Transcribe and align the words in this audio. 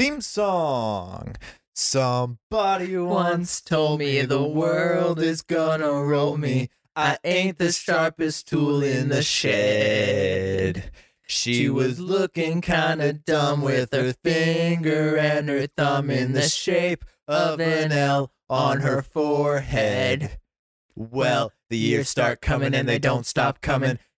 theme 0.00 0.22
song. 0.22 1.36
Somebody 1.74 2.96
once 2.96 3.60
told 3.60 3.98
me 3.98 4.22
the 4.22 4.42
world 4.42 5.20
is 5.20 5.42
gonna 5.42 5.92
roll 5.92 6.38
me. 6.38 6.70
I 6.96 7.18
ain't 7.22 7.58
the 7.58 7.70
sharpest 7.70 8.48
tool 8.48 8.82
in 8.82 9.10
the 9.10 9.20
shed. 9.20 10.90
She 11.26 11.68
was 11.68 12.00
looking 12.00 12.62
kinda 12.62 13.12
dumb 13.12 13.60
with 13.60 13.92
her 13.92 14.14
finger 14.24 15.18
and 15.18 15.50
her 15.50 15.66
thumb 15.66 16.08
in 16.08 16.32
the 16.32 16.48
shape 16.48 17.04
of 17.28 17.60
an 17.60 17.92
L 17.92 18.32
on 18.48 18.80
her 18.80 19.02
forehead. 19.02 20.38
Well, 20.96 21.52
the 21.68 21.76
years 21.76 22.08
start 22.08 22.40
coming 22.40 22.74
and 22.74 22.88
they 22.88 22.98
don't 22.98 23.26
stop 23.26 23.60
coming. 23.60 23.98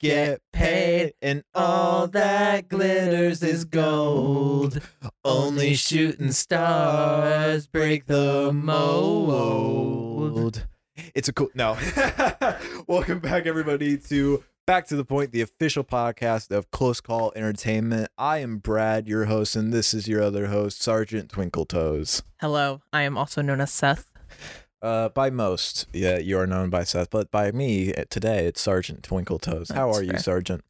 get 0.00 0.40
paid, 0.52 1.12
and 1.22 1.44
all 1.54 2.08
that 2.08 2.68
glitters 2.68 3.42
is 3.42 3.64
gold. 3.64 4.80
Only 5.24 5.74
shooting 5.74 6.32
stars 6.32 7.68
break 7.68 8.06
the 8.06 8.50
mold. 8.52 9.86
It's 11.14 11.28
a 11.28 11.32
cool. 11.32 11.50
No. 11.54 11.78
Welcome 12.88 13.20
back, 13.20 13.46
everybody, 13.46 13.96
to 13.98 14.42
Back 14.66 14.86
to 14.88 14.96
the 14.96 15.04
Point, 15.04 15.32
the 15.32 15.42
official 15.42 15.84
podcast 15.84 16.50
of 16.50 16.70
Close 16.70 17.00
Call 17.00 17.32
Entertainment. 17.36 18.08
I 18.16 18.38
am 18.38 18.58
Brad, 18.58 19.06
your 19.06 19.26
host, 19.26 19.54
and 19.54 19.72
this 19.72 19.92
is 19.92 20.08
your 20.08 20.22
other 20.22 20.46
host, 20.46 20.82
Sergeant 20.82 21.30
Twinkletoes. 21.30 22.22
Hello, 22.40 22.80
I 22.92 23.02
am 23.02 23.18
also 23.18 23.42
known 23.42 23.60
as 23.60 23.70
Seth. 23.70 24.09
Uh, 24.82 25.10
by 25.10 25.28
most, 25.30 25.86
yeah, 25.92 26.18
you 26.18 26.38
are 26.38 26.46
known 26.46 26.70
by 26.70 26.84
Seth, 26.84 27.10
but 27.10 27.30
by 27.30 27.52
me 27.52 27.92
eh, 27.92 28.04
today, 28.08 28.46
it's 28.46 28.60
Sergeant 28.60 29.02
Twinkletoes. 29.02 29.72
How 29.72 29.92
are 29.92 30.02
you. 30.02 30.16
Sergeant? 30.18 30.64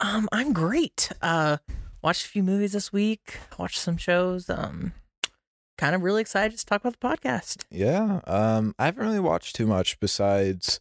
Um, 0.00 0.28
I'm 0.32 0.52
great. 0.52 1.12
Uh, 1.22 1.58
watched 2.02 2.26
a 2.26 2.28
few 2.28 2.42
movies 2.42 2.72
this 2.72 2.92
week. 2.92 3.38
Watched 3.58 3.78
some 3.78 3.96
shows. 3.96 4.50
Um, 4.50 4.92
kind 5.78 5.94
of 5.94 6.02
really 6.02 6.20
excited 6.20 6.58
to 6.58 6.66
talk 6.66 6.84
about 6.84 6.98
the 6.98 7.06
podcast. 7.06 7.64
Yeah. 7.70 8.20
Um, 8.26 8.74
I 8.78 8.86
haven't 8.86 9.04
really 9.04 9.20
watched 9.20 9.54
too 9.54 9.66
much 9.66 10.00
besides 10.00 10.80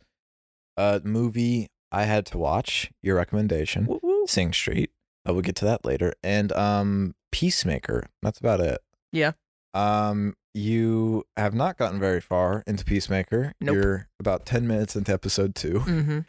a 0.75 0.99
movie 1.03 1.69
I 1.91 2.03
had 2.05 2.25
to 2.27 2.39
watch. 2.39 2.91
Your 3.03 3.17
recommendation, 3.17 3.85
Woo 3.85 3.99
woo. 4.01 4.25
Sing 4.25 4.51
Street. 4.51 4.89
Uh, 5.27 5.33
we'll 5.33 5.43
get 5.43 5.55
to 5.57 5.65
that 5.65 5.85
later. 5.85 6.13
And 6.23 6.51
um, 6.53 7.13
Peacemaker. 7.31 8.07
That's 8.23 8.39
about 8.39 8.61
it. 8.61 8.79
Yeah. 9.11 9.33
Um, 9.75 10.35
you 10.53 11.23
have 11.37 11.53
not 11.53 11.77
gotten 11.77 11.99
very 11.99 12.21
far 12.21 12.63
into 12.67 12.85
Peacemaker. 12.85 13.53
Nope. 13.59 13.75
You're 13.75 14.07
about 14.19 14.45
ten 14.45 14.67
minutes 14.67 14.95
into 14.95 15.11
episode 15.11 15.55
two. 15.55 15.79
Mm-hmm. 15.79 16.19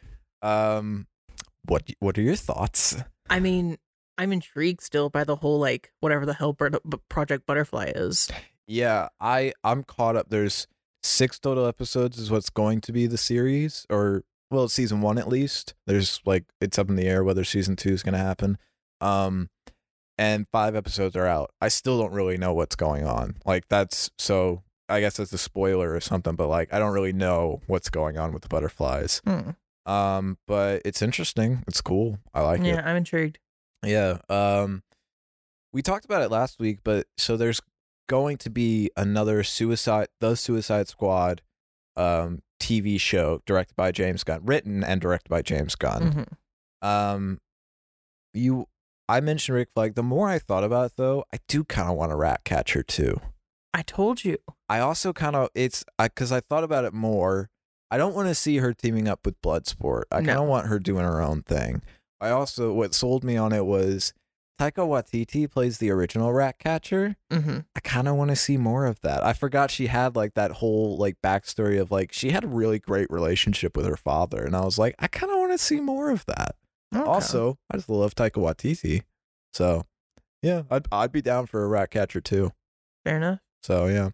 Um, 0.47 1.07
what 1.65 1.89
what 2.01 2.19
are 2.19 2.23
your 2.23 2.37
thoughts? 2.37 2.97
I 3.31 3.41
mean, 3.41 3.79
I'm 4.19 4.33
intrigued 4.33 4.83
still 4.83 5.11
by 5.11 5.25
the 5.25 5.37
whole 5.37 5.59
like 5.59 5.93
whatever 6.01 6.27
the 6.27 6.35
hell 6.35 6.53
Bur- 6.53 6.81
Project 7.09 7.47
Butterfly 7.47 7.93
is. 7.95 8.31
Yeah, 8.67 9.09
I 9.21 9.53
I'm 9.63 9.83
caught 9.83 10.17
up. 10.17 10.31
There's 10.31 10.67
six 11.03 11.39
total 11.39 11.67
episodes 11.67 12.19
is 12.19 12.31
what's 12.31 12.51
going 12.51 12.81
to 12.83 12.93
be 12.93 13.07
the 13.07 13.19
series, 13.19 13.87
or 13.91 14.25
well, 14.51 14.69
season 14.69 15.01
one 15.01 15.19
at 15.19 15.29
least. 15.29 15.75
There's 15.87 16.21
like 16.25 16.45
it's 16.61 16.79
up 16.79 16.89
in 16.89 16.97
the 16.97 17.07
air 17.07 17.25
whether 17.25 17.45
season 17.45 17.77
two 17.77 17.91
is 17.91 18.03
going 18.03 18.15
to 18.15 18.19
happen. 18.19 18.59
Um, 19.01 19.51
and 20.19 20.47
five 20.53 20.75
episodes 20.77 21.17
are 21.17 21.27
out. 21.27 21.51
I 21.61 21.69
still 21.69 21.99
don't 21.99 22.13
really 22.13 22.37
know 22.37 22.53
what's 22.55 22.77
going 22.77 23.07
on. 23.07 23.37
Like 23.45 23.69
that's 23.69 24.11
so. 24.19 24.63
I 24.87 25.01
guess 25.01 25.17
that's 25.17 25.33
a 25.33 25.39
spoiler 25.39 25.95
or 25.95 26.01
something, 26.01 26.37
but 26.37 26.49
like 26.49 26.73
I 26.73 26.79
don't 26.79 26.93
really 26.93 27.15
know 27.15 27.63
what's 27.67 27.89
going 27.89 28.19
on 28.19 28.33
with 28.35 28.43
the 28.43 28.49
butterflies. 28.49 29.23
Hmm. 29.27 29.51
Um, 29.91 30.39
but 30.47 30.83
it's 30.85 31.01
interesting. 31.01 31.65
It's 31.67 31.81
cool. 31.81 32.19
I 32.35 32.43
like 32.43 32.61
it. 32.61 32.67
yeah, 32.67 32.83
I'm 32.85 32.97
intrigued. 32.97 33.39
Yeah. 33.85 34.19
Um 34.29 34.83
we 35.73 35.81
talked 35.83 36.05
about 36.05 36.23
it 36.23 36.31
last 36.31 36.59
week, 36.61 36.81
but 36.85 37.07
so 37.17 37.37
there's 37.39 37.61
going 38.11 38.37
to 38.39 38.51
be 38.51 38.91
another 38.97 39.43
suicide 39.43 40.09
the 40.21 40.35
Suicide 40.37 40.87
Squad 40.89 41.41
um 41.97 42.43
TV 42.61 43.01
show 43.01 43.41
directed 43.47 43.77
by 43.77 43.91
James 43.91 44.23
Gunn, 44.23 44.41
written 44.45 44.85
and 44.85 45.01
directed 45.01 45.31
by 45.31 45.41
James 45.41 45.75
Gunn. 45.77 46.27
Mhm. 46.83 46.87
Um 46.87 47.39
you 48.35 48.67
I 49.09 49.21
mentioned 49.21 49.57
Rick 49.57 49.69
Flag. 49.75 49.95
The 49.95 50.03
more 50.03 50.29
I 50.29 50.39
thought 50.39 50.65
about 50.65 50.87
it 50.87 50.97
though, 50.97 51.25
I 51.33 51.39
do 51.49 51.65
kind 51.65 51.91
of 51.91 51.97
want 51.97 52.13
a 52.13 52.17
rat 52.17 52.43
catcher 52.45 52.83
too. 52.83 53.21
I 53.73 53.83
told 53.83 54.25
you. 54.25 54.39
I 54.69 54.79
also 54.81 55.13
kind 55.13 55.37
of 55.37 55.49
it's 55.55 55.85
cuz 56.15 56.33
I 56.33 56.41
thought 56.41 56.65
about 56.65 56.85
it 56.85 56.95
more. 56.95 57.51
I 57.91 57.99
don't 57.99 58.15
want 58.15 58.29
to 58.29 58.35
see 58.35 58.59
her 58.59 58.73
teaming 58.73 59.07
up 59.07 59.25
with 59.25 59.41
Bloodsport. 59.43 60.05
I 60.11 60.23
kind 60.23 60.39
of 60.39 60.49
want 60.49 60.69
her 60.69 60.79
doing 60.79 61.05
her 61.05 61.21
own 61.21 61.43
thing. 61.43 61.83
I 62.21 62.31
also 62.31 62.73
what 62.73 62.95
sold 62.95 63.25
me 63.25 63.37
on 63.37 63.53
it 63.53 63.67
was 63.67 64.15
Taika 64.59 64.87
Waititi 64.87 65.51
plays 65.51 65.79
the 65.79 65.91
original 65.91 66.33
Ratcatcher. 66.33 67.17
Mm-hmm. 67.31 67.59
I 67.75 67.81
kind 67.81 68.07
of 68.07 68.15
want 68.15 68.31
to 68.31 68.37
see 68.37 68.57
more 68.57 68.87
of 68.87 69.01
that. 69.01 69.25
I 69.25 69.33
forgot 69.33 69.71
she 69.71 69.89
had 69.89 70.15
like 70.15 70.35
that 70.35 70.53
whole 70.53 70.97
like 70.97 71.17
backstory 71.23 71.81
of 71.81 71.91
like 71.91 72.13
she 72.13 72.31
had 72.31 72.45
a 72.45 72.49
really 72.49 72.79
great 72.79 73.11
relationship 73.11 73.77
with 73.77 73.87
her 73.87 73.97
father, 73.97 74.43
and 74.45 74.55
I 74.55 74.65
was 74.65 74.79
like, 74.79 74.95
I 74.99 75.09
kind 75.09 75.33
of 75.33 75.39
want 75.39 75.53
to 75.53 75.59
see 75.59 75.81
more 75.81 76.11
of 76.11 76.25
that. 76.27 76.55
Also, 77.03 77.59
I 77.71 77.77
just 77.77 77.89
love 77.89 78.15
Taika 78.15 78.33
Waititi, 78.33 79.03
so 79.53 79.85
yeah, 80.43 80.63
I'd 80.71 80.87
I'd 80.93 81.13
be 81.13 81.23
down 81.23 81.47
for 81.47 81.65
a 81.65 81.69
rat 81.69 81.91
catcher 81.91 82.21
too. 82.21 82.53
fair 83.05 83.17
enough. 83.17 83.41
So 83.63 83.87
yeah. 83.87 84.11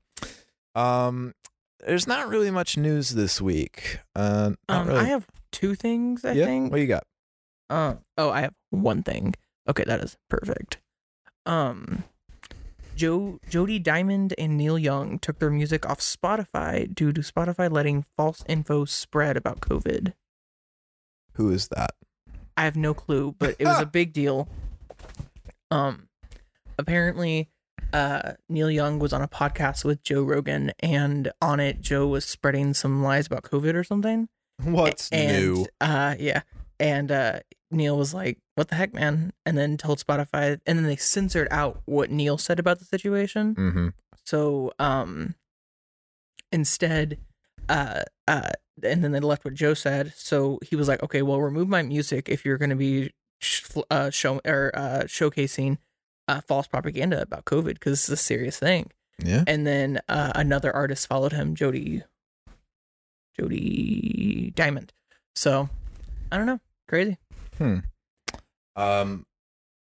Um 0.74 1.34
there's 1.86 2.06
not 2.06 2.28
really 2.28 2.50
much 2.50 2.76
news 2.76 3.10
this 3.10 3.40
week. 3.40 4.00
Uh 4.14 4.52
Um, 4.68 4.86
really. 4.88 5.00
I 5.00 5.04
have 5.04 5.26
two 5.52 5.74
things. 5.74 6.24
I 6.24 6.32
yeah? 6.32 6.44
think. 6.46 6.70
What 6.72 6.80
you 6.80 6.86
got? 6.86 7.04
Uh, 7.68 7.94
oh, 8.18 8.30
I 8.30 8.40
have 8.42 8.54
one 8.70 9.02
thing. 9.02 9.34
Okay, 9.68 9.84
that 9.86 10.00
is 10.00 10.16
perfect. 10.28 10.78
Um, 11.46 12.02
Joe, 12.96 13.38
Jody 13.48 13.78
Diamond 13.78 14.34
and 14.38 14.56
Neil 14.58 14.76
Young 14.78 15.18
took 15.20 15.38
their 15.38 15.50
music 15.50 15.88
off 15.88 16.00
Spotify 16.00 16.92
due 16.92 17.12
to 17.12 17.20
Spotify 17.20 17.70
letting 17.70 18.04
false 18.16 18.44
info 18.48 18.84
spread 18.84 19.36
about 19.36 19.60
COVID. 19.60 20.14
Who 21.34 21.50
is 21.50 21.68
that? 21.68 21.92
I 22.60 22.64
have 22.64 22.76
no 22.76 22.92
clue, 22.92 23.34
but 23.38 23.56
it 23.58 23.64
was 23.64 23.80
a 23.80 23.86
big 24.00 24.12
deal. 24.12 24.46
Um, 25.70 26.08
apparently, 26.78 27.48
uh, 27.94 28.32
Neil 28.50 28.70
Young 28.70 28.98
was 28.98 29.14
on 29.14 29.22
a 29.22 29.28
podcast 29.28 29.82
with 29.82 30.04
Joe 30.04 30.22
Rogan, 30.22 30.72
and 30.80 31.32
on 31.40 31.58
it, 31.58 31.80
Joe 31.80 32.06
was 32.06 32.26
spreading 32.26 32.74
some 32.74 33.02
lies 33.02 33.26
about 33.26 33.44
COVID 33.44 33.74
or 33.74 33.82
something. 33.82 34.28
What's 34.62 35.08
and, 35.08 35.32
new? 35.32 35.66
Uh, 35.80 36.16
yeah, 36.18 36.42
and 36.78 37.10
uh, 37.10 37.40
Neil 37.70 37.96
was 37.96 38.12
like, 38.12 38.36
"What 38.56 38.68
the 38.68 38.74
heck, 38.74 38.92
man?" 38.92 39.32
And 39.46 39.56
then 39.56 39.78
told 39.78 40.04
Spotify, 40.04 40.60
and 40.66 40.78
then 40.78 40.84
they 40.84 40.96
censored 40.96 41.48
out 41.50 41.80
what 41.86 42.10
Neil 42.10 42.36
said 42.36 42.58
about 42.58 42.78
the 42.78 42.84
situation. 42.84 43.54
Mm-hmm. 43.54 43.88
So, 44.26 44.74
um, 44.78 45.34
instead, 46.52 47.16
uh, 47.70 48.02
uh, 48.28 48.50
and 48.84 49.02
then 49.04 49.12
they 49.12 49.20
left 49.20 49.44
what 49.44 49.54
Joe 49.54 49.74
said. 49.74 50.12
So 50.16 50.58
he 50.62 50.76
was 50.76 50.88
like, 50.88 51.02
"Okay, 51.02 51.22
well, 51.22 51.40
remove 51.40 51.68
my 51.68 51.82
music 51.82 52.28
if 52.28 52.44
you're 52.44 52.58
going 52.58 52.70
to 52.70 52.76
be 52.76 53.12
sh- 53.40 53.64
uh, 53.90 54.10
show 54.10 54.40
or 54.44 54.70
uh, 54.74 55.02
showcasing 55.06 55.78
uh, 56.28 56.40
false 56.42 56.66
propaganda 56.66 57.20
about 57.22 57.44
COVID 57.44 57.74
because 57.74 57.92
it's 57.92 58.08
a 58.08 58.16
serious 58.16 58.58
thing." 58.58 58.90
Yeah. 59.22 59.44
And 59.46 59.66
then 59.66 60.00
uh, 60.08 60.32
another 60.34 60.74
artist 60.74 61.06
followed 61.06 61.32
him, 61.32 61.54
Jody, 61.54 62.02
Jody 63.38 64.52
Diamond. 64.54 64.92
So 65.34 65.68
I 66.32 66.36
don't 66.36 66.46
know, 66.46 66.60
crazy. 66.88 67.18
Hmm. 67.58 67.78
Um 68.76 69.26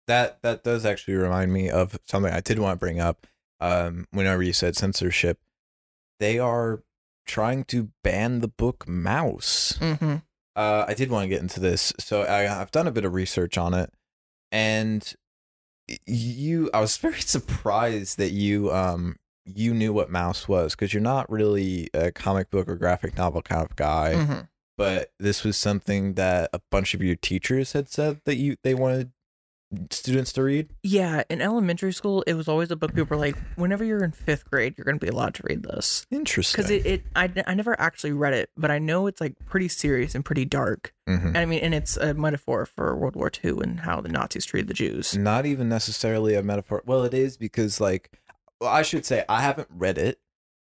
that 0.07 0.41
that 0.43 0.63
does 0.63 0.85
actually 0.85 1.15
remind 1.15 1.51
me 1.51 1.69
of 1.69 1.99
something 2.05 2.31
I 2.31 2.39
did 2.41 2.59
want 2.59 2.77
to 2.77 2.79
bring 2.79 2.99
up. 2.99 3.27
Um 3.59 4.07
whenever 4.11 4.43
you 4.43 4.53
said 4.53 4.75
censorship, 4.75 5.39
they 6.19 6.39
are 6.39 6.83
trying 7.25 7.63
to 7.65 7.89
ban 8.03 8.41
the 8.41 8.47
book 8.47 8.87
Mouse. 8.87 9.77
Mm-hmm. 9.79 10.15
uh, 10.55 10.85
I 10.87 10.93
did 10.93 11.09
want 11.09 11.23
to 11.25 11.29
get 11.29 11.41
into 11.41 11.59
this. 11.59 11.93
So 11.99 12.23
I, 12.23 12.61
I've 12.61 12.71
done 12.71 12.87
a 12.87 12.91
bit 12.91 13.05
of 13.05 13.13
research 13.13 13.57
on 13.57 13.73
it, 13.73 13.91
and 14.51 15.13
you, 16.05 16.69
I 16.73 16.79
was 16.79 16.97
very 17.05 17.21
surprised 17.21 18.17
that 18.17 18.31
you, 18.31 18.71
um, 18.71 19.17
you 19.45 19.73
knew 19.73 19.93
what 19.93 20.09
Mouse 20.09 20.47
was 20.47 20.73
because 20.73 20.93
you're 20.93 21.01
not 21.01 21.29
really 21.31 21.89
a 21.93 22.11
comic 22.11 22.49
book 22.49 22.67
or 22.67 22.75
graphic 22.75 23.17
novel 23.17 23.41
kind 23.41 23.63
of 23.63 23.75
guy. 23.75 24.13
mm-hmm. 24.15 24.39
But 24.77 25.11
this 25.19 25.45
was 25.45 25.55
something 25.55 26.15
that 26.15 26.49
a 26.51 26.59
bunch 26.69 26.93
of 26.93 27.01
your 27.01 27.15
teachers 27.15 27.71
had 27.71 27.87
said 27.87 28.19
that 28.25 28.35
you 28.35 28.57
they 28.61 28.75
wanted 28.75 29.11
students 29.91 30.31
to 30.33 30.43
read? 30.43 30.69
Yeah, 30.83 31.23
in 31.29 31.41
elementary 31.41 31.91
school, 31.93 32.21
it 32.27 32.33
was 32.33 32.47
always 32.47 32.71
a 32.71 32.75
book 32.75 32.93
people 32.93 33.15
were 33.17 33.21
like, 33.21 33.35
whenever 33.55 33.83
you're 33.83 34.03
in 34.03 34.11
fifth 34.11 34.49
grade, 34.49 34.75
you're 34.77 34.85
going 34.85 34.99
to 34.99 35.05
be 35.05 35.09
allowed 35.11 35.33
to 35.35 35.43
read 35.45 35.63
this. 35.63 36.05
Interesting. 36.11 36.57
Because 36.57 36.71
it, 36.71 36.85
it 36.85 37.03
I, 37.15 37.31
I 37.47 37.53
never 37.55 37.79
actually 37.79 38.13
read 38.13 38.33
it, 38.33 38.49
but 38.55 38.71
I 38.71 38.79
know 38.79 39.07
it's 39.07 39.19
like 39.21 39.35
pretty 39.45 39.67
serious 39.67 40.15
and 40.15 40.23
pretty 40.23 40.45
dark. 40.45 40.93
Mhm. 41.09 41.27
And 41.27 41.37
I 41.37 41.45
mean, 41.45 41.59
and 41.59 41.73
it's 41.73 41.97
a 41.97 42.13
metaphor 42.13 42.65
for 42.65 42.95
World 42.95 43.15
War 43.15 43.31
II 43.43 43.59
and 43.63 43.81
how 43.81 44.01
the 44.01 44.09
Nazis 44.09 44.45
treated 44.45 44.67
the 44.67 44.73
Jews. 44.73 45.17
not 45.17 45.45
even 45.45 45.67
necessarily 45.69 46.35
a 46.35 46.43
metaphor. 46.43 46.81
Well, 46.85 47.03
it 47.03 47.13
is 47.13 47.37
because 47.37 47.79
like 47.81 48.11
well, 48.61 48.69
I 48.69 48.83
should 48.83 49.05
say 49.05 49.25
I 49.27 49.41
haven't 49.41 49.67
read 49.71 49.97
it. 49.97 50.19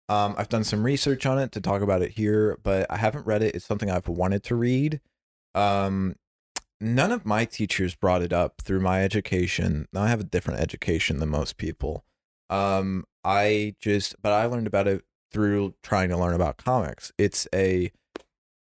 Um, 0.08 0.34
I've 0.36 0.48
done 0.50 0.64
some 0.64 0.82
research 0.84 1.24
on 1.24 1.38
it 1.38 1.52
to 1.52 1.60
talk 1.60 1.80
about 1.80 2.02
it 2.02 2.10
here, 2.12 2.58
but 2.62 2.90
I 2.90 2.96
haven't 2.98 3.24
read 3.26 3.42
it. 3.42 3.54
It's 3.54 3.64
something 3.64 3.90
I've 3.90 4.08
wanted 4.08 4.42
to 4.44 4.54
read. 4.54 5.00
Um, 5.54 6.16
none 6.84 7.12
of 7.12 7.24
my 7.24 7.44
teachers 7.44 7.94
brought 7.94 8.22
it 8.22 8.32
up 8.32 8.60
through 8.62 8.80
my 8.80 9.02
education. 9.02 9.86
Now 9.92 10.02
I 10.02 10.08
have 10.08 10.20
a 10.20 10.24
different 10.24 10.60
education 10.60 11.18
than 11.18 11.30
most 11.30 11.56
people. 11.56 12.04
Um, 12.50 13.04
I 13.24 13.74
just, 13.80 14.14
but 14.22 14.32
I 14.32 14.46
learned 14.46 14.66
about 14.66 14.86
it 14.86 15.02
through 15.32 15.74
trying 15.82 16.10
to 16.10 16.16
learn 16.16 16.34
about 16.34 16.58
comics. 16.58 17.12
It's 17.18 17.48
a, 17.54 17.90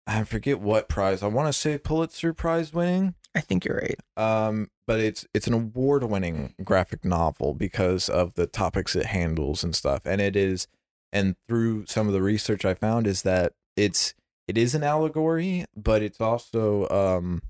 I 0.08 0.24
forget 0.24 0.60
what 0.60 0.88
prize. 0.90 1.22
I 1.22 1.28
want 1.28 1.48
to 1.48 1.54
say 1.54 1.78
Pulitzer 1.78 2.34
Prize 2.34 2.74
winning 2.74 3.16
I 3.36 3.42
think 3.42 3.66
you're 3.66 3.78
right. 3.78 4.00
um 4.18 4.70
but 4.88 5.00
it's 5.00 5.28
it's 5.34 5.48
an 5.48 5.54
award-winning 5.54 6.56
graphic 6.64 7.04
novel 7.04 7.54
because 7.54 8.08
of 8.08 8.36
the 8.36 8.48
topics 8.48 8.96
it 8.96 9.08
handles 9.08 9.64
and 9.64 9.76
stuff 9.76 10.02
and 10.06 10.22
it 10.22 10.36
is 10.36 10.68
and 11.12 11.36
through 11.48 11.86
some 11.86 12.08
of 12.08 12.14
the 12.14 12.22
research 12.22 12.64
i 12.66 12.74
found 12.74 13.06
is 13.08 13.24
that 13.24 13.54
it's 13.76 14.14
it 14.48 14.58
is 14.58 14.74
an 14.74 14.84
allegory 14.84 15.66
but 15.76 16.02
it's 16.02 16.22
also 16.22 16.88
um 16.90 17.42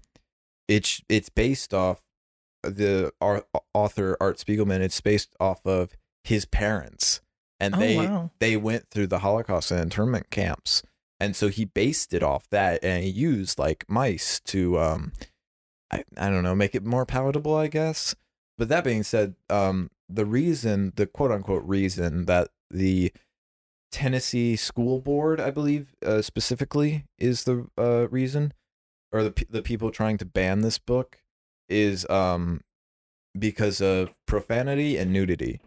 it's 0.68 1.02
it's 1.10 1.30
based 1.30 1.74
off 1.74 2.02
the 2.64 3.12
author 3.74 4.18
art 4.20 4.38
spiegelman 4.38 4.80
it's 4.80 5.00
based 5.02 5.36
off 5.40 5.66
of 5.66 5.96
his 6.24 6.46
parents 6.46 7.22
and 7.60 7.76
Oh, 7.76 7.80
they 7.80 7.98
wow. 7.98 8.32
they 8.40 8.58
went 8.58 8.90
through 8.90 9.08
the 9.08 9.20
holocaust 9.20 9.72
and 9.72 9.80
internment 9.82 10.30
camps 10.32 10.82
and 11.20 11.36
so 11.36 11.48
he 11.48 11.66
based 11.66 12.14
it 12.14 12.24
off 12.24 12.50
that 12.50 12.84
and 12.84 13.04
he 13.04 13.10
used 13.10 13.60
like 13.60 13.86
mice 13.88 14.40
to 14.46 14.80
um 14.80 15.12
I, 15.92 16.04
I 16.18 16.30
don't 16.32 16.42
know, 16.44 16.56
make 16.56 16.74
it 16.74 16.84
more 16.84 17.06
palatable, 17.06 17.56
I 17.56 17.68
guess. 17.68 18.16
But 18.58 18.70
that 18.70 18.84
being 18.84 19.04
said, 19.04 19.36
um, 19.52 19.92
the 20.10 20.26
reason, 20.26 20.92
the 20.96 21.06
quote 21.06 21.30
unquote 21.32 21.64
reason 21.64 22.26
that 22.26 22.50
the 22.72 23.14
Tennessee 23.92 24.56
School 24.56 25.00
Board, 25.00 25.40
I 25.40 25.52
believe, 25.52 25.94
uh, 26.04 26.24
specifically, 26.24 27.06
is 27.20 27.44
the 27.44 27.68
uh, 27.78 28.08
reason, 28.10 28.52
or 29.16 29.24
the 29.24 29.46
the 29.50 29.62
people 29.62 29.92
trying 29.92 30.18
to 30.18 30.26
ban 30.26 30.62
this 30.62 30.78
book, 30.78 31.20
is 31.70 32.08
um, 32.10 32.62
because 33.38 33.82
of 33.82 34.14
profanity 34.26 34.98
and 34.98 35.12
nudity. 35.12 35.62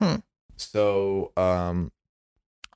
Hmm. 0.00 0.16
So 0.56 1.32
um, 1.36 1.92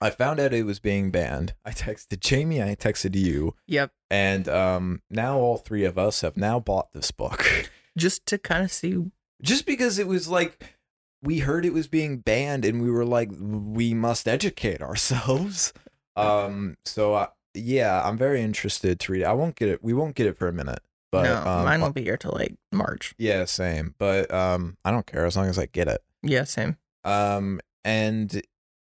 I 0.00 0.10
found 0.10 0.40
out 0.40 0.52
it 0.54 0.64
was 0.66 0.78
being 0.80 1.10
banned. 1.10 1.54
I 1.64 1.70
texted 1.70 2.20
Jamie. 2.20 2.62
I 2.62 2.74
texted 2.74 3.14
you 3.14 3.54
Yep. 3.66 3.92
and 4.10 4.48
um 4.48 5.02
now 5.10 5.38
all 5.38 5.56
three 5.56 5.84
of 5.84 5.98
us 5.98 6.20
have 6.22 6.36
now 6.36 6.60
bought 6.60 6.92
this 6.92 7.10
book 7.10 7.70
Just 7.96 8.26
to 8.26 8.38
kind 8.38 8.64
of 8.64 8.72
see. 8.72 9.04
just 9.42 9.66
because 9.66 9.98
it 9.98 10.06
was 10.08 10.28
like 10.28 10.76
we 11.22 11.38
heard 11.38 11.64
it 11.64 11.72
was 11.72 11.86
being 11.88 12.18
banned 12.18 12.64
and 12.64 12.82
we 12.82 12.90
were 12.90 13.04
like 13.04 13.30
we 13.40 13.94
must 13.94 14.26
educate 14.28 14.82
ourselves 14.82 15.72
um 16.16 16.76
so 16.84 17.14
uh, 17.14 17.26
yeah 17.54 18.02
i'm 18.04 18.16
very 18.18 18.42
interested 18.42 18.98
to 19.00 19.12
read 19.12 19.22
it 19.22 19.26
i 19.26 19.32
won't 19.32 19.54
get 19.56 19.68
it 19.68 19.82
we 19.82 19.92
won't 19.92 20.14
get 20.14 20.26
it 20.26 20.36
for 20.36 20.48
a 20.48 20.52
minute 20.52 20.80
but 21.12 21.22
no, 21.24 21.36
um, 21.50 21.64
mine 21.64 21.80
won't 21.80 21.94
be 21.94 22.02
here 22.02 22.16
till 22.16 22.32
like 22.32 22.54
March. 22.72 23.14
yeah 23.18 23.44
same 23.44 23.94
but 23.98 24.32
um 24.32 24.76
i 24.84 24.90
don't 24.90 25.06
care 25.06 25.24
as 25.24 25.36
long 25.36 25.46
as 25.48 25.58
i 25.58 25.66
get 25.66 25.86
it 25.88 26.02
Yeah, 26.22 26.44
same. 26.44 26.76
um 27.04 27.60
and 27.84 28.42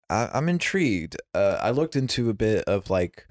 I, 0.10 0.30
i'm 0.34 0.48
intrigued 0.50 1.18
uh 1.34 1.58
i 1.62 1.72
looked 1.72 1.96
into 1.96 2.30
a 2.30 2.34
bit 2.34 2.64
of 2.66 2.90
like 2.90 3.28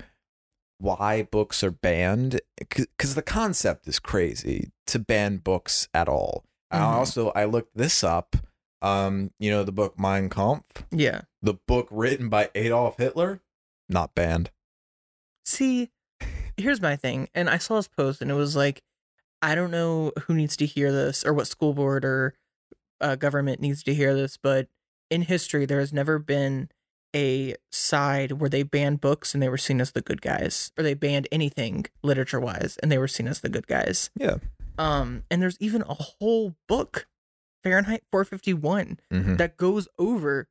why 0.78 1.22
books 1.22 1.62
are 1.62 1.70
banned 1.70 2.40
because 2.58 3.14
the 3.14 3.22
concept 3.22 3.87
is 3.87 3.98
crazy 3.98 4.70
to 4.87 4.98
ban 4.98 5.37
books 5.38 5.88
at 5.94 6.08
all 6.08 6.44
I 6.70 6.78
Mhm. 6.78 6.82
also 6.92 7.31
i 7.31 7.44
looked 7.44 7.76
this 7.76 8.02
up 8.04 8.37
um 8.82 9.31
you 9.38 9.50
know 9.50 9.62
the 9.64 9.72
book 9.72 9.98
mein 9.98 10.28
kampf 10.31 10.84
Yeah. 10.90 11.22
the 11.42 11.54
book 11.54 11.88
written 11.90 12.28
by 12.28 12.50
adolf 12.54 12.96
hitler 12.96 13.40
not 13.88 14.14
banned 14.14 14.50
See, 15.50 15.91
here's 16.56 16.81
my 16.81 16.97
thing. 16.97 17.29
And 17.35 17.49
I 17.50 17.58
saw 17.58 17.76
this 17.76 17.88
post 17.88 18.23
and 18.23 18.31
it 18.31 18.35
was 18.35 18.55
like, 18.56 18.82
I 19.43 19.55
don't 19.55 19.70
know 19.70 20.12
who 20.26 20.35
needs 20.35 20.56
to 20.58 20.67
hear 20.67 20.93
this 20.93 21.25
or 21.25 21.32
what 21.32 21.47
school 21.47 21.73
board 21.75 22.05
or 22.05 22.35
uh, 23.00 23.17
government 23.17 23.61
needs 23.61 23.82
to 23.85 23.94
hear 23.94 24.14
this, 24.14 24.37
but 24.37 24.69
in 25.11 25.23
history, 25.23 25.64
there 25.67 25.81
has 25.81 25.93
never 25.93 26.19
been 26.19 26.69
a 27.17 27.56
side 27.73 28.32
where 28.32 28.50
they 28.50 28.62
banned 28.62 29.00
books 29.00 29.35
and 29.35 29.43
they 29.43 29.49
were 29.49 29.58
seen 29.58 29.81
as 29.81 29.93
the 29.93 30.02
good 30.02 30.23
guys, 30.23 30.70
or 30.79 30.85
they 30.85 30.94
banned 30.94 31.26
anything 31.32 31.87
literature 32.02 32.38
wise 32.38 32.76
and 32.82 32.93
they 32.93 32.99
were 32.99 33.08
seen 33.08 33.26
as 33.26 33.41
the 33.41 33.49
good 33.49 33.67
guys. 33.67 34.11
Yeah. 34.14 34.37
Um, 34.79 35.25
and 35.31 35.43
there's 35.43 35.56
even 35.58 35.82
a 35.88 35.94
whole 35.94 36.55
book, 36.69 37.08
Fahrenheit 37.64 38.05
451, 38.12 39.00
Mhm. 39.12 39.38
that 39.38 39.56
goes 39.56 39.88
over 39.99 40.49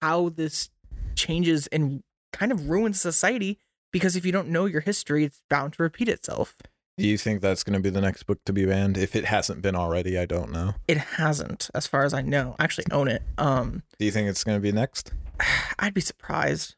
how 0.00 0.30
this 0.30 0.70
changes 1.16 1.66
and 1.66 2.02
kind 2.32 2.52
of 2.52 2.70
ruins 2.70 3.00
society 3.00 3.58
because 3.92 4.16
if 4.16 4.24
you 4.26 4.32
don't 4.32 4.48
know 4.48 4.66
your 4.66 4.80
history, 4.82 5.24
it's 5.24 5.42
bound 5.48 5.74
to 5.74 5.82
repeat 5.82 6.08
itself. 6.08 6.56
do 6.98 7.06
you 7.06 7.16
think 7.16 7.40
that's 7.40 7.62
going 7.62 7.74
to 7.74 7.80
be 7.80 7.90
the 7.90 8.00
next 8.00 8.24
book 8.24 8.38
to 8.44 8.52
be 8.52 8.64
banned 8.66 8.96
if 8.98 9.14
it 9.14 9.26
hasn't 9.26 9.62
been 9.62 9.76
already 9.76 10.18
i 10.18 10.26
don't 10.26 10.50
know 10.50 10.74
It 10.88 10.98
hasn't, 10.98 11.70
as 11.74 11.86
far 11.86 12.04
as 12.04 12.12
I 12.12 12.22
know. 12.22 12.56
I 12.58 12.64
actually 12.64 12.86
own 12.90 13.06
it. 13.08 13.22
Um, 13.38 13.82
do 13.98 14.04
you 14.04 14.10
think 14.10 14.28
it's 14.28 14.42
going 14.44 14.58
to 14.58 14.62
be 14.62 14.72
next 14.72 15.12
I'd 15.78 15.94
be 15.94 16.00
surprised. 16.00 16.74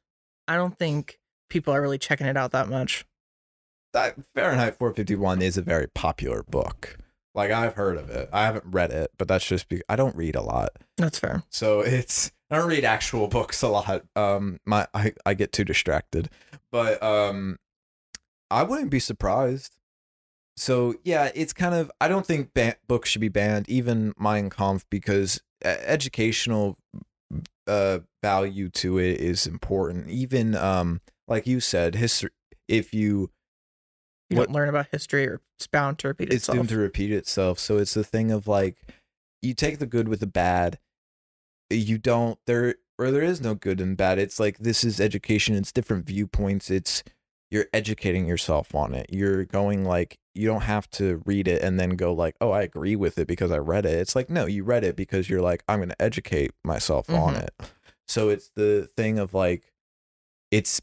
I 0.46 0.56
don't 0.56 0.78
think 0.78 1.18
people 1.48 1.72
are 1.74 1.80
really 1.80 1.98
checking 1.98 2.26
it 2.26 2.36
out 2.36 2.52
that 2.52 2.68
much. 2.68 3.06
that 3.92 4.14
Fahrenheit 4.34 4.78
451 4.78 5.40
is 5.42 5.56
a 5.56 5.62
very 5.62 5.88
popular 5.88 6.42
book. 6.42 6.96
Like 7.40 7.52
I've 7.52 7.72
heard 7.72 7.96
of 7.96 8.10
it. 8.10 8.28
I 8.34 8.44
haven't 8.44 8.66
read 8.66 8.90
it, 8.90 9.12
but 9.16 9.26
that's 9.26 9.46
just 9.46 9.66
because 9.70 9.82
I 9.88 9.96
don't 9.96 10.14
read 10.14 10.36
a 10.36 10.42
lot. 10.42 10.72
That's 10.98 11.18
fair. 11.18 11.42
So 11.48 11.80
it's 11.80 12.30
I 12.50 12.58
don't 12.58 12.68
read 12.68 12.84
actual 12.84 13.28
books 13.28 13.62
a 13.62 13.68
lot. 13.68 14.04
Um 14.14 14.60
my 14.66 14.86
I, 14.92 15.14
I 15.24 15.32
get 15.32 15.50
too 15.50 15.64
distracted. 15.64 16.28
But 16.70 17.02
um 17.02 17.56
I 18.50 18.62
wouldn't 18.62 18.90
be 18.90 18.98
surprised. 18.98 19.74
So 20.58 20.96
yeah, 21.02 21.30
it's 21.34 21.54
kind 21.54 21.74
of 21.74 21.90
I 21.98 22.08
don't 22.08 22.26
think 22.26 22.52
ban- 22.52 22.74
books 22.86 23.08
should 23.08 23.22
be 23.22 23.28
banned, 23.28 23.70
even 23.70 24.12
Mein 24.18 24.50
Kampf, 24.50 24.84
because 24.90 25.40
educational 25.64 26.76
uh 27.66 28.00
value 28.22 28.68
to 28.68 28.98
it 28.98 29.18
is 29.18 29.46
important. 29.46 30.10
Even 30.10 30.54
um 30.54 31.00
like 31.26 31.46
you 31.46 31.58
said, 31.60 31.94
history 31.94 32.32
if 32.68 32.92
you 32.92 33.30
You 34.30 34.36
What- 34.38 34.46
don't 34.46 34.54
learn 34.54 34.68
about 34.68 34.86
history 34.92 35.26
or 35.26 35.40
it's 35.58 35.66
bound 35.66 35.98
to 36.00 36.08
repeat 36.08 36.32
itself. 36.32 36.36
it's 36.36 36.46
doomed 36.46 36.68
to 36.70 36.78
repeat 36.78 37.12
itself. 37.12 37.58
So 37.58 37.78
it's 37.78 37.94
the 37.94 38.04
thing 38.04 38.30
of 38.30 38.46
like 38.46 38.76
you 39.42 39.54
take 39.54 39.78
the 39.78 39.86
good 39.86 40.08
with 40.08 40.20
the 40.20 40.26
bad. 40.26 40.78
You 41.68 41.98
don't 41.98 42.38
there 42.46 42.76
or 42.98 43.10
there 43.10 43.22
is 43.22 43.40
no 43.40 43.54
good 43.54 43.80
and 43.80 43.96
bad. 43.96 44.18
It's 44.18 44.38
like 44.40 44.58
this 44.58 44.84
is 44.84 45.00
education. 45.00 45.54
It's 45.56 45.72
different 45.72 46.06
viewpoints. 46.06 46.70
It's 46.70 47.02
you're 47.50 47.66
educating 47.72 48.26
yourself 48.26 48.74
on 48.74 48.94
it. 48.94 49.06
You're 49.10 49.44
going 49.44 49.84
like 49.84 50.18
you 50.34 50.46
don't 50.46 50.62
have 50.62 50.88
to 50.90 51.22
read 51.26 51.48
it 51.48 51.60
and 51.62 51.78
then 51.80 51.90
go 51.90 52.12
like, 52.12 52.36
oh, 52.40 52.52
I 52.52 52.62
agree 52.62 52.94
with 52.94 53.18
it 53.18 53.26
because 53.26 53.50
I 53.50 53.58
read 53.58 53.84
it. 53.84 53.94
It's 53.98 54.14
like 54.14 54.30
no, 54.30 54.46
you 54.46 54.62
read 54.62 54.84
it 54.84 54.94
because 54.94 55.28
you're 55.28 55.42
like, 55.42 55.64
I'm 55.68 55.80
going 55.80 55.88
to 55.88 56.00
educate 56.02 56.52
myself 56.64 57.10
on 57.10 57.34
Mhm. 57.34 57.42
it. 57.44 57.54
So 58.06 58.28
it's 58.28 58.50
the 58.54 58.88
thing 58.96 59.18
of 59.18 59.34
like, 59.34 59.72
it's 60.52 60.80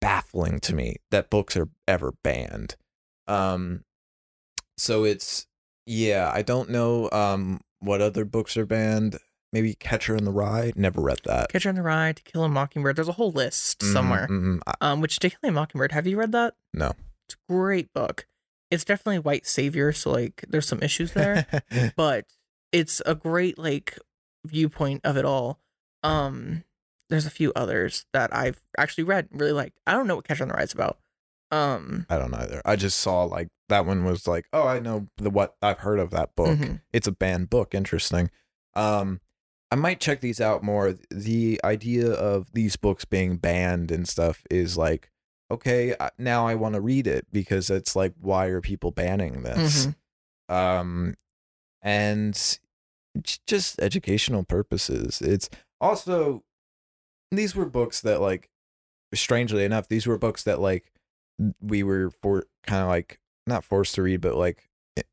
baffling 0.00 0.60
to 0.60 0.74
me 0.74 0.96
that 1.10 1.30
books 1.30 1.56
are 1.56 1.68
ever 1.86 2.12
banned. 2.22 2.76
Um, 3.26 3.84
so 4.76 5.04
it's 5.04 5.46
yeah, 5.86 6.30
I 6.32 6.42
don't 6.42 6.70
know 6.70 7.08
um 7.12 7.60
what 7.80 8.00
other 8.00 8.24
books 8.24 8.56
are 8.56 8.66
banned. 8.66 9.18
Maybe 9.52 9.74
Catcher 9.74 10.14
in 10.14 10.24
the 10.24 10.30
Rye. 10.32 10.72
Never 10.76 11.00
read 11.00 11.20
that. 11.24 11.50
Catcher 11.50 11.70
in 11.70 11.74
the 11.76 11.82
Rye, 11.82 12.12
To 12.12 12.22
Kill 12.22 12.44
a 12.44 12.48
Mockingbird. 12.50 12.96
There's 12.96 13.08
a 13.08 13.12
whole 13.12 13.32
list 13.32 13.80
Mhm, 13.80 13.92
somewhere. 13.92 14.28
mhm. 14.28 14.60
I- 14.66 14.74
Um, 14.82 15.00
which 15.00 15.18
To 15.20 15.30
Kill 15.30 15.38
a 15.48 15.50
Mockingbird. 15.50 15.92
Have 15.92 16.06
you 16.06 16.18
read 16.18 16.32
that? 16.32 16.54
No. 16.74 16.92
It's 17.26 17.34
a 17.34 17.52
great 17.52 17.92
book. 17.94 18.26
It's 18.70 18.84
definitely 18.84 19.20
white 19.20 19.46
savior, 19.46 19.92
so 19.94 20.10
like 20.10 20.44
there's 20.48 20.68
some 20.68 20.82
issues 20.82 21.12
there. 21.12 21.46
but 21.96 22.26
it's 22.72 23.00
a 23.06 23.14
great 23.14 23.58
like 23.58 23.98
viewpoint 24.44 25.00
of 25.04 25.16
it 25.16 25.24
all. 25.24 25.58
Um, 26.02 26.64
there's 27.10 27.26
a 27.26 27.30
few 27.30 27.52
others 27.56 28.06
that 28.12 28.34
I've 28.34 28.60
actually 28.76 29.04
read 29.04 29.28
and 29.30 29.40
really 29.40 29.52
liked. 29.52 29.78
I 29.86 29.92
don't 29.92 30.06
know 30.06 30.16
what 30.16 30.26
Catcher 30.28 30.42
in 30.44 30.48
the 30.48 30.54
Rye 30.54 30.62
is 30.64 30.72
about. 30.72 30.98
Um, 31.50 32.04
I 32.10 32.18
don't 32.18 32.34
either. 32.34 32.60
I 32.64 32.76
just 32.76 33.00
saw 33.00 33.24
like 33.24 33.48
that 33.70 33.86
one 33.86 34.04
was 34.04 34.26
like, 34.28 34.46
oh, 34.52 34.66
I 34.66 34.80
know 34.80 35.08
the 35.16 35.30
what 35.30 35.56
I've 35.62 35.78
heard 35.78 35.98
of 35.98 36.10
that 36.10 36.34
book. 36.36 36.58
mhm. 36.58 36.80
It's 36.92 37.06
a 37.06 37.12
banned 37.12 37.48
book. 37.50 37.74
Interesting. 37.74 38.30
Um, 38.74 39.20
I 39.70 39.76
might 39.76 40.00
check 40.00 40.20
these 40.20 40.40
out 40.40 40.62
more. 40.62 40.94
The 41.10 41.60
idea 41.64 42.10
of 42.10 42.52
these 42.52 42.76
books 42.76 43.04
being 43.04 43.36
banned 43.36 43.90
and 43.90 44.06
stuff 44.08 44.42
is 44.50 44.76
like, 44.76 45.10
okay, 45.50 45.94
now 46.18 46.46
I 46.46 46.54
want 46.54 46.74
to 46.74 46.80
read 46.80 47.06
it 47.06 47.26
because 47.32 47.70
it's 47.70 47.96
like, 47.96 48.12
why 48.20 48.46
are 48.46 48.60
people 48.60 48.90
banning 48.90 49.42
this? 49.42 49.86
Mhm. 49.86 50.54
Um, 50.54 51.14
and 51.82 52.58
just 53.46 53.80
educational 53.80 54.44
purposes. 54.44 55.20
It's 55.22 55.48
also 55.80 56.42
these 57.30 57.54
were 57.54 57.66
books 57.66 58.00
that 58.02 58.20
like 58.20 58.48
strangely 59.14 59.64
enough, 59.64 59.88
these 59.88 60.06
were 60.06 60.18
books 60.18 60.42
that 60.44 60.60
like 60.60 60.92
we 61.60 61.82
were 61.82 62.10
for 62.10 62.44
kind 62.66 62.82
of 62.82 62.88
like 62.88 63.20
not 63.46 63.64
forced 63.64 63.94
to 63.96 64.02
read, 64.02 64.20
but 64.20 64.34
like 64.36 64.68
it, 64.96 65.06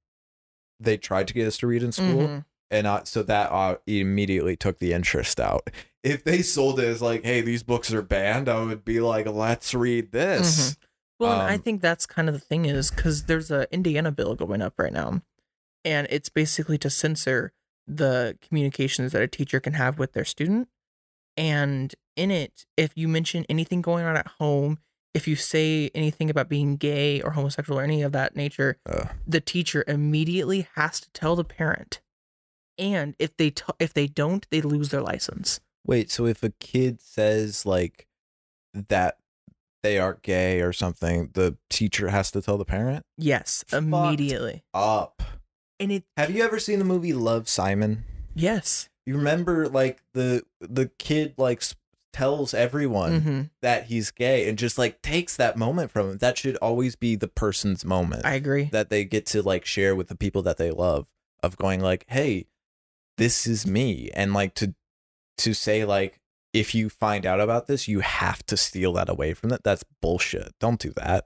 they 0.80 0.98
tried 0.98 1.28
to 1.28 1.34
get 1.34 1.48
us 1.48 1.58
to 1.58 1.68
read 1.68 1.84
in 1.84 1.92
school, 1.92 2.28
Mhm. 2.28 2.46
and 2.72 2.88
uh, 2.88 3.04
so 3.04 3.24
that 3.24 3.52
uh, 3.52 3.78
immediately 3.88 4.56
took 4.56 4.80
the 4.80 4.94
interest 4.94 5.40
out. 5.40 5.70
If 6.04 6.24
they 6.24 6.42
sold 6.42 6.80
it 6.80 6.88
as 6.88 7.02
like, 7.02 7.24
"Hey, 7.24 7.42
these 7.42 7.64
books 7.64 7.94
are 7.94 8.02
banned," 8.02 8.48
I 8.50 8.64
would 8.64 8.86
be 8.86 9.00
like, 9.00 9.26
"Let's 9.26 9.74
read 9.74 10.12
this." 10.12 10.78
Well, 11.20 11.32
and 11.32 11.42
I 11.44 11.56
Um, 11.56 11.62
think 11.62 11.82
that's 11.82 12.06
kind 12.06 12.28
of 12.28 12.34
the 12.34 12.42
thing 12.42 12.66
is 12.66 12.92
because 12.92 13.24
there's 13.24 13.50
a 13.50 13.72
Indiana 13.74 14.12
bill 14.12 14.36
going 14.36 14.62
up 14.62 14.74
right 14.78 14.92
now, 14.92 15.22
and 15.86 16.08
it's 16.10 16.28
basically 16.30 16.78
to 16.80 16.90
censor 16.90 17.54
the 17.88 18.38
communications 18.42 19.14
that 19.14 19.22
a 19.22 19.28
teacher 19.28 19.60
can 19.60 19.74
have 19.74 19.98
with 19.98 20.12
their 20.14 20.26
student. 20.26 20.68
And 21.38 21.94
in 22.16 22.32
it, 22.32 22.66
if 22.78 22.92
you 22.96 23.08
mention 23.08 23.46
anything 23.50 23.82
going 23.82 24.06
on 24.06 24.16
at 24.16 24.28
home, 24.40 24.80
if 25.14 25.28
you 25.28 25.36
say 25.36 25.90
anything 25.96 26.30
about 26.30 26.50
being 26.50 26.76
gay 26.78 27.22
or 27.22 27.32
homosexual 27.32 27.80
or 27.80 27.84
any 27.84 28.02
of 28.02 28.12
that 28.14 28.36
nature, 28.36 28.78
Ugh. 28.90 29.10
the 29.28 29.42
teacher 29.42 29.84
immediately 29.88 30.68
has 30.76 31.00
to 31.02 31.10
tell 31.12 31.36
the 31.36 31.44
parent. 31.44 32.02
And 32.78 33.16
if 33.20 33.36
they 33.38 33.52
t- 33.52 33.64
if 33.80 33.94
they 33.94 34.08
don't, 34.08 34.46
they 34.52 34.62
lose 34.62 34.90
their 34.90 35.02
license. 35.02 35.60
Wait, 35.88 36.12
so 36.12 36.26
if 36.26 36.44
a 36.44 36.50
kid 36.60 37.00
says 37.02 37.66
like 37.66 38.08
that 38.74 39.18
they 39.84 39.98
aren't 40.00 40.22
gay 40.24 40.60
or 40.62 40.74
something, 40.74 41.30
the 41.34 41.58
teacher 41.70 42.10
has 42.10 42.32
to 42.32 42.42
tell 42.42 42.58
the 42.58 42.66
parent? 42.66 43.04
Yes, 43.18 43.64
Fucked 43.68 43.84
immediately. 43.84 44.64
Up. 44.74 45.22
And 45.80 45.92
it 45.92 46.04
Have 46.18 46.32
you 46.32 46.44
ever 46.44 46.60
seen 46.60 46.80
the 46.80 46.86
movie 46.86 47.14
Love 47.14 47.48
Simon? 47.48 48.04
yes. 48.34 48.90
You 49.06 49.18
remember 49.18 49.68
like 49.68 50.02
the 50.14 50.44
the 50.60 50.88
kid 50.98 51.36
like 51.38 51.64
tells 52.14 52.54
everyone 52.54 53.20
hmm 53.20 53.42
that 53.62 53.86
he's 53.88 54.10
gay 54.10 54.48
and 54.48 54.58
just 54.58 54.78
like 54.78 55.02
takes 55.02 55.36
that 55.38 55.58
moment 55.58 55.92
from 55.92 56.12
him. 56.12 56.18
That 56.18 56.38
should 56.38 56.56
always 56.58 56.96
be 56.96 57.16
the 57.16 57.28
person's 57.28 57.84
moment 57.84 58.26
I 58.26 58.36
agree. 58.36 58.66
that 58.72 58.90
they 58.90 59.04
get 59.06 59.26
to 59.28 59.42
like 59.42 59.66
share 59.66 59.96
with 59.96 60.08
the 60.08 60.16
people 60.16 60.42
that 60.44 60.58
they 60.58 60.72
love 60.72 61.08
of 61.44 61.58
going 61.58 61.82
like, 61.82 62.06
"Hey, 62.08 62.48
this 63.18 63.46
is 63.46 63.68
me." 63.68 64.10
And 64.14 64.34
like 64.34 64.56
to 64.56 64.74
to 65.40 65.54
say 65.54 65.84
like 65.86 66.20
if 66.54 66.74
you 66.74 66.90
find 66.90 67.26
out 67.26 67.42
about 67.42 67.68
this, 67.68 67.88
you 67.88 68.00
have 68.00 68.46
to 68.46 68.56
steal 68.56 68.94
that 68.94 69.10
away 69.10 69.34
from 69.34 69.50
that. 69.50 69.64
That's 69.64 69.84
bullshit. 70.02 70.54
Don't 70.60 70.80
do 70.80 70.94
that. 70.96 71.26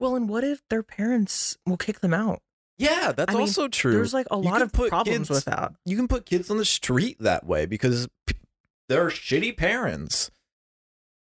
Well, 0.00 0.16
and 0.16 0.26
what 0.28 0.42
if 0.42 0.62
their 0.70 0.82
parents 0.82 1.58
will 1.66 1.76
kick 1.76 2.00
them 2.00 2.14
out? 2.14 2.40
Yeah, 2.78 3.12
that's 3.12 3.30
I 3.30 3.34
mean, 3.34 3.42
also 3.42 3.68
true. 3.68 3.92
There's 3.92 4.12
like 4.14 4.26
a 4.30 4.36
You 4.36 4.42
lot 4.42 4.62
of 4.62 4.72
problems 4.72 5.28
kids- 5.28 5.30
with 5.30 5.44
that. 5.44 5.72
you 5.84 5.96
can 5.96 6.08
put 6.08 6.26
kids 6.26 6.50
on 6.50 6.56
the 6.56 6.64
street 6.64 7.16
that 7.20 7.46
way 7.46 7.66
because 7.66 8.08
p- 8.26 8.34
they're 8.88 9.08
shitty 9.08 9.56
parents. 9.56 10.30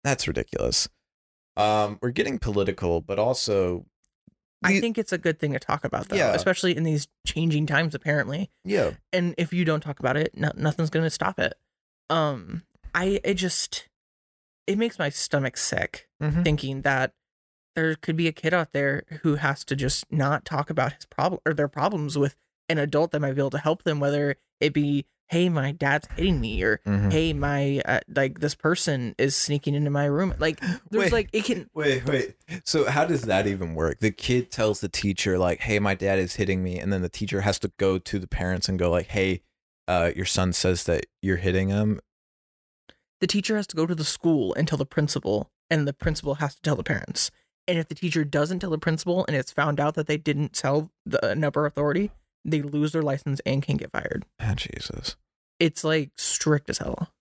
That's 0.04 0.26
ridiculous. 0.28 0.88
Um, 1.56 1.98
we're 2.00 2.10
getting 2.12 2.38
political, 2.38 3.00
but 3.00 3.18
also, 3.18 3.84
I 4.62 4.78
think 4.80 4.96
it's 4.96 5.12
a 5.12 5.18
good 5.18 5.38
thing 5.40 5.52
to 5.52 5.58
talk 5.58 5.84
about, 5.84 6.08
though, 6.08 6.16
Yeah. 6.16 6.32
especially 6.34 6.76
in 6.76 6.84
these 6.84 7.08
changing 7.26 7.66
times, 7.66 7.94
apparently. 7.94 8.50
yeah, 8.64 8.92
And 9.12 9.34
if 9.36 9.52
you 9.52 9.64
don't 9.64 9.80
talk 9.80 9.98
about 10.00 10.16
it, 10.16 10.36
no, 10.36 10.52
nothing's 10.54 10.90
going 10.90 11.04
to 11.04 11.10
stop 11.10 11.38
it. 11.38 11.54
Um, 12.08 12.62
I 12.94 13.20
it 13.24 13.34
just 13.34 13.88
it 14.66 14.78
makes 14.78 14.98
my 14.98 15.08
stomach 15.08 15.56
sick 15.56 16.08
Mhm. 16.22 16.44
thinking 16.44 16.82
that 16.82 17.12
there 17.74 17.94
could 17.94 18.16
be 18.16 18.26
a 18.28 18.32
kid 18.32 18.52
out 18.52 18.72
there 18.72 19.04
who 19.22 19.36
has 19.36 19.64
to 19.64 19.76
just 19.76 20.04
not 20.10 20.44
talk 20.44 20.70
about 20.70 20.94
his 20.94 21.06
problem 21.06 21.40
or 21.46 21.54
their 21.54 21.68
problems 21.68 22.18
with 22.18 22.36
an 22.68 22.78
adult 22.78 23.10
that 23.12 23.20
might 23.20 23.34
be 23.34 23.40
able 23.40 23.50
to 23.50 23.58
help 23.58 23.82
them, 23.84 24.00
whether 24.00 24.36
it 24.60 24.72
be, 24.72 25.06
hey, 25.28 25.48
my 25.48 25.72
dad's 25.72 26.08
hitting 26.16 26.40
me, 26.40 26.62
or 26.62 26.80
Mhm. 26.86 27.12
hey, 27.12 27.32
my 27.32 27.80
uh, 27.84 28.00
like 28.08 28.40
this 28.40 28.54
person 28.54 29.14
is 29.18 29.34
sneaking 29.36 29.74
into 29.74 29.90
my 29.90 30.04
room. 30.04 30.34
Like 30.38 30.60
there's 30.90 31.04
Wait. 31.04 31.12
like 31.12 31.28
it 31.32 31.44
can 31.44 31.68
Wait, 31.74 32.04
wait. 32.06 32.34
So 32.64 32.90
how 32.90 33.04
does 33.04 33.22
that 33.22 33.46
even 33.46 33.74
work? 33.74 33.98
The 34.00 34.10
kid 34.10 34.50
tells 34.50 34.80
the 34.80 34.88
teacher 34.88 35.38
like, 35.38 35.60
"Hey, 35.60 35.78
my 35.78 35.94
dad 35.94 36.18
is 36.18 36.34
hitting 36.36 36.62
me," 36.62 36.78
and 36.78 36.92
then 36.92 37.02
the 37.02 37.08
teacher 37.08 37.42
has 37.42 37.58
to 37.60 37.72
go 37.78 37.98
to 37.98 38.18
the 38.18 38.26
parents 38.28 38.68
and 38.68 38.78
go 38.78 38.90
like, 38.90 39.08
"Hey, 39.08 39.42
uh, 39.88 40.10
your 40.14 40.26
son 40.26 40.52
says 40.52 40.84
that 40.84 41.06
you're 41.22 41.36
hitting 41.38 41.68
him." 41.68 42.00
the 43.20 43.26
teacher 43.26 43.54
has 43.56 43.66
to 43.66 43.76
go 43.76 43.84
to 43.84 43.94
the 43.94 44.02
school 44.04 44.54
and 44.54 44.66
tell 44.66 44.78
the 44.78 44.86
principal, 44.86 45.50
and 45.68 45.86
the 45.86 45.92
principal 45.92 46.36
has 46.36 46.54
to 46.54 46.62
tell 46.62 46.74
the 46.76 46.82
parents. 46.82 47.30
And 47.70 47.78
if 47.78 47.86
the 47.88 47.94
teacher 47.94 48.24
doesn't 48.24 48.58
tell 48.58 48.70
the 48.70 48.78
principal 48.78 49.24
and 49.26 49.36
it's 49.36 49.52
found 49.52 49.78
out 49.78 49.94
that 49.94 50.08
they 50.08 50.16
didn't 50.16 50.52
tell 50.52 50.90
the 51.06 51.24
an 51.24 51.44
upper 51.44 51.66
authority, 51.66 52.10
they 52.44 52.62
lose 52.62 52.90
their 52.92 53.02
license 53.02 53.40
and 53.46 53.62
can 53.62 53.76
get 53.76 53.92
fired. 53.92 54.26
Ah, 54.40 54.54
Jesus, 54.56 55.14
It's 55.60 55.84
like 55.84 56.10
strict 56.16 56.68
as 56.68 56.78
hell. 56.78 57.10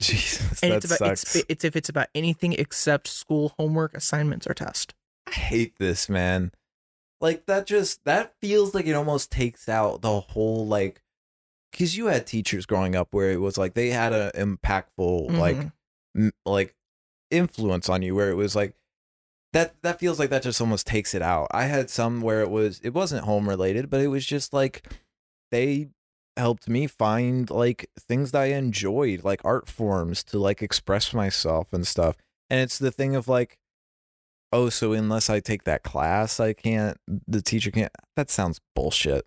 Jesus, 0.00 0.62
And 0.62 0.72
that 0.72 0.76
it's 0.78 0.86
about 0.86 1.18
sucks. 1.18 1.36
it's, 1.36 1.46
it's 1.48 1.64
if 1.64 1.76
it's 1.76 1.88
about 1.88 2.08
anything 2.14 2.52
except 2.52 3.08
school 3.08 3.54
homework, 3.58 3.94
assignments, 3.94 4.46
or 4.46 4.54
test. 4.54 4.94
I 5.26 5.32
hate 5.32 5.74
this, 5.78 6.08
man. 6.08 6.52
Like 7.20 7.46
that 7.46 7.66
just 7.66 8.04
that 8.04 8.34
feels 8.40 8.74
like 8.74 8.86
it 8.86 8.92
almost 8.94 9.32
takes 9.32 9.68
out 9.68 10.02
the 10.02 10.20
whole 10.20 10.66
like 10.66 11.02
cuz 11.72 11.96
you 11.96 12.06
had 12.06 12.26
teachers 12.26 12.64
growing 12.64 12.94
up 12.94 13.08
where 13.10 13.32
it 13.32 13.40
was 13.40 13.58
like 13.58 13.74
they 13.74 13.90
had 13.90 14.12
an 14.12 14.30
impactful 14.32 15.36
like 15.36 15.56
Mhm. 15.56 15.72
m- 16.16 16.32
like 16.46 16.76
influence 17.30 17.88
on 17.88 18.02
you 18.02 18.14
where 18.14 18.30
it 18.30 18.36
was 18.36 18.56
like 18.56 18.74
that 19.52 19.80
that 19.82 19.98
feels 19.98 20.18
like 20.18 20.30
that 20.30 20.42
just 20.42 20.60
almost 20.60 20.86
takes 20.86 21.14
it 21.14 21.22
out. 21.22 21.48
I 21.52 21.64
had 21.64 21.90
some 21.90 22.20
where 22.20 22.40
it 22.42 22.50
was 22.50 22.80
it 22.82 22.94
wasn't 22.94 23.24
home 23.24 23.48
related, 23.48 23.90
but 23.90 24.00
it 24.00 24.08
was 24.08 24.26
just 24.26 24.52
like 24.52 24.86
they 25.50 25.88
helped 26.36 26.68
me 26.68 26.86
find 26.86 27.50
like 27.50 27.90
things 27.98 28.30
that 28.32 28.42
I 28.42 28.46
enjoyed, 28.46 29.24
like 29.24 29.40
art 29.44 29.68
forms 29.68 30.22
to 30.24 30.38
like 30.38 30.62
express 30.62 31.12
myself 31.14 31.72
and 31.72 31.86
stuff. 31.86 32.16
And 32.50 32.60
it's 32.60 32.78
the 32.78 32.90
thing 32.90 33.16
of 33.16 33.28
like 33.28 33.58
oh, 34.52 34.70
so 34.70 34.92
unless 34.94 35.28
I 35.28 35.40
take 35.40 35.64
that 35.64 35.82
class, 35.82 36.40
I 36.40 36.52
can't 36.54 36.96
the 37.26 37.42
teacher 37.42 37.70
can't 37.70 37.92
that 38.16 38.30
sounds 38.30 38.60
bullshit. 38.74 39.26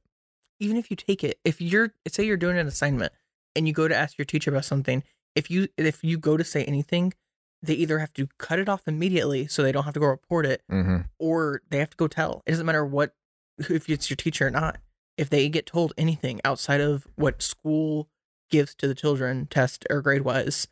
even 0.59 0.77
if 0.77 0.89
you 0.91 0.95
take 0.95 1.23
it, 1.23 1.39
if 1.43 1.59
you're 1.61 1.93
say 2.07 2.23
you're 2.23 2.37
doing 2.37 2.57
an 2.57 2.67
assignment 2.67 3.13
and 3.55 3.67
you 3.67 3.73
go 3.73 3.87
to 3.87 3.95
ask 3.95 4.17
your 4.17 4.25
teacher 4.25 4.51
about 4.51 4.65
something, 4.65 5.03
if 5.35 5.49
you 5.49 5.67
if 5.77 6.03
you 6.03 6.17
go 6.17 6.37
to 6.37 6.43
say 6.43 6.63
anything, 6.65 7.13
they 7.63 7.73
either 7.75 7.99
have 7.99 8.13
to 8.13 8.27
cut 8.37 8.59
it 8.59 8.67
off 8.69 8.87
immediately 8.87 9.47
so 9.47 9.61
they 9.63 9.71
don't 9.71 9.83
have 9.83 9.93
to 9.93 9.99
go 9.99 10.07
report 10.07 10.45
it, 10.45 10.61
Mm-hmm. 10.71 11.01
or 11.19 11.61
they 11.69 11.77
have 11.79 11.91
to 11.91 11.97
go 11.97 12.07
tell. 12.07 12.41
It 12.45 12.51
doesn't 12.51 12.65
matter 12.65 12.85
what 12.85 13.13
if 13.57 13.87
it's 13.89 14.09
your 14.09 14.17
teacher 14.17 14.47
or 14.47 14.51
not. 14.51 14.79
If 15.17 15.29
they 15.29 15.47
get 15.49 15.65
told 15.67 15.93
anything 15.97 16.41
outside 16.43 16.81
of 16.81 17.05
what 17.15 17.41
school 17.43 18.09
gives 18.49 18.73
to 18.75 18.87
the 18.87 18.95
children, 18.95 19.45
test 19.47 19.85
or 19.89 20.01
grade 20.01 20.23
wise, 20.23 20.67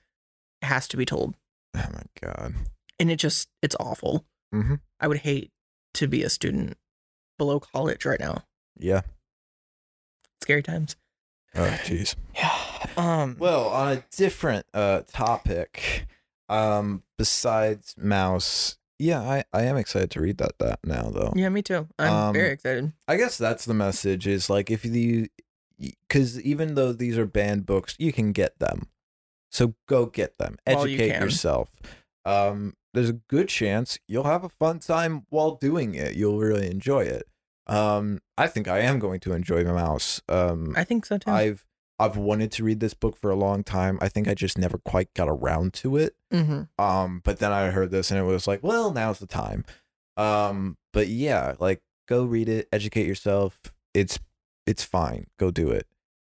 it 0.61 0.65
has 0.65 0.87
to 0.87 0.97
be 0.97 1.05
told. 1.05 1.35
Oh 1.75 1.85
my 1.93 2.03
god. 2.19 2.55
And 2.99 3.11
it 3.11 3.17
just 3.17 3.49
it's 3.61 3.75
awful. 3.79 4.25
Mm-hmm. 4.53 4.75
I 4.99 5.07
would 5.07 5.19
hate 5.19 5.51
to 5.95 6.07
be 6.07 6.23
a 6.23 6.29
student 6.29 6.77
below 7.37 7.59
college 7.59 8.05
right 8.05 8.19
now. 8.19 8.43
Yeah. 8.77 9.01
Scary 10.41 10.63
times. 10.63 10.95
Oh 11.55 11.77
jeez. 11.83 12.15
Yeah. 12.35 12.55
Um 12.97 13.35
Well, 13.39 13.67
on 13.69 13.97
a 13.97 14.03
different 14.15 14.65
uh 14.73 15.01
topic, 15.11 16.07
um, 16.49 17.03
besides 17.17 17.95
Mouse, 17.97 18.77
yeah, 18.97 19.21
I, 19.21 19.43
I 19.53 19.63
am 19.63 19.77
excited 19.77 20.11
to 20.11 20.21
read 20.21 20.37
that 20.39 20.59
that 20.59 20.79
now 20.83 21.09
though. 21.09 21.31
Yeah, 21.35 21.49
me 21.49 21.61
too. 21.61 21.87
I'm 21.97 22.11
Um, 22.13 22.33
very 22.33 22.51
excited. 22.51 22.91
I 23.07 23.15
guess 23.17 23.37
that's 23.37 23.65
the 23.65 23.73
message 23.73 24.27
is 24.27 24.49
like 24.49 24.69
if 24.69 24.83
you 24.85 25.27
because 25.79 26.39
even 26.41 26.75
though 26.75 26.91
these 26.91 27.17
are 27.17 27.25
banned 27.25 27.65
books, 27.65 27.95
you 27.99 28.11
can 28.11 28.33
get 28.33 28.59
them. 28.59 28.87
So 29.51 29.75
go 29.87 30.05
get 30.05 30.37
them. 30.37 30.57
While 30.65 30.87
you 30.87 30.97
Educate 30.99 31.19
yourself. 31.21 31.71
Um, 32.25 32.73
there's 32.93 33.09
a 33.09 33.13
good 33.13 33.47
chance 33.47 33.97
you'll 34.07 34.25
have 34.25 34.43
a 34.43 34.49
fun 34.49 34.79
time 34.79 35.25
while 35.29 35.55
doing 35.55 35.95
it. 35.95 36.15
You'll 36.15 36.39
really 36.39 36.69
enjoy 36.69 37.01
it. 37.05 37.23
Um, 37.67 38.19
I 38.37 38.47
think 38.47 38.67
I 38.67 38.79
am 38.79 38.99
going 38.99 39.19
to 39.21 39.33
enjoy 39.33 39.63
the 39.63 39.73
mouse. 39.73 40.21
Um, 40.27 40.73
I 40.75 40.83
think 40.83 41.05
so 41.05 41.17
too. 41.17 41.29
I've 41.31 41.65
I've 41.99 42.17
wanted 42.17 42.51
to 42.53 42.63
read 42.63 42.79
this 42.79 42.93
book 42.93 43.17
for 43.17 43.29
a 43.29 43.35
long 43.35 43.63
time. 43.63 43.99
I 44.01 44.07
think 44.07 44.27
I 44.27 44.33
just 44.33 44.57
never 44.57 44.77
quite 44.77 45.13
got 45.13 45.27
around 45.27 45.73
to 45.75 45.97
it. 45.97 46.15
mm-hmm. 46.31 46.63
Um, 46.83 47.21
but 47.23 47.39
then 47.39 47.51
I 47.51 47.71
heard 47.71 47.91
this 47.91 48.09
and 48.09 48.19
it 48.19 48.23
was 48.23 48.47
like, 48.47 48.63
well, 48.63 48.91
now's 48.91 49.19
the 49.19 49.27
time. 49.27 49.65
Um, 50.15 50.77
but 50.93 51.07
yeah, 51.07 51.55
like 51.59 51.81
go 52.07 52.23
read 52.23 52.49
it, 52.49 52.67
educate 52.71 53.05
yourself. 53.05 53.59
It's 53.93 54.19
it's 54.65 54.83
fine. 54.83 55.27
Go 55.37 55.51
do 55.51 55.69
it. 55.69 55.87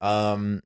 Um, 0.01 0.61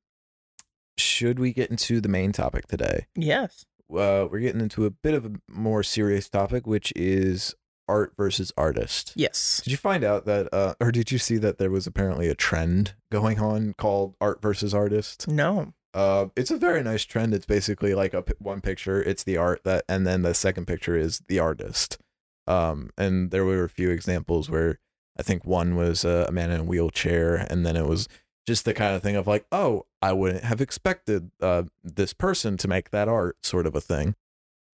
should 0.97 1.39
we 1.39 1.53
get 1.53 1.71
into 1.71 1.99
the 2.01 2.09
main 2.09 2.31
topic 2.31 2.67
today? 2.67 3.07
Yes. 3.15 3.65
Uh, 3.91 4.27
we're 4.29 4.39
getting 4.39 4.61
into 4.61 4.85
a 4.85 4.91
bit 4.91 5.13
of 5.13 5.25
a 5.25 5.31
more 5.47 5.83
serious 5.83 6.29
topic, 6.29 6.67
which 6.67 6.91
is 6.95 7.55
art 7.87 8.13
versus 8.17 8.51
artist. 8.57 9.13
Yes. 9.15 9.61
Did 9.63 9.71
you 9.71 9.77
find 9.77 10.03
out 10.03 10.25
that, 10.25 10.53
uh, 10.53 10.75
or 10.79 10.91
did 10.91 11.11
you 11.11 11.17
see 11.17 11.37
that 11.37 11.57
there 11.57 11.71
was 11.71 11.87
apparently 11.87 12.27
a 12.27 12.35
trend 12.35 12.95
going 13.11 13.39
on 13.39 13.73
called 13.77 14.15
art 14.21 14.41
versus 14.41 14.73
artist? 14.73 15.27
No. 15.27 15.73
Uh, 15.93 16.27
it's 16.35 16.51
a 16.51 16.57
very 16.57 16.81
nice 16.81 17.03
trend. 17.03 17.33
It's 17.33 17.45
basically 17.45 17.93
like 17.93 18.13
a 18.13 18.23
p- 18.23 18.33
one 18.39 18.61
picture, 18.61 19.01
it's 19.01 19.23
the 19.23 19.37
art 19.37 19.63
that, 19.63 19.85
and 19.87 20.07
then 20.07 20.23
the 20.23 20.33
second 20.33 20.65
picture 20.65 20.97
is 20.97 21.21
the 21.27 21.39
artist. 21.39 21.99
Um, 22.47 22.89
and 22.97 23.31
there 23.31 23.45
were 23.45 23.63
a 23.63 23.69
few 23.69 23.91
examples 23.91 24.49
where 24.49 24.79
I 25.17 25.23
think 25.23 25.45
one 25.45 25.75
was 25.75 26.03
uh, 26.03 26.25
a 26.27 26.31
man 26.31 26.51
in 26.51 26.61
a 26.61 26.63
wheelchair, 26.63 27.35
and 27.35 27.65
then 27.65 27.75
it 27.75 27.85
was 27.85 28.07
just 28.47 28.65
the 28.65 28.73
kind 28.73 28.95
of 28.95 29.03
thing 29.03 29.15
of 29.15 29.27
like, 29.27 29.45
oh, 29.51 29.85
I 30.01 30.13
wouldn't 30.13 30.43
have 30.43 30.59
expected 30.59 31.31
uh, 31.39 31.63
this 31.83 32.13
person 32.13 32.57
to 32.57 32.67
make 32.67 32.89
that 32.89 33.07
art, 33.07 33.37
sort 33.43 33.67
of 33.67 33.75
a 33.75 33.81
thing. 33.81 34.15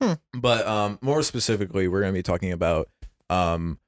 Hmm. 0.02 0.14
But 0.34 0.66
um, 0.66 0.98
more 1.02 1.22
specifically, 1.22 1.88
we're 1.88 2.02
going 2.02 2.14
to 2.14 2.18
be 2.18 2.24
talking 2.24 2.54
about 2.54 2.90
um, 3.30 3.80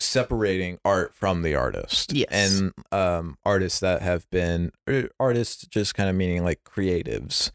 separating 0.00 0.78
art 0.84 1.14
from 1.14 1.42
the 1.42 1.54
artist. 1.54 2.12
Yes. 2.12 2.28
And 2.30 2.72
um, 2.92 3.38
artists 3.44 3.80
that 3.80 4.02
have 4.02 4.28
been, 4.30 4.72
er, 4.88 5.08
artists 5.18 5.66
just 5.66 5.94
kind 5.94 6.08
of 6.08 6.16
meaning 6.16 6.44
like 6.44 6.64
creatives 6.64 7.50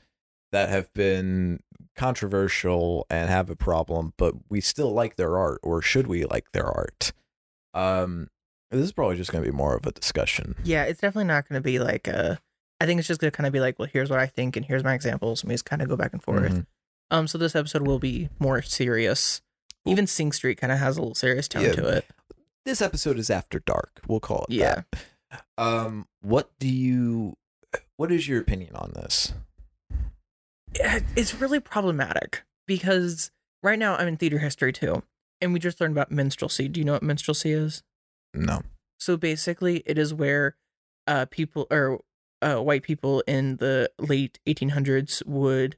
that 0.52 0.70
have 0.70 0.92
been 0.94 1.62
controversial 1.96 3.06
and 3.10 3.30
have 3.30 3.50
a 3.50 3.56
problem, 3.56 4.14
but 4.18 4.34
we 4.50 4.60
still 4.62 4.92
like 4.92 5.16
their 5.16 5.38
art, 5.38 5.60
or 5.64 5.82
should 5.82 6.08
we 6.08 6.26
like 6.26 6.52
their 6.52 6.66
art? 6.66 7.14
Um, 7.74 8.30
this 8.70 8.82
is 8.82 8.92
probably 8.92 9.18
just 9.18 9.32
going 9.32 9.44
to 9.44 9.50
be 9.50 9.56
more 9.56 9.76
of 9.76 9.86
a 9.86 9.92
discussion. 9.92 10.56
Yeah, 10.64 10.84
it's 10.84 11.02
definitely 11.02 11.28
not 11.28 11.48
going 11.48 11.60
to 11.60 11.64
be 11.64 11.80
like 11.80 12.08
a. 12.08 12.40
I 12.80 12.86
think 12.86 12.98
it's 13.00 13.08
just 13.08 13.22
going 13.22 13.30
to 13.30 13.36
kind 13.38 13.46
of 13.46 13.54
be 13.54 13.60
like, 13.60 13.78
well, 13.78 13.88
here's 13.92 14.10
what 14.10 14.20
I 14.20 14.26
think, 14.26 14.56
and 14.56 14.66
here's 14.66 14.84
my 14.84 14.94
examples, 14.94 15.44
and 15.44 15.50
we 15.50 15.54
just 15.54 15.66
kind 15.66 15.82
of 15.82 15.88
go 15.88 15.96
back 15.96 16.14
and 16.14 16.24
forth. 16.24 16.52
Mhm. 16.52 16.66
Um, 17.12 17.28
so 17.28 17.38
this 17.38 17.56
episode 17.56 17.86
will 17.86 18.00
be 18.00 18.30
more 18.40 18.62
serious. 18.62 19.42
Even 19.86 20.06
Sing 20.08 20.32
Street 20.32 20.58
kind 20.60 20.72
of 20.72 20.80
has 20.80 20.98
a 20.98 21.02
little 21.02 21.16
serious 21.16 21.48
tone 21.48 21.64
Yeah. 21.64 21.72
to 21.74 21.88
it. 21.88 22.06
This 22.66 22.82
episode 22.82 23.18
is 23.18 23.30
after 23.30 23.60
dark. 23.60 24.02
We'll 24.08 24.20
call 24.20 24.46
it 24.50 24.54
Yeah. 24.54 24.84
that. 25.32 25.46
Um, 25.58 26.08
what 26.22 26.52
do 26.60 26.68
you? 26.68 27.36
What 27.98 28.12
is 28.12 28.28
your 28.28 28.40
opinion 28.42 28.76
on 28.76 28.92
this? 28.94 29.34
It's 30.74 31.34
really 31.36 31.60
problematic 31.60 32.44
because 32.68 33.32
right 33.64 33.78
now 33.80 33.96
I'm 33.96 34.08
in 34.08 34.18
theater 34.18 34.40
history 34.40 34.72
too, 34.74 35.04
and 35.42 35.54
we 35.54 35.60
just 35.60 35.80
learned 35.82 35.94
about 35.94 36.12
minstrelsy. 36.12 36.68
Do 36.72 36.80
you 36.80 36.86
know 36.86 36.94
what 36.94 37.04
minstrelsy 37.04 37.52
is? 37.52 37.84
No. 38.34 38.62
So 39.00 39.18
basically, 39.18 39.84
it 39.86 39.98
is 39.98 40.14
where 40.14 40.56
uh, 41.08 41.26
people 41.30 41.68
or 41.72 42.02
uh, 42.42 42.58
white 42.58 42.84
people 42.84 43.22
in 43.28 43.58
the 43.58 43.92
late 44.00 44.40
1800s 44.48 45.26
would 45.26 45.76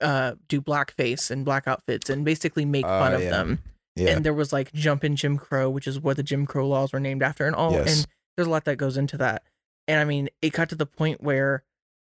uh, 0.00 0.34
do 0.48 0.60
blackface 0.60 1.30
and 1.30 1.44
black 1.44 1.66
outfits 1.68 2.08
and 2.10 2.24
basically 2.24 2.64
make 2.64 2.84
fun 2.84 3.12
Ah, 3.12 3.16
of 3.16 3.22
yeah. 3.22 3.30
them. 3.30 3.58
Yeah. 3.96 4.10
And 4.10 4.24
there 4.24 4.34
was 4.34 4.52
like 4.52 4.72
jumping 4.72 5.16
Jim 5.16 5.36
Crow, 5.36 5.68
which 5.68 5.86
is 5.86 6.00
what 6.00 6.16
the 6.16 6.22
Jim 6.22 6.46
Crow 6.46 6.66
laws 6.68 6.92
were 6.92 7.00
named 7.00 7.22
after, 7.22 7.46
and 7.46 7.54
all. 7.56 7.72
Yes. 7.72 7.98
And 7.98 8.06
there's 8.36 8.46
a 8.46 8.50
lot 8.50 8.64
that 8.64 8.76
goes 8.76 8.96
into 8.96 9.16
that. 9.18 9.42
And 9.88 10.00
I 10.00 10.04
mean, 10.04 10.28
it 10.40 10.52
got 10.52 10.68
to 10.70 10.74
the 10.76 10.86
point 10.86 11.22
where 11.22 11.64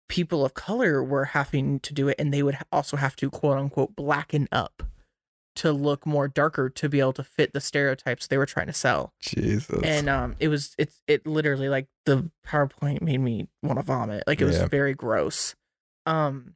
people 0.10 0.44
of 0.46 0.54
color 0.54 1.04
were 1.04 1.26
having 1.26 1.80
to 1.82 1.94
do 1.94 2.08
it, 2.08 2.16
and 2.20 2.34
they 2.34 2.44
would 2.44 2.58
also 2.72 2.98
have 2.98 3.16
to 3.18 3.30
quote 3.30 3.58
unquote 3.58 3.96
blacken 3.96 4.48
up 4.52 4.84
to 5.58 5.72
look 5.72 6.06
more 6.06 6.28
darker 6.28 6.70
to 6.70 6.90
be 6.90 7.00
able 7.00 7.14
to 7.14 7.24
fit 7.24 7.54
the 7.54 7.62
stereotypes 7.62 8.28
they 8.28 8.38
were 8.38 8.46
trying 8.46 8.68
to 8.68 8.74
sell 8.74 9.14
Jesus. 9.22 9.80
and 9.86 10.10
um 10.10 10.36
it 10.38 10.50
was 10.50 10.76
it's 10.78 11.00
it 11.08 11.26
literally 11.26 11.70
like 11.70 11.88
the 12.06 12.30
powerpoint 12.46 13.02
made 13.02 13.20
me 13.22 13.48
want 13.64 13.80
to 13.80 13.84
vomit 13.86 14.22
like 14.28 14.42
it 14.42 14.44
was 14.46 14.58
Yeah. 14.58 14.68
very 14.68 14.94
gross 14.94 15.56
um 16.06 16.56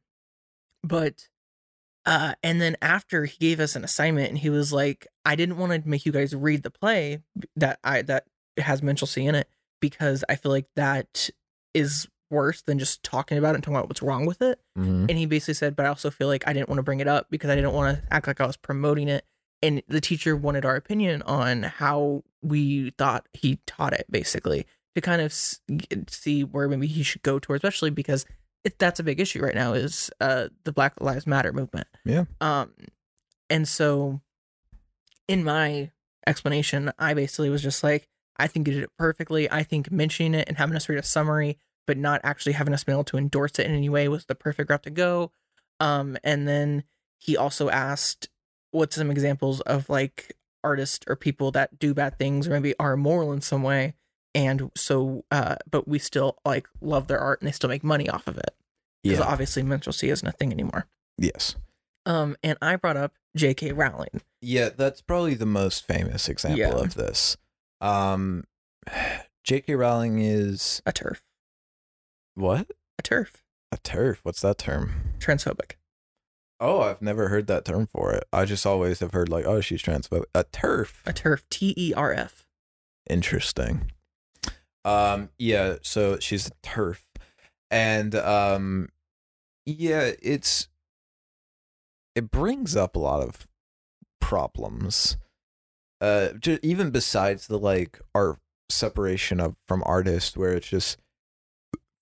but 0.82 1.28
uh 2.06 2.34
and 2.42 2.60
then 2.60 2.76
after 2.80 3.26
he 3.26 3.36
gave 3.38 3.60
us 3.60 3.76
an 3.76 3.84
assignment 3.84 4.28
and 4.30 4.38
he 4.38 4.48
was 4.50 4.72
like 4.72 5.06
i 5.24 5.34
didn't 5.36 5.56
want 5.58 5.70
to 5.72 5.88
make 5.88 6.06
you 6.06 6.12
guys 6.12 6.34
read 6.34 6.62
the 6.62 6.70
play 6.70 7.18
that 7.56 7.78
i 7.84 8.00
that 8.02 8.24
has 8.58 8.82
minstrelsy 8.82 9.26
in 9.26 9.34
it 9.34 9.48
because 9.80 10.24
i 10.28 10.34
feel 10.34 10.50
like 10.52 10.66
that 10.76 11.28
is 11.74 12.08
worse 12.30 12.62
than 12.62 12.78
just 12.78 13.02
talking 13.02 13.36
about 13.36 13.50
it 13.50 13.54
and 13.56 13.64
talking 13.64 13.76
about 13.76 13.88
what's 13.88 14.02
wrong 14.02 14.24
with 14.24 14.40
it 14.40 14.58
Mhm. 14.78 15.08
and 15.10 15.18
he 15.18 15.26
basically 15.26 15.54
said, 15.54 15.74
but 15.76 15.84
I 15.84 15.88
also 15.88 16.10
feel 16.10 16.28
like 16.28 16.46
I 16.46 16.52
didn't 16.52 16.68
want 16.68 16.78
to 16.78 16.82
bring 16.84 17.00
it 17.00 17.08
up 17.08 17.26
because 17.28 17.50
I 17.50 17.56
didn't 17.56 17.72
want 17.72 17.98
to 17.98 18.04
act 18.14 18.26
like 18.28 18.40
I 18.40 18.46
was 18.46 18.56
promoting 18.56 19.08
it. 19.08 19.24
And 19.62 19.82
the 19.88 20.00
teacher 20.00 20.36
wanted 20.36 20.64
our 20.64 20.76
opinion 20.76 21.22
on 21.22 21.64
how 21.64 22.22
we 22.40 22.90
thought 22.92 23.26
he 23.32 23.58
taught 23.66 23.92
it, 23.92 24.06
basically, 24.08 24.64
to 24.94 25.00
kind 25.00 25.20
of 25.20 25.32
see 26.08 26.44
where 26.44 26.68
maybe 26.68 26.86
he 26.86 27.02
should 27.02 27.22
go 27.22 27.38
toward, 27.40 27.58
especially 27.58 27.90
because 27.90 28.24
it, 28.64 28.78
that's 28.78 29.00
a 29.00 29.04
big 29.04 29.20
issue 29.20 29.42
right 29.42 29.54
now 29.54 29.72
is 29.72 30.10
uh, 30.20 30.48
the 30.64 30.72
Black 30.72 30.94
Lives 31.00 31.26
Matter 31.26 31.52
movement. 31.52 31.88
Yeah. 32.04 32.24
Um, 32.40 32.72
and 33.48 33.66
so 33.66 34.20
in 35.28 35.44
my 35.44 35.90
explanation, 36.26 36.92
I 36.98 37.14
basically 37.14 37.50
was 37.50 37.62
just 37.62 37.82
like, 37.82 38.08
I 38.36 38.46
think 38.46 38.66
you 38.66 38.74
did 38.74 38.82
it 38.84 38.90
perfectly. 38.98 39.50
I 39.50 39.62
think 39.62 39.90
mentioning 39.90 40.34
it 40.34 40.48
and 40.48 40.56
having 40.56 40.76
us 40.76 40.88
read 40.88 40.98
a 40.98 41.02
summary, 41.02 41.58
but 41.86 41.96
not 41.96 42.20
actually 42.24 42.52
having 42.52 42.74
us 42.74 42.84
be 42.84 42.92
able 42.92 43.04
to 43.04 43.16
endorse 43.16 43.58
it 43.58 43.66
in 43.66 43.74
any 43.74 43.88
way 43.88 44.08
was 44.08 44.26
the 44.26 44.34
perfect 44.34 44.70
route 44.70 44.82
to 44.84 44.90
go. 44.90 45.32
Um, 45.78 46.16
and 46.22 46.46
then 46.46 46.84
he 47.18 47.36
also 47.36 47.68
asked 47.70 48.28
what's 48.70 48.96
some 48.96 49.10
examples 49.10 49.60
of 49.62 49.88
like 49.88 50.36
artists 50.62 51.04
or 51.08 51.16
people 51.16 51.50
that 51.52 51.78
do 51.78 51.94
bad 51.94 52.18
things 52.18 52.46
or 52.46 52.50
maybe 52.50 52.74
are 52.78 52.92
immoral 52.92 53.32
in 53.32 53.40
some 53.40 53.62
way. 53.62 53.94
And 54.34 54.70
so, 54.76 55.24
uh, 55.30 55.56
but 55.70 55.88
we 55.88 55.98
still 55.98 56.38
like 56.44 56.68
love 56.80 57.06
their 57.08 57.18
art 57.18 57.40
and 57.40 57.48
they 57.48 57.52
still 57.52 57.68
make 57.70 57.82
money 57.84 58.08
off 58.08 58.26
of 58.28 58.36
it. 58.38 58.54
Because 59.02 59.18
Yeah. 59.18 59.24
obviously 59.26 59.62
minstrelsy 59.62 60.10
isn't 60.10 60.26
a 60.28 60.32
thing 60.32 60.52
anymore. 60.52 60.86
Yes. 61.18 61.56
Um, 62.06 62.36
and 62.42 62.56
I 62.62 62.76
brought 62.76 62.96
up 62.96 63.14
J.K. 63.36 63.72
Rowling. 63.72 64.20
Yeah, 64.40 64.68
that's 64.70 65.00
probably 65.02 65.34
the 65.34 65.46
most 65.46 65.86
famous 65.86 66.28
example 66.28 66.58
Yeah. 66.60 66.68
of 66.74 66.94
this. 66.94 67.36
Um, 67.80 68.44
J.K. 69.44 69.74
Rowling 69.74 70.20
is 70.20 70.80
A 70.86 70.92
TERF. 70.92 71.20
what? 72.34 72.70
A 72.98 73.02
TERF. 73.02 73.36
A 73.72 73.78
TERF. 73.78 74.18
What's 74.22 74.40
that 74.42 74.58
term? 74.58 75.14
Transphobic. 75.18 75.72
Oh, 76.60 76.80
I've 76.82 77.00
never 77.02 77.28
heard 77.28 77.46
that 77.46 77.64
term 77.64 77.86
for 77.86 78.12
it. 78.12 78.24
I 78.32 78.44
just 78.44 78.66
always 78.66 79.00
have 79.00 79.12
heard 79.12 79.28
like, 79.30 79.46
oh, 79.46 79.60
she's 79.62 79.82
transphobic. 79.82 80.24
A 80.34 80.44
TERF. 80.44 81.00
A 81.06 81.12
TERF. 81.12 81.42
T 81.50 81.72
E 81.76 81.94
R 81.94 82.12
F. 82.12 82.46
Interesting. 83.08 83.92
Um, 84.84 85.28
yeah, 85.38 85.76
so 85.82 86.18
she's 86.18 86.46
a 86.46 86.50
TERF. 86.62 87.02
And 87.70 88.14
um 88.14 88.88
yeah, 89.66 90.12
it's 90.22 90.68
it 92.16 92.30
brings 92.30 92.74
up 92.76 92.96
a 92.96 92.98
lot 92.98 93.22
of 93.22 93.46
problems. 94.20 95.16
Uh 96.00 96.30
ju- 96.32 96.58
even 96.62 96.90
besides 96.90 97.46
the 97.46 97.58
like 97.58 98.00
art 98.14 98.38
separation 98.70 99.40
of 99.40 99.56
from 99.68 99.82
artist 99.84 100.36
where 100.36 100.54
it's 100.54 100.68
just 100.68 100.96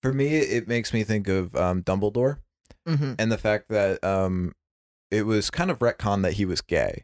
for 0.03 0.13
me 0.13 0.37
it 0.37 0.67
makes 0.67 0.93
me 0.93 1.03
think 1.03 1.27
of 1.27 1.55
um 1.55 1.83
Dumbledore 1.83 2.37
Mm-hmm. 2.87 3.13
and 3.19 3.31
the 3.31 3.37
fact 3.37 3.67
that 3.69 4.01
um 4.03 4.53
it 5.11 5.23
was 5.23 5.49
kind 5.51 5.69
of 5.69 5.79
retcon 5.79 6.21
that 6.23 6.33
he 6.33 6.45
was 6.45 6.61
gay 6.61 7.03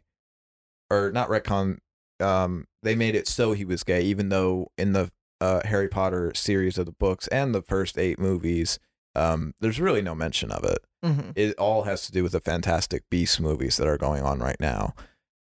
or 0.90 1.12
not 1.12 1.28
retcon 1.28 1.78
um 2.20 2.66
they 2.82 2.94
made 2.94 3.14
it 3.14 3.28
so 3.28 3.52
he 3.52 3.64
was 3.64 3.84
gay 3.84 4.02
even 4.02 4.30
though 4.30 4.70
in 4.78 4.92
the 4.92 5.10
uh 5.40 5.60
harry 5.64 5.88
potter 5.88 6.32
series 6.34 6.78
of 6.78 6.86
the 6.86 6.92
books 6.92 7.26
and 7.28 7.54
the 7.54 7.62
first 7.62 7.98
eight 7.98 8.18
movies 8.18 8.78
um 9.14 9.54
there's 9.60 9.80
really 9.80 10.02
no 10.02 10.14
mention 10.14 10.50
of 10.50 10.64
it 10.64 10.78
Mm-hmm. 11.04 11.30
it 11.36 11.54
all 11.58 11.84
has 11.84 12.04
to 12.06 12.12
do 12.12 12.22
with 12.24 12.32
the 12.32 12.40
fantastic 12.40 13.04
beast 13.10 13.38
movies 13.40 13.76
that 13.76 13.86
are 13.86 13.98
going 13.98 14.22
on 14.24 14.40
right 14.40 14.56
now 14.58 14.94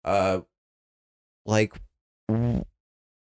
uh 0.05 0.39
like 1.45 1.73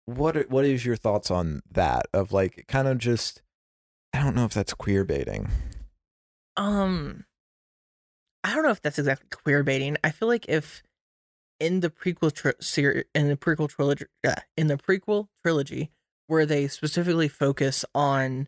what 0.06 0.36
are, 0.38 0.46
what 0.50 0.66
is 0.66 0.86
your 0.86 0.96
thoughts 0.96 1.30
on 1.32 1.62
that 1.72 2.08
of 2.14 2.32
like 2.34 2.66
kind 2.68 2.88
of 2.88 2.98
just 2.98 3.42
i 4.14 4.22
don't 4.22 4.36
know 4.36 4.46
if 4.46 4.54
that's 4.54 4.74
queer 4.74 5.04
baiting 5.06 5.48
Um, 6.58 7.26
I 8.44 8.54
don't 8.56 8.64
know 8.64 8.72
if 8.72 8.82
that's 8.82 8.98
exactly 8.98 9.28
queer 9.30 9.62
baiting. 9.64 9.96
I 10.04 10.10
feel 10.10 10.28
like 10.28 10.46
if 10.50 10.82
in 11.60 11.82
the 11.82 11.90
prequel 11.92 12.34
tri- 12.34 12.54
ser- 12.60 13.04
in 13.14 13.28
the 13.28 13.36
prequel 13.38 13.70
trilogy, 13.70 14.06
uh, 14.26 14.36
in 14.58 14.68
the 14.68 14.78
prequel 14.78 15.28
trilogy, 15.44 15.92
where 16.28 16.46
they 16.46 16.68
specifically 16.68 17.28
focus 17.28 17.84
on 17.96 18.48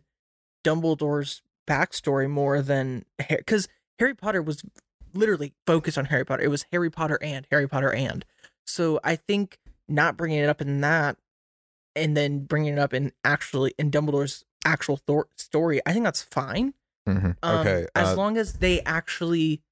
Dumbledore's 0.64 1.42
backstory 1.66 2.28
more 2.28 2.62
than 2.62 3.04
because 3.28 3.68
Harry 3.98 4.14
Potter 4.14 4.42
was 4.42 4.62
literally 5.12 5.52
focused 5.66 5.98
on 5.98 6.06
Harry 6.06 6.24
Potter. 6.24 6.42
It 6.42 6.48
was 6.50 6.66
Harry 6.72 6.90
Potter 6.90 7.18
and 7.22 7.46
Harry 7.50 7.68
Potter 7.68 7.92
and. 7.92 8.24
So 8.66 9.00
I 9.02 9.16
think 9.16 9.58
not 9.88 10.16
bringing 10.16 10.38
it 10.38 10.48
up 10.48 10.60
in 10.60 10.80
that, 10.82 11.16
and 11.96 12.16
then 12.16 12.44
bringing 12.44 12.74
it 12.74 12.78
up 12.78 12.94
in 12.94 13.12
actually 13.24 13.74
in 13.78 13.90
Dumbledore's 13.90 14.44
actual 14.64 14.96
thor- 14.96 15.28
story, 15.36 15.80
I 15.86 15.92
think 15.92 16.04
that's 16.04 16.22
fine. 16.22 16.74
mm-hmm. 17.08 17.32
Um, 17.42 17.58
okay 17.58 17.86
As 17.94 18.08
uh, 18.08 18.16
long 18.16 18.36
as 18.36 18.54
they 18.54 18.80
actually 18.82 19.62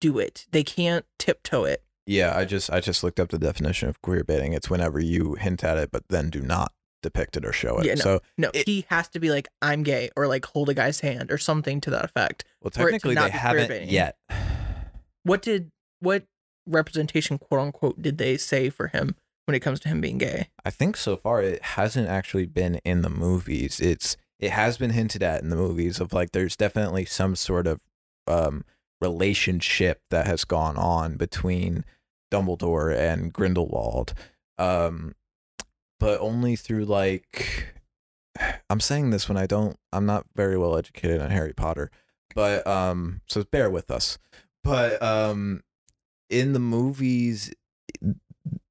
do 0.00 0.18
it, 0.18 0.46
they 0.50 0.64
can't 0.64 1.04
tiptoe 1.18 1.64
it. 1.64 1.82
Yeah, 2.06 2.36
I 2.36 2.44
just 2.46 2.70
I 2.70 2.80
just 2.80 3.04
looked 3.04 3.20
up 3.20 3.28
the 3.28 3.38
definition 3.38 3.88
of 3.88 4.00
queer 4.00 4.24
baiting. 4.24 4.54
It's 4.54 4.70
whenever 4.70 4.98
you 4.98 5.34
hint 5.34 5.62
at 5.62 5.78
it 5.78 5.90
but 5.90 6.04
then 6.08 6.30
do 6.30 6.40
not 6.40 6.72
depict 7.02 7.36
it 7.36 7.44
or 7.44 7.52
show 7.52 7.78
it. 7.78 7.86
Yeah, 7.86 7.94
no. 7.94 8.00
So, 8.02 8.20
No, 8.36 8.50
It- 8.54 8.66
he 8.66 8.84
has 8.88 9.08
to 9.08 9.20
be 9.20 9.30
like, 9.30 9.48
I'm 9.62 9.82
gay, 9.82 10.10
or 10.16 10.26
like 10.26 10.44
hold 10.46 10.68
a 10.68 10.74
guy's 10.74 11.00
hand 11.00 11.30
or 11.30 11.38
something 11.38 11.80
to 11.82 11.90
that 11.90 12.04
effect. 12.04 12.44
well, 12.62 12.70
For 12.70 12.82
it 12.82 12.84
to 12.84 12.90
technically 12.92 13.14
they 13.14 13.30
haven't 13.30 13.88
yet. 13.90 14.16
What 15.22 15.42
did 15.42 15.70
what 16.00 16.24
representation, 16.66 17.38
quote 17.38 17.60
unquote, 17.60 18.00
did 18.02 18.18
they 18.18 18.36
say 18.36 18.70
for 18.70 18.88
him 18.88 19.14
when 19.46 19.54
it 19.54 19.60
comes 19.60 19.80
to 19.80 19.88
him 19.88 20.00
being 20.00 20.18
gay? 20.18 20.48
I 20.64 20.70
think 20.70 20.96
so 20.96 21.16
far 21.16 21.42
it 21.42 21.62
hasn't 21.62 22.08
actually 22.08 22.46
been 22.46 22.76
in 22.84 23.02
the 23.02 23.10
movies. 23.10 23.80
It's 23.80 24.16
it 24.38 24.50
has 24.50 24.78
been 24.78 24.90
hinted 24.90 25.22
at 25.22 25.42
in 25.42 25.48
the 25.50 25.56
movies 25.56 26.00
of 26.00 26.12
like 26.12 26.32
there's 26.32 26.56
definitely 26.56 27.04
some 27.04 27.34
sort 27.36 27.66
of 27.66 27.80
um 28.26 28.64
relationship 29.00 30.00
that 30.10 30.26
has 30.26 30.44
gone 30.44 30.76
on 30.76 31.16
between 31.16 31.84
Dumbledore 32.32 32.94
and 32.96 33.32
Grindelwald. 33.32 34.14
Um 34.58 35.14
but 35.98 36.20
only 36.20 36.56
through 36.56 36.84
like 36.84 37.74
I'm 38.70 38.80
saying 38.80 39.10
this 39.10 39.28
when 39.28 39.38
I 39.38 39.46
don't 39.46 39.78
I'm 39.92 40.06
not 40.06 40.26
very 40.34 40.56
well 40.56 40.76
educated 40.76 41.20
on 41.20 41.30
Harry 41.30 41.52
Potter. 41.52 41.90
But 42.34 42.66
um 42.66 43.20
so 43.26 43.44
bear 43.44 43.70
with 43.70 43.90
us. 43.90 44.18
But 44.62 45.02
um 45.02 45.62
in 46.30 46.52
the 46.52 46.60
movies 46.60 47.52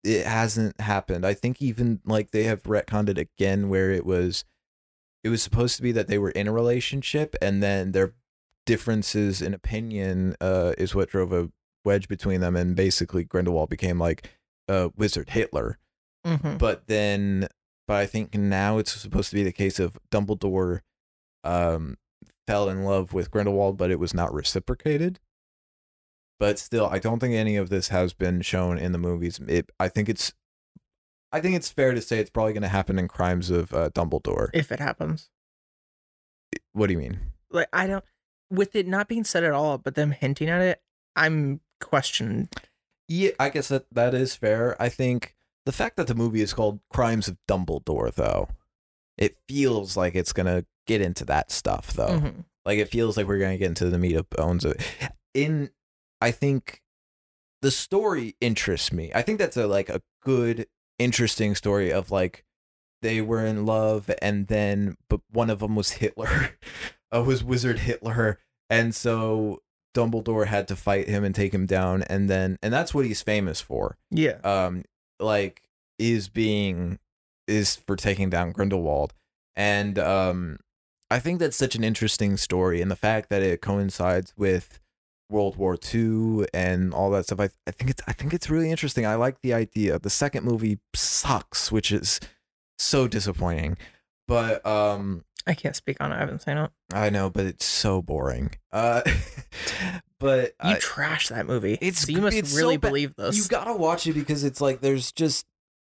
it 0.04 0.26
hasn't 0.26 0.80
happened. 0.80 1.26
I 1.26 1.34
think 1.34 1.62
even 1.62 2.00
like 2.06 2.32
they 2.32 2.44
have 2.44 2.64
retconned 2.64 3.10
it 3.10 3.18
again 3.18 3.70
where 3.70 3.92
it 3.92 4.06
was 4.06 4.46
it 5.24 5.30
was 5.30 5.44
supposed 5.44 5.76
to 5.78 5.82
be 5.82 5.92
that 5.92 6.08
they 6.08 6.18
were 6.18 6.32
in 6.32 6.48
a 6.48 6.54
relationship 6.54 7.36
and 7.42 7.62
then 7.62 7.92
their 7.92 8.14
differences 8.66 9.42
in 9.42 9.54
opinion 9.54 10.36
uh 10.42 10.74
is 10.78 10.94
what 10.94 11.10
drove 11.10 11.32
a 11.32 11.50
wedge 11.86 12.08
between 12.08 12.42
them 12.42 12.56
and 12.56 12.76
basically 12.76 13.24
Grindelwald 13.24 13.70
became 13.70 14.00
like 14.00 14.30
uh 14.70 14.90
wizard 14.96 15.32
Hitler. 15.32 15.78
Mm-hmm. 16.28 16.58
But 16.58 16.88
then 16.88 17.48
but 17.88 17.96
I 17.96 18.06
think 18.06 18.36
now 18.36 18.78
it's 18.80 18.92
supposed 18.92 19.30
to 19.30 19.36
be 19.36 19.44
the 19.44 19.52
case 19.54 19.80
of 19.80 19.98
Dumbledore 20.12 20.82
um 21.44 21.98
fell 22.46 22.70
in 22.70 22.84
love 22.84 23.14
with 23.14 23.32
Grindelwald 23.32 23.78
but 23.78 23.92
it 23.92 24.00
was 24.00 24.14
not 24.14 24.34
reciprocated. 24.34 25.20
But 26.40 26.60
still 26.60 26.88
i 26.88 27.00
don't 27.00 27.20
think 27.20 27.34
any 27.34 27.56
of 27.56 27.70
this 27.70 27.88
has 27.88 28.14
been 28.14 28.42
shown 28.42 28.78
in 28.78 28.92
the 28.92 28.98
movies. 29.00 29.40
It, 29.48 29.72
i 29.80 29.88
think 29.88 30.10
it's 30.10 30.34
i 31.32 31.40
think 31.42 31.56
it's 31.56 31.70
fair 31.70 31.94
to 31.94 32.02
say 32.02 32.20
it's 32.20 32.30
probably 32.30 32.54
going 32.54 32.64
to 32.64 32.68
happen 32.70 33.00
in 33.00 33.08
crimes 33.08 33.50
of 33.50 33.74
uh, 33.74 33.90
dumbledore. 33.90 34.50
If 34.54 34.72
it 34.72 34.80
happens, 34.80 35.30
what 36.74 36.88
do 36.88 36.94
you 36.94 37.00
mean? 37.00 37.20
Like 37.50 37.70
I 37.74 37.88
don't, 37.88 38.04
with 38.52 38.76
it 38.76 38.88
not 38.88 39.08
being 39.08 39.24
said 39.24 39.44
at 39.44 39.52
all, 39.54 39.78
but 39.78 39.96
them 39.96 40.12
hinting 40.12 40.50
at 40.50 40.62
it, 40.62 40.82
I'm 41.16 41.62
questioning. 41.80 42.50
yeah 43.08 43.32
i 43.40 43.50
guess 43.50 43.70
that 43.70 43.86
that 43.92 44.14
is 44.14 44.36
fair. 44.36 44.76
I 44.82 44.90
think 44.90 45.36
the 45.68 45.72
fact 45.72 45.96
that 45.98 46.08
the 46.08 46.16
movie 46.16 46.42
is 46.42 46.54
called 46.54 46.80
crimes 46.90 47.28
of 47.28 47.38
dumbledore 47.48 48.12
though 48.14 48.48
it 49.18 49.38
feels 49.48 49.96
like 49.96 50.16
it's 50.16 50.34
going 50.34 50.46
to 50.48 50.66
get 50.88 51.02
into 51.02 51.24
that 51.26 51.52
stuff 51.52 51.94
though 51.94 52.20
Mhm. 52.20 52.46
Like 52.66 52.80
it 52.80 52.90
feels 52.90 53.16
like 53.16 53.28
we're 53.28 53.40
gonna 53.40 53.58
get 53.58 53.70
into 53.70 53.90
the 53.90 53.98
meat 53.98 54.18
of 54.18 54.30
bones 54.30 54.66
of 54.66 54.74
it. 54.74 54.82
In 55.34 55.70
I 56.20 56.32
think 56.32 56.82
the 57.62 57.72
story 57.72 58.36
interests 58.42 58.92
me. 58.92 59.10
I 59.16 59.22
think 59.22 59.40
that's 59.40 59.56
a 59.56 59.66
like 59.68 59.88
a 59.88 60.02
good, 60.22 60.68
interesting 61.00 61.56
story 61.56 61.94
of 61.94 62.12
like 62.12 62.44
they 63.02 63.22
were 63.22 63.46
in 63.46 63.66
love 63.66 64.12
and 64.22 64.48
then 64.48 64.98
but 65.10 65.22
one 65.32 65.50
of 65.50 65.60
them 65.60 65.78
was 65.78 65.92
Hitler. 65.92 66.58
uh, 67.16 67.24
was 67.24 67.42
Wizard 67.42 67.80
Hitler. 67.80 68.40
And 68.70 68.94
so 68.94 69.62
Dumbledore 69.96 70.48
had 70.48 70.68
to 70.68 70.76
fight 70.76 71.08
him 71.08 71.24
and 71.24 71.34
take 71.34 71.54
him 71.54 71.66
down 71.68 72.04
and 72.04 72.30
then 72.30 72.58
and 72.62 72.74
that's 72.74 72.94
what 72.94 73.06
he's 73.06 73.22
famous 73.22 73.62
for 73.62 73.98
Yeah. 74.12 74.40
um 74.44 74.84
like 75.20 75.64
is 76.00 76.30
being 76.30 77.00
is 77.48 77.76
for 77.76 77.96
taking 77.96 78.30
down 78.30 78.52
Grindelwald 78.52 79.14
and 79.56 79.98
um 79.98 80.60
I 81.10 81.20
think 81.20 81.40
that's 81.40 81.56
such 81.56 81.76
an 81.76 81.84
interesting 81.84 82.38
story 82.38 82.82
and 82.82 82.92
the 82.92 82.96
fact 82.96 83.30
that 83.30 83.42
it 83.42 83.62
coincides 83.62 84.34
with 84.38 84.80
World 85.30 85.56
War 85.58 85.78
II 85.94 86.46
and 86.54 86.94
all 86.94 87.10
that 87.12 87.26
stuff 87.26 87.40
I, 87.40 87.50
I 87.66 87.72
think 87.72 87.90
it's 87.90 88.02
I 88.08 88.14
think 88.14 88.34
it's 88.34 88.50
really 88.50 88.70
interesting 88.70 89.06
I 89.06 89.16
like 89.16 89.42
the 89.42 89.54
idea 89.54 90.00
the 90.00 90.10
second 90.10 90.44
movie 90.46 90.80
sucks 90.94 91.72
which 91.72 91.92
is 91.92 92.20
so 92.78 93.08
disappointing 93.08 93.78
but 94.28 94.66
um 94.66 95.24
I 95.48 95.54
can't 95.54 95.76
speak 95.76 95.98
on 96.02 96.12
it. 96.12 96.16
I 96.16 96.20
haven't 96.20 96.42
seen 96.42 96.58
it. 96.58 96.72
I 96.94 97.10
know 97.10 97.30
but 97.30 97.46
it's 97.46 97.66
so 97.66 98.02
boring 98.02 98.52
uh 98.72 99.02
but 100.20 100.54
You 100.64 100.72
I- 100.72 100.78
trash 100.80 101.28
that 101.30 101.46
movie. 101.46 101.74
it's- 101.74 102.02
so 102.06 102.12
you 102.12 102.22
must 102.22 102.38
it's 102.38 102.52
so 102.52 102.58
really 102.58 102.78
ba- 102.78 102.88
believe 102.88 103.16
this. 103.16 103.36
you 103.38 103.48
gotta 103.48 103.74
watch 103.74 104.08
it 104.08 104.14
because 104.14 104.44
it's 104.44 104.62
like 104.62 104.82
there's 104.82 105.12
just 105.12 105.46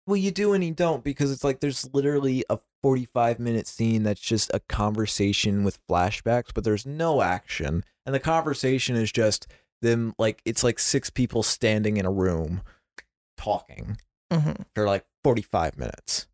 well 0.08 0.18
you 0.18 0.32
do 0.32 0.54
and 0.54 0.64
you 0.64 0.74
don't 0.74 1.04
because 1.04 1.32
it's 1.32 1.44
like 1.44 1.60
there's 1.60 1.90
literally 1.94 2.44
a 2.50 2.60
45 2.84 3.40
minute 3.40 3.68
scene 3.68 4.04
that's 4.04 4.20
just 4.22 4.52
a 4.54 4.60
conversation 4.60 5.64
with 5.64 5.80
flashbacks 5.88 6.50
but 6.54 6.64
there's 6.64 6.86
no 6.86 7.22
action 7.22 7.84
and 8.06 8.14
the 8.16 8.20
conversation 8.20 8.96
is 8.96 9.12
just 9.12 9.48
them 9.82 10.14
like 10.20 10.42
it's 10.46 10.64
like 10.64 10.80
six 10.80 11.10
people 11.10 11.42
standing 11.44 11.98
in 11.98 12.06
a 12.06 12.12
room 12.12 12.62
talking 13.38 13.98
Mhm. 14.32 14.66
for 14.76 14.86
like 14.86 15.06
45 15.24 15.78
minutes 15.78 16.28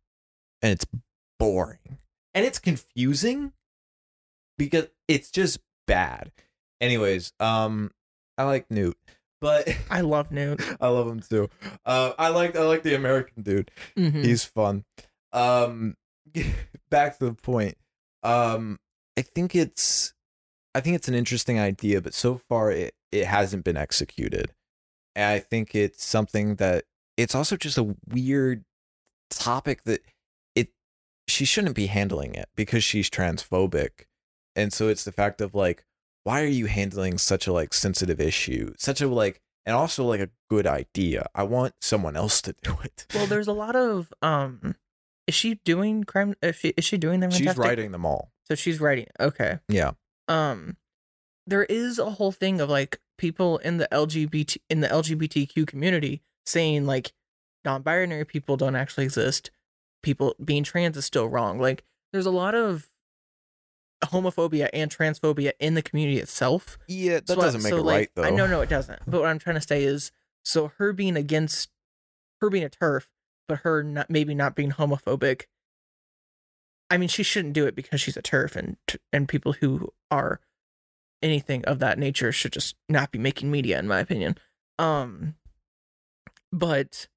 and 0.62 0.72
it's 0.72 0.86
boring 1.38 1.98
and 2.34 2.44
it's 2.44 2.58
confusing 2.58 3.52
because 4.58 4.88
it's 5.06 5.30
just 5.30 5.58
bad 5.86 6.30
anyways 6.80 7.32
um 7.40 7.90
i 8.36 8.42
like 8.44 8.70
newt 8.70 8.96
but 9.40 9.68
I 9.90 10.00
love 10.00 10.32
Newt. 10.32 10.60
I 10.80 10.88
love 10.88 11.06
him 11.06 11.20
too. 11.20 11.48
Uh, 11.86 12.10
I 12.18 12.30
like 12.30 12.56
I 12.56 12.62
like 12.64 12.82
the 12.82 12.96
American 12.96 13.44
dude. 13.44 13.70
Mhm. 13.96 14.24
He's 14.24 14.44
fun. 14.44 14.84
Um, 15.32 15.94
back 16.90 17.18
to 17.18 17.26
the 17.26 17.34
point. 17.34 17.76
Um, 18.24 18.78
I 19.16 19.22
think 19.22 19.54
it's 19.54 20.12
I 20.74 20.80
think 20.80 20.96
it's 20.96 21.06
an 21.06 21.14
interesting 21.14 21.60
idea, 21.60 22.00
but 22.00 22.14
so 22.14 22.36
far 22.48 22.72
it 22.72 22.94
it 23.12 23.26
hasn't 23.26 23.62
been 23.62 23.76
executed. 23.76 24.50
And 25.14 25.26
I 25.26 25.38
think 25.38 25.72
it's 25.72 26.04
something 26.04 26.56
that 26.56 26.86
it's 27.16 27.36
also 27.36 27.56
just 27.56 27.78
a 27.78 27.94
weird 28.08 28.64
topic 29.30 29.84
that 29.84 30.00
it 30.56 30.70
she 31.28 31.44
shouldn't 31.44 31.76
be 31.76 31.86
handling 31.86 32.34
it 32.34 32.48
because 32.56 32.82
she's 32.82 33.08
transphobic. 33.08 34.06
And 34.58 34.72
so 34.72 34.88
it's 34.88 35.04
the 35.04 35.12
fact 35.12 35.40
of 35.40 35.54
like 35.54 35.84
why 36.24 36.42
are 36.42 36.46
you 36.46 36.66
handling 36.66 37.16
such 37.16 37.46
a 37.46 37.52
like 37.52 37.72
sensitive 37.72 38.20
issue? 38.20 38.74
Such 38.76 39.00
a 39.00 39.08
like 39.08 39.40
and 39.64 39.76
also 39.76 40.04
like 40.04 40.20
a 40.20 40.28
good 40.50 40.66
idea. 40.66 41.26
I 41.34 41.44
want 41.44 41.74
someone 41.80 42.16
else 42.16 42.42
to 42.42 42.54
do 42.62 42.76
it. 42.82 43.06
Well, 43.14 43.26
there's 43.26 43.48
a 43.48 43.52
lot 43.52 43.76
of 43.76 44.12
um. 44.20 44.74
Is 45.26 45.34
she 45.34 45.60
doing 45.64 46.04
crime? 46.04 46.34
Is 46.42 46.56
she 46.56 46.68
is 46.70 46.84
she 46.84 46.96
doing 46.96 47.20
them? 47.20 47.30
she's 47.30 47.56
writing 47.56 47.92
them 47.92 48.04
all. 48.04 48.32
So 48.46 48.54
she's 48.54 48.80
writing. 48.80 49.06
Okay. 49.20 49.58
Yeah. 49.68 49.92
Um, 50.26 50.76
there 51.46 51.64
is 51.64 51.98
a 51.98 52.10
whole 52.10 52.32
thing 52.32 52.60
of 52.60 52.68
like 52.68 52.98
people 53.16 53.58
in 53.58 53.76
the 53.76 53.88
LGBT 53.92 54.56
in 54.68 54.80
the 54.80 54.88
LGBTQ 54.88 55.66
community 55.66 56.22
saying 56.46 56.86
like 56.86 57.12
non-binary 57.64 58.24
people 58.24 58.56
don't 58.56 58.76
actually 58.76 59.04
exist. 59.04 59.50
People 60.02 60.34
being 60.42 60.64
trans 60.64 60.96
is 60.96 61.04
still 61.04 61.28
wrong. 61.28 61.58
Like 61.58 61.84
there's 62.12 62.26
a 62.26 62.30
lot 62.30 62.54
of 62.54 62.88
homophobia 64.04 64.68
and 64.72 64.90
transphobia 64.90 65.52
in 65.58 65.74
the 65.74 65.82
community 65.82 66.18
itself. 66.18 66.78
Yeah, 66.88 67.14
that 67.14 67.28
So- 67.28 67.36
doesn't 67.36 67.62
make 67.62 67.70
so, 67.70 67.78
it 67.78 67.82
like, 67.84 67.94
right 67.96 68.10
though. 68.14 68.22
I 68.24 68.30
know, 68.30 68.46
no, 68.46 68.60
it 68.60 68.68
doesn't. 68.68 69.00
But 69.06 69.20
what 69.20 69.28
I'm 69.30 69.38
trying 69.38 69.56
to 69.56 69.66
say 69.66 69.84
is, 69.84 70.12
so 70.44 70.68
her 70.78 70.92
being 70.92 71.16
against, 71.16 71.70
her 72.40 72.48
being 72.50 72.64
a 72.64 72.70
TERF, 72.70 73.08
but 73.48 73.60
her 73.60 73.82
not 73.82 74.08
maybe 74.10 74.34
not 74.34 74.54
being 74.54 74.72
homophobic. 74.72 75.44
I 76.90 76.96
mean, 76.96 77.08
she 77.08 77.22
shouldn't 77.22 77.54
do 77.54 77.66
it 77.66 77.74
because 77.74 78.00
she's 78.00 78.16
a 78.16 78.22
TERF, 78.22 78.56
and 78.56 78.76
and 79.12 79.28
people 79.28 79.54
who 79.54 79.92
are 80.10 80.40
anything 81.22 81.64
of 81.64 81.80
that 81.80 81.98
nature 81.98 82.30
should 82.32 82.52
just 82.52 82.76
not 82.88 83.10
be 83.10 83.18
making 83.18 83.50
media, 83.50 83.78
in 83.78 83.88
my 83.88 83.98
opinion. 84.00 84.38
Um, 84.78 85.34
but 86.52 87.08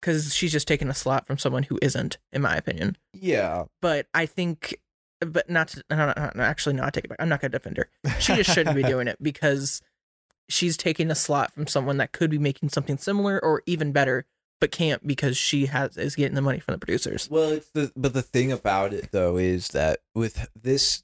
because 0.00 0.34
she's 0.34 0.52
just 0.52 0.66
taking 0.66 0.88
a 0.88 0.94
slot 0.94 1.26
from 1.26 1.36
someone 1.38 1.64
who 1.64 1.78
isn't, 1.82 2.16
in 2.32 2.40
my 2.40 2.56
opinion 2.56 2.96
Yeah. 3.12 3.64
but 3.82 4.06
I 4.14 4.24
think, 4.24 4.78
but 5.20 5.48
not 5.50 5.68
to, 5.68 5.84
no, 5.90 5.96
no, 6.16 6.30
no, 6.34 6.42
actually, 6.42 6.74
no, 6.74 6.84
I 6.84 6.90
take 6.90 7.04
it 7.04 7.08
back. 7.08 7.18
I'm 7.20 7.28
not 7.28 7.40
going 7.40 7.52
to 7.52 7.58
defend 7.58 7.76
her. 7.76 7.88
She 8.18 8.34
just 8.34 8.52
shouldn't 8.52 8.76
be 8.76 8.82
doing 8.82 9.08
it 9.08 9.18
because 9.22 9.82
she's 10.48 10.76
taking 10.76 11.10
a 11.10 11.14
slot 11.14 11.52
from 11.52 11.66
someone 11.66 11.98
that 11.98 12.12
could 12.12 12.30
be 12.30 12.38
making 12.38 12.70
something 12.70 12.98
similar 12.98 13.42
or 13.42 13.62
even 13.66 13.92
better, 13.92 14.26
but 14.60 14.70
can't 14.70 15.06
because 15.06 15.36
she 15.36 15.66
has 15.66 15.96
is 15.96 16.16
getting 16.16 16.34
the 16.34 16.42
money 16.42 16.60
from 16.60 16.74
the 16.74 16.78
producers. 16.78 17.28
Well, 17.30 17.50
it's 17.50 17.70
the 17.70 17.92
but 17.96 18.12
the 18.12 18.22
thing 18.22 18.52
about 18.52 18.92
it 18.92 19.10
though 19.12 19.36
is 19.36 19.68
that 19.68 20.00
with 20.14 20.48
this 20.60 21.02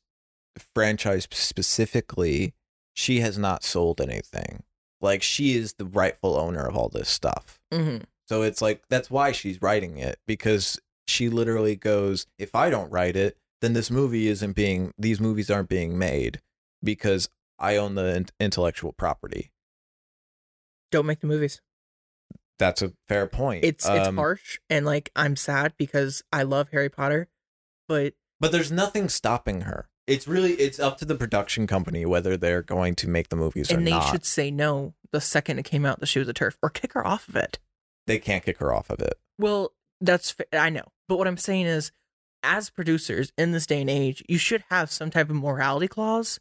franchise 0.74 1.26
specifically, 1.30 2.54
she 2.92 3.20
has 3.20 3.38
not 3.38 3.62
sold 3.62 4.00
anything. 4.00 4.62
Like 5.00 5.22
she 5.22 5.56
is 5.56 5.74
the 5.74 5.84
rightful 5.84 6.36
owner 6.36 6.66
of 6.66 6.76
all 6.76 6.88
this 6.88 7.08
stuff. 7.08 7.60
Mm-hmm. 7.72 8.04
So 8.26 8.42
it's 8.42 8.60
like 8.60 8.82
that's 8.88 9.10
why 9.10 9.32
she's 9.32 9.62
writing 9.62 9.98
it 9.98 10.18
because 10.26 10.80
she 11.06 11.28
literally 11.28 11.76
goes, 11.76 12.26
if 12.38 12.54
I 12.54 12.70
don't 12.70 12.90
write 12.90 13.16
it, 13.16 13.36
then 13.60 13.72
this 13.72 13.90
movie 13.90 14.28
isn't 14.28 14.52
being 14.52 14.92
these 14.98 15.20
movies 15.20 15.50
aren't 15.50 15.68
being 15.68 15.98
made 15.98 16.40
because 16.82 17.28
I 17.58 17.76
own 17.76 17.94
the 17.94 18.14
in- 18.16 18.26
intellectual 18.38 18.92
property. 18.92 19.50
Don't 20.90 21.06
make 21.06 21.20
the 21.20 21.26
movies. 21.26 21.60
That's 22.58 22.80
a 22.80 22.92
fair 23.08 23.26
point. 23.26 23.64
It's 23.64 23.86
it's 23.86 24.08
Um, 24.08 24.16
harsh 24.16 24.58
and 24.70 24.86
like 24.86 25.10
I'm 25.14 25.36
sad 25.36 25.74
because 25.76 26.22
I 26.32 26.42
love 26.42 26.68
Harry 26.72 26.88
Potter, 26.88 27.28
but 27.88 28.14
But 28.40 28.52
there's 28.52 28.72
nothing 28.72 29.08
stopping 29.08 29.62
her. 29.62 29.88
It's 30.06 30.28
really 30.28 30.52
it's 30.54 30.78
up 30.78 30.98
to 30.98 31.04
the 31.04 31.16
production 31.16 31.66
company 31.66 32.06
whether 32.06 32.36
they're 32.36 32.62
going 32.62 32.94
to 32.96 33.08
make 33.08 33.28
the 33.28 33.36
movies 33.36 33.70
or 33.70 33.76
and 33.76 33.86
they 33.86 33.90
not. 33.90 34.10
should 34.10 34.24
say 34.24 34.50
no 34.50 34.94
the 35.12 35.20
second 35.20 35.58
it 35.58 35.64
came 35.64 35.84
out 35.84 36.00
that 36.00 36.06
she 36.06 36.18
was 36.18 36.28
a 36.28 36.34
TERF 36.34 36.56
or 36.62 36.70
kick 36.70 36.92
her 36.94 37.06
off 37.06 37.28
of 37.28 37.36
it. 37.36 37.58
They 38.06 38.18
can't 38.18 38.44
kick 38.44 38.58
her 38.58 38.72
off 38.72 38.88
of 38.90 39.00
it. 39.00 39.14
Well, 39.38 39.72
that's 40.00 40.34
I 40.52 40.70
know, 40.70 40.84
but 41.08 41.18
what 41.18 41.26
I'm 41.26 41.36
saying 41.36 41.66
is, 41.66 41.90
as 42.42 42.70
producers 42.70 43.32
in 43.36 43.52
this 43.52 43.66
day 43.66 43.80
and 43.80 43.90
age, 43.90 44.22
you 44.28 44.38
should 44.38 44.64
have 44.70 44.90
some 44.90 45.10
type 45.10 45.30
of 45.30 45.36
morality 45.36 45.88
clause 45.88 46.38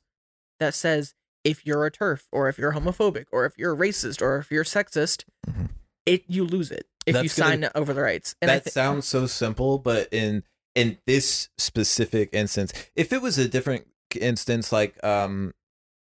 that 0.59 0.73
says 0.73 1.13
if 1.43 1.65
you're 1.65 1.85
a 1.85 1.91
TERF, 1.91 2.23
or 2.31 2.49
if 2.49 2.57
you're 2.57 2.73
homophobic, 2.73 3.25
or 3.31 3.45
if 3.45 3.57
you're 3.57 3.75
racist, 3.75 4.21
or 4.21 4.37
if 4.37 4.49
you're 4.51 4.63
sexist, 4.63 5.23
Mhm. 5.47 5.69
it 6.05 6.23
you 6.27 6.43
lose 6.43 6.71
it 6.71 6.87
if 7.05 7.13
That's 7.13 7.23
you 7.37 7.43
gonna- 7.43 7.61
sign 7.67 7.71
over 7.75 7.93
the 7.93 8.01
rights. 8.01 8.35
And 8.41 8.49
that 8.49 8.63
thi- 8.65 8.71
sounds 8.71 9.05
so 9.07 9.27
simple, 9.27 9.77
but 9.79 10.07
in 10.11 10.43
in 10.75 10.97
this 11.07 11.47
specific 11.57 12.29
instance, 12.33 12.73
if 12.95 13.13
it 13.13 13.21
was 13.21 13.37
a 13.37 13.47
different 13.47 13.87
instance, 14.19 14.71
like 14.73 15.01
um, 15.05 15.53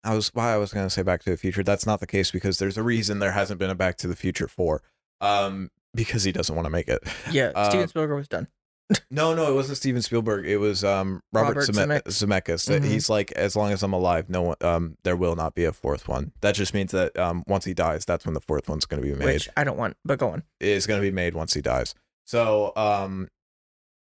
I 0.05 0.15
was 0.15 0.29
why 0.33 0.53
I 0.53 0.57
was 0.57 0.71
gonna 0.71 0.89
say 0.89 1.01
Back 1.01 1.23
to 1.23 1.29
the 1.31 1.37
Future, 1.37 1.63
that's 1.63 1.85
not 1.85 1.99
the 1.99 2.07
case 2.07 2.31
because 2.31 2.59
there's 2.59 2.77
a 2.77 2.83
reason 2.83 3.19
there 3.19 3.31
hasn't 3.33 3.59
been 3.59 3.69
a 3.69 3.75
Back 3.75 3.97
to 3.97 4.07
the 4.07 4.15
Future 4.15 4.47
four, 4.47 4.81
um, 5.19 5.69
because 5.93 6.23
he 6.23 6.31
doesn't 6.31 6.55
want 6.55 6.65
to 6.65 6.69
make 6.69 6.87
it. 6.87 7.01
yeah, 7.31 7.51
Steven 7.69 7.87
Spielberg 7.87 8.15
was 8.17 8.27
done. 8.27 8.47
No, 9.09 9.33
no, 9.33 9.49
it 9.49 9.55
wasn't 9.55 9.77
Steven 9.77 10.01
Spielberg. 10.01 10.45
It 10.45 10.57
was 10.57 10.83
um 10.83 11.21
Robert, 11.31 11.55
Robert 11.55 11.69
Zeme- 11.69 12.03
Zemeckis. 12.03 12.69
Mhm. 12.69 12.83
He's 12.85 13.09
like, 13.09 13.31
as 13.33 13.55
long 13.55 13.71
as 13.71 13.81
I'm 13.83 13.93
alive, 13.93 14.29
no 14.29 14.41
one, 14.41 14.57
um, 14.61 14.97
there 15.03 15.15
will 15.15 15.35
not 15.35 15.55
be 15.55 15.63
a 15.65 15.73
fourth 15.73 16.07
one. 16.07 16.31
That 16.41 16.55
just 16.55 16.73
means 16.73 16.91
that 16.91 17.17
um, 17.17 17.43
once 17.47 17.65
he 17.65 17.73
dies, 17.73 18.05
that's 18.05 18.25
when 18.25 18.33
the 18.33 18.41
fourth 18.41 18.67
one's 18.69 18.85
going 18.85 19.01
to 19.01 19.07
be 19.07 19.15
made. 19.15 19.25
Which 19.33 19.49
I 19.55 19.63
don't 19.63 19.77
want, 19.77 19.97
but 20.03 20.19
go 20.19 20.29
on. 20.29 20.43
is 20.59 20.85
going 20.85 20.99
to 21.01 21.05
be 21.07 21.11
made 21.13 21.33
once 21.33 21.53
he 21.53 21.61
dies. 21.61 21.95
So, 22.25 22.73
um, 22.75 23.29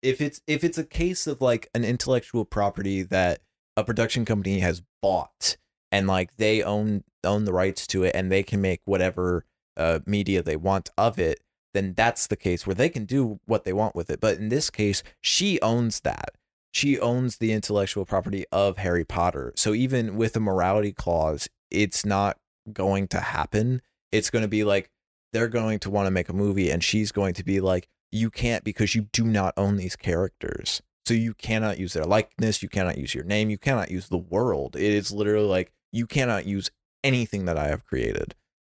if 0.04 0.22
it's 0.22 0.42
if 0.48 0.64
it's 0.64 0.78
a 0.78 0.84
case 0.84 1.28
of 1.28 1.42
like 1.42 1.70
an 1.74 1.84
intellectual 1.84 2.46
property 2.46 3.02
that 3.04 3.40
a 3.76 3.84
production 3.84 4.26
company 4.26 4.60
has 4.60 4.82
bought 5.02 5.58
and 5.92 6.08
like 6.08 6.36
they 6.38 6.62
own 6.62 7.04
own 7.24 7.46
the 7.46 7.54
rights 7.54 7.88
to 7.88 8.04
it 8.04 8.12
and 8.16 8.32
they 8.32 8.44
can 8.44 8.62
make 8.62 8.82
whatever 8.86 9.44
uh 9.76 10.00
media 10.06 10.42
they 10.44 10.56
want 10.56 10.90
of 10.98 11.18
it, 11.20 11.40
then 11.74 11.94
that's 11.96 12.28
the 12.28 12.36
case 12.36 12.66
where 12.66 12.76
they 12.76 12.90
can 12.90 13.06
do 13.06 13.40
what 13.46 13.64
they 13.64 13.74
want 13.74 13.96
with 13.96 14.10
it. 14.10 14.20
But 14.20 14.38
in 14.38 14.50
this 14.50 14.70
case, 14.70 15.04
she 15.22 15.60
owns 15.62 16.02
that. 16.02 16.36
She 16.72 17.00
owns 17.00 17.38
the 17.38 17.52
intellectual 17.52 18.06
property 18.06 18.46
of 18.52 18.78
Harry 18.78 19.06
Potter. 19.06 19.54
So 19.56 19.74
even 19.74 20.16
with 20.16 20.36
a 20.36 20.40
morality 20.40 20.92
clause, 20.92 21.48
it's 21.72 22.06
not 22.06 22.38
going 22.72 23.08
to 23.10 23.20
happen. 23.20 23.82
It's 24.12 24.30
going 24.30 24.44
to 24.44 24.48
be 24.48 24.64
like 24.64 24.92
they're 25.34 25.48
going 25.48 25.80
to 25.80 25.90
want 25.90 26.08
to 26.08 26.12
make 26.12 26.30
a 26.30 26.34
movie 26.34 26.70
and 26.70 26.84
she's 26.84 27.12
going 27.12 27.34
to 27.36 27.44
be 27.44 27.60
like 27.60 27.88
you 28.12 28.30
can't 28.30 28.64
because 28.64 28.96
you 28.96 29.04
do 29.12 29.24
not 29.24 29.54
own 29.58 29.78
these 29.78 29.96
characters 29.96 30.82
so 31.06 31.14
you 31.14 31.34
cannot 31.34 31.78
use 31.78 31.94
their 31.94 32.06
likeness 32.06 32.64
you 32.64 32.70
cannot 32.70 32.98
use 32.98 33.14
your 33.14 33.24
name 33.24 33.50
you 33.50 33.58
cannot 33.58 33.92
use 33.92 34.10
the 34.10 34.18
world 34.18 34.76
it 34.76 34.82
is 34.82 35.12
literally 35.12 35.48
like 35.48 35.72
you 35.92 36.08
cannot 36.08 36.46
use 36.46 36.72
anything 37.04 37.46
that 37.46 37.58
i 37.58 37.68
have 37.68 37.86
created 37.86 38.36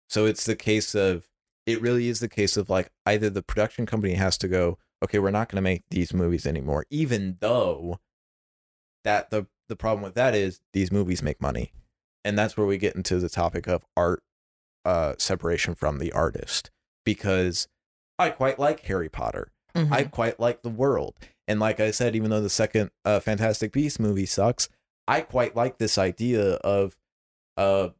so 0.09 0.27
it's 0.27 0.45
the 0.45 0.57
case 0.57 0.95
of 0.95 1.29
it 1.69 1.81
really 1.83 2.09
is 2.09 2.21
the 2.21 2.29
case 2.29 2.57
of 2.57 2.69
like 2.71 2.91
either 3.07 3.29
the 3.31 3.43
production 3.43 3.85
company 3.87 4.15
has 4.15 4.39
to 4.39 4.49
go 4.49 4.79
okay 5.05 5.19
we're 5.19 5.31
not 5.31 5.49
going 5.49 5.57
to 5.57 5.63
make 5.63 5.83
these 5.91 6.13
movies 6.15 6.47
anymore 6.47 6.85
even 6.91 7.37
though 7.41 7.99
that 9.05 9.31
the 9.31 9.47
the 9.69 9.77
problem 9.77 10.03
with 10.03 10.15
that 10.15 10.35
is 10.35 10.61
these 10.73 10.91
movies 10.91 11.23
make 11.23 11.41
money 11.41 11.73
and 12.25 12.39
that's 12.39 12.57
where 12.57 12.67
we 12.67 12.79
get 12.79 12.97
into 12.97 13.19
the 13.19 13.29
topic 13.29 13.67
of 13.67 13.85
art 13.97 14.23
uh 14.85 15.15
separation 15.19 15.75
from 15.75 15.99
the 15.99 16.11
artist 16.13 16.71
because 17.05 17.69
I 18.19 18.31
quite 18.31 18.59
like 18.59 18.81
Harry 18.81 19.09
Potter. 19.09 19.53
Mhm. 19.77 19.93
I 19.93 20.03
quite 20.05 20.41
like 20.41 20.63
the 20.63 20.69
world. 20.69 21.15
And 21.47 21.61
like 21.61 21.79
I 21.79 21.93
said, 21.93 22.17
even 22.17 22.31
though 22.31 22.41
the 22.41 22.51
second 22.51 22.91
uh, 23.05 23.21
Fantastic 23.21 23.71
Beast 23.73 24.01
movie 24.01 24.27
sucks, 24.27 24.69
I 25.07 25.21
quite 25.21 25.55
like 25.55 25.79
this 25.79 25.97
idea 25.99 26.55
of 26.57 26.97
uh 27.57 27.91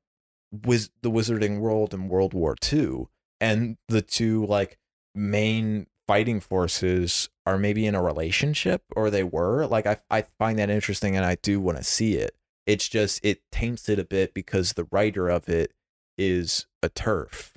wiz- 0.65 0.91
the 1.03 1.11
wizarding 1.11 1.61
world 1.61 1.95
in 1.95 2.09
World 2.09 2.35
War 2.35 2.57
II 2.73 3.07
and 3.41 3.77
the 3.89 4.03
two 4.03 4.45
like 4.47 4.79
main 5.15 5.87
fighting 6.07 6.41
forces 6.41 7.29
are 7.47 7.59
maybe 7.59 7.87
in 7.87 7.95
a 7.95 8.03
relationship 8.03 8.83
or 8.97 9.11
they 9.11 9.23
were 9.23 9.67
like 9.67 9.87
I 9.87 9.99
I 10.11 10.23
find 10.39 10.59
that 10.59 10.71
interesting 10.71 11.17
and 11.17 11.25
I 11.25 11.37
do 11.37 11.61
want 11.61 11.79
to 11.79 11.85
see 11.85 12.15
it. 12.15 12.35
It's 12.67 12.89
just 12.89 13.25
it 13.25 13.43
taints 13.51 13.89
it 13.89 13.99
a 13.99 14.05
bit 14.05 14.35
because 14.35 14.73
the 14.73 14.89
writer 14.91 15.29
of 15.29 15.49
it 15.49 15.73
is 16.17 16.67
a 16.83 16.89
TERF. 16.89 17.53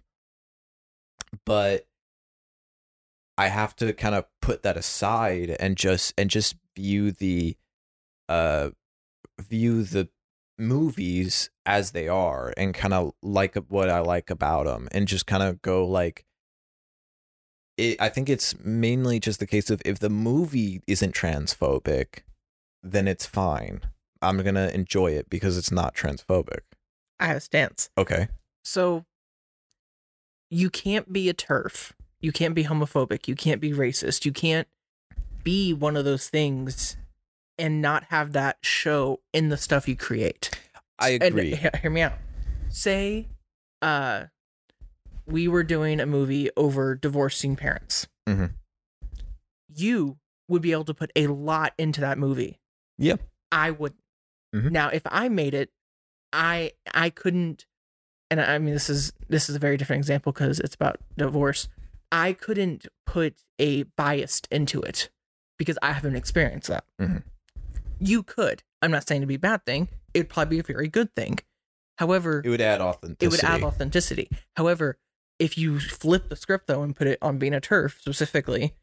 But 1.46 1.88
I 3.38 3.48
have 3.48 3.76
to 3.78 3.94
kind 3.94 4.16
of 4.16 4.26
put 4.42 4.64
that 4.64 4.78
aside 4.78 5.56
and 5.60 5.78
just 5.78 6.14
and 6.18 6.30
just 6.30 6.56
view 6.76 7.12
the 7.12 7.58
uh 8.30 8.70
view 9.40 9.84
the 9.84 10.10
movies 10.62 11.50
as 11.66 11.92
they 11.92 12.08
are 12.08 12.54
and 12.56 12.74
kind 12.74 12.94
of 12.94 13.14
like 13.22 13.56
what 13.68 13.90
I 13.90 14.00
like 14.00 14.30
about 14.30 14.68
them 14.68 14.88
and 14.92 15.08
just 15.08 15.26
kind 15.26 15.44
of 15.44 15.62
go 15.62 15.86
like 15.86 16.24
it, 17.78 18.00
I 18.00 18.10
think 18.10 18.30
it's 18.30 18.58
mainly 18.64 19.20
just 19.20 19.40
the 19.40 19.48
case 19.48 19.70
of 19.70 19.82
if 19.84 20.00
the 20.00 20.10
movie 20.10 20.82
isn't 20.88 21.16
transphobic 21.16 22.20
then 22.84 23.08
it's 23.08 23.26
fine. 23.26 23.82
I'm 24.22 24.38
going 24.38 24.56
to 24.56 24.74
enjoy 24.74 25.12
it 25.12 25.30
because 25.30 25.58
it's 25.58 25.72
not 25.72 25.96
transphobic. 25.96 26.62
I 27.20 27.28
have 27.28 27.38
a 27.38 27.42
stance. 27.42 27.90
Okay. 27.98 28.28
So 28.64 29.06
you 30.50 30.70
can't 30.70 31.12
be 31.12 31.30
a 31.30 31.34
TERF. 31.34 31.92
You 32.20 32.32
can't 32.32 32.56
be 32.56 32.66
homophobic. 32.66 33.28
You 33.28 33.36
can't 33.36 33.62
be 33.62 33.72
racist. 33.72 34.26
You 34.26 34.32
can't 34.32 34.68
be 35.44 35.74
one 35.74 35.96
of 35.96 36.06
those 36.06 36.30
things 36.30 36.98
and 37.58 37.82
not 37.82 38.06
have 38.06 38.32
that 38.34 38.58
show 38.62 39.20
in 39.34 39.50
the 39.50 39.58
stuff 39.58 39.88
you 39.88 39.96
create. 39.96 40.50
I 41.00 41.10
agree. 41.22 41.56
he- 41.56 41.68
hear 41.82 41.92
me 41.92 42.02
out. 42.02 42.14
Say, 42.70 43.28
uh, 43.82 44.26
we 45.26 45.48
were 45.48 45.64
doing 45.64 46.00
a 46.00 46.06
movie 46.06 46.50
over 46.58 46.96
divorcing 46.96 47.56
parents. 47.56 48.08
Mhm. 48.28 48.52
You 49.74 50.18
would 50.48 50.62
be 50.62 50.72
able 50.72 50.86
to 50.86 50.94
put 50.94 51.12
a 51.16 51.28
lot 51.28 51.74
into 51.78 52.02
that 52.02 52.18
movie. 52.18 52.60
Yeah. 52.98 53.16
I 53.52 53.72
would. 53.72 53.94
Mhm. 54.56 54.72
Now, 54.72 54.90
if 54.90 55.02
I 55.06 55.30
made 55.30 55.54
it, 55.54 55.72
I 56.34 56.74
I 56.94 57.10
couldn't. 57.10 57.66
And 58.30 58.40
I 58.42 58.58
mean, 58.60 58.74
this 58.74 58.90
is 58.90 59.14
this 59.30 59.50
is 59.50 59.56
a 59.56 59.60
very 59.60 59.78
different 59.78 60.00
example 60.00 60.32
because 60.32 60.60
it's 60.60 60.76
about 60.76 60.98
divorce. 61.18 61.68
I 62.12 62.34
couldn't 62.34 62.88
put 63.06 63.36
a 63.60 63.84
biased 63.84 64.48
into 64.52 64.82
it 64.82 65.10
because 65.58 65.78
I 65.82 65.94
haven't 65.94 66.16
experienced 66.16 66.68
that. 66.70 66.84
Mhm. 67.00 67.24
You 68.04 68.24
could. 68.24 68.64
I'm 68.82 68.92
not 68.92 69.08
saying 69.08 69.22
to 69.22 69.28
be 69.28 69.36
a 69.36 69.40
bad 69.40 69.66
thing. 69.66 69.88
It'd 70.14 70.28
probably 70.30 70.58
be 70.58 70.60
a 70.60 70.64
very 70.64 70.88
good 70.88 71.16
thing. 71.16 71.38
However, 71.98 72.42
It 72.44 72.50
would 72.50 72.62
add 72.62 72.82
authenticity. 72.82 73.26
it 73.26 73.30
would 73.32 73.44
add 73.44 73.64
authenticity. 73.64 74.30
However, 74.58 74.98
if 75.38 75.58
you 75.58 75.80
flip 75.80 76.30
the 76.30 76.36
script 76.36 76.68
though 76.68 76.82
and 76.82 76.96
put 76.96 77.08
it 77.08 77.20
on 77.22 77.38
being 77.38 77.54
a 77.54 77.62
TERF 77.62 78.00
specifically, 78.00 78.74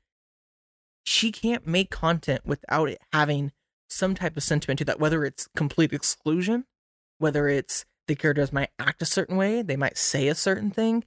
she 1.04 1.32
can't 1.32 1.66
make 1.66 1.90
content 1.90 2.42
without 2.44 2.88
it 2.88 3.00
having 3.12 3.52
some 3.88 4.14
type 4.14 4.36
of 4.36 4.42
sentiment 4.42 4.78
to 4.78 4.84
that, 4.84 5.00
whether 5.00 5.24
it's 5.24 5.48
complete 5.56 5.92
exclusion, 5.92 6.64
whether 7.18 7.48
it's 7.48 7.84
the 8.06 8.14
characters 8.14 8.52
might 8.52 8.70
act 8.78 9.02
a 9.02 9.06
certain 9.06 9.36
way, 9.36 9.62
they 9.62 9.76
might 9.76 9.96
say 9.98 10.28
a 10.28 10.34
certain 10.34 10.70
thing. 10.70 11.04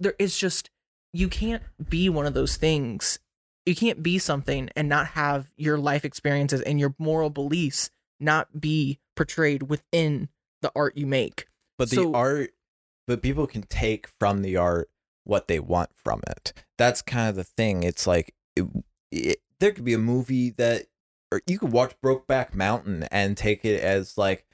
There 0.00 0.14
is 0.18 0.36
just 0.36 0.70
you 1.12 1.28
can't 1.28 1.62
be 1.88 2.08
one 2.08 2.26
of 2.26 2.34
those 2.34 2.56
things. 2.56 3.18
You 3.66 3.74
can't 3.74 4.02
be 4.02 4.18
something 4.18 4.70
and 4.74 4.88
not 4.88 5.08
have 5.08 5.52
your 5.56 5.78
life 5.78 6.04
experiences 6.04 6.60
and 6.62 6.80
your 6.80 6.94
moral 6.98 7.30
beliefs 7.30 7.90
not 8.18 8.60
be 8.60 8.98
portrayed 9.16 9.64
within 9.64 10.28
the 10.62 10.72
art 10.74 10.96
you 10.96 11.06
make. 11.06 11.46
but 11.78 11.90
the 11.90 12.10
art 12.12 12.52
but 13.06 13.22
people 13.22 13.46
can 13.46 13.62
take 13.62 14.08
from 14.18 14.42
the 14.42 14.56
art 14.56 14.88
what 15.24 15.48
they 15.48 15.58
want 15.58 15.90
from 15.94 16.20
it. 16.28 16.52
That's 16.78 17.02
kind 17.02 17.28
of 17.28 17.36
the 17.36 17.44
thing. 17.44 17.82
It's 17.82 18.06
like 18.06 18.34
it, 18.56 18.64
it, 19.10 19.38
there 19.60 19.72
could 19.72 19.84
be 19.84 19.94
a 19.94 19.98
movie 19.98 20.50
that 20.50 20.86
or 21.32 21.40
you 21.46 21.58
could 21.58 21.72
watch 21.72 21.94
brokeback 22.04 22.54
mountain 22.54 23.04
and 23.10 23.36
take 23.36 23.64
it 23.64 23.80
as 23.82 24.16
like 24.18 24.46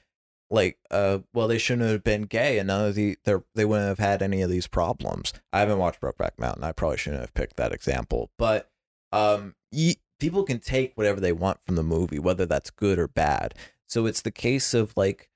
like 0.51 0.79
uh 0.89 1.19
well 1.33 1.47
they 1.47 1.59
shouldn't 1.59 1.89
have 1.89 2.03
been 2.03 2.23
gay 2.23 2.57
and 2.57 2.67
none 2.67 2.85
of 2.87 2.95
the 2.95 3.17
they 3.23 3.35
they 3.53 3.65
wouldn't 3.65 3.87
have 3.87 3.99
had 3.99 4.21
any 4.21 4.41
of 4.41 4.49
these 4.49 4.67
problems. 4.67 5.33
I 5.53 5.59
haven't 5.59 5.77
watched 5.77 6.01
brokeback 6.01 6.31
mountain. 6.39 6.63
I 6.63 6.71
probably 6.71 6.97
shouldn't 6.97 7.21
have 7.21 7.33
picked 7.33 7.57
that 7.57 7.71
example. 7.71 8.31
But 8.37 8.69
um 9.11 9.55
people 10.19 10.43
can 10.43 10.59
take 10.59 10.93
whatever 10.95 11.19
they 11.19 11.31
want 11.31 11.61
from 11.61 11.75
the 11.75 11.83
movie 11.83 12.19
whether 12.19 12.45
that's 12.45 12.69
good 12.69 12.99
or 12.99 13.07
bad 13.07 13.53
so 13.87 14.05
it's 14.05 14.21
the 14.21 14.31
case 14.31 14.73
of 14.73 14.93
like 14.95 15.29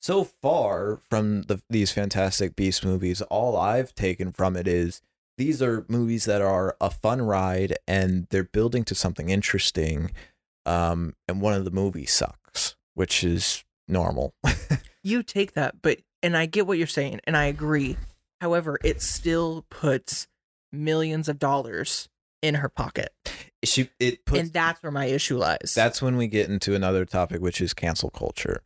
so 0.00 0.24
far 0.24 1.00
from 1.08 1.42
the 1.42 1.60
these 1.68 1.92
fantastic 1.92 2.56
beast 2.56 2.84
movies 2.84 3.20
all 3.22 3.56
i've 3.56 3.94
taken 3.94 4.32
from 4.32 4.56
it 4.56 4.66
is 4.66 5.02
these 5.36 5.62
are 5.62 5.86
movies 5.88 6.24
that 6.26 6.42
are 6.42 6.76
a 6.80 6.90
fun 6.90 7.22
ride 7.22 7.76
and 7.88 8.26
they're 8.30 8.44
building 8.44 8.84
to 8.84 8.94
something 8.94 9.30
interesting 9.30 10.10
um 10.66 11.14
and 11.28 11.40
one 11.40 11.54
of 11.54 11.64
the 11.64 11.70
movies 11.70 12.12
sucks 12.12 12.76
which 12.94 13.24
is 13.24 13.64
normal 13.88 14.34
you 15.02 15.22
take 15.22 15.52
that, 15.52 15.82
but 15.82 15.98
and 16.22 16.36
I 16.36 16.46
get 16.46 16.66
what 16.66 16.78
you're 16.78 16.86
saying, 16.86 17.20
and 17.24 17.36
I 17.36 17.46
agree. 17.46 17.96
However, 18.40 18.78
it 18.84 19.02
still 19.02 19.64
puts 19.70 20.28
millions 20.72 21.28
of 21.28 21.38
dollars 21.38 22.08
in 22.42 22.56
her 22.56 22.68
pocket, 22.68 23.12
she 23.64 23.90
it 23.98 24.24
puts 24.24 24.40
and 24.40 24.52
that's 24.52 24.82
where 24.82 24.92
my 24.92 25.06
issue 25.06 25.38
lies. 25.38 25.74
that's 25.74 26.00
when 26.00 26.16
we 26.16 26.26
get 26.26 26.48
into 26.48 26.74
another 26.74 27.04
topic 27.04 27.40
which 27.40 27.60
is 27.60 27.74
cancel 27.74 28.10
culture. 28.10 28.62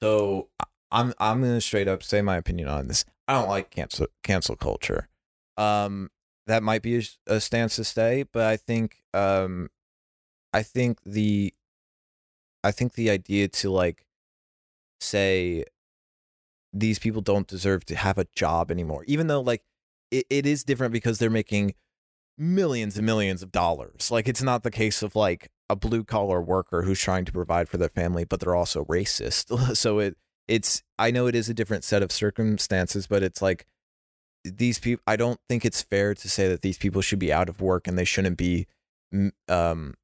So 0.00 0.48
i'm 0.92 1.12
i'm 1.18 1.40
gonna 1.40 1.60
straight 1.60 1.88
up 1.88 2.02
say 2.02 2.22
my 2.22 2.36
opinion 2.36 2.68
on 2.68 2.88
this. 2.88 3.04
I 3.28 3.32
don't 3.34 3.48
like 3.48 3.70
cancel 3.70 4.06
cancel 4.22 4.56
culture. 4.56 5.08
Um 5.56 6.10
that 6.46 6.62
might 6.62 6.82
be 6.82 6.98
a, 6.98 7.02
a 7.26 7.40
stance 7.40 7.76
to 7.76 7.84
stay 7.84 8.24
but 8.32 8.46
i 8.46 8.56
think 8.56 9.02
um 9.12 9.68
i 10.52 10.62
think 10.62 10.98
the 11.04 11.52
i 12.62 12.70
think 12.70 12.94
the 12.94 13.10
idea 13.10 13.48
to 13.48 13.70
like 13.70 14.06
say 15.00 15.64
these 16.72 16.98
people 16.98 17.20
don't 17.20 17.46
deserve 17.46 17.84
to 17.84 17.96
have 17.96 18.18
a 18.18 18.26
job 18.34 18.70
anymore 18.70 19.04
even 19.06 19.26
though 19.26 19.40
like 19.40 19.64
it, 20.10 20.26
it 20.30 20.46
is 20.46 20.62
different 20.62 20.92
because 20.92 21.18
they're 21.18 21.30
making 21.30 21.74
millions 22.38 22.96
and 22.96 23.06
millions 23.06 23.42
of 23.42 23.52
dollars. 23.52 24.10
Like 24.10 24.28
it's 24.28 24.42
not 24.42 24.62
the 24.62 24.70
case 24.70 25.02
of 25.02 25.16
like 25.16 25.50
a 25.68 25.76
blue 25.76 26.04
collar 26.04 26.40
worker 26.40 26.82
who's 26.82 27.00
trying 27.00 27.24
to 27.24 27.32
provide 27.32 27.68
for 27.68 27.76
their 27.76 27.88
family, 27.88 28.24
but 28.24 28.40
they're 28.40 28.54
also 28.54 28.84
racist. 28.84 29.76
so 29.76 29.98
it 29.98 30.16
it's 30.48 30.82
I 30.98 31.10
know 31.10 31.26
it 31.26 31.34
is 31.34 31.48
a 31.48 31.54
different 31.54 31.84
set 31.84 32.02
of 32.02 32.12
circumstances, 32.12 33.06
but 33.06 33.22
it's 33.22 33.42
like 33.42 33.66
these 34.44 34.78
people. 34.78 35.02
I 35.06 35.16
don't 35.16 35.40
think 35.48 35.64
it's 35.64 35.82
fair 35.82 36.14
to 36.14 36.28
say 36.28 36.48
that 36.48 36.62
these 36.62 36.78
people 36.78 37.02
should 37.02 37.18
be 37.18 37.32
out 37.32 37.48
of 37.48 37.60
work 37.60 37.88
and 37.88 37.98
they 37.98 38.04
shouldn't 38.04 38.36
be. 38.36 38.66
Um, 39.48 39.94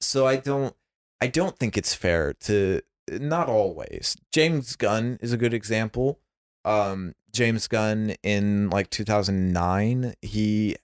so 0.00 0.26
I 0.26 0.36
don't. 0.36 0.74
I 1.22 1.26
don't 1.26 1.58
think 1.58 1.76
it's 1.76 1.94
fair 1.94 2.32
to 2.40 2.80
not 3.10 3.48
always. 3.48 4.16
James 4.32 4.76
Gunn 4.76 5.18
is 5.20 5.32
a 5.32 5.36
good 5.36 5.54
example. 5.54 6.18
Um, 6.64 7.14
James 7.32 7.68
Gunn 7.68 8.14
in 8.22 8.70
like 8.70 8.90
2009, 8.90 10.14
he 10.22 10.76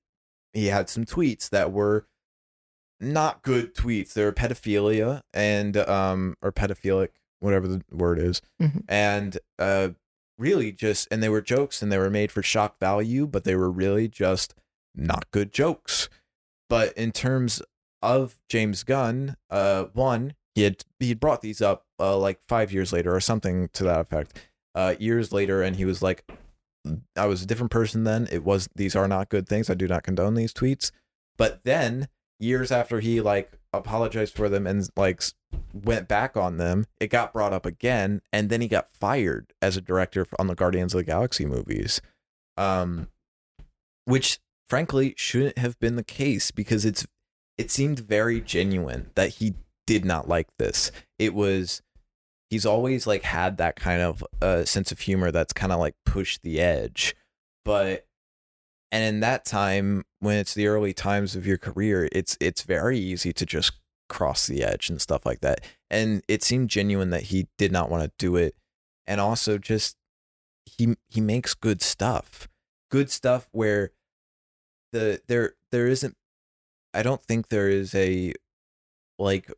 he 0.57 0.67
had 0.67 0.89
some 0.89 1.05
tweets 1.05 1.49
that 1.51 1.71
were 1.73 2.07
not 3.01 3.43
good 3.43 3.75
tweets. 3.75 4.15
They 4.15 4.25
were 4.25 4.33
pedophilia 4.33 5.21
and 5.35 5.77
um 5.77 6.37
or 6.43 6.51
pedophilic, 6.53 7.11
whatever 7.41 7.69
the 7.69 7.83
word 7.91 8.19
is, 8.19 8.41
Mhm. 8.61 8.85
and 8.89 9.39
uh 9.59 9.91
really 10.39 10.73
just 10.73 11.09
and 11.11 11.23
they 11.23 11.29
were 11.29 11.41
jokes 11.43 11.83
and 11.83 11.91
they 11.93 11.99
were 11.99 12.11
made 12.11 12.31
for 12.33 12.43
shock 12.43 12.79
value, 12.81 13.27
but 13.27 13.45
they 13.45 13.55
were 13.57 13.71
really 13.71 14.09
just 14.09 14.55
not 14.95 15.31
good 15.31 15.53
jokes. 15.53 16.09
But 16.69 16.93
in 16.95 17.13
terms 17.13 17.63
of 18.03 18.39
James 18.49 18.83
Gunn, 18.85 19.37
uh, 19.51 19.85
one 19.93 20.35
he 20.55 20.63
had 20.63 20.85
he 20.99 21.09
had 21.11 21.21
brought 21.21 21.43
these 21.43 21.61
up 21.61 21.85
uh, 22.01 22.17
like 22.17 22.41
five 22.49 22.73
years 22.73 22.93
later 22.93 23.15
or 23.15 23.21
something 23.21 23.69
to 23.75 23.85
that 23.85 24.01
effect. 24.01 24.39
Uh, 24.75 24.95
years 24.99 25.33
later, 25.33 25.63
and 25.63 25.77
he 25.77 25.85
was 25.87 26.03
like, 26.03 26.31
I 27.17 27.27
was 27.27 27.43
a 27.43 27.47
different 27.47 27.71
person 27.71 28.05
then. 28.05 28.29
It 28.31 28.45
was 28.45 28.69
these 28.75 28.97
are 28.97 29.09
not 29.09 29.29
good 29.29 29.49
things. 29.49 29.71
I 29.71 29.75
do 29.75 29.89
not 29.89 30.03
condone 30.03 30.35
these 30.35 30.53
tweets. 30.53 30.91
But 31.37 31.65
then 31.65 32.09
years 32.39 32.71
after 32.71 33.01
he 33.01 33.21
like 33.21 33.59
apologized 33.73 34.35
for 34.35 34.49
them 34.49 34.67
and 34.67 34.89
like 34.97 35.23
went 35.73 36.09
back 36.09 36.37
on 36.37 36.57
them, 36.57 36.87
it 37.01 37.09
got 37.09 37.33
brought 37.33 37.53
up 37.53 37.67
again, 37.67 38.23
and 38.33 38.49
then 38.49 38.61
he 38.61 38.69
got 38.69 38.89
fired 38.93 39.53
as 39.61 39.77
a 39.77 39.81
director 39.81 40.27
on 40.39 40.47
the 40.47 40.55
Guardians 40.55 40.95
of 40.95 40.99
the 40.99 41.05
Galaxy 41.05 41.45
movies. 41.47 42.01
Um, 42.57 43.09
which 44.07 44.39
frankly 44.69 45.15
shouldn't 45.17 45.59
have 45.59 45.79
been 45.79 45.97
the 45.97 46.05
case 46.05 46.51
because 46.51 46.85
it's 46.85 47.07
it 47.59 47.71
seemed 47.71 47.99
very 47.99 48.41
genuine 48.41 49.11
that 49.15 49.35
he 49.35 49.55
did 49.87 50.05
not 50.05 50.29
like 50.29 50.49
this. 50.59 50.91
It 51.19 51.35
was 51.35 51.83
he's 52.51 52.67
always 52.67 53.07
like 53.07 53.23
had 53.23 53.57
that 53.59 53.77
kind 53.77 54.03
of 54.03 54.25
uh, 54.41 54.65
sense 54.65 54.93
of 54.93 55.01
humor 55.01 55.31
that's 55.31 55.53
kind 55.53 55.73
of 55.73 55.81
like 55.81 55.95
pushed 56.05 56.43
the 56.43 56.61
edge, 56.61 57.15
but 57.65 58.07
and 58.93 59.05
in 59.05 59.21
that 59.21 59.45
time 59.45 60.05
when 60.21 60.39
it's 60.39 60.55
the 60.55 60.69
early 60.69 60.93
times 60.93 61.35
of 61.37 61.47
your 61.47 61.59
career, 61.59 62.09
it's 62.13 62.37
it's 62.41 62.63
very 62.63 62.99
easy 62.99 63.33
to 63.33 63.47
just 63.47 63.73
cross 64.09 64.47
the 64.47 64.63
edge 64.63 64.89
and 64.89 65.01
stuff 65.01 65.27
like 65.27 65.41
that. 65.41 65.61
And 65.91 66.23
it 66.29 66.43
seemed 66.43 66.71
genuine 66.71 67.11
that 67.11 67.25
he 67.25 67.49
did 67.59 67.73
not 67.73 67.91
want 67.91 68.05
to 68.05 68.13
do 68.19 68.37
it, 68.37 68.55
and 69.07 69.21
also 69.21 69.59
just 69.59 69.97
he 70.65 70.97
he 71.09 71.21
makes 71.21 71.55
good 71.55 71.83
stuff, 71.83 72.49
good 72.91 73.11
stuff 73.11 73.49
where 73.53 73.91
the 74.93 75.21
there 75.27 75.55
there 75.73 75.87
isn't. 75.89 76.17
I 76.95 77.03
don't 77.03 77.23
think 77.23 77.49
there 77.49 77.69
is 77.69 77.95
a 77.95 78.33
like 79.19 79.53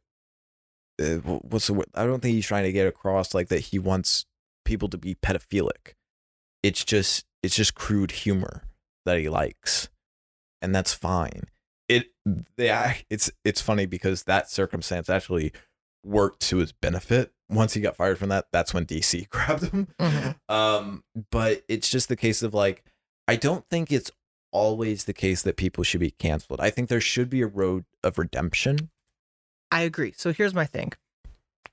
uh, 1.01 1.17
what's 1.17 1.67
the 1.67 1.75
word? 1.75 1.87
I 1.95 2.05
don't 2.05 2.21
think 2.21 2.35
he's 2.35 2.47
trying 2.47 2.65
to 2.65 2.73
get 2.73 2.87
across 2.87 3.35
like 3.35 3.49
that 3.49 3.61
he 3.61 3.79
wants 3.79 4.27
people 4.65 4.89
to 4.89 4.99
be 4.99 5.15
pedophilic. 5.15 5.95
It's 6.63 6.85
just 6.85 7.25
it's 7.43 7.55
just 7.55 7.75
crude 7.75 8.11
humor 8.11 8.65
that 9.07 9.19
he 9.19 9.29
likes, 9.29 9.89
and 10.61 10.75
that's 10.75 10.93
fine. 10.93 11.45
It 11.89 12.09
yeah, 12.57 12.95
it's 13.09 13.31
it's 13.45 13.61
funny 13.61 13.87
because 13.87 14.25
that 14.25 14.51
circumstance 14.51 15.09
actually 15.09 15.53
worked 16.05 16.41
to 16.41 16.59
his 16.59 16.73
benefit. 16.73 17.33
Once 17.51 17.75
he 17.75 17.81
got 17.81 17.97
fired 17.97 18.19
from 18.19 18.29
that, 18.29 18.47
that's 18.53 18.75
when 18.75 18.85
DC 18.85 19.29
grabbed 19.31 19.71
him. 19.71 19.89
Mhm. 19.99 20.37
Um, 20.49 21.05
but 21.31 21.63
it's 21.69 21.89
just 21.89 22.09
the 22.09 22.17
case 22.17 22.43
of 22.43 22.53
like, 22.55 22.85
I 23.27 23.37
don't 23.37 23.65
think 23.71 23.91
it's 23.91 24.11
always 24.53 25.05
the 25.05 25.13
case 25.13 25.43
that 25.43 25.57
people 25.57 25.85
should 25.85 26.01
be 26.01 26.11
canceled. 26.11 26.61
I 26.61 26.71
think 26.71 26.89
there 26.89 27.01
should 27.01 27.31
be 27.31 27.43
a 27.43 27.47
road 27.47 27.85
of 28.03 28.19
redemption. 28.19 28.91
I 29.71 29.83
agree. 29.83 30.13
So 30.17 30.33
here's 30.33 30.55
my 30.55 30.65
thing. 30.67 30.93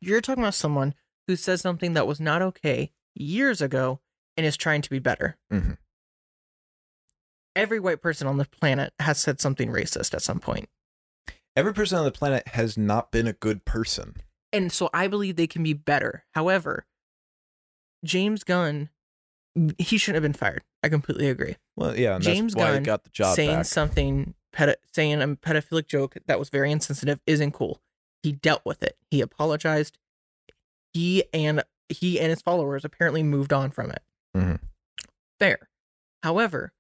You're 0.02 0.22
talking 0.22 0.44
about 0.44 0.54
someone 0.54 0.94
who 1.28 1.36
says 1.36 1.62
something 1.62 1.94
that 1.94 2.08
was 2.08 2.20
not 2.20 2.42
okay 2.42 2.92
years 3.16 3.62
ago 3.62 4.02
and 4.38 4.46
is 4.46 4.58
trying 4.58 4.82
to 4.82 4.90
be 4.90 5.00
better. 5.00 5.38
Mhm. 5.52 5.78
Every 7.56 7.80
white 7.80 8.02
person 8.02 8.28
on 8.28 8.38
the 8.38 8.46
planet 8.46 8.94
has 9.00 9.18
said 9.18 9.40
something 9.40 9.70
racist 9.70 10.14
at 10.14 10.22
some 10.22 10.40
point. 10.40 10.70
Every 11.56 11.74
person 11.74 11.98
on 11.98 12.04
the 12.04 12.12
planet 12.12 12.50
has 12.50 12.78
not 12.78 13.12
been 13.12 13.28
a 13.28 13.34
good 13.34 13.64
person. 13.64 14.16
And 14.52 14.72
so 14.72 14.90
I 14.94 15.08
believe 15.08 15.38
they 15.38 15.48
can 15.48 15.64
be 15.64 15.72
better. 15.74 16.26
However, 16.34 16.86
James 18.04 18.44
Gunn, 18.44 18.90
he 19.78 19.98
shouldn't 19.98 20.16
have 20.16 20.24
been 20.24 20.34
fired. 20.38 20.64
I 20.84 20.90
completely 20.90 21.30
agree. 21.30 21.56
Well, 21.78 21.98
yeah, 21.98 22.16
and 22.16 22.24
James 22.24 22.54
Gunn 22.56 22.84
got 22.84 23.04
the 23.06 23.10
job 23.10 23.36
saying 23.36 23.60
back. 23.60 23.66
something, 23.66 24.36
saying 24.94 25.22
a 25.22 25.28
pedophilic 25.30 25.88
joke 25.88 26.18
that 26.28 26.38
was 26.40 26.50
very 26.50 26.72
insensitive 26.72 27.22
isn't 27.26 27.54
cool. 27.54 27.82
He 28.26 28.32
dealt 28.32 28.64
with 28.66 28.82
it. 28.82 28.98
He 29.12 29.22
apologized. 29.22 30.00
He 30.94 31.26
and 31.32 31.64
he 31.90 32.20
and 32.20 32.32
his 32.32 32.42
followers 32.42 32.84
apparently 32.84 33.22
moved 33.22 33.54
on 33.54 33.70
from 33.70 33.92
it. 33.92 34.02
Mhm. 34.36 34.60
Fair. 35.40 35.70
However, 36.24 36.74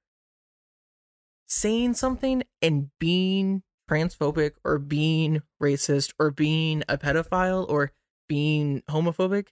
saying 1.45 1.93
something 1.93 2.41
and 2.63 2.89
being 2.99 3.61
transphobic 3.87 4.53
or 4.63 4.79
being 4.79 5.43
racist 5.61 6.13
or 6.17 6.31
being 6.31 6.81
a 6.89 6.97
pedophile 6.97 7.69
or 7.69 7.91
being 8.27 8.81
homophobic, 8.89 9.49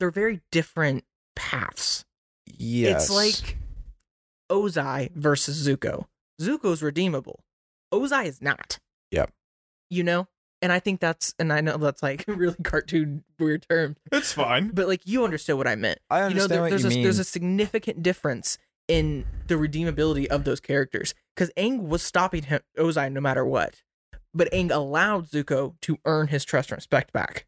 they're 0.00 0.10
very 0.10 0.40
different 0.50 1.04
paths. 1.36 2.04
yes, 2.44 3.04
It's 3.04 3.10
like 3.14 3.56
Ozai 4.50 5.12
versus 5.14 5.64
Zuko. 5.68 6.06
Zuko's 6.40 6.82
redeemable. 6.82 7.44
Ozai 7.94 8.26
is 8.26 8.42
not. 8.42 8.80
Yep. 9.12 9.32
You 9.90 10.02
know? 10.02 10.26
And 10.60 10.72
I 10.72 10.80
think 10.80 11.00
that's 11.00 11.34
and 11.38 11.52
I 11.52 11.60
know 11.60 11.76
that's 11.76 12.02
like 12.02 12.24
really 12.28 12.56
cartoon 12.64 13.24
weird 13.38 13.66
term. 13.68 13.96
it's 14.12 14.32
fine. 14.32 14.70
But 14.74 14.88
like 14.88 15.02
you 15.06 15.24
understood 15.24 15.56
what 15.56 15.68
I 15.68 15.76
meant. 15.76 15.98
I 16.10 16.16
You 16.16 16.20
know, 16.20 16.26
understand 16.26 16.50
there- 16.50 16.60
what 16.62 16.70
there's 16.70 16.82
you 16.84 16.88
a 16.90 16.94
mean. 16.94 17.02
there's 17.04 17.18
a 17.18 17.24
significant 17.24 18.02
difference 18.02 18.58
in 18.88 19.24
the 19.46 19.54
redeemability 19.54 20.26
of 20.26 20.44
those 20.44 20.60
characters. 20.60 21.14
Because 21.36 21.52
Aang 21.56 21.82
was 21.88 22.02
stopping 22.02 22.44
him 22.44 22.60
Ozai 22.78 23.12
no 23.12 23.20
matter 23.20 23.44
what. 23.44 23.82
But 24.34 24.50
Aang 24.52 24.70
allowed 24.70 25.28
Zuko 25.30 25.74
to 25.82 25.98
earn 26.04 26.28
his 26.28 26.44
trust 26.44 26.70
and 26.70 26.78
respect 26.78 27.12
back. 27.12 27.46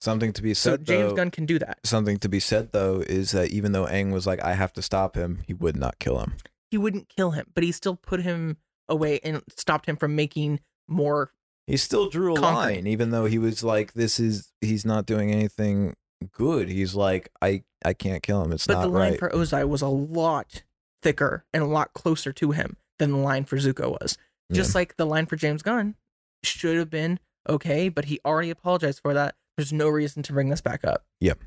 something 0.00 0.32
to 0.34 0.42
be 0.42 0.52
said. 0.54 0.80
So. 0.86 0.92
James 0.92 1.10
though, 1.10 1.16
Gunn 1.16 1.30
can 1.30 1.46
do 1.46 1.58
that. 1.60 1.78
something 1.84 2.18
to 2.18 2.28
be 2.28 2.40
said 2.40 2.72
though 2.72 3.00
is 3.06 3.30
that 3.30 3.50
even 3.50 3.72
though 3.72 3.86
Aang 3.86 4.12
was 4.12 4.26
like, 4.26 4.42
I 4.42 4.54
have 4.54 4.72
to 4.74 4.82
stop 4.82 5.16
him, 5.16 5.40
he 5.46 5.54
would 5.54 5.76
not 5.76 5.98
kill 5.98 6.18
him. 6.18 6.34
He 6.70 6.78
wouldn't 6.78 7.08
kill 7.08 7.30
him, 7.32 7.46
but 7.54 7.62
he 7.64 7.70
still 7.72 7.94
put 7.96 8.20
him 8.22 8.56
away 8.88 9.20
and 9.22 9.42
stopped 9.56 9.86
him 9.86 9.96
from 9.96 10.14
making 10.16 10.60
more 10.88 11.30
He 11.66 11.76
still 11.76 12.08
drew 12.10 12.34
a 12.34 12.40
Conquering. 12.40 12.76
line, 12.76 12.86
even 12.86 13.10
though 13.10 13.24
he 13.24 13.38
was 13.38 13.64
like, 13.64 13.94
"This 13.94 14.20
is 14.20 14.52
he's 14.60 14.84
not 14.84 15.06
doing 15.06 15.30
anything 15.30 15.94
good." 16.32 16.68
He's 16.68 16.94
like, 16.94 17.30
"I 17.40 17.64
I 17.84 17.94
can't 17.94 18.22
kill 18.22 18.42
him. 18.42 18.52
It's 18.52 18.68
not 18.68 18.74
right. 18.74 18.82
But 18.82 18.86
not 18.86 18.92
the 18.92 18.98
line 18.98 19.10
right." 19.12 19.18
for 19.18 19.30
Ozai 19.30 19.68
was 19.68 19.82
a 19.82 19.88
lot 19.88 20.62
thicker 21.02 21.44
and 21.54 21.62
a 21.62 21.66
lot 21.66 21.94
closer 21.94 22.32
to 22.32 22.50
him 22.50 22.76
than 22.98 23.12
the 23.12 23.18
line 23.18 23.44
for 23.44 23.56
Zuko 23.56 23.98
was. 24.00 24.18
Just 24.52 24.74
like 24.74 24.96
the 24.96 25.06
line 25.06 25.26
for 25.26 25.36
James 25.36 25.62
Gunn 25.62 25.96
should 26.44 26.76
have 26.76 26.90
been 26.90 27.18
okay, 27.48 27.88
but 27.88 28.04
he 28.06 28.20
already 28.24 28.50
apologized 28.50 29.00
for 29.00 29.14
that. 29.14 29.34
There's 29.56 29.72
no 29.72 29.88
reason 29.88 30.22
to 30.24 30.32
bring 30.32 30.48
this 30.48 30.60
back 30.60 30.84
up. 30.84 31.04
Yep. 31.20 31.40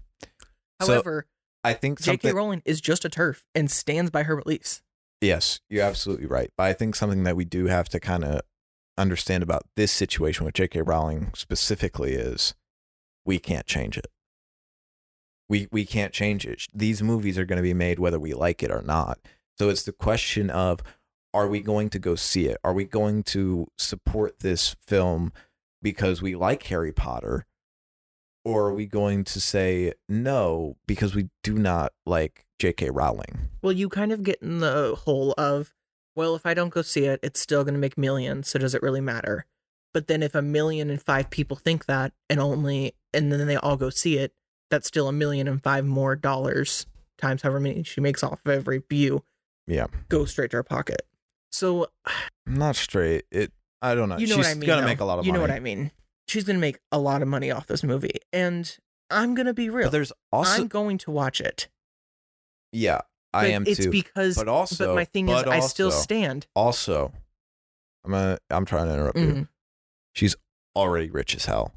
So, 0.81 0.93
However, 0.93 1.27
I 1.63 1.73
think 1.73 2.01
J.K. 2.01 2.33
Rowling 2.33 2.61
is 2.65 2.81
just 2.81 3.05
a 3.05 3.09
TERF 3.09 3.43
and 3.53 3.69
stands 3.69 4.11
by 4.11 4.23
her 4.23 4.35
release. 4.35 4.81
Yes, 5.21 5.59
you're 5.69 5.83
absolutely 5.83 6.25
right. 6.27 6.51
But 6.57 6.63
I 6.63 6.73
think 6.73 6.95
something 6.95 7.23
that 7.23 7.35
we 7.35 7.45
do 7.45 7.67
have 7.67 7.89
to 7.89 7.99
kind 7.99 8.23
of 8.23 8.41
understand 8.97 9.43
about 9.43 9.63
this 9.75 9.91
situation 9.91 10.45
with 10.45 10.55
J.K. 10.55 10.81
Rowling 10.81 11.31
specifically 11.35 12.13
is 12.13 12.55
we 13.25 13.39
can't 13.39 13.65
change 13.65 13.97
it. 13.97 14.07
We 15.49 15.67
we 15.71 15.85
can't 15.85 16.13
change 16.13 16.45
it. 16.45 16.63
These 16.73 17.01
movies 17.01 17.37
are 17.37 17.45
going 17.45 17.57
to 17.57 17.63
be 17.63 17.73
made 17.73 17.99
whether 17.99 18.19
we 18.19 18.33
like 18.33 18.63
it 18.63 18.71
or 18.71 18.81
not. 18.81 19.19
So 19.57 19.69
it's 19.69 19.83
the 19.83 19.93
question 19.93 20.49
of 20.49 20.81
are 21.33 21.47
we 21.47 21.59
going 21.61 21.89
to 21.91 21.99
go 21.99 22.15
see 22.15 22.47
it? 22.47 22.57
Are 22.63 22.73
we 22.73 22.85
going 22.85 23.23
to 23.23 23.67
support 23.77 24.39
this 24.39 24.75
film 24.85 25.31
because 25.81 26.21
we 26.21 26.35
like 26.35 26.63
Harry 26.63 26.91
Potter? 26.91 27.45
Or 28.43 28.67
are 28.67 28.73
we 28.73 28.85
going 28.85 29.23
to 29.25 29.41
say 29.41 29.93
no 30.07 30.77
because 30.87 31.13
we 31.13 31.29
do 31.43 31.53
not 31.55 31.91
like 32.05 32.45
J.K. 32.59 32.91
Rowling? 32.91 33.49
Well, 33.61 33.73
you 33.73 33.89
kind 33.89 34.11
of 34.11 34.23
get 34.23 34.41
in 34.41 34.59
the 34.59 34.95
hole 34.95 35.33
of, 35.37 35.73
well, 36.17 36.35
if 36.35 36.45
I 36.45 36.53
don't 36.53 36.69
go 36.73 36.81
see 36.81 37.05
it, 37.05 37.19
it's 37.23 37.39
still 37.39 37.63
going 37.63 37.75
to 37.75 37.79
make 37.79 37.97
millions. 37.97 38.49
So 38.49 38.59
does 38.59 38.75
it 38.75 38.81
really 38.81 38.99
matter? 39.01 39.45
But 39.93 40.07
then 40.07 40.21
if 40.21 40.35
a 40.35 40.41
million 40.41 40.89
and 40.89 41.01
five 41.01 41.29
people 41.29 41.55
think 41.55 41.85
that 41.85 42.11
and 42.29 42.39
only, 42.39 42.93
and 43.13 43.31
then 43.31 43.47
they 43.47 43.55
all 43.55 43.77
go 43.77 43.89
see 43.89 44.17
it, 44.17 44.33
that's 44.69 44.87
still 44.87 45.07
a 45.07 45.13
million 45.13 45.47
and 45.47 45.63
five 45.63 45.85
more 45.85 46.15
dollars 46.15 46.85
times 47.17 47.41
however 47.41 47.59
many 47.59 47.83
she 47.83 48.01
makes 48.01 48.21
off 48.23 48.39
of 48.45 48.51
every 48.51 48.83
view. 48.89 49.23
Yeah. 49.65 49.87
go 50.09 50.25
straight 50.25 50.51
to 50.51 50.57
her 50.57 50.63
pocket. 50.63 51.03
So 51.51 51.87
Not 52.45 52.75
straight. 52.75 53.25
It. 53.31 53.51
I 53.81 53.95
don't 53.95 54.09
know. 54.09 54.17
you 54.17 54.27
know 54.27 54.35
She's 54.35 54.45
what 54.45 54.51
I 54.51 54.53
mean. 54.55 54.67
gonna 54.67 54.81
though. 54.81 54.87
make 54.87 54.99
a 54.99 55.05
lot 55.05 55.19
of 55.19 55.25
you 55.25 55.31
money. 55.31 55.39
know 55.39 55.47
what 55.47 55.55
I 55.55 55.59
mean. 55.59 55.91
She's 56.27 56.43
gonna 56.43 56.59
make 56.59 56.79
a 56.91 56.99
lot 56.99 57.21
of 57.21 57.27
money 57.27 57.51
off 57.51 57.67
this 57.67 57.83
movie, 57.83 58.19
and 58.33 58.75
I'm 59.09 59.35
gonna 59.35 59.53
be 59.53 59.69
real. 59.69 59.87
But 59.87 59.91
there's 59.93 60.11
also. 60.31 60.63
I'm 60.63 60.67
going 60.67 60.97
to 60.99 61.11
watch 61.11 61.39
it. 61.39 61.67
yeah, 62.71 63.01
I 63.37 63.47
am 63.47 63.63
it's 63.67 63.83
too. 63.83 63.91
because. 63.91 64.35
but 64.37 64.47
also, 64.47 64.87
but 64.87 64.95
my 64.95 65.05
thing 65.05 65.29
is, 65.29 65.43
but 65.43 65.47
I 65.47 65.59
still 65.59 65.91
stand. 65.91 66.47
Also, 66.55 67.11
I'm 68.05 68.11
gonna. 68.11 68.37
I'm 68.49 68.65
trying 68.65 68.87
to 68.87 68.93
interrupt 68.93 69.17
you. 69.17 69.25
Mhm. 69.27 69.47
She's 70.13 70.35
already 70.75 71.09
rich 71.09 71.35
as 71.35 71.45
hell. 71.45 71.73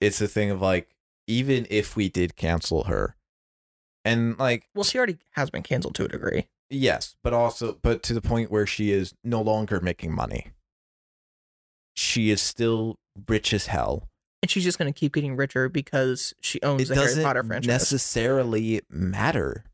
It's 0.00 0.20
a 0.20 0.28
thing 0.28 0.50
of 0.50 0.60
like, 0.62 0.94
even 1.26 1.66
if 1.70 1.96
we 1.96 2.08
did 2.08 2.36
cancel 2.36 2.84
her, 2.84 3.16
and 4.04 4.38
like, 4.38 4.68
Well, 4.74 4.84
she 4.84 4.96
already 4.98 5.18
has 5.32 5.50
been 5.50 5.62
canceled 5.62 5.94
to 5.96 6.04
a 6.04 6.08
degree. 6.08 6.46
yes, 6.70 7.16
but 7.22 7.32
also, 7.32 7.78
but 7.82 8.02
to 8.04 8.14
the 8.14 8.20
point 8.22 8.50
where 8.50 8.66
she 8.66 8.92
is 8.92 9.14
no 9.24 9.40
longer 9.42 9.80
making 9.80 10.14
money. 10.14 10.52
She 11.94 12.30
is 12.30 12.40
still 12.40 12.96
rich 13.28 13.52
as 13.52 13.66
hell. 13.66 14.08
And 14.40 14.48
she's 14.48 14.62
just 14.62 14.78
going 14.78 14.92
to 14.92 14.96
keep 14.96 15.12
getting 15.14 15.34
richer 15.34 15.68
because 15.68 16.32
she 16.40 16.62
owns 16.62 16.82
it 16.88 16.94
the 16.94 17.00
Harry 17.00 17.22
Potter 17.24 17.42
franchise. 17.42 17.66
necessarily 17.66 18.80
matter. 18.88 19.64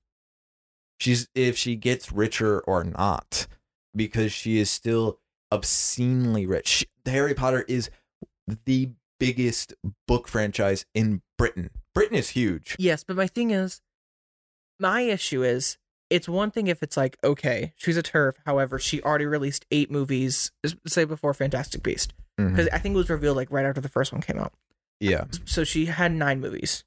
She's 1.04 1.28
if 1.34 1.56
she 1.58 1.76
gets 1.76 2.10
richer 2.10 2.60
or 2.60 2.82
not, 2.84 3.46
because 3.94 4.32
she 4.32 4.58
is 4.58 4.70
still 4.70 5.20
obscenely 5.52 6.46
rich. 6.46 6.66
She, 6.68 6.86
Harry 7.06 7.34
Potter 7.34 7.64
is 7.68 7.90
the 8.64 8.90
biggest 9.20 9.74
book 10.08 10.28
franchise 10.28 10.86
in 10.94 11.20
Britain. 11.38 11.70
Britain 11.94 12.16
is 12.16 12.30
huge. 12.30 12.74
yes, 12.78 13.04
but 13.04 13.16
my 13.16 13.26
thing 13.26 13.50
is, 13.50 13.80
my 14.80 15.02
issue 15.02 15.42
is, 15.42 15.76
it's 16.10 16.28
one 16.28 16.50
thing 16.50 16.66
if 16.68 16.82
it's 16.82 16.96
like, 16.96 17.16
okay, 17.22 17.72
she's 17.76 17.96
a 17.96 18.02
TERF. 18.02 18.34
However, 18.46 18.78
she 18.78 19.00
already 19.02 19.26
released 19.26 19.64
eight 19.70 19.90
movies, 19.90 20.50
say 20.86 21.04
before 21.04 21.34
Fantastic 21.34 21.82
Beast. 21.82 22.14
Mhm. 22.40 22.50
Because 22.50 22.68
I 22.72 22.78
think 22.78 22.94
it 22.94 22.98
was 22.98 23.10
revealed 23.10 23.36
like 23.36 23.50
right 23.50 23.64
after 23.66 23.80
the 23.80 23.88
first 23.88 24.12
one 24.12 24.20
came 24.22 24.38
out. 24.38 24.52
Yeah, 25.00 25.24
So 25.44 25.64
she 25.64 25.86
had 25.86 26.12
nine 26.12 26.40
movies. 26.40 26.84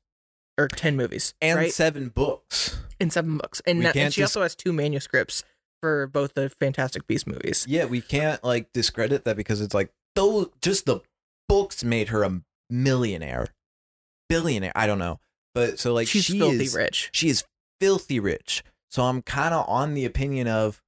Or 0.58 0.68
10 0.68 0.96
movies. 0.96 1.34
and 1.42 1.58
right? 1.60 1.72
seven 1.72 2.10
books. 2.10 2.80
and 3.00 3.14
seven 3.14 3.38
books. 3.38 3.62
And, 3.68 3.84
that- 3.86 3.96
and 3.96 4.14
she 4.14 4.22
dis- 4.22 4.32
also 4.36 4.42
has 4.44 4.56
two 4.56 4.74
manuscripts 4.74 5.44
for 5.82 6.08
both 6.08 6.34
the 6.34 6.50
Fantastic 6.50 7.06
Beast 7.06 7.28
movies. 7.28 7.66
Yeah, 7.70 7.86
we 7.86 8.02
can't 8.02 8.44
like 8.44 8.74
discredit 8.74 9.26
that 9.26 9.38
because 9.38 9.62
it's 9.62 9.74
like 9.76 9.92
those 10.16 10.48
just 10.62 10.86
the 10.88 11.02
books 11.48 11.84
made 11.84 12.08
her 12.10 12.24
a 12.24 12.42
millionaire, 12.72 13.48
billionaire. 14.30 14.72
I 14.76 14.88
don't 14.88 14.98
know, 15.00 15.20
but 15.54 15.78
so 15.80 15.94
like 15.94 16.08
She's 16.08 16.26
she 16.26 16.40
filthy 16.40 16.64
is, 16.64 16.76
rich. 16.76 17.10
she 17.14 17.30
is 17.30 17.44
filthy 17.80 18.20
rich. 18.20 18.64
So 18.90 19.04
I'm 19.04 19.22
kind 19.22 19.54
of 19.54 19.70
on 19.70 19.94
the 19.94 20.06
opinion 20.06 20.48
of 20.48 20.82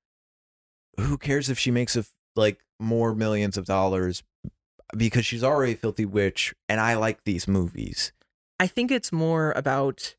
who 1.00 1.18
cares 1.18 1.50
if 1.50 1.60
she 1.60 1.70
makes 1.70 1.96
a, 1.96 2.06
like 2.36 2.60
more 2.80 3.14
millions 3.14 3.58
of 3.58 3.66
dollars 3.66 4.24
because 4.98 5.26
she's 5.26 5.44
already 5.44 5.76
filthy 5.76 6.06
rich 6.06 6.56
and 6.68 6.80
I 6.82 6.96
like 6.96 7.24
these 7.26 7.48
movies. 7.48 8.12
I 8.60 8.68
think 8.68 8.92
it's 8.92 9.12
more 9.12 9.54
about 9.56 10.16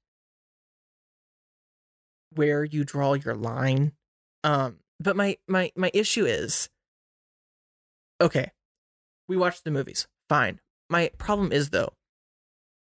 where 2.34 2.64
you 2.64 2.84
draw 2.84 3.14
your 3.14 3.34
line. 3.34 3.93
Um, 4.45 4.78
but 4.99 5.16
my 5.16 5.36
my 5.49 5.72
my 5.76 5.91
issue 5.95 6.24
is, 6.24 6.68
okay, 8.20 8.53
we 9.28 9.36
watched 9.36 9.64
the 9.64 9.70
movies, 9.70 10.07
fine. 10.28 10.61
My 10.88 11.11
problem 11.18 11.53
is 11.53 11.70
though, 11.70 11.95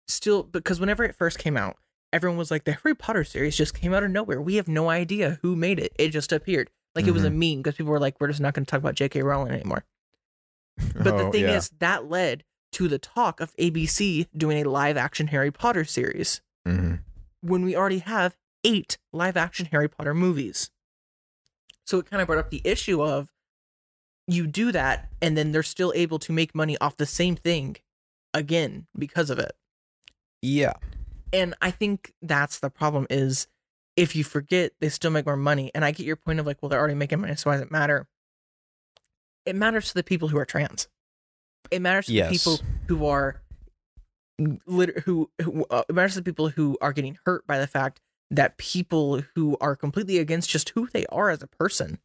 still 0.09 0.43
because 0.43 0.81
whenever 0.81 1.05
it 1.05 1.15
first 1.15 1.39
came 1.39 1.57
out, 1.57 1.77
everyone 2.13 2.39
was 2.39 2.51
like, 2.51 2.65
the 2.65 2.73
Harry 2.83 2.95
Potter 2.95 3.25
series 3.25 3.57
just 3.57 3.75
came 3.75 3.93
out 3.93 4.05
of 4.05 4.11
nowhere. 4.11 4.41
We 4.41 4.57
have 4.57 4.69
no 4.69 4.89
idea 4.89 5.39
who 5.43 5.57
made 5.57 5.79
it. 5.79 5.93
It 5.99 6.09
just 6.09 6.33
appeared. 6.33 6.71
Like 6.95 7.07
it 7.07 7.11
was 7.11 7.25
a 7.25 7.31
meme 7.31 7.57
because 7.63 7.75
people 7.75 7.91
were 7.91 7.99
like, 7.99 8.21
we're 8.21 8.29
just 8.29 8.41
not 8.41 8.55
going 8.55 8.65
to 8.65 8.71
talk 8.71 8.79
about 8.79 8.95
J.K. 8.95 9.23
Rowling 9.23 9.51
anymore. 9.53 9.85
But 10.95 11.17
the 11.17 11.25
Oh, 11.27 11.33
thing 11.33 11.43
yeah. 11.43 11.57
is, 11.57 11.69
that 11.81 12.09
led 12.09 12.45
to 12.75 12.89
the 12.89 12.99
talk 12.99 13.41
of 13.41 13.55
ABC 13.57 14.29
doing 14.37 14.59
a 14.65 14.69
live 14.69 14.97
action 14.97 15.29
Harry 15.29 15.51
Potter 15.51 15.85
series 15.85 16.41
Mhm. 16.67 17.01
when 17.41 17.65
we 17.65 17.75
already 17.77 17.99
have 18.01 18.37
eight 18.65 18.99
live 19.13 19.37
action 19.37 19.67
Harry 19.67 19.89
Potter 19.89 20.15
movies. 20.15 20.71
So 21.87 21.99
it 21.99 22.07
kind 22.11 22.21
of 22.21 22.27
brought 22.27 22.39
up 22.39 22.51
the 22.51 22.63
issue 22.65 23.03
of 23.03 23.31
you 24.27 24.47
do 24.47 24.73
that 24.73 25.11
and 25.21 25.37
then 25.37 25.53
they're 25.53 25.63
still 25.63 25.93
able 25.95 26.19
to 26.21 26.33
make 26.33 26.55
money 26.55 26.79
off 26.79 26.97
the 26.97 27.05
same 27.07 27.37
thing 27.37 27.77
again 28.33 28.87
because 28.99 29.29
of 29.31 29.39
it. 29.39 29.53
yeah, 30.43 30.75
And 31.33 31.55
I 31.61 31.71
think 31.71 32.13
that's 32.23 32.59
the 32.59 32.71
problem 32.71 33.07
is 33.11 33.49
if 33.97 34.15
you 34.17 34.25
forget 34.25 34.73
they 34.81 34.89
still 34.89 35.11
make 35.11 35.27
more 35.27 35.37
money. 35.37 35.71
And 35.75 35.85
I 35.85 35.91
get 35.91 36.07
your 36.07 36.17
point 36.17 36.41
of 36.41 36.47
like, 36.47 36.61
well, 36.63 36.69
they're 36.69 36.79
already 36.79 36.95
making 36.95 37.21
money, 37.21 37.35
so 37.37 37.51
why 37.51 37.55
does 37.57 37.63
it 37.63 37.71
matter? 37.71 38.09
It 39.47 39.55
matters 39.57 39.89
to 39.89 39.95
the 39.95 40.03
people 40.03 40.29
who 40.29 40.39
are 40.39 40.45
trans. 40.45 40.89
It 41.71 41.81
matters 41.83 42.07
to 42.07 42.13
Yes. 42.13 42.31
the 42.31 42.39
people 42.39 42.61
who 42.89 43.07
are 43.07 43.41
lit- 44.67 44.99
who, 45.01 45.31
who 45.43 45.65
uh, 45.71 45.83
it 45.89 45.95
matters 45.95 46.13
to 46.15 46.21
the 46.21 46.25
people 46.25 46.49
who 46.51 46.77
are 46.81 46.93
getting 46.93 47.19
hurt 47.25 47.47
by 47.47 47.59
the 47.59 47.67
fact 47.67 48.01
that 48.31 48.57
people 48.59 49.23
who 49.35 49.57
are 49.61 49.77
completely 49.77 50.19
against 50.19 50.51
just 50.51 50.71
who 50.71 50.89
they 50.93 51.07
are 51.07 51.31
as 51.31 51.43
a 51.43 51.47
person. 51.47 51.99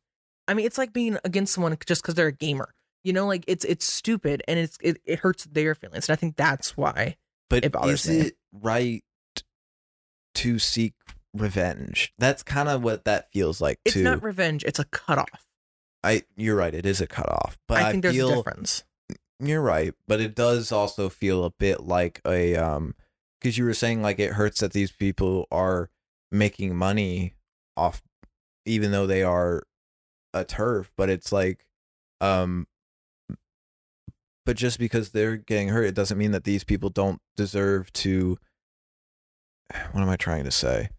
I 0.47 0.53
mean, 0.53 0.65
it's 0.65 0.77
like 0.77 0.93
being 0.93 1.17
against 1.23 1.53
someone 1.53 1.77
just 1.85 2.01
because 2.01 2.15
they're 2.15 2.27
a 2.27 2.31
gamer. 2.31 2.73
You 3.03 3.13
know, 3.13 3.25
like 3.25 3.45
it's 3.47 3.63
it's 3.65 3.85
stupid 3.85 4.43
and 4.47 4.59
it's 4.59 4.77
it, 4.81 4.99
it 5.05 5.19
hurts 5.19 5.45
their 5.45 5.73
feelings. 5.75 6.09
And 6.09 6.13
I 6.13 6.19
think 6.19 6.35
that's 6.35 6.75
why 6.75 7.15
but 7.49 7.63
It 7.65 7.71
bothers 7.71 8.05
is 8.05 8.09
me. 8.09 8.27
it 8.27 8.37
right 8.51 9.03
to 10.35 10.59
seek 10.59 10.93
revenge? 11.33 12.13
That's 12.19 12.43
kind 12.43 12.67
of 12.69 12.83
what 12.83 13.05
that 13.05 13.31
feels 13.31 13.61
like 13.61 13.79
it's 13.85 13.93
too. 13.93 14.03
not 14.03 14.21
revenge, 14.21 14.63
it's 14.65 14.79
a 14.79 14.85
cutoff. 14.85 15.45
I 16.03 16.23
you're 16.35 16.55
right. 16.55 16.73
It 16.73 16.85
is 16.85 17.01
a 17.01 17.07
cutoff, 17.07 17.57
but 17.67 17.77
I, 17.81 17.87
I 17.87 17.91
think 17.91 18.03
there's 18.03 18.15
feel 18.15 18.31
a 18.31 18.35
difference. 18.35 18.83
You're 19.39 19.61
right. 19.61 19.93
But 20.07 20.19
it 20.19 20.35
does 20.35 20.71
also 20.71 21.09
feel 21.09 21.45
a 21.45 21.51
bit 21.51 21.81
like 21.81 22.21
a 22.25 22.55
um 22.55 22.95
because 23.39 23.57
you 23.57 23.65
were 23.65 23.73
saying 23.73 24.01
like 24.01 24.19
it 24.19 24.33
hurts 24.33 24.59
that 24.59 24.73
these 24.73 24.91
people 24.91 25.47
are 25.51 25.89
making 26.31 26.75
money 26.75 27.35
off, 27.77 28.01
even 28.65 28.91
though 28.91 29.07
they 29.07 29.23
are 29.23 29.63
a 30.33 30.43
TERF. 30.43 30.89
But 30.97 31.09
it's 31.09 31.31
like, 31.31 31.65
um, 32.19 32.67
but 34.45 34.57
just 34.57 34.77
because 34.77 35.11
they're 35.11 35.37
getting 35.37 35.69
hurt, 35.69 35.85
it 35.85 35.95
doesn't 35.95 36.17
mean 36.17 36.31
that 36.31 36.43
these 36.43 36.63
people 36.63 36.89
don't 36.89 37.21
deserve 37.37 37.91
to. 37.93 38.37
What 39.91 40.01
am 40.01 40.09
I 40.09 40.15
trying 40.15 40.45
to 40.45 40.51
say? 40.51 40.89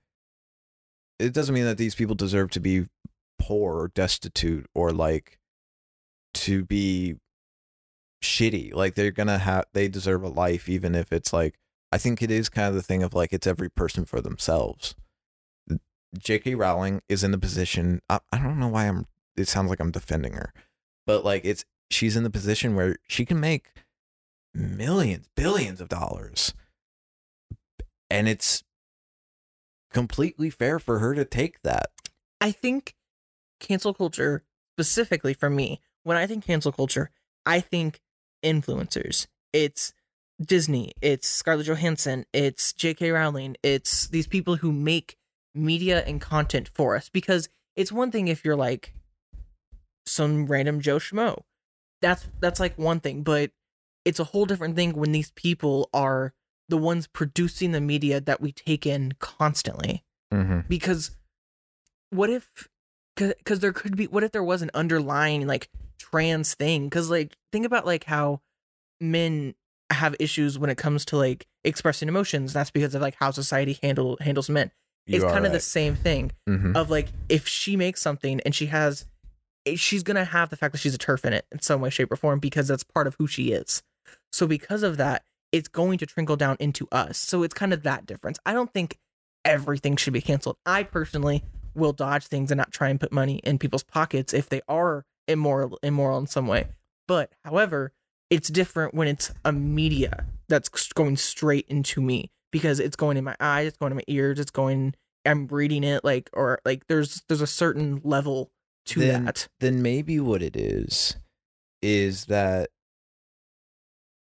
It 1.19 1.35
doesn't 1.35 1.55
mean 1.55 1.65
that 1.65 1.77
these 1.77 1.95
people 1.97 2.15
deserve 2.15 2.51
to 2.53 2.61
be 2.61 2.87
poor 3.39 3.75
or 3.75 3.89
destitute 3.89 4.67
or 4.75 4.93
like 4.93 5.39
to 6.35 6.65
be 6.65 7.17
shitty. 8.23 8.75
Like 8.75 8.95
they're 8.95 9.11
gonna 9.11 9.39
have 9.39 9.67
they 9.73 9.89
deserve 9.89 10.23
a 10.23 10.29
life 10.29 10.69
even 10.69 10.95
if 10.95 11.13
it's 11.13 11.33
like 11.33 11.59
I 11.93 11.99
think 11.99 12.23
it 12.23 12.31
is 12.31 12.49
kind 12.49 12.69
of 12.69 12.75
the 12.75 12.83
thing 12.83 13.03
of 13.03 13.15
like 13.15 13.33
it's 13.33 13.47
every 13.47 13.71
person 13.71 14.05
for 14.05 14.21
themselves. 14.21 14.95
J.K. 16.19 16.57
Rowling 16.57 17.03
is 17.09 17.23
in 17.23 17.31
the 17.31 17.39
position 17.39 18.03
I, 18.09 18.21
I 18.33 18.39
don't 18.39 18.59
know 18.59 18.69
why 18.69 18.87
I'm 18.87 19.07
it 19.37 19.49
sounds 19.49 19.71
like 19.71 19.81
I'm 19.81 19.91
defending 19.91 20.35
her. 20.35 20.53
But 21.07 21.25
like 21.25 21.45
it's 21.45 21.65
she's 21.91 22.17
in 22.17 22.25
the 22.25 22.31
position 22.31 22.75
where 22.75 22.97
she 23.09 23.25
can 23.25 23.41
make 23.41 23.73
millions, 24.55 25.29
billions 25.37 25.81
of 25.81 25.89
dollars. 25.89 26.55
And 28.09 28.29
it's 28.29 28.65
completely 29.93 30.51
fair 30.51 30.79
for 30.79 30.99
her 30.99 31.15
to 31.15 31.25
take 31.25 31.63
that. 31.63 31.91
I 32.41 32.53
think 32.53 32.95
cancel 33.61 33.95
culture, 33.95 34.43
specifically 34.75 35.35
for 35.35 35.51
me, 35.51 35.81
when 36.03 36.17
I 36.17 36.27
think 36.27 36.45
cancel 36.45 36.73
culture, 36.73 37.11
I 37.45 37.61
think 37.61 38.01
influencers. 38.43 39.27
It's 39.53 39.93
Disney, 40.41 40.93
it's 41.03 41.29
Scarlett 41.29 41.67
Johansson, 41.67 42.25
it's 42.33 42.73
J.K. 42.73 43.11
Rowling, 43.11 43.57
it's 43.63 44.07
these 44.09 44.27
people 44.27 44.57
who 44.57 44.73
make 44.73 45.17
media 45.55 46.03
and 46.07 46.21
content 46.21 46.71
for 46.73 46.97
us. 46.97 47.09
Because 47.09 47.49
it's 47.77 47.93
one 47.93 48.11
thing 48.11 48.29
if 48.29 48.45
you're 48.45 48.57
like 48.57 48.95
some 50.07 50.47
random 50.47 50.81
Joe 50.81 50.97
Schmo. 50.99 51.43
That's 52.01 52.27
that's 52.41 52.59
like 52.61 52.79
one 52.79 53.01
thing, 53.01 53.23
but 53.23 53.51
it's 54.05 54.19
a 54.19 54.25
whole 54.25 54.47
different 54.47 54.77
thing 54.77 54.93
when 54.95 55.13
these 55.13 55.31
people 55.33 55.91
are 55.93 56.33
the 56.69 56.79
ones 56.79 57.07
producing 57.07 57.73
the 57.73 57.81
media 57.81 58.21
that 58.21 58.41
we 58.41 58.53
take 58.53 58.87
in 58.87 59.13
constantly 59.19 60.05
Mm-hmm. 60.33 60.61
because 60.69 61.11
what 62.11 62.31
if 62.31 62.69
because 63.17 63.59
there 63.59 63.73
could 63.73 63.97
be 63.97 64.07
what 64.07 64.23
if 64.23 64.31
there 64.31 64.45
was 64.45 64.63
an 64.63 64.71
underlying 64.75 65.45
like 65.45 65.69
trans 66.01 66.55
thing 66.55 66.85
because 66.85 67.11
like 67.11 67.37
think 67.53 67.67
about 67.67 67.85
like 67.85 68.05
how 68.05 68.41
men 69.01 69.55
have 69.91 70.17
issues 70.19 70.59
when 70.59 70.71
it 70.71 70.79
comes 70.79 71.05
to 71.05 71.17
like 71.17 71.47
expressing 71.63 72.09
emotions 72.09 72.53
that's 72.53 72.71
because 72.71 72.95
of 72.95 73.03
like 73.03 73.15
how 73.21 73.31
society 73.31 73.79
handle 73.83 74.17
handles 74.21 74.49
men. 74.49 74.71
It's 75.07 75.25
kind 75.25 75.45
of 75.45 75.51
the 75.51 75.61
same 75.61 75.97
thing 75.97 76.31
mm-hmm. 76.49 76.77
of 76.77 76.89
like 76.89 77.09
if 77.29 77.49
she 77.49 77.77
makes 77.77 78.01
something 78.01 78.41
and 78.43 78.55
she 78.55 78.67
has 78.67 79.07
eh, 79.67 79.75
she's 79.75 80.05
gonna 80.05 80.25
have 80.25 80.51
the 80.51 80.57
fact 80.57 80.73
that 80.73 80.79
she's 80.79 80.95
a 80.95 80.99
TERF 80.99 81.25
in 81.25 81.33
it 81.33 81.47
in 81.51 81.61
some 81.61 81.81
way 81.81 81.91
shape 81.91 82.13
or 82.13 82.17
form 82.17 82.39
because 82.39 82.69
that's 82.69 82.85
part 82.85 83.07
of 83.07 83.17
who 83.19 83.27
she 83.27 83.53
is. 83.53 83.83
So 84.33 84.47
because 84.47 84.83
of 84.83 84.97
that 84.99 85.25
it's 85.53 85.69
going 85.69 85.99
to 85.99 86.07
trickle 86.07 86.37
down 86.37 86.57
into 86.61 86.87
us. 86.93 87.19
So 87.19 87.43
it's 87.43 87.55
kind 87.55 87.73
of 87.73 87.83
that 87.83 88.07
difference. 88.07 88.39
I 88.47 88.53
don't 88.53 88.73
think 88.73 88.99
everything 89.45 89.97
should 89.97 90.13
be 90.13 90.21
canceled. 90.21 90.57
I 90.65 90.85
personally 90.85 91.43
will 91.75 91.93
dodge 91.93 92.27
things 92.27 92.53
and 92.53 92.59
not 92.59 92.71
try 92.71 92.89
and 92.89 93.01
put 93.01 93.11
money 93.11 93.39
in 93.39 93.59
people's 93.59 93.83
pockets 93.83 94.33
if 94.33 94.49
they 94.49 94.61
are 94.69 95.05
immoral 95.31 95.79
immoral 95.83 96.19
in 96.19 96.27
some 96.27 96.47
way. 96.47 96.67
But 97.09 97.33
however, 97.45 97.93
it's 98.31 98.49
different 98.49 98.95
when 98.95 99.09
it's 99.09 99.33
a 99.45 99.53
media 99.53 100.27
that's 100.49 100.69
going 100.93 101.17
straight 101.17 101.67
into 101.69 102.01
me 102.01 102.31
because 102.53 102.81
it's 102.81 102.97
going 102.97 103.17
in 103.17 103.25
my 103.25 103.37
eyes, 103.41 103.69
it's 103.69 103.77
going 103.77 103.93
in 103.93 103.97
my 103.97 104.05
ears, 104.07 104.39
it's 104.39 104.51
going 104.51 104.95
I'm 105.27 105.47
reading 105.49 105.85
it 105.85 106.05
like 106.05 106.31
or 106.33 106.61
like 106.65 106.87
there's 106.89 107.23
there's 107.29 107.41
a 107.43 107.47
certain 107.47 108.01
level 108.05 108.51
to 108.87 109.01
Then- 109.01 109.25
that. 109.27 109.49
then 109.61 109.83
maybe 109.83 110.19
what 110.21 110.43
it 110.43 110.57
is 110.57 111.17
is 111.83 112.27
that 112.27 112.71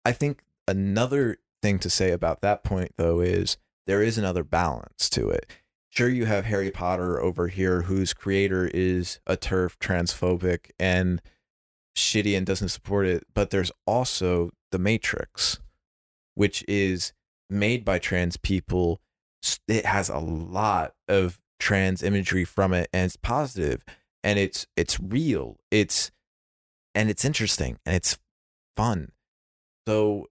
I 0.05 0.13
think 0.13 0.43
another 0.69 1.39
thing 1.63 1.79
to 1.81 1.91
say 1.91 2.13
about 2.13 2.41
that 2.43 2.63
point 2.63 2.93
though 2.97 3.21
is 3.21 3.57
there 3.87 4.03
is 4.03 4.19
another 4.19 4.45
balance 4.45 5.09
to 5.11 5.29
it. 5.31 5.47
Sure, 5.97 6.11
you 6.11 6.27
have 6.27 6.45
Harry 6.45 6.71
Potter 6.71 7.19
over 7.23 7.49
here, 7.49 7.83
whose 7.83 8.13
creator 8.13 8.71
is 8.75 9.19
a 9.27 9.35
TERF 9.35 9.79
transphobic 9.79 10.71
and 10.79 11.23
shitty 11.97 12.37
and 12.37 12.45
doesn't 12.45 12.69
support 12.69 13.07
it, 13.07 13.25
but 13.35 13.49
there's 13.49 13.73
also 13.87 14.51
The 14.73 14.79
Matrix, 14.79 15.59
which 16.35 16.63
is 16.69 17.15
made 17.49 17.83
by 17.83 17.99
trans 17.99 18.37
people. 18.37 19.01
It 19.67 19.87
has 19.87 20.11
a 20.11 20.19
lot 20.19 20.93
of 21.09 21.41
trans 21.59 22.03
imagery 22.03 22.45
from 22.45 22.75
it, 22.75 22.91
and 22.93 23.07
it's 23.07 23.17
positive 23.17 23.83
and 24.23 24.39
it's 24.39 24.67
it's 24.77 25.01
real. 25.01 25.57
It's 25.71 26.11
and 26.95 27.09
it's 27.09 27.25
interesting 27.25 27.79
and 27.87 27.97
it's 27.97 28.19
fun. 28.77 29.13
So 29.89 30.27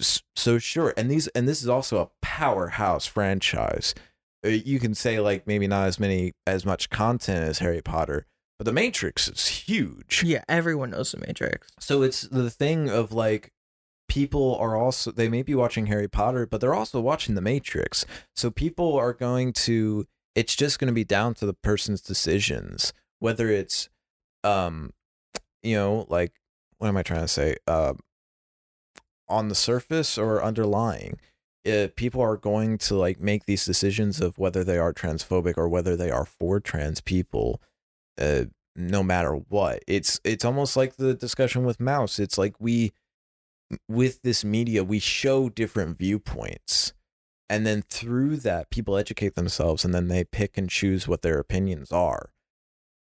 so 0.00 0.58
sure 0.58 0.94
and 0.96 1.10
these 1.10 1.26
and 1.28 1.46
this 1.46 1.62
is 1.62 1.68
also 1.68 1.98
a 1.98 2.08
powerhouse 2.22 3.04
franchise 3.04 3.94
you 4.48 4.78
can 4.78 4.94
say 4.94 5.20
like 5.20 5.46
maybe 5.46 5.66
not 5.66 5.86
as 5.86 5.98
many 6.00 6.32
as 6.46 6.64
much 6.64 6.90
content 6.90 7.48
as 7.48 7.58
harry 7.58 7.82
potter 7.82 8.26
but 8.58 8.64
the 8.64 8.72
matrix 8.72 9.28
is 9.28 9.46
huge 9.48 10.22
Yeah, 10.24 10.42
everyone 10.48 10.90
knows 10.90 11.12
the 11.12 11.18
Matrix. 11.18 11.68
so 11.78 12.02
it's 12.02 12.22
the 12.22 12.48
thing 12.50 12.88
of 12.88 13.12
like 13.12 13.52
people 14.08 14.56
are 14.56 14.76
also 14.76 15.10
they 15.10 15.28
may 15.28 15.42
be 15.42 15.54
watching 15.54 15.86
Harry 15.86 16.06
Potter, 16.08 16.46
but 16.46 16.60
they're 16.60 16.74
also 16.76 17.00
watching 17.00 17.34
The 17.34 17.40
Matrix. 17.40 18.06
So 18.36 18.52
people 18.52 18.94
are 18.94 19.12
going 19.12 19.52
to 19.54 20.06
it's 20.36 20.54
just 20.54 20.78
going 20.78 20.86
to 20.86 20.94
be 20.94 21.02
down 21.04 21.34
to 21.34 21.44
the 21.46 21.52
person's 21.52 22.00
decisions 22.00 22.92
whether 23.18 23.48
it's 23.50 23.88
um 24.44 24.92
you 25.62 25.74
know 25.74 26.06
like 26.08 26.32
what 26.78 26.86
am 26.88 26.96
I 26.96 27.02
trying 27.02 27.22
to 27.22 27.28
say 27.28 27.56
uh 27.66 27.94
on 29.28 29.48
the 29.48 29.54
surface 29.56 30.16
or 30.16 30.42
underlying 30.42 31.18
uh, 31.66 31.88
people 31.96 32.20
are 32.20 32.36
going 32.36 32.78
to 32.78 32.94
like 32.94 33.20
make 33.20 33.46
these 33.46 33.64
decisions 33.64 34.20
of 34.20 34.38
whether 34.38 34.62
they 34.64 34.78
are 34.78 34.92
transphobic 34.92 35.56
or 35.56 35.68
whether 35.68 35.96
they 35.96 36.10
are 36.10 36.24
for 36.24 36.60
trans 36.60 37.00
people 37.00 37.60
uh 38.18 38.44
no 38.76 39.02
matter 39.02 39.32
what 39.32 39.82
it's 39.86 40.20
it's 40.22 40.44
almost 40.44 40.76
like 40.76 40.96
the 40.96 41.14
discussion 41.14 41.64
with 41.64 41.80
mouse. 41.80 42.18
It's 42.18 42.38
like 42.38 42.54
we 42.60 42.92
with 43.88 44.22
this 44.22 44.44
media 44.44 44.84
we 44.84 44.98
show 44.98 45.48
different 45.48 45.98
viewpoints 45.98 46.92
and 47.48 47.66
then 47.66 47.82
through 47.82 48.36
that 48.36 48.70
people 48.70 48.96
educate 48.96 49.34
themselves 49.34 49.84
and 49.84 49.94
then 49.94 50.08
they 50.08 50.24
pick 50.24 50.56
and 50.58 50.68
choose 50.68 51.08
what 51.08 51.22
their 51.22 51.38
opinions 51.38 51.90
are. 51.90 52.30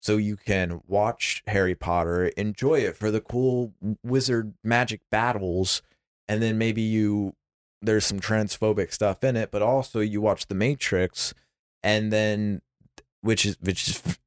So 0.02 0.18
you 0.18 0.38
can 0.38 0.82
watch 0.88 1.44
harry 1.46 1.76
potter 1.76 2.28
enjoy 2.38 2.80
it 2.80 2.96
for 2.96 3.12
the 3.12 3.22
cool 3.22 3.74
wizard 4.04 4.54
magic 4.64 5.02
battles 5.12 5.82
and 6.28 6.42
then 6.42 6.58
maybe 6.58 6.82
you 6.82 7.36
there's 7.82 8.06
some 8.06 8.20
transphobic 8.20 8.92
stuff 8.92 9.24
in 9.24 9.36
it 9.36 9.52
but 9.52 9.62
also 9.62 10.00
you 10.00 10.22
watch 10.22 10.48
the 10.48 10.56
matrix 10.56 11.34
and 11.84 12.12
then 12.12 12.62
which 13.22 13.46
is 13.46 13.58
which 13.62 13.88
is 13.88 14.18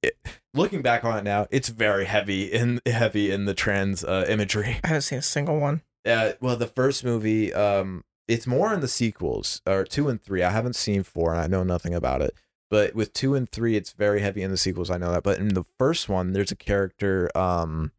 looking 0.55 0.83
back 0.83 1.05
on 1.05 1.19
it 1.19 1.25
now 1.25 1.47
it's 1.51 1.69
very 1.69 2.05
heavy 2.05 2.45
in 2.45 2.81
heavy 2.87 3.31
in 3.31 3.45
the 3.45 3.55
trans 3.55 4.05
uh, 4.05 4.25
imagery 4.29 4.79
I 4.85 4.89
haven't 4.89 5.03
seen 5.03 5.19
a 5.19 5.23
single 5.23 5.59
one. 5.59 5.83
uh, 6.09 6.33
well, 6.41 6.57
the 6.57 6.67
first 6.67 7.05
movie, 7.05 7.53
um, 7.53 8.05
it's 8.27 8.47
more 8.47 8.73
in 8.73 8.81
the 8.81 8.89
sequels, 8.89 9.61
or 9.67 9.85
two 9.85 10.09
and 10.09 10.23
three. 10.23 10.43
I 10.43 10.51
haven't 10.51 10.77
seen 10.77 11.03
four, 11.03 11.33
and 11.33 11.41
I 11.41 11.47
know 11.47 11.63
nothing 11.65 11.95
about 11.95 12.23
it. 12.23 12.35
But 12.71 12.95
with 12.95 13.13
two 13.13 13.35
and 13.35 13.51
three, 13.51 13.77
it's 13.77 13.93
very 13.93 14.21
heavy 14.21 14.43
in 14.43 14.51
the 14.51 14.57
sequels. 14.57 14.91
I 14.91 14.99
know 14.99 15.11
that. 15.13 15.23
But 15.23 15.39
in 15.39 15.49
the 15.55 15.65
first 15.79 16.09
one, 16.09 16.33
there's 16.33 16.53
a 16.53 16.57
character. 16.57 17.31
Um, 17.37 17.93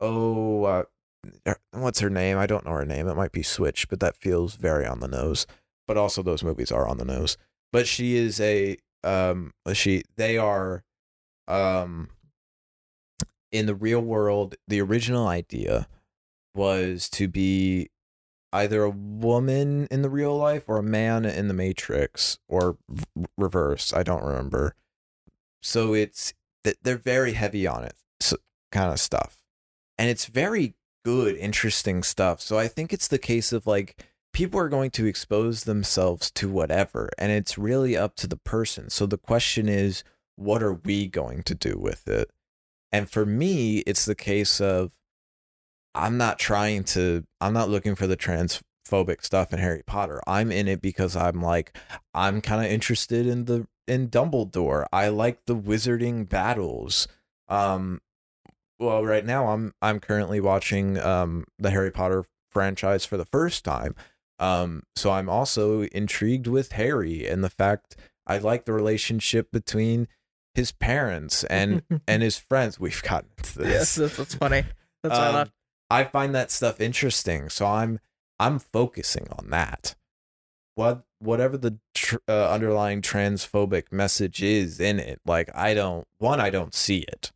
oh, 0.00 0.64
uh, 0.64 0.82
what's 1.72 2.00
her 2.00 2.10
name? 2.10 2.38
I 2.38 2.46
don't 2.46 2.64
know 2.64 2.72
her 2.72 2.84
name. 2.84 3.08
It 3.08 3.16
might 3.16 3.32
be 3.32 3.42
Switch, 3.42 3.88
but 3.88 4.00
that 4.00 4.16
feels 4.16 4.56
very 4.56 4.86
on 4.86 5.00
the 5.00 5.08
nose. 5.08 5.46
But 5.86 5.96
also, 5.96 6.22
those 6.22 6.44
movies 6.44 6.70
are 6.70 6.86
on 6.86 6.98
the 6.98 7.04
nose. 7.04 7.36
But 7.72 7.86
she 7.86 8.16
is 8.16 8.40
a 8.40 8.76
um, 9.04 9.52
she. 9.72 10.02
They 10.16 10.38
are, 10.38 10.84
um, 11.48 12.08
in 13.50 13.66
the 13.66 13.74
real 13.74 14.00
world. 14.00 14.54
The 14.68 14.80
original 14.80 15.26
idea 15.26 15.88
was 16.54 17.08
to 17.10 17.28
be 17.28 17.90
either 18.52 18.82
a 18.82 18.90
woman 18.90 19.86
in 19.90 20.02
the 20.02 20.10
real 20.10 20.36
life 20.36 20.64
or 20.68 20.78
a 20.78 20.82
man 20.82 21.24
in 21.24 21.48
the 21.48 21.54
matrix 21.54 22.38
or 22.48 22.76
v- 22.88 23.04
reverse 23.38 23.92
i 23.92 24.02
don't 24.02 24.24
remember 24.24 24.74
so 25.62 25.94
it's 25.94 26.34
th- 26.64 26.76
they're 26.82 26.96
very 26.96 27.34
heavy 27.34 27.66
on 27.66 27.84
it 27.84 27.94
so, 28.18 28.36
kind 28.72 28.92
of 28.92 28.98
stuff 28.98 29.38
and 29.98 30.10
it's 30.10 30.26
very 30.26 30.74
good 31.04 31.36
interesting 31.36 32.02
stuff 32.02 32.40
so 32.40 32.58
i 32.58 32.68
think 32.68 32.92
it's 32.92 33.08
the 33.08 33.18
case 33.18 33.52
of 33.52 33.66
like 33.66 34.04
people 34.32 34.60
are 34.60 34.68
going 34.68 34.90
to 34.90 35.06
expose 35.06 35.64
themselves 35.64 36.30
to 36.30 36.48
whatever 36.48 37.10
and 37.18 37.32
it's 37.32 37.58
really 37.58 37.96
up 37.96 38.14
to 38.14 38.26
the 38.26 38.36
person 38.36 38.88
so 38.90 39.06
the 39.06 39.18
question 39.18 39.68
is 39.68 40.04
what 40.36 40.62
are 40.62 40.74
we 40.84 41.06
going 41.06 41.42
to 41.42 41.54
do 41.54 41.76
with 41.78 42.06
it 42.08 42.30
and 42.92 43.10
for 43.10 43.26
me 43.26 43.78
it's 43.78 44.04
the 44.04 44.14
case 44.14 44.60
of 44.60 44.92
I'm 45.94 46.16
not 46.16 46.38
trying 46.38 46.84
to 46.84 47.24
I'm 47.40 47.52
not 47.52 47.68
looking 47.68 47.94
for 47.94 48.06
the 48.06 48.16
transphobic 48.16 49.24
stuff 49.24 49.52
in 49.52 49.58
Harry 49.58 49.82
Potter. 49.86 50.20
I'm 50.26 50.52
in 50.52 50.68
it 50.68 50.80
because 50.80 51.16
I'm 51.16 51.42
like 51.42 51.76
I'm 52.14 52.40
kind 52.40 52.64
of 52.64 52.70
interested 52.70 53.26
in 53.26 53.46
the 53.46 53.66
in 53.88 54.08
Dumbledore. 54.08 54.86
I 54.92 55.08
like 55.08 55.46
the 55.46 55.56
wizarding 55.56 56.28
battles. 56.28 57.08
Um 57.48 58.00
well 58.80 59.04
right 59.04 59.24
now 59.24 59.48
I'm 59.48 59.72
I'm 59.80 60.00
currently 60.00 60.40
watching 60.40 60.98
um 60.98 61.44
the 61.58 61.70
Harry 61.70 61.92
Potter 61.92 62.24
franchise 62.50 63.04
for 63.06 63.16
the 63.16 63.24
first 63.24 63.64
time. 63.64 63.94
Um 64.40 64.82
so 64.96 65.12
I'm 65.12 65.28
also 65.28 65.82
intrigued 65.82 66.48
with 66.48 66.72
Harry 66.72 67.28
and 67.28 67.44
the 67.44 67.50
fact 67.50 67.96
I 68.26 68.38
like 68.38 68.64
the 68.64 68.72
relationship 68.72 69.52
between 69.52 70.08
his 70.54 70.72
parents 70.72 71.44
and 71.44 71.82
and 72.08 72.22
his 72.22 72.38
friends. 72.38 72.80
We've 72.80 73.02
gotten 73.02 73.30
to 73.42 73.58
this. 73.58 73.68
yes, 73.68 73.94
that's, 73.94 74.16
that's 74.16 74.34
funny. 74.34 74.64
That's 75.02 75.16
why 75.18 75.26
I 75.26 75.40
Um. 75.42 75.50
I 75.92 76.04
find 76.04 76.34
that 76.34 76.50
stuff 76.50 76.80
interesting, 76.80 77.48
so 77.48 77.66
I'm 77.66 78.00
I'm 78.38 78.58
focusing 78.58 79.26
on 79.38 79.50
that. 79.50 79.94
What 80.76 81.02
whatever 81.18 81.58
the 81.58 81.78
tr- 81.94 82.18
uh, 82.28 82.50
underlying 82.50 83.02
transphobic 83.02 83.92
message 83.92 84.42
is 84.42 84.80
in 84.80 84.98
it, 84.98 85.20
like 85.26 85.54
I 85.54 85.74
don't 85.74 86.06
one 86.18 86.40
I 86.40 86.48
don't 86.50 86.72
see 86.74 87.00
it, 87.00 87.32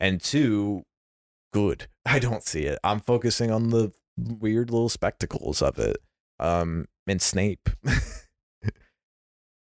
and 0.00 0.20
two, 0.20 0.82
good 1.52 1.86
I 2.06 2.18
don't 2.18 2.42
see 2.42 2.62
it. 2.64 2.78
I'm 2.82 3.00
focusing 3.00 3.50
on 3.50 3.70
the 3.70 3.92
weird 4.16 4.70
little 4.70 4.88
spectacles 4.88 5.62
of 5.62 5.78
it, 5.78 5.98
um, 6.38 6.86
and 7.06 7.22
Snape. 7.22 7.68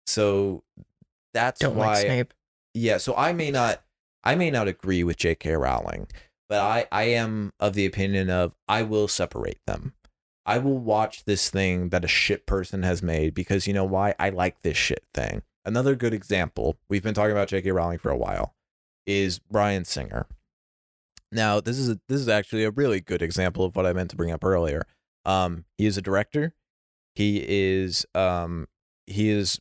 so 0.07 0.63
that's 1.34 1.59
Don't 1.59 1.75
why 1.75 1.86
like 1.86 2.05
Snape. 2.05 2.34
yeah 2.73 2.97
so 2.97 3.15
i 3.15 3.32
may 3.32 3.51
not 3.51 3.84
i 4.23 4.34
may 4.34 4.49
not 4.49 4.67
agree 4.67 5.03
with 5.03 5.17
jk 5.17 5.59
rowling 5.59 6.07
but 6.47 6.59
i 6.59 6.88
i 6.91 7.03
am 7.03 7.53
of 7.59 7.75
the 7.75 7.86
opinion 7.86 8.30
of 8.30 8.55
i 8.67 8.82
will 8.82 9.07
separate 9.07 9.59
them 9.67 9.93
i 10.45 10.57
will 10.57 10.80
watch 10.80 11.25
this 11.25 11.51
thing 11.51 11.89
that 11.89 12.03
a 12.03 12.07
shit 12.07 12.47
person 12.47 12.82
has 12.82 13.03
made 13.03 13.36
because 13.36 13.67
you 13.67 13.73
know 13.73 13.84
why 13.84 14.15
i 14.17 14.30
like 14.30 14.61
this 14.61 14.77
shit 14.77 15.03
thing 15.13 15.43
another 15.63 15.95
good 15.95 16.13
example 16.13 16.77
we've 16.89 17.03
been 17.03 17.13
talking 17.13 17.32
about 17.32 17.49
jk 17.49 17.71
rowling 17.71 17.99
for 17.99 18.09
a 18.09 18.17
while 18.17 18.55
is 19.10 19.39
bryan 19.39 19.86
singer 19.86 20.28
now 21.32 21.60
this 21.60 21.78
is 21.78 21.89
a, 21.89 21.99
this 22.07 22.20
is 22.20 22.30
actually 22.30 22.64
a 22.64 22.72
really 22.72 22.99
good 23.01 23.22
example 23.22 23.66
of 23.66 23.76
what 23.76 23.86
i 23.86 23.93
meant 23.93 24.10
to 24.10 24.16
bring 24.16 24.32
up 24.32 24.43
earlier 24.43 24.84
um 25.26 25.66
he 25.78 25.86
is 25.86 25.97
a 25.97 26.01
director 26.01 26.53
he 27.16 27.43
is 27.47 28.05
um 28.16 28.68
he 29.05 29.30
has 29.30 29.60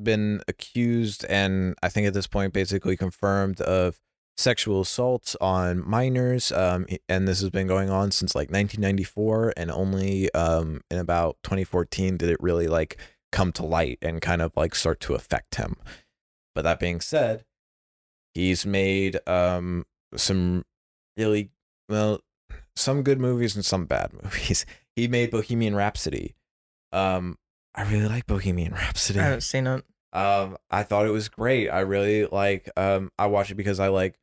been 0.00 0.42
accused 0.48 1.24
and 1.28 1.74
I 1.82 1.88
think 1.88 2.06
at 2.06 2.14
this 2.14 2.26
point 2.26 2.52
basically 2.52 2.96
confirmed 2.96 3.60
of 3.60 3.98
sexual 4.36 4.80
assaults 4.80 5.36
on 5.40 5.86
minors. 5.86 6.50
Um, 6.52 6.86
and 7.08 7.28
this 7.28 7.40
has 7.40 7.50
been 7.50 7.66
going 7.66 7.90
on 7.90 8.10
since 8.10 8.34
like 8.34 8.50
1994, 8.50 9.54
and 9.56 9.70
only 9.70 10.32
um 10.34 10.80
in 10.90 10.98
about 10.98 11.36
2014 11.42 12.16
did 12.16 12.30
it 12.30 12.42
really 12.42 12.68
like 12.68 12.98
come 13.30 13.52
to 13.52 13.64
light 13.64 13.98
and 14.02 14.20
kind 14.20 14.42
of 14.42 14.52
like 14.56 14.74
start 14.74 15.00
to 15.00 15.14
affect 15.14 15.56
him. 15.56 15.76
But 16.54 16.62
that 16.62 16.80
being 16.80 17.00
said, 17.00 17.44
he's 18.34 18.66
made 18.66 19.18
um 19.28 19.84
some 20.16 20.64
really 21.16 21.50
well 21.88 22.20
some 22.76 23.02
good 23.02 23.20
movies 23.20 23.54
and 23.54 23.64
some 23.64 23.86
bad 23.86 24.12
movies. 24.22 24.66
He 24.96 25.08
made 25.08 25.30
Bohemian 25.30 25.74
Rhapsody. 25.74 26.34
Um, 26.92 27.38
I 27.74 27.82
really 27.90 28.08
like 28.08 28.26
Bohemian 28.26 28.72
Rhapsody. 28.72 29.20
I 29.20 29.24
haven't 29.24 29.42
seen 29.42 29.66
it. 29.66 29.84
Um, 30.12 30.58
I 30.70 30.82
thought 30.82 31.06
it 31.06 31.10
was 31.10 31.28
great. 31.28 31.70
I 31.70 31.80
really 31.80 32.26
like. 32.26 32.68
Um, 32.76 33.10
I 33.18 33.26
watched 33.26 33.50
it 33.50 33.54
because 33.54 33.80
I 33.80 33.88
like 33.88 34.18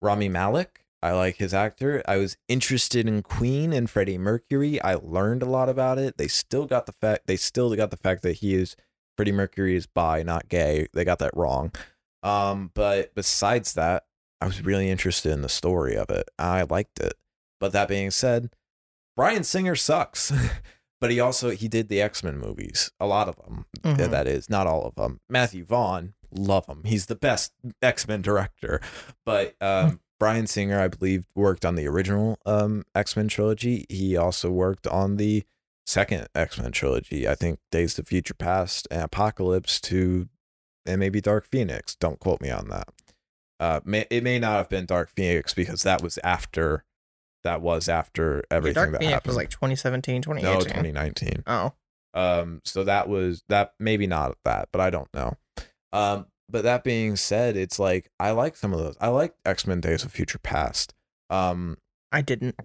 Rami 0.00 0.28
Malek. 0.28 0.84
I 1.02 1.12
like 1.12 1.36
his 1.36 1.52
actor. 1.52 2.02
I 2.06 2.16
was 2.16 2.36
interested 2.48 3.06
in 3.06 3.22
Queen 3.22 3.72
and 3.72 3.90
Freddie 3.90 4.16
Mercury. 4.16 4.80
I 4.80 4.94
learned 4.94 5.42
a 5.42 5.46
lot 5.46 5.68
about 5.68 5.98
it. 5.98 6.16
They 6.16 6.28
still 6.28 6.66
got 6.66 6.86
the 6.86 6.92
fact. 6.92 7.26
They 7.26 7.36
still 7.36 7.74
got 7.74 7.90
the 7.90 7.96
fact 7.96 8.22
that 8.22 8.34
he 8.34 8.54
is 8.54 8.76
Freddie 9.16 9.32
Mercury 9.32 9.76
is 9.76 9.86
bi, 9.86 10.22
not 10.22 10.48
gay. 10.48 10.86
They 10.94 11.04
got 11.04 11.18
that 11.18 11.36
wrong. 11.36 11.72
Um, 12.24 12.70
but 12.74 13.14
besides 13.14 13.74
that, 13.74 14.04
I 14.40 14.46
was 14.46 14.64
really 14.64 14.90
interested 14.90 15.30
in 15.32 15.42
the 15.42 15.48
story 15.48 15.96
of 15.96 16.10
it. 16.10 16.28
I 16.38 16.62
liked 16.62 16.98
it. 16.98 17.14
But 17.60 17.72
that 17.72 17.86
being 17.88 18.10
said, 18.10 18.50
Bryan 19.16 19.44
Singer 19.44 19.76
sucks. 19.76 20.32
but 21.00 21.10
he 21.10 21.20
also 21.20 21.50
he 21.50 21.68
did 21.68 21.88
the 21.88 22.00
X-Men 22.00 22.38
movies, 22.38 22.90
a 22.98 23.06
lot 23.06 23.28
of 23.28 23.36
them. 23.36 23.66
Mhm. 23.82 24.10
That 24.10 24.26
is, 24.26 24.50
not 24.50 24.66
all 24.66 24.84
of 24.86 24.94
them. 24.96 25.20
Matthew 25.28 25.64
Vaughn, 25.64 26.14
love 26.32 26.66
him. 26.66 26.82
He's 26.84 27.06
the 27.06 27.14
best 27.14 27.52
X-Men 27.82 28.22
director. 28.22 28.80
But 29.24 29.54
um 29.60 30.00
Bryan 30.18 30.46
Singer, 30.46 30.80
I 30.80 30.88
believe, 30.88 31.24
worked 31.34 31.64
on 31.64 31.74
the 31.74 31.86
original 31.86 32.38
um 32.46 32.84
X-Men 32.94 33.28
trilogy. 33.28 33.84
He 33.88 34.16
also 34.16 34.50
worked 34.50 34.86
on 34.86 35.16
the 35.16 35.44
second 35.86 36.28
X-Men 36.34 36.72
trilogy. 36.72 37.28
I 37.28 37.34
think 37.34 37.58
Days 37.70 37.98
of 37.98 38.06
Future 38.08 38.34
Past 38.34 38.88
and 38.90 39.02
Apocalypse 39.02 39.80
to 39.82 40.28
and 40.86 40.98
maybe 41.00 41.20
Dark 41.20 41.46
Phoenix. 41.46 41.94
Don't 41.94 42.18
quote 42.20 42.40
me 42.40 42.50
on 42.50 42.68
that. 42.68 42.88
Uh, 43.60 43.80
may, 43.84 44.06
it 44.10 44.22
may 44.24 44.38
not 44.38 44.56
have 44.56 44.68
been 44.68 44.84
Dark 44.86 45.10
Phoenix 45.14 45.54
because 45.54 45.82
that 45.84 46.02
was 46.02 46.18
after, 46.24 46.84
that 47.44 47.60
was 47.62 47.88
after 47.88 48.44
Yeah, 48.50 48.56
everything 48.56 48.74
Dark 48.74 48.90
that 48.92 48.98
Phoenix 49.00 49.12
happened. 49.14 49.28
was 49.30 49.36
like 49.36 49.50
2017, 49.50 50.22
no, 50.26 50.60
2019. 50.60 51.44
Oh, 51.46 51.72
Um, 52.12 52.60
so 52.64 52.84
that 52.84 53.08
was 53.08 53.42
that 53.48 53.74
maybe 53.78 54.06
not 54.06 54.36
that, 54.44 54.68
but 54.72 54.80
I 54.80 54.90
don't 54.90 55.08
know. 55.14 55.34
Um, 55.92 56.26
but 56.50 56.62
that 56.64 56.84
being 56.84 57.16
said, 57.16 57.56
it's 57.56 57.78
like 57.78 58.10
I 58.20 58.32
like 58.32 58.56
some 58.56 58.72
of 58.72 58.78
those. 58.80 58.96
I 59.00 59.08
like 59.08 59.34
X 59.46 59.66
Men 59.66 59.80
Days 59.80 60.04
of 60.04 60.12
Future 60.12 60.38
Past. 60.38 60.92
Um, 61.30 61.78
I 62.12 62.20
didn't. 62.20 62.56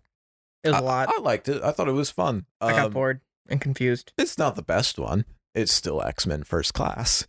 It 0.63 0.69
was 0.69 0.75
I, 0.75 0.79
a 0.79 0.83
lot. 0.83 1.09
I 1.15 1.19
liked 1.21 1.47
it. 1.47 1.63
I 1.63 1.71
thought 1.71 1.87
it 1.87 1.93
was 1.93 2.09
fun. 2.11 2.45
I 2.59 2.71
got 2.71 2.85
Um, 2.87 2.91
bored 2.91 3.21
and 3.47 3.61
confused. 3.61 4.11
It's 4.17 4.37
not 4.37 4.55
the 4.55 4.61
best 4.61 4.99
one. 4.99 5.23
It's 5.55 5.71
still 5.73 6.01
X 6.03 6.27
Men 6.27 6.43
First 6.43 6.73
Class. 6.73 7.25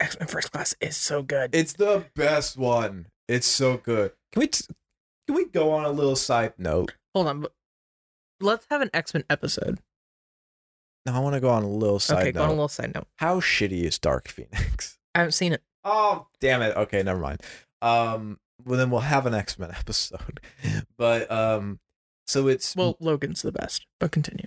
X 0.00 0.18
Men 0.18 0.28
First 0.28 0.52
Class 0.52 0.74
is 0.80 0.96
so 0.96 1.22
good. 1.22 1.54
It's 1.54 1.72
the 1.74 2.06
best 2.14 2.56
one. 2.56 3.06
It's 3.28 3.46
so 3.46 3.76
good. 3.76 4.12
Can 4.32 4.40
we 4.40 4.46
t- 4.48 4.64
can 5.26 5.36
we 5.36 5.46
go 5.46 5.70
on 5.72 5.84
a 5.84 5.90
little 5.90 6.16
side 6.16 6.54
note? 6.58 6.94
Hold 7.14 7.28
on, 7.28 7.46
let's 8.40 8.66
have 8.70 8.80
an 8.82 8.90
X 8.92 9.14
Men 9.14 9.24
episode. 9.30 9.78
No, 11.06 11.14
I 11.14 11.18
want 11.18 11.34
to 11.34 11.40
go 11.40 11.50
on 11.50 11.62
a 11.62 11.68
little 11.68 11.98
side 11.98 12.22
okay, 12.22 12.32
go 12.32 12.42
on 12.42 12.48
a 12.48 12.52
little 12.52 12.68
side 12.68 12.94
note. 12.94 13.06
How 13.16 13.38
shitty 13.40 13.82
is 13.84 13.98
Dark 13.98 14.28
Phoenix? 14.28 14.98
I 15.14 15.18
haven't 15.20 15.32
seen 15.32 15.52
it. 15.52 15.62
Oh, 15.84 16.26
damn 16.40 16.62
it. 16.62 16.74
Okay, 16.76 17.02
never 17.02 17.20
mind. 17.20 17.42
Um, 17.82 18.38
well 18.64 18.78
then 18.78 18.90
we'll 18.90 19.00
have 19.00 19.26
an 19.26 19.34
X 19.34 19.58
Men 19.58 19.70
episode. 19.78 20.40
But 20.96 21.30
um, 21.30 21.78
so 22.26 22.48
it's 22.48 22.74
Well, 22.74 22.96
Logan's 23.00 23.42
the 23.42 23.52
best, 23.52 23.86
but 24.00 24.12
continue. 24.12 24.46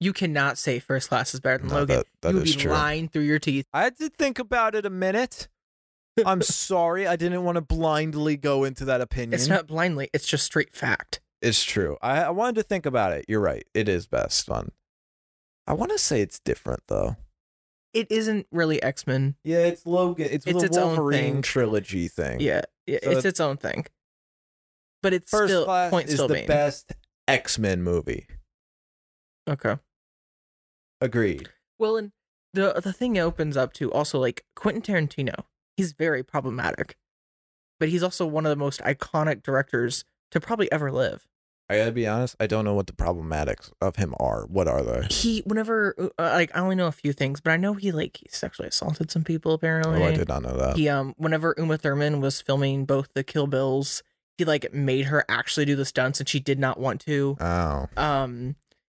You 0.00 0.12
cannot 0.12 0.58
say 0.58 0.78
First 0.78 1.08
Class 1.08 1.34
is 1.34 1.40
better 1.40 1.58
than 1.58 1.68
No, 1.68 1.74
Logan. 1.80 1.96
that- 1.98 2.06
that 2.22 2.28
you 2.30 2.34
would 2.38 2.48
is 2.48 2.54
be 2.56 2.62
true. 2.62 2.72
lying 2.72 3.08
through 3.08 3.22
your 3.22 3.38
teeth. 3.38 3.66
I 3.72 3.82
had 3.84 3.96
to 3.98 4.08
think 4.08 4.38
about 4.38 4.74
it 4.74 4.86
a 4.86 4.90
minute. 4.90 5.48
I'm 6.24 6.42
sorry, 6.42 7.06
I 7.06 7.16
didn't 7.16 7.42
want 7.44 7.56
to 7.56 7.60
blindly 7.60 8.36
go 8.36 8.64
into 8.64 8.84
that 8.86 9.00
opinion. 9.00 9.34
It's 9.34 9.48
not 9.48 9.66
blindly. 9.66 10.08
It's 10.12 10.26
just 10.26 10.44
straight 10.44 10.72
fact. 10.72 11.20
It's 11.42 11.62
true. 11.64 11.96
I, 12.02 12.22
I 12.24 12.30
wanted 12.30 12.56
to 12.56 12.62
think 12.64 12.86
about 12.86 13.12
it. 13.12 13.24
You're 13.28 13.40
right. 13.40 13.64
It 13.74 13.88
is 13.88 14.06
best 14.06 14.46
fun. 14.46 14.70
I 15.66 15.72
want 15.74 15.92
to 15.92 15.98
say 15.98 16.20
it's 16.20 16.38
different 16.40 16.82
though. 16.88 17.16
It 17.94 18.06
isn't 18.10 18.46
really 18.52 18.82
X 18.82 19.06
Men. 19.06 19.36
Yeah, 19.44 19.58
it's 19.66 19.84
Logan. 19.86 20.28
It's, 20.30 20.46
It's 20.46 20.60
the 20.60 20.66
its 20.66 20.76
own 20.76 21.10
thing. 21.12 21.42
trilogy 21.42 22.08
thing. 22.08 22.40
Yeah, 22.40 22.62
yeah 22.86 22.98
So 23.02 23.10
it's 23.10 23.24
it- 23.24 23.28
its 23.28 23.40
own 23.40 23.56
thing. 23.56 23.86
But 25.02 25.12
it's 25.14 25.30
First 25.30 25.50
still 25.52 25.64
Class 25.64 25.90
point 25.90 26.08
is 26.08 26.14
still 26.14 26.28
the 26.28 26.34
being 26.34 26.46
best 26.48 26.92
X 27.28 27.58
Men 27.58 27.82
movie. 27.82 28.26
okay. 29.48 29.76
Agreed. 31.00 31.48
Well, 31.78 31.96
and 31.96 32.12
the 32.54 32.80
the 32.82 32.92
thing 32.92 33.18
opens 33.18 33.56
up 33.56 33.72
to 33.74 33.90
also 33.92 34.18
like 34.18 34.44
Quentin 34.56 34.82
Tarantino. 34.82 35.44
He's 35.76 35.92
very 35.92 36.22
problematic, 36.22 36.96
but 37.78 37.88
he's 37.88 38.02
also 38.02 38.26
one 38.26 38.46
of 38.46 38.50
the 38.50 38.56
most 38.56 38.80
iconic 38.80 39.42
directors 39.42 40.04
to 40.32 40.40
probably 40.40 40.70
ever 40.72 40.90
live. 40.90 41.26
I 41.70 41.76
gotta 41.76 41.92
be 41.92 42.06
honest. 42.06 42.34
I 42.40 42.46
don't 42.46 42.64
know 42.64 42.72
what 42.74 42.86
the 42.86 42.94
problematics 42.94 43.70
of 43.82 43.96
him 43.96 44.14
are. 44.18 44.46
What 44.46 44.66
are 44.68 44.82
they? 44.82 45.06
He, 45.10 45.42
whenever 45.44 45.94
uh, 46.18 46.30
like 46.32 46.50
I 46.56 46.60
only 46.60 46.74
know 46.76 46.86
a 46.86 46.92
few 46.92 47.12
things, 47.12 47.40
but 47.42 47.50
I 47.50 47.58
know 47.58 47.74
he 47.74 47.92
like 47.92 48.16
he 48.16 48.26
sexually 48.30 48.68
assaulted 48.68 49.10
some 49.10 49.22
people. 49.22 49.52
Apparently, 49.52 50.02
Oh, 50.02 50.06
I 50.06 50.14
did 50.14 50.28
not 50.28 50.42
know 50.42 50.56
that. 50.56 50.76
He 50.76 50.88
um, 50.88 51.14
whenever 51.18 51.54
Uma 51.58 51.76
Thurman 51.76 52.20
was 52.22 52.40
filming 52.40 52.86
both 52.86 53.10
the 53.14 53.22
Kill 53.22 53.46
Bills, 53.46 54.02
he 54.38 54.46
like 54.46 54.72
made 54.72 55.06
her 55.06 55.24
actually 55.28 55.66
do 55.66 55.76
the 55.76 55.84
stunts, 55.84 56.20
and 56.20 56.28
she 56.28 56.40
did 56.40 56.58
not 56.58 56.80
want 56.80 57.02
to. 57.02 57.36
Oh, 57.38 57.86
um 57.98 58.56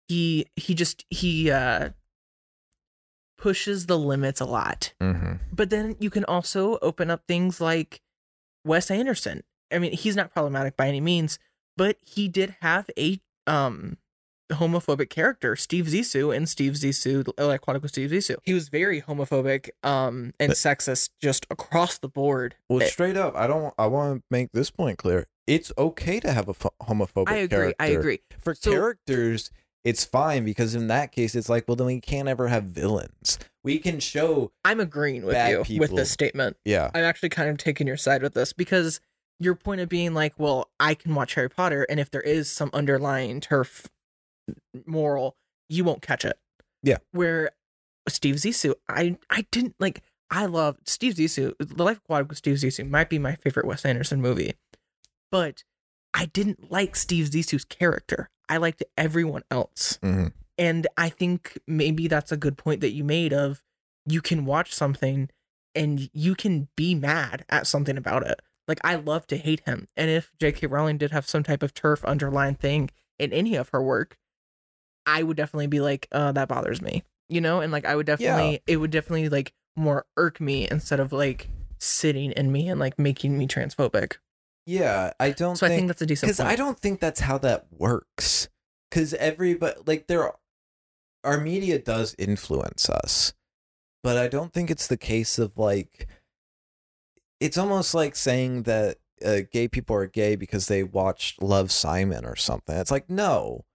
he 0.09 0.45
he 0.57 0.73
just 0.75 1.05
he 1.09 1.49
uh 1.49 1.89
pushes 3.37 3.85
the 3.85 3.97
limits 3.97 4.41
a 4.41 4.45
lot 4.45 4.93
mm-hmm. 5.01 5.33
but 5.53 5.69
then 5.69 5.95
you 5.99 6.09
can 6.09 6.25
also 6.25 6.77
open 6.81 7.09
up 7.09 7.21
things 7.27 7.61
like 7.61 8.01
wes 8.65 8.91
anderson 8.91 9.41
i 9.71 9.79
mean 9.79 9.93
he's 9.93 10.15
not 10.15 10.33
problematic 10.33 10.75
by 10.75 10.87
any 10.89 10.99
means 10.99 11.39
but 11.77 11.95
he 12.05 12.27
did 12.27 12.57
have 12.59 12.89
a 12.99 13.21
um 13.47 13.97
homophobic 14.51 15.09
character 15.09 15.55
steve 15.55 15.85
zissou 15.85 16.35
and 16.35 16.49
steve 16.49 16.73
zissou 16.73 17.25
like 17.37 17.65
with 17.67 17.91
steve 17.91 18.09
zissou 18.09 18.35
he 18.43 18.53
was 18.53 18.67
very 18.67 19.01
homophobic 19.01 19.69
um 19.83 20.33
and 20.39 20.49
But- 20.49 20.57
sexist 20.57 21.11
just 21.21 21.45
across 21.49 21.97
the 21.99 22.09
board 22.09 22.55
Well, 22.67 22.81
Eh, 22.81 22.87
straight 22.87 23.15
up, 23.15 23.35
I 23.35 23.45
don't. 23.47 23.73
I 23.77 23.85
want 23.87 24.19
to 24.19 24.23
make 24.31 24.51
this 24.51 24.71
point 24.71 24.97
clear. 24.97 25.27
It's 25.45 25.71
okay 25.77 26.19
to 26.19 26.31
have 26.33 26.49
a 26.49 26.53
homophobic 26.55 27.29
i 27.29 27.35
agree 27.35 27.47
character. 27.57 27.75
i 27.79 27.87
agree 27.87 28.19
For 28.39 28.55
So- 28.55 28.71
characters, 28.71 29.51
it's 29.83 30.03
fine 30.03 30.45
because 30.45 30.75
in 30.75 30.87
that 30.87 31.11
case, 31.11 31.35
it's 31.35 31.49
like, 31.49 31.67
well, 31.67 31.75
then 31.75 31.87
we 31.87 32.01
can't 32.01 32.27
ever 32.27 32.47
have 32.47 32.65
villains. 32.65 33.39
We 33.63 33.79
can 33.79 33.99
show, 33.99 34.51
i'm 34.63 34.79
agreeing 34.79 35.25
with 35.25 35.69
you 35.69 35.79
with 35.79 35.95
this 35.95 36.09
statement 36.11 36.57
yeah, 36.63 36.91
I'm 36.93 37.03
actually 37.03 37.29
kind 37.29 37.49
of 37.49 37.57
taking 37.57 37.87
your 37.87 37.97
side 37.97 38.21
with 38.21 38.33
this 38.33 38.53
because 38.53 38.99
your 39.39 39.55
point 39.55 39.81
of 39.81 39.89
being 39.89 40.13
like, 40.13 40.33
well, 40.37 40.69
I 40.79 40.93
can 40.93 41.15
watch 41.15 41.35
Harry 41.35 41.49
Potter, 41.49 41.85
and 41.89 41.99
if 41.99 42.11
there 42.11 42.21
is 42.21 42.51
some 42.51 42.69
underlying 42.73 43.39
TERF 43.39 43.87
moral, 44.85 45.35
you 45.69 45.83
won't 45.83 46.01
catch 46.01 46.25
it. 46.25 46.37
Yeah. 46.83 46.97
Where 47.11 47.51
Steve 48.07 48.35
Zissou, 48.35 48.75
I 48.87 49.17
I 49.29 49.45
didn't 49.51 49.75
like. 49.79 50.01
I 50.31 50.45
love 50.45 50.77
Steve 50.85 51.15
Zissou. 51.15 51.53
The 51.57 51.83
Life 51.83 51.97
of 51.97 52.03
Aquatic 52.03 52.29
with 52.29 52.37
Steve 52.37 52.57
Zissou 52.57 52.87
might 52.89 53.09
be 53.09 53.17
my 53.17 53.35
favorite 53.35 53.65
Wes 53.65 53.85
Anderson 53.85 54.21
movie, 54.21 54.53
but 55.31 55.63
I 56.13 56.25
didn't 56.25 56.71
like 56.71 56.95
Steve 56.95 57.27
Zissou's 57.29 57.65
character. 57.65 58.29
I 58.47 58.57
liked 58.57 58.83
everyone 58.97 59.43
else. 59.51 59.99
hmm 60.01 60.27
And 60.57 60.87
I 60.97 61.09
think 61.09 61.57
maybe 61.67 62.07
that's 62.07 62.31
a 62.31 62.37
good 62.37 62.57
point 62.57 62.81
that 62.81 62.91
you 62.91 63.03
made 63.03 63.31
of 63.33 63.61
you 64.05 64.21
can 64.21 64.45
watch 64.45 64.73
something 64.73 65.29
and 65.75 66.09
you 66.13 66.35
can 66.35 66.67
be 66.75 66.95
mad 66.95 67.45
at 67.49 67.67
something 67.67 67.95
about 67.97 68.25
it. 68.25 68.41
Like 68.67 68.79
I 68.83 68.95
love 68.95 69.27
to 69.27 69.37
hate 69.37 69.61
him. 69.65 69.87
And 69.95 70.09
if 70.09 70.31
J.K. 70.39 70.67
Rowling 70.67 70.97
did 70.97 71.11
have 71.11 71.27
some 71.27 71.43
type 71.43 71.63
of 71.63 71.73
TERF 71.73 72.03
underlying 72.05 72.55
thing 72.55 72.89
in 73.17 73.31
any 73.31 73.55
of 73.55 73.69
her 73.69 73.81
work, 73.81 74.17
I 75.05 75.23
would 75.23 75.37
definitely 75.37 75.67
be 75.67 75.79
like, 75.79 76.07
uh, 76.11 76.31
that 76.33 76.47
bothers 76.47 76.81
me. 76.81 77.03
You 77.29 77.41
know? 77.41 77.61
And 77.61 77.71
like 77.71 77.85
I 77.85 77.95
would 77.95 78.05
definitely 78.07 78.61
it 78.67 78.77
would 78.77 78.91
definitely 78.91 79.29
like 79.29 79.53
more 79.75 80.05
irk 80.17 80.41
me 80.41 80.67
instead 80.69 80.99
of 80.99 81.13
like 81.13 81.47
sitting 81.79 82.31
in 82.31 82.51
me 82.51 82.67
and 82.67 82.79
like 82.79 82.97
making 82.99 83.37
me 83.37 83.47
transphobic. 83.47 84.17
Yeah. 84.69 85.13
I 85.19 85.31
don't 85.31 85.55
So 85.55 85.65
I 85.65 85.69
think 85.69 85.79
think 85.79 85.87
that's 85.87 86.01
a 86.01 86.05
decent 86.05 86.29
because. 86.29 86.39
I 86.39 86.55
don't 86.55 86.79
think 86.79 86.99
that's 86.99 87.21
how 87.21 87.37
that 87.39 87.67
works. 87.71 88.49
Because 88.89 89.13
everybody, 89.15 89.75
like, 89.85 90.07
there, 90.07 90.31
our 91.23 91.39
media 91.39 91.77
does 91.79 92.15
influence 92.17 92.89
us, 92.89 93.33
but 94.03 94.17
I 94.17 94.27
don't 94.27 94.53
think 94.53 94.71
it's 94.71 94.87
the 94.87 94.97
case 94.97 95.39
of 95.39 95.57
like. 95.57 96.07
It's 97.39 97.57
almost 97.57 97.93
like 97.93 98.15
saying 98.15 98.63
that 98.63 98.97
uh, 99.23 99.41
gay 99.51 99.67
people 99.67 99.95
are 99.95 100.07
gay 100.07 100.35
because 100.35 100.67
they 100.67 100.83
watched 100.83 101.41
Love 101.41 101.71
Simon 101.71 102.25
or 102.25 102.35
something. 102.35 102.75
It's 102.75 102.91
like 102.91 103.09
no, 103.09 103.65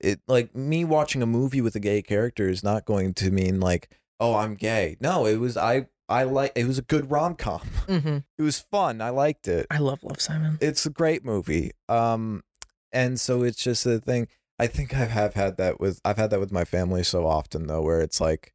it 0.00 0.20
like 0.26 0.54
me 0.54 0.84
watching 0.84 1.22
a 1.22 1.26
movie 1.26 1.60
with 1.60 1.76
a 1.76 1.80
gay 1.80 2.02
character 2.02 2.48
is 2.48 2.64
not 2.64 2.84
going 2.84 3.14
to 3.14 3.30
mean 3.30 3.60
like 3.60 3.90
oh 4.18 4.34
I'm 4.34 4.54
gay. 4.54 4.96
No, 5.00 5.26
it 5.26 5.36
was 5.36 5.56
I 5.56 5.86
I 6.08 6.22
like 6.24 6.52
it 6.54 6.66
was 6.66 6.78
a 6.78 6.82
good 6.82 7.10
rom 7.10 7.34
com. 7.34 7.60
Mhm. 7.86 8.24
It 8.38 8.42
was 8.42 8.58
fun. 8.60 9.00
I 9.00 9.10
liked 9.10 9.48
it 9.48 9.66
I 9.70 9.78
love 9.78 10.02
Love 10.04 10.20
Simon. 10.20 10.58
it's 10.60 10.86
a 10.86 10.90
great 10.90 11.24
movie. 11.24 11.72
Um, 11.88 12.42
and 12.92 13.18
so 13.20 13.42
it's 13.42 13.62
just 13.62 13.84
a 13.86 13.98
thing. 13.98 14.28
I 14.58 14.66
think 14.68 14.94
I 14.94 15.04
have 15.06 15.34
had 15.34 15.56
that 15.58 15.80
with 15.80 16.00
I've 16.04 16.16
had 16.16 16.30
that 16.30 16.40
with 16.40 16.52
my 16.52 16.64
family 16.64 17.02
so 17.02 17.26
often 17.26 17.66
though, 17.66 17.82
where 17.82 18.00
it's 18.00 18.20
like, 18.20 18.52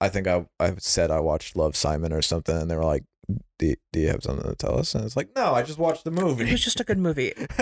I 0.00 0.08
think 0.08 0.26
I 0.26 0.46
I've 0.60 0.80
said 0.82 1.10
I 1.10 1.20
watched 1.20 1.56
Love 1.56 1.76
Simon 1.76 2.12
or 2.12 2.22
something, 2.22 2.56
and 2.56 2.70
they 2.70 2.76
were 2.76 2.84
like, 2.84 3.04
"Do, 3.58 3.74
do 3.92 4.00
you 4.00 4.08
have 4.08 4.22
something 4.22 4.48
to 4.48 4.54
tell 4.56 4.78
us?" 4.78 4.94
And 4.94 5.04
it's 5.04 5.16
like, 5.16 5.28
"No, 5.36 5.52
I 5.52 5.62
just 5.62 5.78
watched 5.78 6.04
the 6.04 6.10
movie. 6.10 6.44
It 6.48 6.52
was 6.52 6.64
just 6.64 6.80
a 6.80 6.84
good 6.84 6.98
movie. 6.98 7.34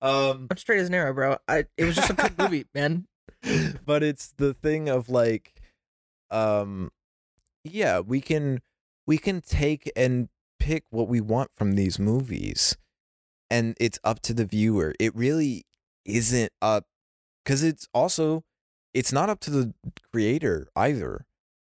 um, 0.00 0.46
I'm 0.50 0.56
straight 0.56 0.80
as 0.80 0.88
an 0.88 0.94
arrow, 0.94 1.12
bro. 1.12 1.36
I 1.48 1.64
it 1.76 1.84
was 1.84 1.96
just 1.96 2.10
a 2.10 2.14
good 2.14 2.38
movie, 2.38 2.66
man. 2.74 3.06
but 3.84 4.02
it's 4.02 4.32
the 4.38 4.54
thing 4.54 4.88
of 4.88 5.08
like, 5.08 5.52
um, 6.30 6.90
yeah, 7.64 8.00
we 8.00 8.20
can 8.20 8.60
we 9.06 9.18
can 9.18 9.40
take 9.40 9.90
and 9.96 10.28
pick 10.58 10.84
what 10.90 11.08
we 11.08 11.20
want 11.20 11.50
from 11.56 11.72
these 11.72 11.98
movies 11.98 12.76
and 13.50 13.76
it's 13.80 13.98
up 14.04 14.20
to 14.22 14.32
the 14.32 14.44
viewer. 14.44 14.94
It 15.00 15.14
really 15.14 15.64
isn't 16.04 16.52
up 16.60 16.84
cuz 17.44 17.62
it's 17.62 17.88
also 17.92 18.44
it's 18.94 19.12
not 19.12 19.30
up 19.30 19.40
to 19.40 19.50
the 19.50 19.74
creator 20.12 20.68
either. 20.76 21.26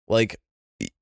Like 0.07 0.37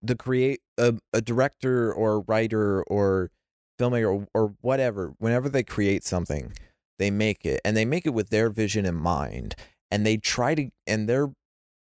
the 0.02 0.16
create 0.16 0.62
a, 0.78 0.96
a 1.14 1.22
director 1.22 1.94
or 1.94 2.22
writer 2.22 2.84
or 2.84 3.32
filmmaker 3.80 4.14
or, 4.14 4.28
or 4.34 4.56
whatever, 4.62 5.14
whenever 5.20 5.50
they 5.50 5.64
create 5.64 6.04
something, 6.04 6.54
they 6.98 7.10
make 7.10 7.46
it 7.46 7.62
and 7.64 7.76
they 7.78 7.86
make 7.86 8.06
it 8.06 8.14
with 8.14 8.30
their 8.30 8.50
vision 8.50 8.86
in 8.86 8.96
mind 8.96 9.56
and 9.90 10.06
they 10.06 10.18
try 10.18 10.54
to 10.56 10.70
and 10.86 11.08
they're 11.08 11.32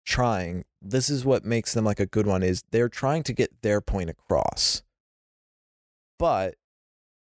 trying 0.05 0.65
this 0.81 1.09
is 1.09 1.25
what 1.25 1.43
makes 1.43 1.73
them 1.73 1.83
like 1.83 1.99
a 1.99 2.05
good 2.05 2.27
one 2.27 2.43
is 2.43 2.63
they're 2.71 2.89
trying 2.89 3.23
to 3.23 3.33
get 3.33 3.61
their 3.61 3.81
point 3.81 4.09
across. 4.09 4.83
But 6.19 6.55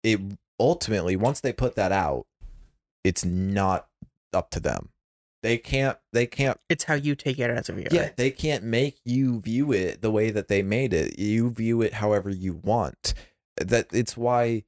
it 0.03 0.19
ultimately 0.59 1.15
once 1.15 1.39
they 1.39 1.53
put 1.53 1.75
that 1.75 1.91
out 1.91 2.25
it's 3.03 3.25
not 3.25 3.87
up 4.33 4.49
to 4.51 4.59
them. 4.59 4.89
They 5.43 5.57
can't 5.57 5.97
they 6.13 6.27
can't 6.27 6.59
It's 6.69 6.83
how 6.83 6.93
you 6.95 7.15
take 7.15 7.39
it 7.39 7.49
as 7.49 7.69
a 7.69 7.73
viewer. 7.73 7.87
yeah 7.91 8.09
they 8.15 8.31
can't 8.31 8.63
make 8.63 8.99
you 9.05 9.39
view 9.39 9.71
it 9.71 10.01
the 10.01 10.11
way 10.11 10.31
that 10.31 10.47
they 10.47 10.61
made 10.61 10.93
it. 10.93 11.17
You 11.19 11.49
view 11.51 11.81
it 11.81 11.93
however 11.95 12.29
you 12.29 12.53
want. 12.53 13.13
That 13.57 13.87
it's 13.91 14.17
why 14.17 14.63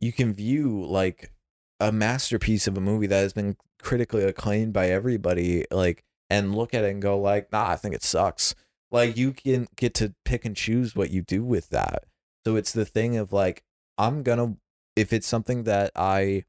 you 0.00 0.12
can 0.12 0.32
view 0.32 0.84
like 0.84 1.32
a 1.80 1.92
masterpiece 1.92 2.66
of 2.66 2.76
a 2.76 2.80
movie 2.80 3.06
that 3.08 3.20
has 3.20 3.32
been 3.32 3.56
critically 3.80 4.24
acclaimed 4.24 4.72
by 4.72 4.88
everybody 4.88 5.64
like 5.70 6.04
and 6.32 6.54
look 6.54 6.72
at 6.72 6.82
it 6.82 6.90
and 6.90 7.02
go 7.02 7.18
like 7.18 7.52
nah 7.52 7.68
i 7.68 7.76
think 7.76 7.94
it 7.94 8.02
sucks. 8.02 8.54
Like 8.90 9.16
you 9.16 9.32
can 9.32 9.68
get 9.76 9.94
to 9.94 10.14
pick 10.24 10.44
and 10.44 10.54
choose 10.54 10.94
what 10.94 11.10
you 11.10 11.22
do 11.22 11.42
with 11.42 11.70
that. 11.70 12.04
So 12.46 12.56
it's 12.56 12.72
the 12.72 12.84
thing 12.84 13.16
of 13.16 13.32
like 13.32 13.62
i'm 13.98 14.22
gonna 14.22 14.56
if 14.96 15.12
it's 15.12 15.26
something 15.26 15.64
that 15.64 15.90
i 15.94 16.44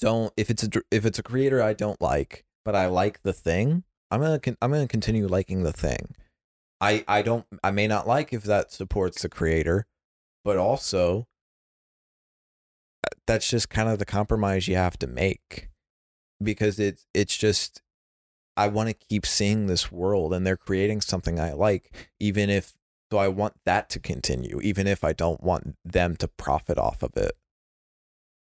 don't 0.00 0.32
if 0.36 0.50
it's 0.50 0.64
a 0.64 0.68
if 0.90 1.06
it's 1.06 1.18
a 1.18 1.22
creator 1.22 1.62
i 1.62 1.72
don't 1.72 2.00
like 2.00 2.44
but 2.64 2.74
i 2.74 2.86
like 2.86 3.22
the 3.22 3.32
thing 3.32 3.84
i'm 4.10 4.20
gonna 4.20 4.40
i'm 4.60 4.72
gonna 4.72 4.88
continue 4.88 5.26
liking 5.26 5.62
the 5.62 5.72
thing. 5.72 6.14
I 6.80 7.04
i 7.06 7.22
don't 7.22 7.46
i 7.62 7.70
may 7.70 7.86
not 7.86 8.08
like 8.08 8.32
if 8.32 8.42
that 8.44 8.72
supports 8.72 9.22
the 9.22 9.28
creator 9.28 9.86
but 10.44 10.56
also 10.56 11.26
that's 13.26 13.48
just 13.48 13.70
kind 13.70 13.88
of 13.88 13.98
the 13.98 14.04
compromise 14.04 14.66
you 14.66 14.76
have 14.76 14.98
to 14.98 15.06
make 15.06 15.68
because 16.42 16.78
it's 16.80 17.06
it's 17.14 17.36
just 17.36 17.82
I 18.56 18.68
want 18.68 18.88
to 18.90 18.94
keep 18.94 19.24
seeing 19.24 19.66
this 19.66 19.90
world 19.90 20.34
and 20.34 20.46
they're 20.46 20.56
creating 20.56 21.00
something 21.00 21.38
I 21.40 21.52
like 21.52 21.94
even 22.18 22.50
if 22.50 22.74
so 23.10 23.18
I 23.18 23.28
want 23.28 23.54
that 23.64 23.88
to 23.90 23.98
continue 24.00 24.60
even 24.62 24.86
if 24.86 25.02
I 25.04 25.12
don't 25.12 25.42
want 25.42 25.76
them 25.84 26.16
to 26.16 26.28
profit 26.28 26.78
off 26.78 27.02
of 27.02 27.16
it. 27.16 27.32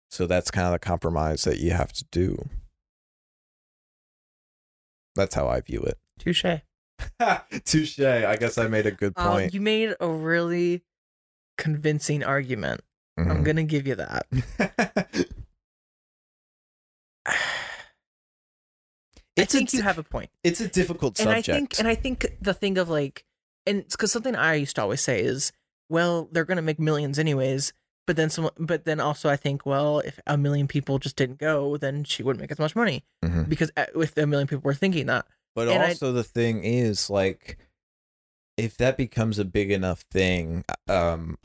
So 0.09 0.25
that's 0.25 0.49
kind 0.51 0.65
of 0.67 0.71
the 0.73 0.79
compromise 0.79 1.43
that 1.43 1.59
you 1.59 1.71
have 1.71 1.91
to 1.93 2.05
do. 2.11 2.47
That's 5.15 5.35
how 5.35 5.47
I 5.47 5.61
view 5.61 5.81
it. 5.81 5.97
Touche. 6.19 6.45
Touche. 7.65 7.99
I 7.99 8.35
guess 8.37 8.57
I 8.57 8.67
made 8.67 8.85
a 8.85 8.91
good 8.91 9.13
Uh, 9.15 9.31
point. 9.31 9.53
you 9.53 9.61
made 9.61 9.95
a 9.99 10.07
really 10.07 10.83
convincing 11.57 12.23
argument. 12.23 12.81
I'm 13.17 13.41
Mhm. 13.41 13.45
gonna 13.45 13.63
give 13.63 13.87
you 13.87 13.95
that. 13.95 14.27
I 19.37 19.41
It's 19.43 19.53
a 19.53 19.57
think 19.57 19.73
you 19.73 19.81
have 19.83 19.97
a 19.97 20.03
point. 20.03 20.29
it's 20.43 20.59
a 20.61 20.67
difficult 20.67 21.19
and 21.19 21.27
subject. 21.29 21.49
I 21.49 21.53
think 21.57 21.79
and 21.79 21.87
I 21.87 21.95
think 21.95 22.25
the 22.41 22.53
thing 22.53 22.77
of 22.77 22.89
like 22.89 23.23
and 23.65 23.85
because 23.87 24.11
something 24.11 24.35
I 24.35 24.55
used 24.55 24.75
to 24.77 24.81
always 24.81 25.01
say 25.01 25.21
is, 25.21 25.51
well, 25.89 26.27
they're 26.31 26.45
gonna 26.45 26.61
make 26.61 26.79
millions 26.79 27.19
anyways. 27.19 27.73
But 28.07 28.15
then 28.15 28.29
some, 28.29 28.49
but 28.57 28.85
then 28.85 29.01
also 29.01 29.29
I 29.29 29.35
think, 29.35 29.65
well, 29.65 29.99
if 29.99 30.17
a 30.25 30.37
million 30.37 30.65
people 30.67 30.97
just 30.97 31.17
didn't 31.17 31.39
go, 31.39 31.75
then 31.75 32.05
she 32.05 32.23
wouldn't 32.23 32.39
make 32.39 32.51
as 32.51 32.57
much 32.59 32.73
money 32.73 33.03
Mhm. 33.25 33.49
because 33.49 33.69
uh, 33.75 33.85
if 33.95 34.17
a 34.17 34.25
million 34.25 34.47
people 34.47 34.61
were 34.63 34.73
thinking 34.73 35.07
that, 35.07 35.25
But 35.55 35.67
And 35.67 35.83
I- 35.83 35.89
also 35.89 36.11
the 36.13 36.23
thing 36.23 36.63
is 36.63 37.09
like 37.09 37.57
if 38.55 38.77
that 38.77 38.95
becomes 38.97 39.37
a 39.39 39.45
big 39.45 39.71
enough 39.71 40.01
thing, 40.01 40.63
um 40.87 41.37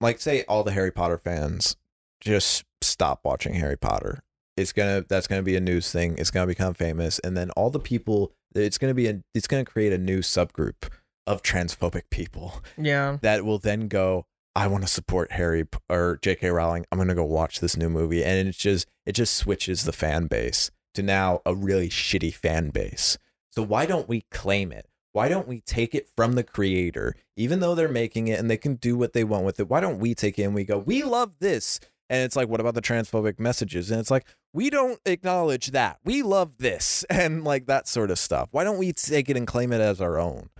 like 0.00 0.20
say 0.20 0.44
all 0.44 0.62
the 0.62 0.72
Harry 0.72 0.90
Potter 0.92 1.18
fans 1.18 1.76
just 2.20 2.64
stop 2.80 3.20
watching 3.24 3.54
Harry 3.54 3.76
Potter. 3.76 4.22
It's 4.56 4.72
gonna 4.72 5.04
that's 5.08 5.26
gonna 5.26 5.42
be 5.42 5.56
a 5.56 5.60
news 5.60 5.90
thing. 5.90 6.16
It's 6.18 6.30
gonna 6.30 6.46
become 6.46 6.74
famous, 6.74 7.18
and 7.20 7.36
then 7.36 7.50
all 7.52 7.70
the 7.70 7.80
people 7.80 8.32
it's 8.54 8.78
gonna 8.78 8.94
be 8.94 9.08
a 9.08 9.20
it's 9.34 9.48
gonna 9.48 9.64
create 9.64 9.92
a 9.92 9.98
new 9.98 10.20
subgroup 10.20 10.88
of 11.26 11.42
transphobic 11.42 12.02
people 12.10 12.62
yeah, 12.76 13.16
that 13.22 13.44
will 13.44 13.58
then 13.58 13.88
go 13.88 14.26
i 14.54 14.66
want 14.66 14.84
to 14.84 14.88
support 14.88 15.32
harry 15.32 15.66
or 15.88 16.18
jk 16.22 16.52
rowling 16.52 16.84
i'm 16.92 16.98
gonna 16.98 17.14
go 17.14 17.24
watch 17.24 17.60
this 17.60 17.78
new 17.78 17.88
movie 17.88 18.22
and 18.22 18.46
it's 18.46 18.58
just 18.58 18.86
it 19.06 19.12
just 19.12 19.34
switches 19.34 19.84
the 19.84 19.92
fan 19.92 20.26
base 20.26 20.70
to 20.94 21.02
now 21.02 21.42
a 21.44 21.54
really 21.54 21.88
shitty 21.88 22.32
fan 22.32 22.70
base. 22.70 23.18
So 23.50 23.62
why 23.62 23.86
don't 23.86 24.08
we 24.08 24.22
claim 24.30 24.72
it? 24.72 24.86
Why 25.12 25.28
don't 25.28 25.46
we 25.46 25.60
take 25.60 25.94
it 25.94 26.08
from 26.16 26.32
the 26.32 26.42
creator? 26.42 27.14
Even 27.36 27.60
though 27.60 27.74
they're 27.74 27.88
making 27.88 28.28
it 28.28 28.40
and 28.40 28.50
they 28.50 28.56
can 28.56 28.76
do 28.76 28.96
what 28.96 29.12
they 29.12 29.24
want 29.24 29.44
with 29.44 29.60
it 29.60 29.68
why 29.68 29.80
don't 29.80 29.98
we 29.98 30.14
take 30.14 30.38
it 30.38 30.44
and 30.44 30.54
we 30.54 30.64
go 30.64 30.78
we 30.78 31.02
love 31.02 31.32
this 31.40 31.80
and 32.10 32.22
it's 32.22 32.36
like 32.36 32.48
what 32.48 32.60
about 32.60 32.74
the 32.74 32.82
transphobic 32.82 33.38
messages 33.38 33.90
and 33.90 34.00
it's 34.00 34.10
like 34.10 34.26
we 34.52 34.70
don't 34.70 35.00
acknowledge 35.06 35.68
that 35.68 35.98
we 36.04 36.22
love 36.22 36.58
this 36.58 37.04
and 37.10 37.44
like 37.44 37.66
that 37.66 37.88
sort 37.88 38.10
of 38.10 38.18
stuff 38.18 38.48
why 38.52 38.64
don't 38.64 38.78
we 38.78 38.92
take 38.92 39.28
it 39.28 39.36
and 39.36 39.46
claim 39.46 39.72
it 39.72 39.80
as 39.80 40.00
our 40.00 40.18
own 40.18 40.50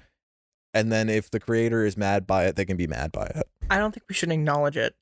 and 0.73 0.91
then 0.91 1.09
if 1.09 1.31
the 1.31 1.39
creator 1.39 1.85
is 1.85 1.97
mad 1.97 2.27
by 2.27 2.45
it 2.47 2.57
they 2.57 2.65
can 2.65 2.77
be 2.77 2.87
mad 2.87 3.13
by 3.13 3.27
it 3.27 3.49
I 3.71 3.79
don't 3.79 3.93
think 3.93 4.05
we 4.09 4.15
should 4.15 4.31
acknowledge 4.31 4.77
it. 4.77 4.95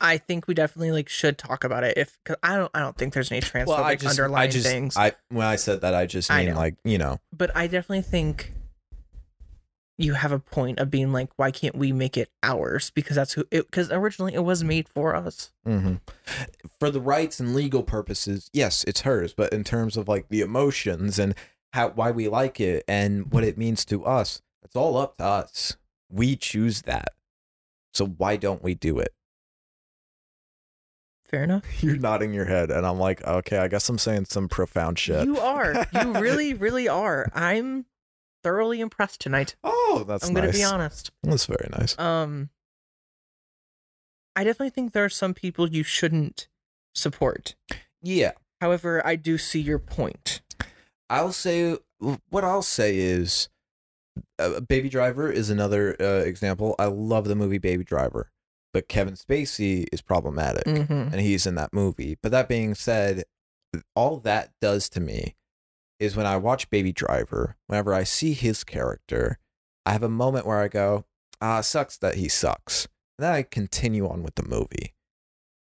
I 0.00 0.18
think 0.18 0.48
we 0.48 0.54
definitely 0.54 0.90
like 0.90 1.08
should 1.08 1.38
talk 1.38 1.62
about 1.62 1.84
it 1.84 1.96
if 1.96 2.18
cause 2.24 2.36
I 2.42 2.56
don't 2.56 2.70
I 2.74 2.80
don't 2.80 2.96
think 2.96 3.14
there's 3.14 3.30
any 3.30 3.40
transphobic 3.40 4.08
underlying 4.08 4.48
I 4.48 4.50
just, 4.50 4.66
things. 4.66 4.96
I 4.96 5.12
when 5.28 5.46
I 5.46 5.56
said 5.56 5.82
that, 5.82 5.94
I 5.94 6.06
just 6.06 6.28
mean 6.28 6.50
know. 6.50 6.56
like 6.56 6.74
you 6.84 6.98
know, 6.98 7.20
but 7.32 7.56
I 7.56 7.68
definitely 7.68 8.02
think 8.02 8.52
you 10.02 10.14
have 10.14 10.32
a 10.32 10.38
point 10.38 10.78
of 10.78 10.90
being 10.90 11.12
like, 11.12 11.30
why 11.36 11.50
can't 11.50 11.76
we 11.76 11.92
make 11.92 12.16
it 12.16 12.28
ours? 12.42 12.90
Because 12.94 13.16
that's 13.16 13.34
who 13.34 13.44
it 13.50 13.66
because 13.70 13.90
originally 13.92 14.34
it 14.34 14.44
was 14.44 14.64
made 14.64 14.88
for 14.88 15.14
us. 15.14 15.52
mhm. 15.66 16.00
for 16.80 16.90
the 16.90 17.00
rights 17.00 17.38
and 17.40 17.54
legal 17.54 17.82
purposes, 17.82 18.50
yes, 18.52 18.84
it's 18.84 19.02
hers. 19.02 19.32
But 19.32 19.52
in 19.52 19.64
terms 19.64 19.96
of 19.96 20.08
like 20.08 20.28
the 20.28 20.40
emotions 20.40 21.18
and 21.18 21.34
how 21.72 21.90
why 21.90 22.10
we 22.10 22.28
like 22.28 22.60
it 22.60 22.84
and 22.88 23.32
what 23.32 23.44
it 23.44 23.56
means 23.56 23.84
to 23.86 24.04
us, 24.04 24.42
it's 24.62 24.76
all 24.76 24.96
up 24.96 25.16
to 25.18 25.24
us. 25.24 25.76
We 26.10 26.36
choose 26.36 26.82
that. 26.82 27.10
So 27.94 28.06
why 28.06 28.36
don't 28.36 28.62
we 28.62 28.74
do 28.74 28.98
it? 28.98 29.14
Fair 31.24 31.44
enough. 31.44 31.64
You're 31.82 31.96
nodding 31.96 32.34
your 32.34 32.44
head, 32.44 32.70
and 32.70 32.86
I'm 32.86 32.98
like, 32.98 33.24
okay, 33.26 33.58
I 33.58 33.68
guess 33.68 33.88
I'm 33.88 33.98
saying 33.98 34.26
some 34.26 34.48
profound 34.48 34.98
shit. 34.98 35.24
You 35.24 35.38
are. 35.38 35.86
You 35.94 36.12
really, 36.20 36.52
really 36.54 36.88
are. 36.88 37.30
I'm 37.34 37.86
thoroughly 38.42 38.80
impressed 38.80 39.20
tonight. 39.20 39.54
oh, 39.64 40.04
that's 40.06 40.26
I'm 40.26 40.34
gonna 40.34 40.52
be 40.52 40.64
honest. 40.64 41.10
That's 41.22 41.46
very 41.46 41.68
nice. 41.70 41.98
Um 41.98 42.50
I 44.34 44.44
definitely 44.44 44.70
think 44.70 44.92
there 44.92 45.04
are 45.04 45.08
some 45.10 45.34
people 45.34 45.68
you 45.68 45.82
shouldn't 45.82 46.48
support. 46.94 47.54
Yeah. 48.02 48.32
However, 48.60 49.04
I 49.06 49.16
do 49.16 49.36
see 49.38 49.60
your 49.60 49.78
point. 49.78 50.40
I'll 51.10 51.32
say 51.32 51.76
what 52.30 52.42
I'll 52.44 52.62
say 52.62 52.96
is 52.96 53.48
uh, 54.38 54.60
Baby 54.60 54.88
Driver 54.88 55.30
is 55.30 55.50
another 55.50 55.96
uh, 56.00 56.24
example. 56.24 56.74
I 56.78 56.86
love 56.86 57.26
the 57.28 57.34
movie 57.34 57.58
Baby 57.58 57.84
Driver, 57.84 58.30
but 58.72 58.88
Kevin 58.88 59.14
Spacey 59.14 59.86
is 59.92 60.00
problematic 60.00 60.64
Mm-hmm. 60.64 60.92
and 61.12 61.20
he's 61.20 61.46
in 61.46 61.54
that 61.56 61.72
movie. 61.72 62.16
But 62.22 62.32
that 62.32 62.48
being 62.48 62.74
said, 62.74 63.24
all 63.94 64.16
that 64.20 64.50
does 64.60 64.88
to 64.90 65.00
me 65.00 65.34
is 66.02 66.16
when 66.16 66.26
I 66.26 66.36
watch 66.36 66.68
Baby 66.68 66.92
Driver, 66.92 67.56
whenever 67.68 67.94
I 67.94 68.02
see 68.02 68.32
his 68.32 68.64
character, 68.64 69.38
I 69.86 69.92
have 69.92 70.02
a 70.02 70.08
moment 70.08 70.46
where 70.46 70.58
I 70.58 70.66
go, 70.66 71.04
ah, 71.40 71.60
sucks 71.60 71.96
that 71.98 72.16
he 72.16 72.28
sucks. 72.28 72.88
And 73.16 73.24
then 73.24 73.32
I 73.32 73.42
continue 73.44 74.08
on 74.08 74.24
with 74.24 74.34
the 74.34 74.42
movie. 74.42 74.94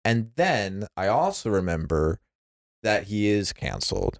And 0.03 0.31
then 0.35 0.87
I 0.97 1.07
also 1.07 1.49
remember 1.49 2.19
that 2.83 3.05
he 3.05 3.27
is 3.27 3.53
canceled. 3.53 4.19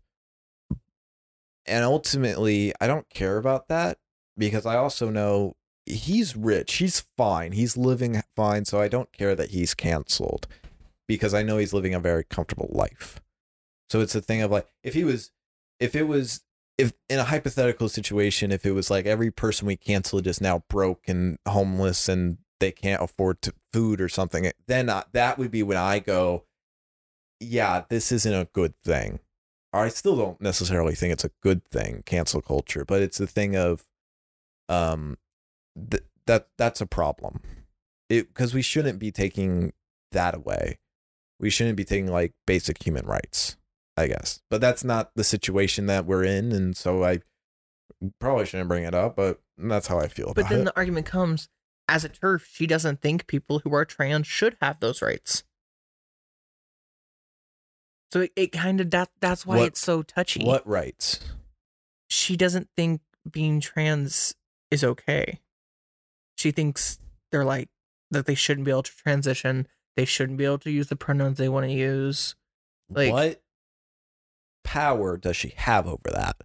And 1.65 1.83
ultimately, 1.83 2.73
I 2.79 2.87
don't 2.87 3.09
care 3.09 3.37
about 3.37 3.67
that 3.67 3.97
because 4.37 4.65
I 4.65 4.77
also 4.77 5.09
know 5.09 5.57
he's 5.85 6.37
rich. 6.37 6.75
He's 6.75 7.05
fine. 7.17 7.51
He's 7.51 7.75
living 7.75 8.21
fine. 8.33 8.63
So 8.63 8.79
I 8.79 8.87
don't 8.87 9.11
care 9.11 9.35
that 9.35 9.49
he's 9.49 9.73
canceled 9.73 10.47
because 11.05 11.33
I 11.33 11.43
know 11.43 11.57
he's 11.57 11.73
living 11.73 11.93
a 11.93 11.99
very 11.99 12.23
comfortable 12.23 12.69
life. 12.71 13.19
So 13.89 13.99
it's 13.99 14.15
a 14.15 14.21
thing 14.21 14.41
of 14.41 14.51
like, 14.51 14.67
if 14.83 14.93
he 14.93 15.03
was, 15.03 15.31
if 15.79 15.95
it 15.95 16.07
was, 16.07 16.41
if 16.77 16.93
in 17.09 17.19
a 17.19 17.25
hypothetical 17.25 17.89
situation, 17.89 18.51
if 18.51 18.65
it 18.65 18.71
was 18.71 18.89
like 18.89 19.05
every 19.05 19.31
person 19.31 19.67
we 19.67 19.77
canceled 19.77 20.27
is 20.27 20.41
now 20.41 20.63
broke 20.69 21.07
and 21.07 21.37
homeless 21.47 22.07
and 22.07 22.37
they 22.59 22.71
can't 22.71 23.01
afford 23.01 23.41
to 23.43 23.53
food 23.73 24.01
or 24.01 24.09
something, 24.09 24.51
then 24.67 24.89
I, 24.89 25.03
that 25.13 25.37
would 25.37 25.51
be 25.51 25.63
when 25.63 25.77
I 25.77 25.99
go, 25.99 26.45
yeah, 27.39 27.83
this 27.89 28.11
isn't 28.11 28.33
a 28.33 28.49
good 28.53 28.73
thing. 28.83 29.19
I 29.73 29.89
still 29.89 30.15
don't 30.15 30.41
necessarily 30.41 30.95
think 30.95 31.13
it's 31.13 31.25
a 31.25 31.31
good 31.43 31.63
thing, 31.65 32.03
cancel 32.05 32.41
culture, 32.41 32.85
but 32.85 33.01
it's 33.01 33.19
a 33.19 33.27
thing 33.27 33.55
of, 33.55 33.85
um, 34.69 35.17
th- 35.89 36.03
that 36.25 36.47
that's 36.57 36.81
a 36.81 36.85
problem. 36.85 37.41
It 38.09 38.27
because 38.27 38.53
we 38.53 38.61
shouldn't 38.61 38.99
be 38.99 39.11
taking 39.11 39.73
that 40.11 40.35
away. 40.35 40.79
We 41.39 41.49
shouldn't 41.49 41.77
be 41.77 41.85
taking 41.85 42.07
like 42.07 42.33
basic 42.45 42.83
human 42.83 43.05
rights, 43.05 43.57
I 43.97 44.07
guess. 44.07 44.39
But 44.49 44.61
that's 44.61 44.83
not 44.83 45.11
the 45.15 45.23
situation 45.23 45.87
that 45.87 46.05
we're 46.05 46.23
in, 46.23 46.51
and 46.51 46.77
so 46.77 47.03
I 47.03 47.21
probably 48.19 48.45
shouldn't 48.45 48.69
bring 48.69 48.83
it 48.83 48.93
up. 48.93 49.15
But 49.15 49.41
that's 49.57 49.87
how 49.87 49.99
I 49.99 50.07
feel 50.07 50.33
But 50.35 50.49
then 50.49 50.61
it. 50.61 50.65
the 50.65 50.77
argument 50.77 51.07
comes 51.07 51.49
as 51.89 52.03
a 52.05 52.09
TERF, 52.09 52.43
she 52.45 52.67
doesn't 52.67 53.01
think 53.01 53.27
people 53.27 53.59
who 53.59 53.73
are 53.73 53.85
trans 53.85 54.27
should 54.27 54.57
have 54.61 54.79
those 54.79 55.01
rights. 55.01 55.43
So 58.11 58.21
it, 58.21 58.31
it 58.35 58.51
kind 58.51 58.79
of 58.79 58.89
that 58.91 59.09
that's 59.19 59.45
why 59.45 59.57
What- 59.57 59.67
it's 59.67 59.79
so 59.81 60.01
touchy. 60.01 60.43
what 60.45 60.65
rights? 60.67 61.19
She 62.09 62.37
doesn't 62.37 62.69
think 62.75 63.01
being 63.29 63.59
trans 63.59 64.33
is 64.71 64.83
okay. 64.83 65.41
She 66.37 66.51
thinks 66.51 66.99
they're 67.31 67.43
like 67.45 67.69
that 68.11 68.25
they 68.25 68.35
shouldn't 68.35 68.65
be 68.65 68.71
able 68.71 68.83
to 68.83 68.95
transition. 68.95 69.67
They 69.97 70.05
shouldn't 70.05 70.37
be 70.37 70.45
able 70.45 70.59
to 70.59 70.71
use 70.71 70.87
the 70.87 70.95
pronouns 70.95 71.37
they 71.37 71.49
want 71.49 71.65
to 71.65 71.71
use. 71.73 72.35
Like- 72.89 73.11
what 73.11 73.43
power 74.67 75.15
does 75.15 75.37
she 75.37 75.53
have 75.55 75.87
over 75.87 76.09
that? 76.11 76.35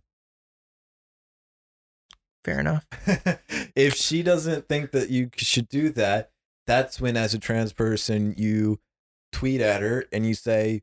Fair 2.45 2.61
enough. 2.61 2.87
if 3.75 3.95
she 3.97 4.23
doesn't 4.23 4.69
think 4.69 4.93
that 4.93 5.11
you 5.11 5.31
should 5.37 5.69
do 5.69 5.91
that, 5.91 6.31
that's 6.65 7.01
when, 7.01 7.17
as 7.17 7.35
a 7.35 7.39
trans 7.41 7.73
person, 7.73 8.33
you 8.37 8.79
tweet 9.33 9.61
at 9.61 9.83
her 9.83 10.05
and 10.13 10.25
you 10.25 10.35
say, 10.35 10.83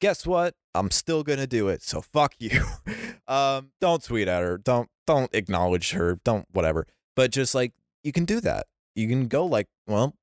"Guess 0.00 0.26
what? 0.26 0.54
I'm 0.74 0.90
still 0.90 1.22
gonna 1.22 1.46
do 1.46 1.68
it. 1.68 1.82
So 1.82 2.00
fuck 2.00 2.34
you." 2.38 2.62
um, 3.28 3.70
don't 3.82 4.02
tweet 4.02 4.26
at 4.28 4.42
her. 4.42 4.56
Don't 4.56 4.88
don't 5.06 5.34
acknowledge 5.34 5.90
her. 5.92 6.18
Don't 6.24 6.46
whatever. 6.52 6.86
But 7.14 7.32
just 7.32 7.54
like 7.54 7.74
you 8.02 8.12
can 8.12 8.24
do 8.24 8.40
that. 8.40 8.66
You 8.94 9.08
can 9.08 9.28
go 9.28 9.44
like, 9.44 9.66
"Well, 9.86 10.14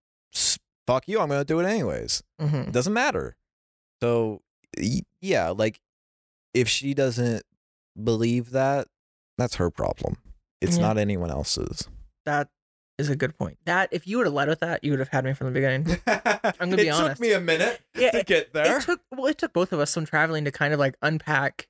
fuck 0.88 1.07
you. 1.07 1.20
I'm 1.20 1.30
gonna 1.30 1.45
do 1.45 1.59
it 1.59 1.66
anyways." 1.68 2.24
hmm 2.39 2.55
It 2.55 2.72
doesn't 2.72 2.93
matter. 2.93 3.36
So 4.01 4.41
yeah, 5.22 5.49
like 5.49 5.80
if 6.56 6.68
she 6.70 6.93
doesn't 6.93 7.43
believe 8.01 8.51
that, 8.51 8.88
that's 9.38 9.56
her 9.56 9.70
problem. 9.70 10.18
It's 10.62 10.78
Yeah. 10.78 10.84
not 10.84 10.97
anyone 10.97 11.30
else's. 11.30 11.88
That 12.26 12.49
is 12.97 13.10
a 13.10 13.16
good 13.16 13.38
point. 13.38 13.58
That 13.66 13.89
if 13.91 14.08
you 14.08 14.18
would 14.18 14.26
have 14.26 14.34
led 14.34 14.47
with 14.47 14.62
that, 14.62 14.84
you 14.84 14.91
would 14.91 14.99
have 14.99 15.10
had 15.10 15.26
me 15.26 15.34
from 15.34 15.47
the 15.47 15.51
beginning. 15.53 15.97
I'm 16.08 16.70
gonna 16.70 16.78
be 16.78 16.89
honest. 16.89 17.06
it 17.06 17.10
took 17.16 17.20
me 17.20 17.34
a 17.34 17.41
minute 17.41 17.82
Yeah, 17.93 18.12
to 18.12 18.24
get 18.24 18.53
there. 18.53 18.78
It 18.78 18.84
took 18.84 19.01
well, 19.12 19.26
it 19.28 19.38
took 19.38 19.51
both 19.53 19.74
of 19.74 19.80
us 19.82 19.91
some 19.91 20.06
traveling 20.06 20.45
to 20.45 20.51
kind 20.51 20.74
of 20.74 20.80
like 20.80 20.95
unpack 21.01 21.68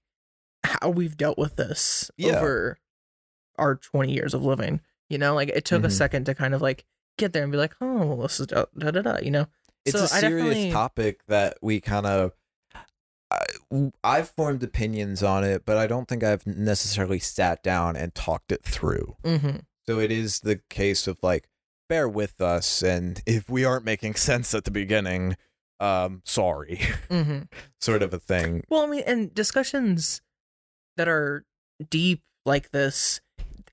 how 0.64 0.90
we've 0.90 1.18
dealt 1.18 1.38
with 1.38 1.56
this 1.56 2.12
Yeah. 2.18 2.38
over 2.38 2.78
our 3.58 3.76
20 3.76 4.14
years 4.14 4.34
of 4.34 4.44
living. 4.44 4.82
You 5.10 5.18
know, 5.18 5.34
like 5.36 5.50
it 5.50 5.66
took 5.66 5.84
a 5.84 5.88
Mhm. 5.88 5.92
second 5.92 6.26
to 6.26 6.36
kind 6.36 6.54
of 6.54 6.62
like 6.62 6.86
get 7.18 7.34
there 7.34 7.44
and 7.44 7.52
be 7.52 7.58
like, 7.58 7.76
oh, 7.82 8.06
well, 8.06 8.18
this 8.18 8.40
is 8.40 8.48
da 8.48 8.66
da 8.78 8.92
da. 8.92 9.02
da," 9.02 9.18
You 9.20 9.32
know, 9.32 9.48
it's 9.86 9.98
so 9.98 10.04
a 10.06 10.08
serious 10.08 10.46
definitely- 10.46 10.72
topic 10.72 11.26
that 11.28 11.58
we 11.62 11.80
kind 11.82 12.06
of. 12.06 12.34
I've 14.04 14.30
formed 14.30 14.64
opinions 14.64 15.24
on 15.24 15.44
it, 15.44 15.66
but 15.66 15.78
I 15.78 15.88
don't 15.88 16.08
think 16.08 16.24
I've 16.24 16.46
necessarily 16.46 17.20
sat 17.20 17.64
down 17.64 17.96
and 17.96 18.14
talked 18.14 18.52
it 18.52 18.64
through. 18.64 19.16
hmm 19.26 19.58
So 19.88 20.00
it 20.00 20.12
is 20.12 20.42
the 20.42 20.62
case 20.70 21.08
of 21.08 21.18
like, 21.22 21.48
bear 21.90 22.08
with 22.08 22.42
us, 22.42 22.82
and 22.82 23.22
if 23.26 23.50
we 23.50 23.66
aren't 23.66 23.86
making 23.86 24.16
sense 24.30 24.54
at 24.54 24.64
the 24.64 24.72
beginning, 24.72 25.36
um, 25.80 26.22
sorry, 26.26 26.80
hmm 27.10 27.40
sort 27.82 28.02
of 28.04 28.14
a 28.14 28.20
thing. 28.20 28.64
Well, 28.70 28.84
I 28.84 28.88
mean, 28.88 29.04
and 29.06 29.34
discussions 29.34 30.22
that 30.98 31.08
are 31.08 31.44
deep 31.90 32.22
like 32.46 32.72
this, 32.72 33.20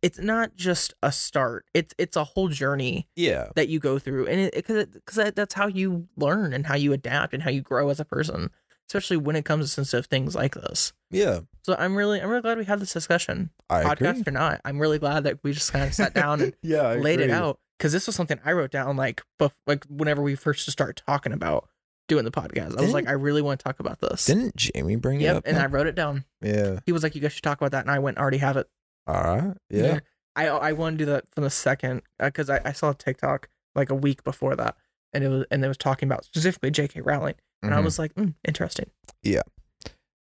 it's 0.03 0.19
not 0.19 0.57
just 0.57 0.95
a 1.03 1.13
start. 1.13 1.65
It's 1.75 1.95
it's 1.99 2.17
a 2.17 2.25
whole 2.25 2.49
journey 2.49 3.07
Yeah, 3.15 3.49
that 3.55 3.69
you 3.69 3.79
go 3.79 3.99
through, 4.01 4.27
and 4.27 4.41
it 4.41 4.55
because 4.55 4.87
because 4.87 5.33
that's 5.35 5.55
how 5.55 5.69
you 5.69 6.09
learn 6.17 6.53
and 6.53 6.67
how 6.67 6.75
you 6.75 6.93
adapt 6.93 7.33
and 7.35 7.43
how 7.45 7.51
you 7.51 7.61
grow 7.61 7.89
as 7.89 8.01
a 8.01 8.05
person, 8.05 8.51
especially 8.93 9.17
when 9.17 9.37
it 9.37 9.45
comes 9.47 9.65
to 9.65 9.69
sensitive 9.71 10.07
things 10.07 10.35
like 10.35 10.55
this. 10.55 10.93
yeah, 11.11 11.41
So 11.63 11.75
I'm 11.79 11.97
really 11.97 12.21
I'm 12.21 12.29
really 12.29 12.43
glad 12.43 12.59
we 12.59 12.65
had 12.67 12.79
this 12.79 12.93
discussion, 12.93 13.51
I 13.71 13.85
podcast 13.85 14.21
agree. 14.21 14.25
or 14.27 14.33
not. 14.33 14.61
I'm 14.67 14.79
really 14.79 14.99
glad 14.99 15.25
that 15.25 15.39
we 15.43 15.53
just 15.53 15.73
kind 15.73 15.85
of 15.87 15.95
sat 15.95 16.13
down 16.15 16.41
and 16.43 16.55
yeah, 16.63 16.83
I 16.83 16.97
laid 16.97 17.21
it 17.21 17.31
out 17.31 17.59
because 17.79 17.93
this 17.93 18.07
was 18.07 18.15
something 18.17 18.39
I 18.45 18.53
wrote 18.53 18.71
down 18.71 18.97
like 18.97 19.23
bef- 19.41 19.53
like 19.67 19.85
whenever 19.87 20.21
we 20.21 20.35
first 20.35 20.71
started 20.71 21.03
talking 21.07 21.33
about 21.33 21.69
doing 22.09 22.25
the 22.25 22.31
podcast. 22.31 22.77
I 22.79 22.83
was 22.83 22.93
like, 22.93 23.09
I 23.09 23.13
really 23.13 23.41
want 23.41 23.61
to 23.61 23.65
talk 23.65 23.81
about 23.81 24.01
this. 24.01 24.27
Didn't 24.27 24.57
Jamie 24.57 24.97
bring 24.97 25.23
it 25.23 25.29
up? 25.29 25.45
and 25.47 25.57
I 25.57 25.67
wrote 25.67 25.87
it 25.87 25.95
down. 25.95 26.25
yeah. 26.43 26.81
He 26.85 26.93
was 26.93 27.03
like, 27.03 27.15
"You 27.15 27.23
guys 27.23 27.33
should 27.33 27.43
talk 27.45 27.59
about 27.59 27.71
that," 27.71 27.85
and 27.85 27.91
I 27.91 27.99
went, 27.99 28.19
"Already 28.19 28.39
have 28.39 28.57
it." 28.59 28.69
All 29.07 29.23
right. 29.23 29.57
Yeah. 29.71 30.01
I 30.37 30.49
I 30.49 30.73
want 30.73 30.99
to 30.99 31.05
do 31.05 31.11
that 31.11 31.25
from 31.33 31.45
the 31.45 31.51
second 31.51 32.03
uh, 32.21 32.27
because 32.27 32.51
I, 32.51 32.61
I 32.65 32.73
saw 32.73 32.91
a 32.91 32.95
TikTok 32.95 33.49
like 33.75 33.89
a 33.89 33.95
week 33.95 34.23
before 34.25 34.55
that, 34.57 34.77
and 35.15 35.25
it 35.25 35.29
was 35.29 35.45
and 35.51 35.65
it 35.65 35.69
was 35.69 35.79
talking 35.79 36.09
about 36.09 36.25
specifically 36.25 36.71
J.K. 36.71 37.01
Rowling, 37.01 37.35
and 37.63 37.75
I 37.75 37.79
Mhm. 37.81 37.85
was 37.85 37.99
like, 37.99 38.15
mm, 38.15 38.35
interesting. 38.47 38.91
Yeah. 39.23 39.43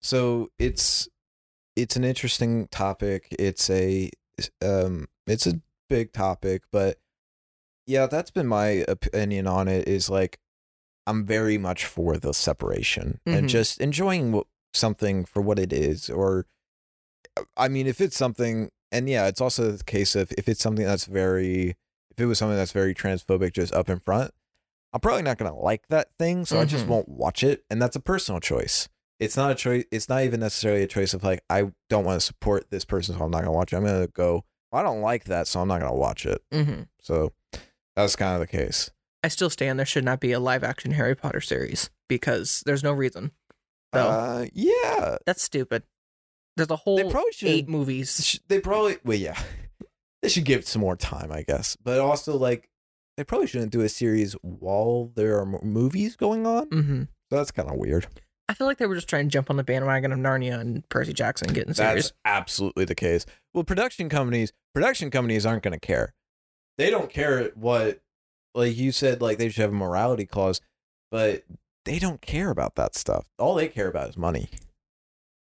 So 0.00 0.50
it's 0.58 1.08
it's 1.76 1.96
an 1.96 2.04
interesting 2.04 2.66
topic. 2.68 3.28
It's 3.38 3.70
a 3.70 4.10
um 4.62 5.08
it's 5.26 5.46
a 5.46 5.60
big 5.88 6.12
topic, 6.12 6.62
but 6.72 6.98
yeah, 7.86 8.06
that's 8.06 8.30
been 8.30 8.46
my 8.46 8.84
opinion 8.88 9.46
on 9.46 9.68
it. 9.68 9.88
Is 9.88 10.10
like 10.10 10.38
I'm 11.06 11.24
very 11.24 11.56
much 11.58 11.84
for 11.86 12.16
the 12.18 12.34
separation 12.34 13.20
and 13.24 13.46
Mhm. 13.46 13.50
just 13.50 13.80
enjoying 13.80 14.30
what, 14.32 14.46
something 14.74 15.24
for 15.24 15.40
what 15.40 15.58
it 15.58 15.72
is. 15.72 16.10
Or 16.10 16.46
I 17.56 17.68
mean, 17.68 17.86
if 17.86 18.00
it's 18.00 18.16
something, 18.16 18.70
and 18.92 19.08
yeah, 19.08 19.26
it's 19.26 19.40
also 19.40 19.72
the 19.72 19.84
case 19.84 20.14
of 20.14 20.32
if 20.36 20.48
it's 20.48 20.62
something 20.62 20.84
that's 20.84 21.06
very 21.06 21.76
if 22.10 22.18
it 22.20 22.26
was 22.26 22.38
something 22.38 22.56
that's 22.56 22.72
very 22.72 22.94
transphobic 22.94 23.52
just 23.52 23.72
up 23.72 23.88
in 23.88 24.00
front, 24.00 24.32
I'm 24.92 25.00
probably 25.00 25.22
not 25.22 25.38
gonna 25.38 25.54
like 25.56 25.86
that 25.88 26.08
thing, 26.18 26.44
so 26.46 26.60
I 26.60 26.64
just 26.64 26.84
Mhm. 26.86 26.88
won't 26.88 27.08
watch 27.08 27.42
it, 27.44 27.64
and 27.70 27.80
that's 27.80 27.96
a 27.96 28.00
personal 28.00 28.40
choice. 28.40 28.88
It's 29.20 29.36
not 29.36 29.50
a 29.50 29.54
choice. 29.54 29.84
It's 29.90 30.08
not 30.08 30.22
even 30.24 30.40
necessarily 30.40 30.82
a 30.82 30.86
choice 30.86 31.12
of 31.12 31.22
like 31.24 31.42
I 31.50 31.72
don't 31.90 32.04
want 32.04 32.20
to 32.20 32.24
support 32.24 32.70
this 32.70 32.84
person, 32.84 33.16
so 33.18 33.24
I'm 33.24 33.30
not 33.30 33.40
gonna 33.42 33.52
watch 33.52 33.72
it. 33.72 33.76
I'm 33.76 33.84
gonna 33.84 34.06
go. 34.06 34.44
I 34.72 34.82
don't 34.82 35.00
like 35.00 35.24
that, 35.24 35.46
so 35.48 35.60
I'm 35.60 35.68
not 35.68 35.80
gonna 35.80 35.94
watch 35.94 36.24
it. 36.26 36.42
hmm 36.52 36.82
So 37.02 37.32
that's 37.96 38.16
kind 38.16 38.34
of 38.34 38.40
the 38.40 38.46
case. 38.46 38.90
I 39.24 39.28
still 39.28 39.50
stand. 39.50 39.78
There 39.78 39.86
should 39.86 40.04
not 40.04 40.20
be 40.20 40.32
a 40.32 40.38
live 40.40 40.62
action 40.62 40.92
Harry 40.92 41.14
Potter 41.16 41.40
series 41.40 41.90
because 42.08 42.62
there's 42.64 42.82
no 42.84 42.92
reason. 42.92 43.32
So 43.94 44.00
Uh, 44.00 44.46
yeah, 44.52 45.16
that's 45.26 45.42
stupid. 45.42 45.82
There's 46.56 46.70
a 46.70 46.76
whole 46.76 46.96
they 46.96 47.10
probably 47.10 47.32
should. 47.32 47.48
eight 47.48 47.68
movies. 47.68 48.38
They 48.48 48.60
probably. 48.60 48.98
Well, 49.04 49.16
yeah, 49.18 49.40
they 50.22 50.28
should 50.28 50.44
give 50.44 50.60
it 50.60 50.66
some 50.68 50.80
more 50.82 50.96
time, 50.96 51.32
I 51.32 51.42
guess. 51.42 51.76
But 51.82 51.98
also, 52.00 52.36
like, 52.36 52.68
they 53.18 53.24
probably 53.24 53.48
shouldn't 53.48 53.72
do 53.72 53.80
a 53.80 53.88
series 53.88 54.34
while 54.42 55.10
there 55.16 55.40
are 55.40 55.44
mo- 55.44 55.58
movies 55.62 56.14
going 56.14 56.46
on. 56.46 56.68
hmm 56.68 57.02
So 57.30 57.36
that's 57.36 57.50
kind 57.50 57.68
of 57.68 57.74
weird. 57.76 58.06
I 58.48 58.54
feel 58.54 58.68
like 58.68 58.78
they 58.78 58.86
were 58.86 58.94
just 58.94 59.08
trying 59.08 59.26
to 59.26 59.30
jump 59.32 59.50
on 59.50 59.56
the 59.56 59.64
bandwagon 59.64 60.12
of 60.12 60.20
Narnia 60.20 60.60
and 60.60 60.88
Percy 60.88 61.12
Jackson 61.12 61.52
getting 61.52 61.74
series. 61.74 61.94
That's 62.04 62.12
absolutely 62.24 62.84
the 62.84 62.94
case. 62.94 63.26
Well, 63.52 63.64
production 63.64 64.08
companies, 64.08 64.52
production 64.72 65.10
companies 65.10 65.44
aren't 65.44 65.64
going 65.64 65.72
to 65.74 65.80
care. 65.84 66.14
They 66.78 66.90
don't 66.90 67.10
care 67.10 67.50
what, 67.56 67.98
like 68.54 68.76
you 68.76 68.92
said, 68.92 69.20
like 69.20 69.38
they 69.38 69.48
should 69.48 69.62
have 69.62 69.72
a 69.72 69.74
morality 69.74 70.24
clause, 70.24 70.60
but 71.10 71.42
they 71.84 71.98
don't 71.98 72.22
care 72.22 72.50
about 72.50 72.76
that 72.76 72.94
stuff. 72.94 73.26
All 73.36 73.56
they 73.56 73.66
care 73.66 73.88
about 73.88 74.10
is 74.10 74.16
money. 74.16 74.48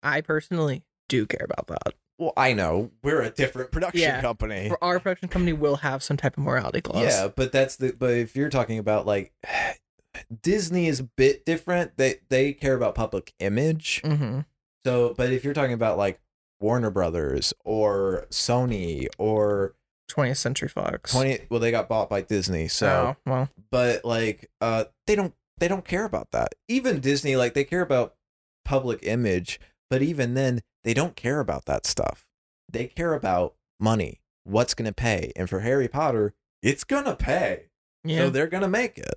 I 0.02 0.20
personally 0.20 0.82
do 1.08 1.26
care 1.26 1.46
about 1.48 1.68
that. 1.68 1.94
Well, 2.18 2.32
I 2.36 2.52
know 2.52 2.90
we're 3.02 3.22
a 3.22 3.30
different 3.30 3.70
production 3.70 4.00
Yeah. 4.00 4.20
company. 4.20 4.68
For 4.68 4.82
our 4.82 4.98
production 4.98 5.28
company 5.28 5.52
will 5.52 5.76
have 5.76 6.02
some 6.02 6.16
type 6.16 6.36
of 6.36 6.42
morality 6.42 6.80
clause. 6.80 7.04
Yeah, 7.04 7.28
but 7.28 7.52
that's 7.52 7.76
the. 7.76 7.92
But 7.96 8.14
if 8.14 8.34
you're 8.34 8.48
talking 8.50 8.78
about 8.78 9.06
like 9.06 9.32
Disney 10.42 10.88
is 10.88 11.00
a 11.00 11.04
bit 11.04 11.44
different. 11.46 11.96
They 11.96 12.16
they 12.28 12.52
care 12.52 12.74
about 12.74 12.94
public 12.94 13.32
image. 13.38 14.00
hmm 14.04 14.40
So, 14.84 15.14
but 15.16 15.32
if 15.32 15.44
you're 15.44 15.54
talking 15.54 15.74
about 15.74 15.96
like 15.98 16.20
Warner 16.60 16.90
Brothers 16.90 17.54
or 17.64 18.26
Sony 18.30 19.06
or 19.16 19.74
20th 20.10 20.38
Century 20.38 20.68
Fox. 20.68 21.12
20 21.12 21.46
well 21.50 21.60
they 21.60 21.70
got 21.70 21.88
bought 21.88 22.08
by 22.08 22.22
disney 22.22 22.66
so 22.66 23.14
oh, 23.26 23.30
well, 23.30 23.48
but 23.70 24.04
like 24.06 24.50
uh 24.62 24.84
they 25.06 25.14
don't 25.14 25.34
they 25.58 25.68
don't 25.68 25.84
care 25.84 26.04
about 26.04 26.30
that 26.32 26.54
even 26.66 26.98
disney 26.98 27.36
like 27.36 27.52
they 27.52 27.62
care 27.62 27.82
about 27.82 28.14
public 28.64 29.00
image 29.02 29.60
but 29.90 30.00
even 30.00 30.32
then 30.32 30.60
they 30.84 30.94
don't 30.94 31.16
care 31.16 31.40
about 31.40 31.64
that 31.66 31.86
stuff. 31.86 32.24
They 32.70 32.86
care 32.86 33.14
about 33.14 33.54
money 33.80 34.20
what's 34.44 34.72
gonna 34.74 34.92
pay 34.92 35.30
and 35.36 35.48
for 35.48 35.60
harry 35.60 35.86
potter 35.88 36.32
it's 36.62 36.82
gonna 36.82 37.14
pay. 37.14 37.66
Yeah. 38.02 38.18
so 38.18 38.30
they're 38.30 38.46
gonna 38.46 38.68
make 38.68 38.96
it 38.98 39.16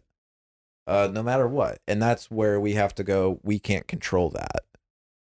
uh 0.87 1.09
no 1.11 1.23
matter 1.23 1.47
what 1.47 1.79
and 1.87 2.01
that's 2.01 2.29
where 2.29 2.59
we 2.59 2.73
have 2.73 2.93
to 2.95 3.03
go 3.03 3.39
we 3.43 3.57
can't 3.59 3.87
control 3.87 4.29
that. 4.31 4.65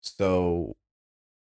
So 0.01 0.75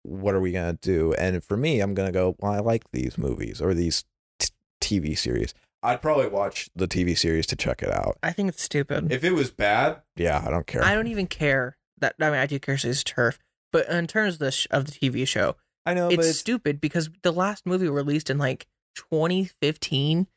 what 0.03 0.35
are 0.35 0.39
we 0.39 0.51
gonna 0.51 0.73
do? 0.81 1.13
And 1.13 1.43
for 1.43 1.57
me 1.57 1.79
i'm 1.79 1.93
gonna 1.93 2.11
go 2.11 2.35
well 2.39 2.51
i 2.53 2.59
like 2.59 2.83
these 2.91 3.17
movies 3.17 3.59
or 3.61 3.73
these 3.73 4.05
t- 4.39 4.49
tv 4.81 5.17
series. 5.17 5.53
I'd 5.81 6.01
probably 6.01 6.27
watch 6.27 6.69
the 6.75 6.87
tv 6.87 7.17
series 7.17 7.45
to 7.47 7.55
check 7.55 7.81
it 7.81 7.91
out. 7.91 8.17
I 8.23 8.31
think 8.31 8.49
it's 8.49 8.63
stupid. 8.63 9.11
if 9.11 9.23
it 9.23 9.31
was 9.33 9.49
bad 9.51 10.01
yeah 10.15 10.43
i 10.45 10.49
don't 10.51 10.67
care. 10.67 10.83
I 10.83 10.93
don't 10.95 11.07
even 11.07 11.27
care 11.27 11.77
that. 11.99 12.15
I 12.19 12.25
mean, 12.29 12.39
I 12.39 12.45
do 12.45 12.59
care 12.59 12.75
it's 12.75 13.03
TERF, 13.03 13.37
but 13.73 13.89
in 13.89 14.07
terms 14.07 14.35
of 14.35 14.39
the 14.39 14.51
sh- 14.51 14.67
of 14.71 14.85
the 14.85 14.91
TV 14.93 15.27
show, 15.27 15.57
i 15.85 15.93
know 15.93 16.07
it's 16.07 16.15
but 16.15 16.25
it's, 16.25 16.39
stupid 16.39 16.79
because 16.79 17.09
the 17.23 17.33
last 17.33 17.65
movie 17.65 17.89
released 17.89 18.29
in 18.29 18.37
like 18.37 18.67
2015 18.95 20.27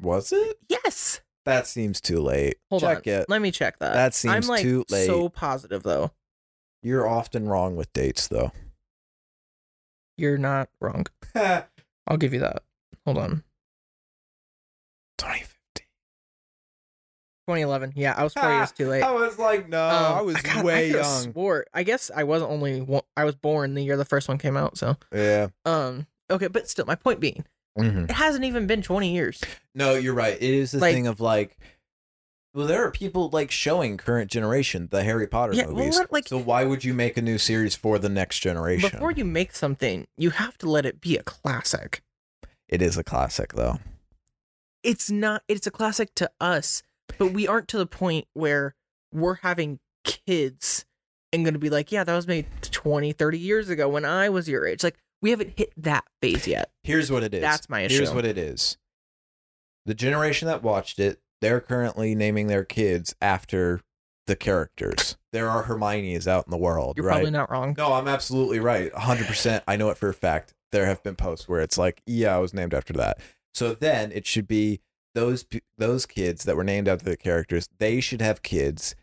Was 0.00 0.30
it? 0.32 0.58
Yes. 0.68 1.20
That 1.46 1.66
seems 1.66 2.00
too 2.00 2.20
late. 2.20 2.58
Hold 2.68 2.82
Check 2.82 3.06
on. 3.08 3.12
it. 3.12 3.26
Let 3.28 3.42
me 3.42 3.50
check 3.50 3.78
that. 3.80 3.94
That 3.94 4.14
seems 4.14 4.34
I'm 4.34 4.48
like 4.48 4.62
too 4.62 4.84
late. 4.90 5.06
so 5.06 5.28
positive 5.28 5.82
though. 5.82 6.12
You're 6.82 7.08
often 7.08 7.48
wrong 7.48 7.76
with 7.76 7.92
dates, 7.92 8.28
though. 8.28 8.52
You're 10.16 10.38
not 10.38 10.68
wrong. 10.80 11.06
I'll 11.34 12.16
give 12.18 12.32
you 12.32 12.40
that. 12.40 12.62
Hold 13.04 13.18
on. 13.18 13.44
2015. 15.18 15.49
2011. 17.50 17.92
Yeah, 17.96 18.14
I 18.16 18.24
was 18.24 18.32
four 18.32 18.50
years 18.50 18.72
too 18.72 18.88
late. 18.88 19.02
I 19.02 19.12
was 19.12 19.38
like, 19.38 19.68
no, 19.68 19.82
Um, 19.82 20.18
I 20.18 20.20
was 20.22 20.36
God, 20.36 20.64
way 20.64 20.90
I 20.94 20.96
young. 20.98 21.32
Swore. 21.32 21.66
I 21.74 21.82
guess 21.82 22.10
I 22.14 22.24
wasn't 22.24 22.50
only 22.50 22.80
one, 22.80 23.02
I 23.16 23.24
was 23.24 23.34
born 23.34 23.74
the 23.74 23.82
year 23.82 23.96
the 23.96 24.04
first 24.04 24.28
one 24.28 24.38
came 24.38 24.56
out. 24.56 24.78
So, 24.78 24.96
Yeah. 25.12 25.48
um, 25.64 26.06
okay, 26.30 26.46
but 26.48 26.68
still, 26.68 26.84
my 26.86 26.94
point 26.94 27.20
being, 27.20 27.44
Mhm. 27.78 28.04
it 28.10 28.12
hasn't 28.12 28.44
even 28.44 28.66
been 28.66 28.82
20 28.82 29.12
years. 29.12 29.40
No, 29.74 29.94
you're 29.94 30.14
right. 30.14 30.34
It 30.34 30.42
is 30.54 30.72
the 30.72 30.78
Like- 30.78 30.94
thing 30.94 31.06
of 31.06 31.20
like, 31.20 31.56
well, 32.52 32.66
there 32.66 32.84
are 32.84 32.90
people 32.90 33.30
like 33.32 33.50
showing 33.52 33.96
current 33.96 34.30
generation 34.30 34.88
the 34.90 35.04
Harry 35.04 35.26
Potter 35.28 35.52
Yeah, 35.54 35.66
movies. 35.66 35.94
what, 35.96 36.12
like- 36.12 36.26
so 36.28 36.38
why 36.38 36.64
would 36.64 36.82
you 36.84 36.92
make 36.94 37.16
a 37.16 37.22
new 37.22 37.38
series 37.38 37.76
for 37.76 37.98
the 37.98 38.08
next 38.08 38.40
generation? 38.40 38.90
Before 38.90 39.12
you 39.12 39.24
make 39.24 39.54
something, 39.54 40.06
you 40.16 40.30
have 40.30 40.58
to 40.58 40.68
let 40.68 40.84
it 40.86 41.00
be 41.00 41.16
a 41.16 41.22
classic. 41.22 42.02
it 42.68 42.80
is 42.82 42.96
a 42.96 43.02
classic, 43.02 43.54
though. 43.54 43.78
It's 44.82 45.10
not. 45.10 45.42
It's 45.48 45.66
a 45.66 45.70
classic 45.70 46.14
to 46.14 46.30
us, 46.40 46.82
but 47.18 47.32
we 47.32 47.46
aren't 47.46 47.68
to 47.68 47.78
the 47.78 47.86
point 47.86 48.26
where 48.32 48.74
we're 49.12 49.36
having 49.36 49.78
kids 50.04 50.84
and 51.32 51.44
going 51.44 51.54
to 51.54 51.60
be 51.60 51.70
like, 51.70 51.92
yeah, 51.92 52.04
that 52.04 52.14
was 52.14 52.26
made 52.26 52.46
20, 52.62 53.12
30 53.12 53.38
years 53.38 53.68
ago 53.68 53.88
when 53.88 54.04
I 54.04 54.28
was 54.28 54.48
your 54.48 54.66
age. 54.66 54.82
Like, 54.82 54.98
we 55.22 55.30
haven't 55.30 55.52
hit 55.56 55.72
that 55.76 56.04
phase 56.22 56.46
yet. 56.46 56.70
Here's 56.82 57.10
what 57.10 57.22
it 57.22 57.34
is. 57.34 57.40
That's 57.42 57.68
my 57.68 57.82
issue. 57.82 57.96
Here's 57.96 58.12
what 58.12 58.24
it 58.24 58.38
is. 58.38 58.78
The 59.86 59.94
generation 59.94 60.48
that 60.48 60.62
watched 60.62 60.98
it, 60.98 61.20
they're 61.40 61.60
currently 61.60 62.14
naming 62.14 62.46
their 62.46 62.64
kids 62.64 63.14
after 63.20 63.80
the 64.26 64.36
characters. 64.36 65.16
There 65.32 65.48
are 65.48 65.64
Hermione's 65.64 66.28
out 66.28 66.46
in 66.46 66.50
the 66.50 66.58
world, 66.58 66.96
You're 66.96 67.06
right? 67.06 67.14
probably 67.14 67.30
not 67.30 67.50
wrong. 67.50 67.74
No, 67.76 67.92
I'm 67.92 68.08
absolutely 68.08 68.60
right. 68.60 68.92
100%. 68.92 69.62
I 69.66 69.76
know 69.76 69.90
it 69.90 69.96
for 69.96 70.08
a 70.08 70.14
fact. 70.14 70.54
There 70.72 70.86
have 70.86 71.02
been 71.02 71.16
posts 71.16 71.48
where 71.48 71.60
it's 71.60 71.78
like, 71.78 72.02
yeah, 72.06 72.34
I 72.34 72.38
was 72.38 72.54
named 72.54 72.74
after 72.74 72.92
that. 72.94 73.18
So 73.54 73.74
then 73.74 74.12
it 74.12 74.26
should 74.26 74.46
be 74.46 74.80
those 75.14 75.44
those 75.78 76.06
kids 76.06 76.44
that 76.44 76.56
were 76.56 76.64
named 76.64 76.88
after 76.88 77.04
the 77.04 77.16
characters, 77.16 77.68
they 77.78 78.00
should 78.00 78.20
have 78.20 78.42
kids 78.42 78.94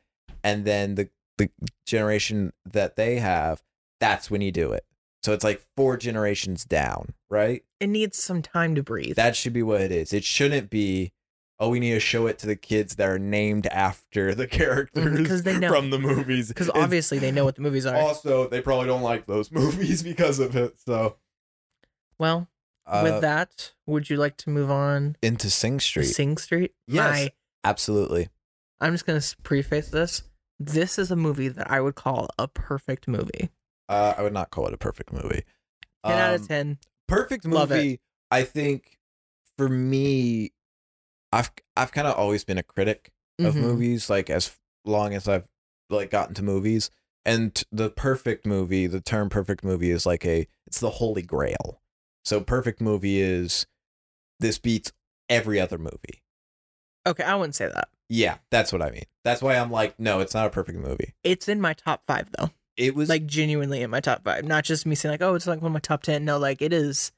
and 0.44 0.66
then 0.66 0.96
the 0.96 1.10
the 1.38 1.50
generation 1.86 2.52
that 2.66 2.96
they 2.96 3.18
have, 3.18 3.62
that's 4.00 4.32
when 4.32 4.42
you 4.42 4.52
do 4.52 4.72
it. 4.72 4.86
So 5.24 5.34
it's 5.34 5.44
like 5.44 5.64
four 5.76 5.98
generations 5.98 6.64
down, 6.66 7.14
right? 7.30 7.64
It 7.80 7.88
needs 7.88 8.18
some 8.18 8.42
time 8.42 8.74
to 8.76 8.82
breathe. 8.84 9.16
That 9.18 9.36
should 9.36 9.54
be 9.54 9.62
what 9.64 9.82
it 9.82 9.92
is. 9.92 10.14
It 10.14 10.24
shouldn't 10.24 10.70
be 10.70 11.12
oh, 11.60 11.70
we 11.70 11.80
need 11.80 11.94
to 11.94 12.00
show 12.00 12.28
it 12.28 12.38
to 12.38 12.46
the 12.46 12.56
kids 12.56 12.98
that 12.98 13.10
are 13.10 13.18
named 13.18 13.66
after 13.68 14.36
the 14.36 14.46
mm, 14.48 14.52
characters 14.52 15.28
'cause 15.28 15.42
they 15.44 15.58
know. 15.58 15.70
from 15.70 15.90
the 15.90 15.98
movies. 15.98 16.48
Because 16.50 16.70
obviously 16.70 17.18
they 17.18 17.32
know 17.32 17.46
what 17.46 17.56
the 17.56 17.62
movies 17.64 17.86
are. 17.88 17.96
also, 17.96 18.48
they 18.48 18.62
probably 18.62 18.86
don't 18.86 19.02
like 19.02 19.26
those 19.26 19.52
movies 19.52 20.04
because 20.04 20.38
of 20.40 20.56
it. 20.56 20.80
So, 20.86 21.18
well, 22.20 22.48
uh, 22.88 23.02
with 23.04 23.22
that, 23.22 23.74
would 23.86 24.10
you 24.10 24.18
like 24.18 24.38
to 24.38 24.50
move 24.50 24.72
on 24.72 25.16
into 25.22 25.50
Sing 25.50 25.78
to 25.80 25.84
Street, 25.86 26.06
Sing 26.06 26.38
Street? 26.38 26.74
Yes. 26.88 27.12
My- 27.26 27.32
absolutely. 27.64 28.30
I'm 28.80 28.94
just 28.94 29.06
going 29.06 29.20
to 29.20 29.38
preface 29.44 29.90
this. 29.90 30.24
This 30.60 30.98
is 30.98 31.12
a 31.12 31.16
movie 31.16 31.50
that 31.50 31.70
I 31.70 31.82
would 31.82 31.96
call 31.96 32.30
a 32.40 32.48
perfect 32.48 33.08
movie. 33.08 33.50
Uh, 33.90 34.14
I 34.18 34.22
would 34.24 34.34
not 34.34 34.50
call 34.52 34.68
it 34.68 34.74
a 34.74 34.78
perfect 34.78 35.12
movie. 35.14 35.44
10 36.06 36.18
out 36.18 36.30
Um, 36.36 36.42
of 36.42 36.48
10. 36.48 36.78
perfect 37.08 37.46
movie. 37.46 38.00
I 38.32 38.44
think 38.44 38.98
for 39.58 39.70
me, 39.70 40.52
I've 41.32 41.52
I've 41.76 41.92
kind 41.92 42.08
of 42.08 42.16
always 42.16 42.44
been 42.44 42.58
a 42.58 42.64
critic 42.64 43.12
of 43.40 43.56
Mhm. 43.56 43.62
movies. 43.62 44.10
Like 44.10 44.30
as 44.30 44.58
long 44.86 45.14
as 45.14 45.28
I've 45.28 45.48
like 45.90 46.10
gotten 46.10 46.34
to 46.36 46.44
movies, 46.44 46.90
and 47.26 47.62
the 47.72 47.90
perfect 47.90 48.46
movie, 48.46 48.88
the 48.88 49.02
term 49.02 49.30
perfect 49.30 49.64
movie 49.64 49.92
is 49.92 50.06
like 50.06 50.26
a 50.26 50.48
it's 50.66 50.80
the 50.80 50.90
holy 50.92 51.22
grail. 51.22 51.82
So 52.28 52.42
perfect 52.42 52.82
movie 52.82 53.22
is 53.22 53.68
this 54.42 54.60
beats 54.60 54.92
every 55.30 55.62
other 55.62 55.78
movie. 55.78 56.24
Okay, 57.08 57.24
I 57.24 57.36
wouldn't 57.36 57.56
say 57.56 57.68
that. 57.68 57.88
Yeah, 58.10 58.40
that's 58.52 58.74
what 58.74 58.82
I 58.82 58.92
mean. 58.92 59.06
That's 59.24 59.42
why 59.42 59.56
I'm 59.56 59.72
like, 59.72 59.98
no, 59.98 60.20
it's 60.20 60.34
not 60.34 60.46
a 60.46 60.50
perfect 60.50 60.78
movie. 60.78 61.14
It's 61.24 61.48
in 61.48 61.62
my 61.62 61.72
top 61.72 62.04
five, 62.06 62.28
though. 62.38 62.50
It 62.76 62.96
was 62.96 63.08
Like, 63.08 63.28
genuinely 63.28 63.82
in 63.82 63.90
my 63.90 64.02
top 64.02 64.26
five. 64.26 64.44
Not 64.44 64.66
just 64.66 64.86
me 64.86 64.94
saying, 64.94 65.14
like, 65.14 65.22
oh, 65.22 65.36
it's 65.36 65.48
like 65.48 65.62
one 65.62 65.72
of 65.72 65.74
my 65.74 65.80
top 65.80 66.04
10. 66.04 66.26
No, 66.26 66.38
like, 66.38 66.62
it 66.62 66.74
is 66.74 67.14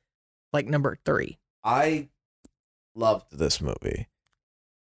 like 0.54 0.68
number 0.68 0.96
three. 1.04 1.40
I 1.64 2.10
loved 2.94 3.36
this 3.36 3.60
movie. 3.60 4.10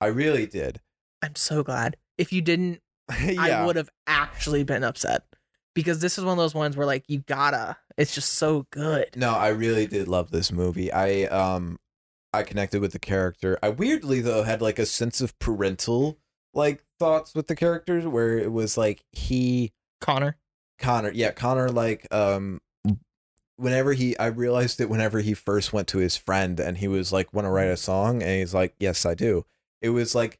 I 0.02 0.08
really 0.08 0.48
did. 0.48 0.82
I'm 1.22 1.36
so 1.36 1.62
glad. 1.62 1.96
If 2.18 2.34
you 2.34 2.42
didn't, 2.42 2.82
yeah. 3.24 3.62
I 3.62 3.66
would 3.68 3.76
have 3.76 3.92
actually 4.08 4.64
been 4.64 4.84
upset. 4.84 5.26
Because 5.76 6.00
this 6.00 6.18
is 6.18 6.26
one 6.26 6.32
of 6.32 6.38
those 6.40 6.56
ones 6.56 6.76
where, 6.76 6.88
like, 6.88 7.04
you 7.08 7.20
gotta. 7.20 7.78
It's 7.98 8.14
just 8.14 8.34
so 8.34 8.68
good. 8.72 9.10
No, 9.16 9.32
I 9.32 9.50
really 9.50 9.88
did 9.88 10.08
love 10.08 10.32
this 10.32 10.52
movie. 10.52 10.92
I 10.92 11.24
um 11.24 11.80
I 12.32 12.44
connected 12.44 12.82
with 12.82 12.92
the 12.92 13.00
character. 13.00 13.58
I 13.64 13.70
weirdly 13.70 14.22
though 14.22 14.44
had 14.44 14.62
like 14.62 14.78
a 14.80 14.86
sense 14.86 15.20
of 15.22 15.38
parental 15.40 16.18
like 16.54 16.84
thoughts 17.00 17.34
with 17.34 17.48
the 17.48 17.56
characters 17.56 18.06
where 18.06 18.38
it 18.38 18.52
was 18.52 18.78
like 18.78 19.04
he 19.12 19.74
Conor. 20.02 20.38
Conor, 20.78 21.12
yeah, 21.12 21.32
Conor 21.32 21.70
like 21.70 22.08
um 22.12 22.60
whenever 23.56 23.94
he 23.94 24.18
I 24.20 24.28
realized 24.28 24.80
it 24.80 24.90
whenever 24.90 25.20
he 25.20 25.34
first 25.34 25.74
went 25.74 25.88
to 25.90 25.98
his 25.98 26.16
friend 26.16 26.60
and 26.60 26.78
he 26.78 26.88
was 26.88 27.12
like 27.12 27.34
want 27.34 27.46
to 27.46 27.50
write 27.50 27.70
a 27.70 27.78
song 27.78 28.22
and 28.22 28.40
he's 28.40 28.54
like 28.54 28.76
yes 28.80 29.06
I 29.06 29.16
do. 29.16 29.46
It 29.82 29.90
was 29.90 30.14
like 30.14 30.40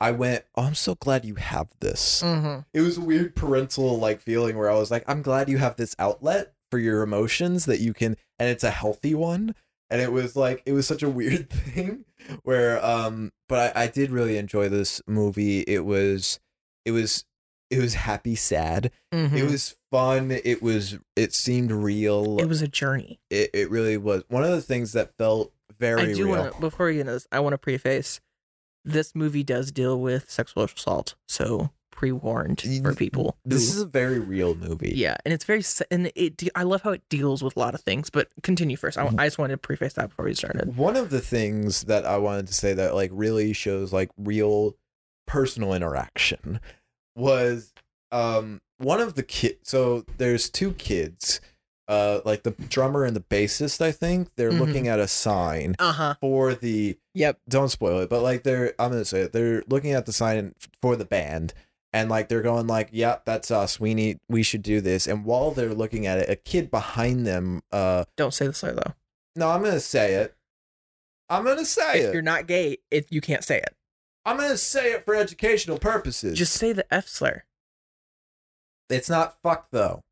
I 0.00 0.10
went, 0.10 0.44
"Oh, 0.56 0.62
I'm 0.62 0.74
so 0.74 0.96
glad 0.96 1.24
you 1.24 1.36
have 1.36 1.68
this." 1.78 2.22
Mm-hmm. 2.22 2.62
it 2.74 2.80
was 2.80 2.98
a 2.98 3.00
weird 3.00 3.36
parental 3.36 3.98
like 3.98 4.20
feeling 4.20 4.56
where 4.58 4.68
I 4.68 4.74
was 4.74 4.90
like, 4.90 5.04
I'm 5.06 5.22
glad 5.22 5.48
you 5.48 5.58
have 5.58 5.76
this 5.76 5.94
outlet 5.96 6.54
for 6.72 6.78
your 6.78 7.02
emotions 7.02 7.66
that 7.66 7.80
you 7.80 7.92
can, 7.92 8.16
and 8.38 8.48
it's 8.48 8.64
a 8.64 8.70
healthy 8.70 9.14
one. 9.14 9.54
And 9.90 10.00
it 10.00 10.10
was 10.10 10.34
like, 10.36 10.62
it 10.64 10.72
was 10.72 10.86
such 10.86 11.02
a 11.02 11.08
weird 11.08 11.50
thing 11.50 12.06
where, 12.44 12.82
um, 12.82 13.30
but 13.46 13.76
I, 13.76 13.82
I 13.82 13.86
did 13.88 14.10
really 14.10 14.38
enjoy 14.38 14.70
this 14.70 15.02
movie. 15.06 15.60
It 15.60 15.84
was, 15.84 16.40
it 16.86 16.92
was, 16.92 17.26
it 17.68 17.78
was 17.78 17.92
happy, 17.92 18.34
sad. 18.34 18.90
Mm-hmm. 19.12 19.36
It 19.36 19.44
was 19.44 19.76
fun. 19.90 20.30
It 20.30 20.62
was, 20.62 20.96
it 21.14 21.34
seemed 21.34 21.70
real. 21.70 22.38
It 22.40 22.48
was 22.48 22.62
a 22.62 22.68
journey. 22.68 23.20
it, 23.28 23.50
it 23.52 23.70
really 23.70 23.98
was. 23.98 24.24
One 24.28 24.44
of 24.44 24.50
the 24.50 24.62
things 24.62 24.92
that 24.92 25.14
felt 25.18 25.52
very 25.78 26.00
I 26.00 26.14
do 26.14 26.24
real. 26.24 26.38
want 26.38 26.54
to, 26.54 26.60
before 26.62 26.90
get 26.90 27.00
into 27.00 27.12
this, 27.12 27.28
I 27.30 27.40
want 27.40 27.52
to 27.52 27.58
preface 27.58 28.18
this 28.82 29.14
movie 29.14 29.42
does 29.42 29.70
deal 29.70 30.00
with 30.00 30.30
sexual 30.30 30.64
assault. 30.64 31.16
So, 31.28 31.68
pre 32.02 32.10
warned 32.10 32.60
for 32.82 32.94
people. 32.96 33.36
This 33.44 33.72
who- 33.72 33.76
is 33.76 33.82
a 33.82 33.86
very 33.86 34.18
real 34.18 34.56
movie. 34.56 34.92
Yeah, 34.96 35.16
and 35.24 35.32
it's 35.32 35.44
very 35.44 35.62
and 35.92 36.10
it. 36.16 36.42
I 36.56 36.64
love 36.64 36.82
how 36.82 36.90
it 36.90 37.02
deals 37.08 37.44
with 37.44 37.56
a 37.56 37.60
lot 37.60 37.74
of 37.74 37.80
things. 37.82 38.10
But 38.10 38.28
continue 38.42 38.76
first. 38.76 38.98
I, 38.98 39.08
I 39.18 39.26
just 39.26 39.38
wanted 39.38 39.52
to 39.52 39.58
preface 39.58 39.92
that 39.92 40.08
before 40.08 40.24
we 40.24 40.34
started. 40.34 40.76
One 40.76 40.96
of 40.96 41.10
the 41.10 41.20
things 41.20 41.82
that 41.84 42.04
I 42.04 42.16
wanted 42.18 42.48
to 42.48 42.54
say 42.54 42.72
that 42.74 42.96
like 42.96 43.10
really 43.14 43.52
shows 43.52 43.92
like 43.92 44.10
real 44.18 44.74
personal 45.28 45.72
interaction 45.74 46.58
was 47.14 47.72
um 48.10 48.60
one 48.78 49.00
of 49.00 49.14
the 49.14 49.22
kid 49.22 49.58
so 49.62 50.04
there's 50.18 50.50
two 50.50 50.72
kids 50.72 51.40
uh 51.88 52.20
like 52.24 52.42
the 52.42 52.50
drummer 52.50 53.04
and 53.04 53.14
the 53.14 53.20
bassist 53.20 53.80
I 53.80 53.92
think 53.92 54.30
they're 54.36 54.50
Mhm. 54.50 54.58
looking 54.58 54.88
at 54.88 54.98
a 54.98 55.06
sign 55.06 55.76
Uh 55.78 55.92
huh. 55.92 56.14
for 56.20 56.54
the 56.54 56.98
Yep. 57.14 57.38
don't 57.48 57.68
spoil 57.68 58.00
it 58.00 58.10
but 58.10 58.22
like 58.22 58.42
they're 58.42 58.74
I'm 58.78 58.90
going 58.90 59.00
to 59.02 59.08
say 59.08 59.20
it 59.22 59.32
they're 59.32 59.62
looking 59.68 59.92
at 59.92 60.06
the 60.06 60.12
sign 60.12 60.54
for 60.80 60.96
the 60.96 61.04
band 61.04 61.54
and 61.92 62.08
like 62.08 62.28
they're 62.28 62.42
going 62.42 62.66
like 62.66 62.88
yeah 62.92 63.18
that's 63.24 63.50
us 63.50 63.78
we 63.80 63.94
need 63.94 64.18
we 64.28 64.42
should 64.42 64.62
do 64.62 64.80
this 64.80 65.06
and 65.06 65.24
while 65.24 65.50
they're 65.50 65.74
looking 65.74 66.06
at 66.06 66.18
it 66.18 66.28
a 66.30 66.36
kid 66.36 66.70
behind 66.70 67.26
them 67.26 67.62
uh 67.72 68.04
Don't 68.16 68.32
say 68.34 68.46
the 68.46 68.52
slur 68.54 68.72
though. 68.72 68.94
no 69.36 69.50
I'm 69.50 69.60
going 69.60 69.74
to 69.74 69.80
say 69.80 70.14
it 70.14 70.34
I'm 71.28 71.44
going 71.44 71.58
to 71.58 71.64
say 71.64 72.00
If 72.00 72.06
it 72.06 72.12
you're 72.14 72.22
not 72.22 72.46
gay, 72.46 72.78
if 72.90 73.10
you 73.10 73.20
can't 73.20 73.44
say 73.44 73.58
it. 73.58 73.74
I'm 74.24 74.36
gonna 74.36 74.56
say 74.56 74.92
it 74.92 75.04
for 75.04 75.16
educational 75.16 75.78
purposes. 75.78 76.38
Just 76.38 76.52
say 76.52 76.72
the 76.72 76.86
F 76.94 77.08
slur. 77.08 77.42
it's 78.88 79.10
not 79.10 79.36
fuck 79.42 79.66
though. 79.72 80.02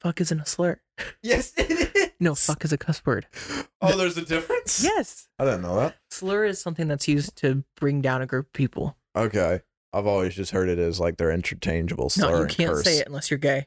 Fuck 0.00 0.20
isn't 0.22 0.40
a 0.40 0.46
slur. 0.46 0.80
Yes, 1.22 1.52
it 1.56 1.70
is. 1.96 2.10
No, 2.20 2.34
fuck 2.34 2.64
is 2.64 2.72
a 2.72 2.78
cuss 2.78 3.04
word. 3.04 3.26
Oh, 3.80 3.96
there's 3.96 4.16
a 4.16 4.24
difference. 4.24 4.82
Yes. 4.84 5.28
I 5.38 5.44
didn't 5.44 5.62
know 5.62 5.76
that. 5.76 5.96
Slur 6.10 6.44
is 6.44 6.60
something 6.60 6.86
that's 6.88 7.08
used 7.08 7.34
to 7.36 7.64
bring 7.76 8.00
down 8.00 8.22
a 8.22 8.26
group 8.26 8.46
of 8.46 8.52
people. 8.52 8.96
Okay, 9.16 9.60
I've 9.92 10.06
always 10.06 10.34
just 10.34 10.52
heard 10.52 10.68
it 10.68 10.78
as 10.78 10.98
like 11.00 11.16
they're 11.18 11.30
interchangeable. 11.32 12.10
No, 12.18 12.40
you 12.40 12.46
can't 12.46 12.70
curse. 12.72 12.84
say 12.84 12.98
it 12.98 13.06
unless 13.06 13.30
you're 13.30 13.38
gay. 13.38 13.66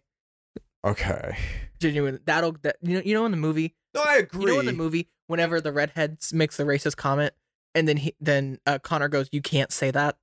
Okay. 0.86 1.38
Genuine. 1.80 2.19
That'll 2.26 2.53
that 2.63 2.78
you 2.82 2.95
know 2.95 3.01
you 3.05 3.13
know 3.13 3.26
in 3.26 3.32
the 3.32 3.38
movie 3.38 3.76
No, 3.93 4.01
I 4.05 4.15
agree. 4.17 4.41
You 4.41 4.47
know 4.53 4.59
in 4.59 4.65
the 4.65 4.73
movie, 4.73 5.09
whenever 5.28 5.59
the 5.61 5.71
redhead 5.71 6.17
makes 6.34 6.57
the 6.57 6.63
racist 6.63 6.95
comment, 6.97 7.34
and 7.73 7.88
then 7.88 7.97
he 7.97 8.15
then 8.19 8.59
uh, 8.65 8.80
Conor 8.80 9.07
goes, 9.09 9.30
"You 9.32 9.41
can't 9.41 9.71
say 9.71 9.91
that." 9.91 10.17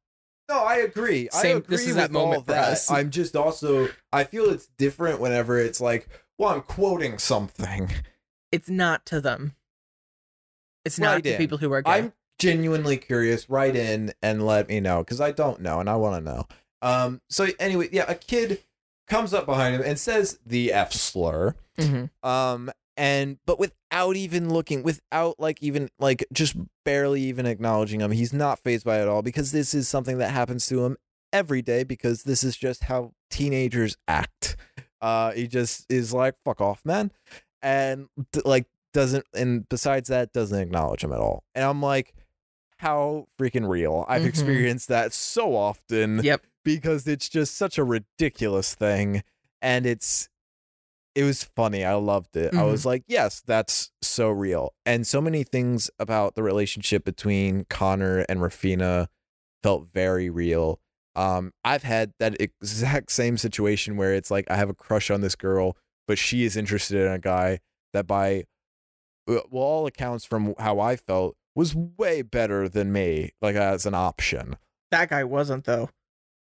No, 0.49 0.59
I 0.65 0.77
agree. 0.77 1.29
I 1.33 1.43
Same- 1.43 1.57
agree 1.59 1.77
this 1.77 1.81
is 1.83 1.87
with 1.89 1.97
that 1.97 2.11
moment 2.11 2.47
for 2.47 2.53
that. 2.53 2.69
us. 2.73 2.91
I'm 2.91 3.11
just 3.11 3.37
also 3.37 3.89
I 4.13 4.25
feel 4.25 4.51
it's 4.51 4.67
different 4.79 5.21
whenever 5.21 5.59
it's 5.59 5.81
like, 5.81 6.09
well, 6.39 6.51
I'm 6.51 6.63
quoting 6.63 7.19
something. 7.19 7.91
It's 8.51 8.69
not 8.69 9.07
to 9.07 9.21
them. 9.21 9.55
It's 10.85 10.99
Right 10.99 11.15
not 11.17 11.25
to 11.25 11.37
people 11.39 11.59
who 11.59 11.73
are 11.73 11.81
gay. 11.83 11.91
I'm 11.93 12.13
genuinely 12.39 12.97
curious, 12.97 13.49
write 13.49 13.77
in 13.77 14.13
and 14.23 14.45
let 14.45 14.69
me 14.69 14.81
know 14.81 14.99
because 14.99 15.21
I 15.21 15.33
don't 15.33 15.61
know 15.61 15.81
and 15.81 15.89
I 15.89 15.97
want 15.97 16.25
to 16.25 16.33
know. 16.33 16.47
Um. 16.83 17.21
So 17.31 17.49
anyway, 17.59 17.89
yeah, 17.93 18.05
a 18.09 18.15
kid 18.15 18.63
comes 19.09 19.33
up 19.35 19.47
behind 19.47 19.75
him 19.75 19.83
and 19.83 19.99
says 19.99 20.39
the 20.45 20.73
F 20.73 20.93
slur. 20.93 21.55
Mm-hmm. 21.79 22.29
Um. 22.29 22.71
And 22.97 23.39
but 23.47 23.59
without 23.59 24.17
even 24.17 24.53
looking, 24.53 24.83
without 24.83 25.41
like 25.41 25.63
even 25.63 25.89
like 25.99 26.27
just 26.33 26.57
barely 26.85 27.23
even 27.23 27.47
acknowledging 27.47 28.01
him, 28.01 28.11
he's 28.11 28.33
not 28.33 28.59
phased 28.59 28.85
by 28.85 28.99
it 28.99 29.03
at 29.03 29.09
all 29.09 29.23
because 29.23 29.53
this 29.53 29.73
is 29.73 29.89
something 29.89 30.19
that 30.19 30.31
happens 30.31 30.67
to 30.67 30.85
him 30.85 30.97
every 31.33 31.63
day 31.63 31.85
because 31.85 32.25
this 32.25 32.45
is 32.45 32.57
just 32.57 32.85
how 32.85 33.13
teenagers 33.31 33.97
act. 34.07 34.57
Uh, 35.01 35.33
he 35.33 35.49
just 35.49 35.85
is 35.91 36.13
like, 36.13 36.35
"Fuck 36.45 36.61
off, 36.61 36.85
man," 36.85 37.11
and 37.61 38.09
like 38.45 38.67
doesn't, 38.93 39.25
and 39.35 39.69
besides 39.69 40.09
that, 40.09 40.33
doesn't 40.33 40.59
acknowledge 40.59 41.03
him 41.03 41.13
at 41.13 41.19
all. 41.19 41.45
And 41.55 41.65
I'm 41.65 41.83
like, 41.83 42.15
how 42.83 43.27
freaking 43.39 43.69
real! 43.69 44.05
I've 44.09 44.23
Mhm. 44.23 44.27
experienced 44.29 44.89
that 44.89 45.13
so 45.15 45.57
often 45.57 46.21
Yep. 46.23 46.43
because 46.65 47.07
it's 47.09 47.29
just 47.29 47.55
such 47.57 47.79
a 47.79 47.85
ridiculous 47.85 48.75
thing, 48.75 49.23
and 49.63 49.87
it's. 49.87 50.29
It 51.15 51.25
was 51.25 51.45
funny. 51.45 51.85
I 51.85 51.93
loved 51.95 52.37
it. 52.39 52.55
I 52.55 52.63
was 52.65 52.87
like, 52.87 53.05
yes, 53.07 53.43
that's 53.47 53.91
so 54.01 54.31
real. 54.31 54.73
And 54.87 55.07
so 55.07 55.21
many 55.21 55.45
things 55.45 55.91
about 55.99 56.37
the 56.37 56.43
relationship 56.43 57.05
between 57.05 57.67
Conor 57.69 58.21
and 58.31 58.41
Raphina 58.41 59.09
felt 59.63 59.89
very 59.93 60.31
real. 60.31 60.81
Um, 61.15 61.53
I've 61.67 61.83
had 61.83 62.15
that 62.19 62.41
exact 62.41 63.13
same 63.13 63.37
situation 63.37 63.99
where 63.99 64.15
it's 64.15 64.31
like 64.31 64.51
I 64.51 64.57
have 64.57 64.71
a 64.71 64.75
crush 64.75 65.11
on 65.11 65.21
this 65.21 65.35
girl, 65.37 65.77
but 66.09 66.17
she 66.17 66.45
is 66.45 66.57
interested 66.57 67.05
in 67.05 67.13
a 67.13 67.19
guy 67.19 67.59
that, 67.93 68.07
by 68.07 68.45
uh, 69.29 69.41
well, 69.51 69.63
all 69.65 69.87
accounts 69.87 70.25
from 70.25 70.55
how 70.59 70.81
I 70.81 70.97
felt, 70.97 71.37
was 71.55 71.75
way 71.75 72.23
better 72.23 72.69
than 72.69 72.93
me, 72.93 73.33
like 73.41 73.57
as 73.57 73.87
an 73.87 73.95
option. 73.95 74.57
That 74.91 75.11
guy 75.11 75.25
wasn't 75.25 75.65
though. 75.65 75.91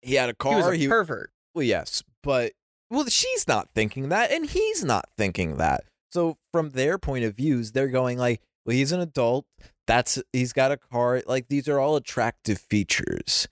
He 0.01 0.15
had 0.15 0.29
a 0.29 0.33
car. 0.33 0.51
He 0.51 0.57
was 0.57 0.67
a 0.67 0.75
he- 0.75 0.87
pervert. 0.87 1.31
well, 1.55 1.63
yes, 1.63 2.03
but 2.21 2.53
well, 2.89 3.05
she's 3.07 3.47
not 3.47 3.69
thinking 3.73 4.09
that, 4.09 4.31
and 4.31 4.45
he's 4.45 4.83
not 4.83 5.05
thinking 5.17 5.57
that. 5.57 5.83
So 6.11 6.37
from 6.51 6.71
their 6.71 6.97
point 6.99 7.25
of 7.25 7.35
views, 7.35 7.71
they're 7.71 7.87
going 7.87 8.17
like, 8.19 8.41
well, 8.65 8.75
he's 8.75 8.91
an 8.91 8.99
adult. 8.99 9.45
That's 9.87 10.21
he's 10.31 10.53
got 10.53 10.71
a 10.71 10.77
car. 10.77 11.21
Like 11.25 11.47
these 11.47 11.67
are 11.67 11.79
all 11.79 11.95
attractive 11.95 12.59
features. 12.59 13.47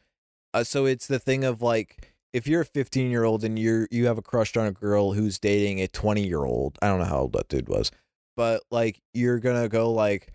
Uh, 0.53 0.63
so 0.63 0.85
it's 0.85 1.07
the 1.07 1.19
thing 1.19 1.43
of 1.43 1.61
like, 1.61 2.13
if 2.33 2.45
you're 2.47 2.61
a 2.61 2.65
15 2.65 3.09
year 3.09 3.23
old 3.23 3.43
and 3.43 3.57
you're 3.57 3.87
you 3.91 4.05
have 4.05 4.17
a 4.17 4.21
crush 4.21 4.55
on 4.55 4.67
a 4.67 4.71
girl 4.71 5.13
who's 5.13 5.39
dating 5.39 5.79
a 5.81 5.87
20 5.87 6.25
year 6.25 6.43
old, 6.45 6.77
I 6.81 6.87
don't 6.87 6.99
know 6.99 7.05
how 7.05 7.21
old 7.21 7.33
that 7.33 7.47
dude 7.49 7.67
was, 7.67 7.91
but 8.37 8.61
like 8.69 9.01
you're 9.13 9.39
gonna 9.39 9.67
go 9.67 9.91
like, 9.91 10.33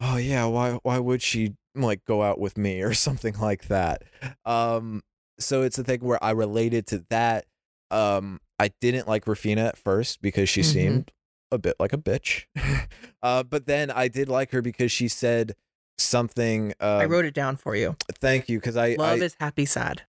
oh 0.00 0.16
yeah, 0.16 0.44
why 0.46 0.78
why 0.82 0.98
would 0.98 1.22
she 1.22 1.54
like 1.74 2.04
go 2.04 2.22
out 2.22 2.38
with 2.40 2.56
me 2.56 2.82
or 2.82 2.94
something 3.06 3.38
like 3.38 3.68
that? 3.68 4.02
Um, 4.44 5.02
so 5.38 5.62
it's 5.62 5.78
a 5.78 5.84
thing 5.84 6.00
where 6.00 6.22
I 6.22 6.30
related 6.30 6.86
to 6.88 7.04
that. 7.10 7.46
Um, 7.90 8.40
I 8.58 8.70
didn't 8.80 9.06
like 9.06 9.26
Raphina 9.26 9.68
at 9.68 9.76
first 9.78 10.20
because 10.22 10.48
she 10.48 10.60
Mhm. 10.62 10.64
seemed 10.64 11.12
a 11.52 11.58
bit 11.58 11.76
like 11.78 11.92
a 11.92 11.98
bitch. 11.98 12.46
uh, 13.22 13.42
but 13.42 13.66
then 13.66 13.90
I 13.90 14.08
did 14.08 14.28
like 14.28 14.50
her 14.52 14.62
because 14.62 14.90
she 14.90 15.08
said 15.08 15.54
something. 15.98 16.72
Um, 16.80 17.00
I 17.00 17.04
wrote 17.04 17.24
it 17.26 17.34
down 17.34 17.56
for 17.56 17.76
you. 17.76 17.96
thank 18.20 18.48
you 18.48 18.58
because 18.58 18.76
I, 18.76 18.96
Love 18.98 19.20
I 19.22 19.24
is 19.24 19.36
happy 19.38 19.64
sad. 19.66 20.02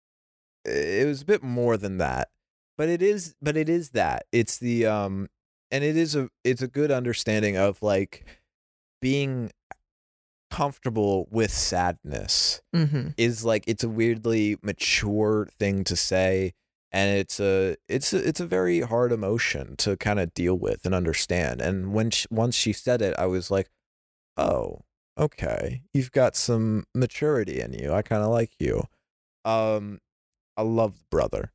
it 0.64 1.06
was 1.06 1.22
a 1.22 1.26
bit 1.26 1.44
more 1.44 1.78
than 1.78 1.98
that 2.00 2.30
but 2.78 2.90
it 2.90 3.02
is 3.02 3.36
but 3.42 3.56
it 3.56 3.70
is 3.70 3.92
that 3.92 4.26
it's 4.32 4.58
the 4.58 4.84
um 4.86 5.28
and 5.70 5.84
it 5.84 5.96
is 5.96 6.16
a 6.16 6.28
it's 6.44 6.62
a 6.64 6.68
good 6.68 6.90
understanding 6.92 7.56
of 7.56 7.82
like 7.84 8.26
being 9.02 9.52
comfortable 10.52 11.28
with 11.32 11.52
sadness 11.52 12.62
Mm-hmm. 12.76 13.10
is 13.18 13.44
like 13.46 13.64
it's 13.68 13.84
a 13.84 13.90
weirdly 13.90 14.58
mature 14.62 15.48
thing 15.58 15.84
to 15.86 15.96
say 15.96 16.54
and 16.92 17.18
it's 17.18 17.40
a 17.40 17.76
it's 17.90 18.14
a, 18.14 18.28
it's 18.28 18.40
a 18.40 18.46
very 18.46 18.82
hard 18.82 19.12
emotion 19.12 19.76
to 19.78 19.96
kind 19.98 20.20
of 20.20 20.34
deal 20.34 20.56
with 20.56 20.86
and 20.86 20.94
understand 20.94 21.62
and 21.62 21.94
when 21.94 22.10
she, 22.12 22.28
once 22.30 22.54
she 22.56 22.74
said 22.74 23.02
it 23.02 23.16
i 23.18 23.26
was 23.26 23.50
like 23.50 23.70
oh 24.38 24.82
okay 25.18 25.82
you've 25.94 26.12
got 26.12 26.36
some 26.36 26.86
maturity 26.94 27.60
in 27.62 27.74
you 27.74 27.94
i 27.94 28.02
kind 28.02 28.22
of 28.24 28.30
like 28.30 28.52
you 28.60 28.84
um 29.46 30.00
i 30.58 30.62
love 30.62 30.98
the 31.00 31.06
brother 31.10 31.52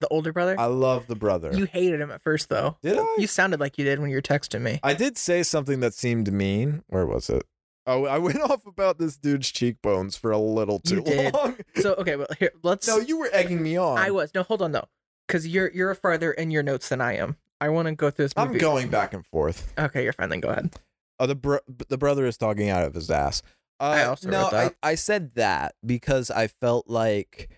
The 0.00 0.08
older 0.08 0.32
brother. 0.32 0.56
i 0.58 0.64
love 0.66 1.06
the 1.06 1.16
brother 1.16 1.52
you 1.54 1.66
hated 1.66 2.00
him 2.00 2.10
at 2.10 2.22
first 2.22 2.48
though. 2.48 2.76
did 2.82 2.98
i 2.98 3.16
You 3.18 3.26
sounded 3.26 3.60
like 3.60 3.76
you 3.78 3.84
did 3.84 3.98
when 3.98 4.08
you 4.10 4.16
were 4.16 4.22
texting 4.22 4.62
me. 4.62 4.80
i 4.82 4.94
did 4.94 5.18
say 5.18 5.42
something 5.42 5.80
that 5.80 5.92
seemed 5.94 6.32
mean 6.32 6.82
where 6.88 7.06
was 7.06 7.28
it 7.30 7.42
oh 7.86 8.04
i 8.06 8.18
went 8.18 8.40
off 8.50 8.66
about 8.66 8.98
this 8.98 9.16
dude's 9.16 9.50
cheekbones 9.50 10.16
for 10.16 10.30
a 10.30 10.38
little 10.38 10.78
too 10.78 11.02
long 11.02 11.56
So 11.80 11.94
okay, 11.94 12.16
well 12.16 12.26
here 12.38 12.52
let's. 12.62 12.86
no 12.86 12.98
you 12.98 13.18
were 13.18 13.30
egging 13.32 13.62
me 13.62 13.76
on 13.76 13.98
I 13.98 14.10
was 14.10 14.34
no. 14.34 14.42
Hold 14.42 14.62
on 14.62 14.72
though, 14.72 14.88
because 15.26 15.46
you're 15.46 15.70
you're 15.72 15.94
farther 15.94 16.32
in 16.32 16.50
your 16.50 16.62
notes 16.62 16.88
than 16.88 17.00
I 17.00 17.16
am. 17.16 17.36
I 17.60 17.68
want 17.68 17.88
to 17.88 17.94
go 17.94 18.10
through 18.10 18.26
this 18.26 18.36
movie. 18.36 18.50
I'm 18.54 18.58
going 18.58 18.88
back 18.88 19.12
and 19.12 19.24
forth. 19.26 19.72
Okay, 19.78 20.02
you're 20.04 20.12
fine. 20.14 20.28
Then 20.30 20.40
go 20.40 20.48
ahead. 20.48 20.74
Oh, 21.18 21.26
the 21.26 21.34
bro- 21.34 21.60
the 21.88 21.98
brother 21.98 22.24
is 22.26 22.36
talking 22.38 22.68
out 22.70 22.84
of 22.84 22.94
his 22.94 23.10
ass. 23.10 23.42
Uh, 23.78 23.84
I 23.84 24.04
also 24.04 24.28
no, 24.30 24.42
wrote 24.44 24.50
that. 24.52 24.74
I, 24.82 24.90
I 24.90 24.94
said 24.94 25.34
that 25.34 25.74
because 25.84 26.30
I 26.30 26.46
felt 26.48 26.88
like. 26.88 27.48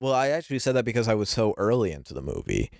Well, 0.00 0.14
I 0.14 0.28
actually 0.28 0.58
said 0.58 0.74
that 0.76 0.84
because 0.84 1.06
I 1.08 1.14
was 1.14 1.28
so 1.30 1.54
early 1.56 1.92
into 1.92 2.12
the 2.14 2.22
movie. 2.22 2.70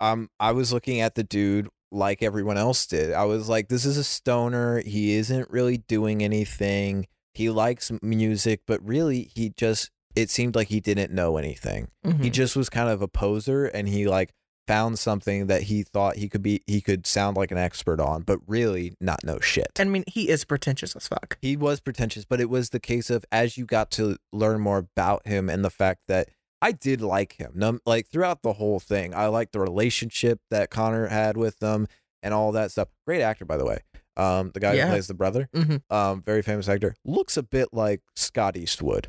Um, 0.00 0.28
I 0.40 0.52
was 0.52 0.72
looking 0.72 1.00
at 1.00 1.14
the 1.14 1.22
dude 1.24 1.68
like 1.90 2.22
everyone 2.22 2.56
else 2.58 2.86
did. 2.86 3.12
I 3.12 3.24
was 3.24 3.48
like, 3.48 3.68
this 3.68 3.84
is 3.84 3.96
a 3.96 4.04
stoner. 4.04 4.80
He 4.84 5.14
isn't 5.14 5.50
really 5.50 5.78
doing 5.78 6.22
anything. 6.22 7.06
He 7.34 7.50
likes 7.50 7.90
music, 8.02 8.62
but 8.66 8.84
really, 8.86 9.30
he 9.34 9.50
just. 9.50 9.90
It 10.16 10.30
seemed 10.30 10.56
like 10.56 10.66
he 10.68 10.80
didn't 10.80 11.12
know 11.12 11.36
anything 11.36 11.88
he 12.02 12.10
Mhm. 12.10 12.32
just 12.32 12.56
was 12.56 12.68
kind 12.68 12.88
of 12.88 13.00
a 13.02 13.06
poser 13.06 13.66
and 13.66 13.88
he 13.88 14.08
like 14.08 14.32
found 14.66 14.98
something 14.98 15.46
that 15.46 15.64
he 15.64 15.84
thought 15.84 16.16
he 16.16 16.28
could 16.28 16.42
be 16.42 16.60
he 16.66 16.80
could 16.80 17.06
sound 17.06 17.36
like 17.36 17.52
an 17.52 17.58
expert 17.58 18.00
on 18.00 18.22
but 18.22 18.40
really 18.48 18.94
not 19.00 19.22
know 19.22 19.38
shit 19.38 19.68
I 19.78 19.84
mean, 19.84 20.02
he 20.08 20.28
is 20.28 20.44
pretentious 20.44 20.96
as 20.96 21.06
fuck. 21.06 21.38
he 21.40 21.56
was 21.56 21.78
pretentious 21.78 22.24
but 22.24 22.40
it 22.40 22.50
was 22.50 22.70
the 22.70 22.80
case 22.80 23.10
of 23.10 23.24
as 23.30 23.56
you 23.56 23.64
got 23.64 23.92
to 23.92 24.16
learn 24.32 24.60
more 24.60 24.78
about 24.78 25.24
him 25.26 25.48
and 25.48 25.64
the 25.64 25.70
fact 25.70 26.00
that 26.08 26.30
i 26.60 26.72
did 26.72 27.00
like 27.00 27.34
him. 27.34 27.80
Like 27.86 28.08
throughout 28.08 28.42
the 28.42 28.54
whole 28.54 28.80
thing 28.80 29.14
i 29.14 29.26
liked 29.26 29.52
the 29.52 29.60
relationship 29.60 30.40
that 30.50 30.70
conor 30.70 31.06
had 31.08 31.36
with 31.36 31.58
them 31.60 31.86
and 32.22 32.34
all 32.34 32.52
that 32.52 32.70
stuff. 32.72 32.88
Great 33.06 33.22
actor 33.22 33.44
by 33.44 33.56
the 33.56 33.64
way. 33.64 33.78
Um 34.16 34.50
the 34.52 34.60
guy 34.60 34.74
Yeah. 34.74 34.86
who 34.86 34.92
plays 34.92 35.06
the 35.06 35.14
brother. 35.14 35.48
Mhm. 35.54 35.82
um 35.90 36.22
very 36.22 36.42
famous 36.42 36.68
actor. 36.68 36.94
Looks 37.04 37.36
a 37.36 37.42
bit 37.42 37.68
like 37.72 38.02
scott 38.16 38.56
eastwood. 38.56 39.08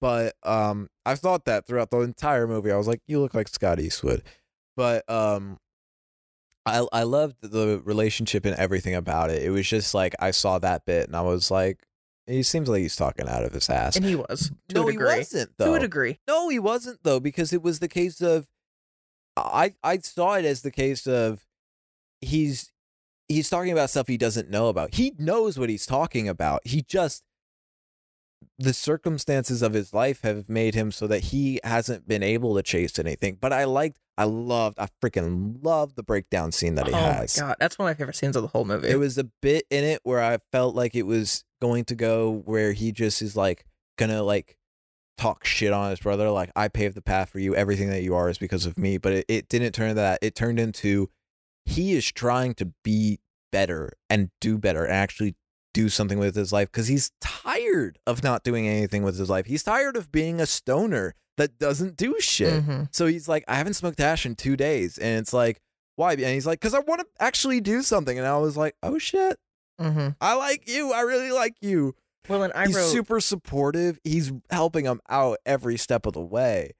But 0.00 0.34
um 0.42 0.88
i 1.06 1.14
thought 1.14 1.44
that 1.44 1.66
throughout 1.66 1.90
the 1.90 2.00
entire 2.00 2.46
movie 2.46 2.72
i 2.72 2.76
was 2.76 2.88
like 2.88 3.02
you 3.06 3.20
look 3.20 3.34
like 3.34 3.48
scott 3.48 3.78
eastwood. 3.80 4.22
But 4.76 5.08
um 5.10 5.58
i 6.66 6.84
i 6.92 7.02
loved 7.04 7.36
the 7.42 7.80
relationship 7.84 8.44
and 8.44 8.54
everything 8.56 8.94
about 8.94 9.30
it. 9.30 9.42
It 9.42 9.50
was 9.50 9.66
just 9.68 9.94
like 9.94 10.14
i 10.18 10.30
saw 10.30 10.58
that 10.58 10.84
bit 10.84 11.06
and 11.06 11.16
i 11.16 11.20
was 11.22 11.50
like 11.50 11.86
he 12.30 12.42
seems 12.42 12.68
like 12.68 12.82
he's 12.82 12.96
talking 12.96 13.28
out 13.28 13.44
of 13.44 13.52
his 13.52 13.68
ass 13.68 13.96
And 13.96 14.04
he 14.04 14.14
was 14.16 14.50
no 14.74 14.86
he 14.86 14.96
wasn't 14.98 15.50
though 15.58 15.66
To 15.66 15.74
a 15.74 15.80
degree. 15.80 16.18
no, 16.26 16.48
he 16.48 16.58
wasn't 16.58 17.00
though, 17.02 17.20
because 17.20 17.52
it 17.52 17.62
was 17.62 17.78
the 17.80 17.88
case 17.88 18.20
of 18.20 18.46
I 19.36 19.74
I 19.82 19.98
saw 19.98 20.34
it 20.34 20.44
as 20.44 20.62
the 20.62 20.70
case 20.70 21.06
of 21.06 21.44
he's 22.20 22.72
he's 23.28 23.48
talking 23.48 23.72
about 23.72 23.90
stuff 23.90 24.08
he 24.08 24.16
doesn't 24.18 24.50
know 24.50 24.68
about. 24.68 24.94
He 24.96 25.14
knows 25.18 25.58
what 25.58 25.70
he's 25.70 25.86
talking 25.86 26.28
about. 26.28 26.66
He 26.66 26.82
just 26.82 27.22
the 28.58 28.72
circumstances 28.72 29.62
of 29.62 29.72
his 29.72 29.92
life 29.94 30.22
have 30.22 30.48
made 30.48 30.74
him 30.74 30.90
so 30.92 31.06
that 31.06 31.24
he 31.24 31.60
hasn't 31.64 32.06
been 32.08 32.22
able 32.22 32.54
to 32.56 32.62
chase 32.62 32.98
anything. 32.98 33.36
But 33.40 33.52
I 33.52 33.64
liked 33.64 33.98
I 34.18 34.24
loved 34.24 34.78
I 34.78 34.88
freaking 35.02 35.62
loved 35.62 35.96
the 35.96 36.02
breakdown 36.02 36.52
scene 36.52 36.74
that 36.74 36.86
he 36.86 36.92
oh 36.92 36.96
has. 36.96 37.38
my 37.40 37.46
god, 37.48 37.56
that's 37.60 37.78
one 37.78 37.88
of 37.88 37.94
my 37.96 37.98
favorite 37.98 38.16
scenes 38.16 38.36
of 38.36 38.42
the 38.42 38.48
whole 38.48 38.64
movie. 38.64 38.88
There 38.88 38.98
was 38.98 39.16
a 39.16 39.24
bit 39.24 39.64
in 39.70 39.84
it 39.84 40.00
where 40.02 40.22
I 40.22 40.38
felt 40.52 40.74
like 40.74 40.94
it 40.94 41.04
was 41.04 41.44
going 41.60 41.84
to 41.86 41.94
go 41.94 42.42
where 42.44 42.72
he 42.72 42.92
just 42.92 43.22
is 43.22 43.36
like 43.36 43.64
gonna 43.98 44.22
like 44.22 44.56
talk 45.18 45.44
shit 45.44 45.72
on 45.72 45.90
his 45.90 46.00
brother, 46.00 46.30
like 46.30 46.50
I 46.56 46.68
paved 46.68 46.96
the 46.96 47.02
path 47.02 47.30
for 47.30 47.38
you, 47.38 47.54
everything 47.54 47.90
that 47.90 48.02
you 48.02 48.14
are 48.14 48.28
is 48.30 48.38
because 48.38 48.64
of 48.66 48.78
me. 48.78 48.96
But 48.98 49.12
it, 49.12 49.24
it 49.28 49.48
didn't 49.48 49.72
turn 49.72 49.94
that. 49.96 50.18
It 50.22 50.34
turned 50.34 50.58
into 50.58 51.10
he 51.66 51.92
is 51.92 52.10
trying 52.10 52.54
to 52.54 52.72
be 52.82 53.20
better 53.52 53.92
and 54.08 54.30
do 54.40 54.56
better 54.58 54.84
and 54.84 54.94
actually 54.94 55.34
do 55.74 55.88
something 55.88 56.18
with 56.18 56.34
his 56.34 56.52
life 56.52 56.70
because 56.72 56.88
he's 56.88 57.12
tired 57.20 57.98
of 58.06 58.24
not 58.24 58.42
doing 58.42 58.66
anything 58.66 59.02
with 59.02 59.18
his 59.18 59.28
life. 59.30 59.46
He's 59.46 59.62
tired 59.62 59.96
of 59.96 60.10
being 60.10 60.40
a 60.40 60.46
stoner 60.46 61.14
that 61.36 61.58
doesn't 61.58 61.96
do 61.96 62.16
shit. 62.18 62.64
Mhm. 62.64 62.88
So 62.92 63.06
he's 63.06 63.28
like, 63.28 63.44
I 63.46 63.54
haven't 63.56 63.74
smoked 63.74 63.98
hash 63.98 64.26
in 64.26 64.34
two 64.34 64.56
days. 64.56 64.98
And 64.98 65.18
it's 65.20 65.32
like, 65.32 65.60
why? 65.96 66.12
And 66.12 66.20
he's 66.20 66.46
like, 66.46 66.60
because 66.60 66.74
I 66.74 66.80
want 66.80 67.02
to 67.02 67.06
actually 67.20 67.60
do 67.60 67.82
something. 67.82 68.18
And 68.18 68.26
I 68.26 68.36
was 68.38 68.56
like, 68.56 68.74
oh 68.82 68.98
shit, 68.98 69.38
Mhm. 69.80 70.16
I 70.20 70.34
like 70.34 70.68
you. 70.68 70.92
I 70.92 71.00
really 71.00 71.30
like 71.32 71.56
you. 71.60 71.94
Well, 72.28 72.42
and 72.42 72.52
I 72.52 72.66
he's 72.66 72.76
wrote 72.76 72.90
super 72.90 73.20
supportive. 73.20 73.98
He's 74.04 74.30
helping 74.50 74.84
him 74.84 75.00
out 75.08 75.38
every 75.46 75.76
step 75.78 76.04
of 76.06 76.12
the 76.12 76.20
way. 76.20 76.72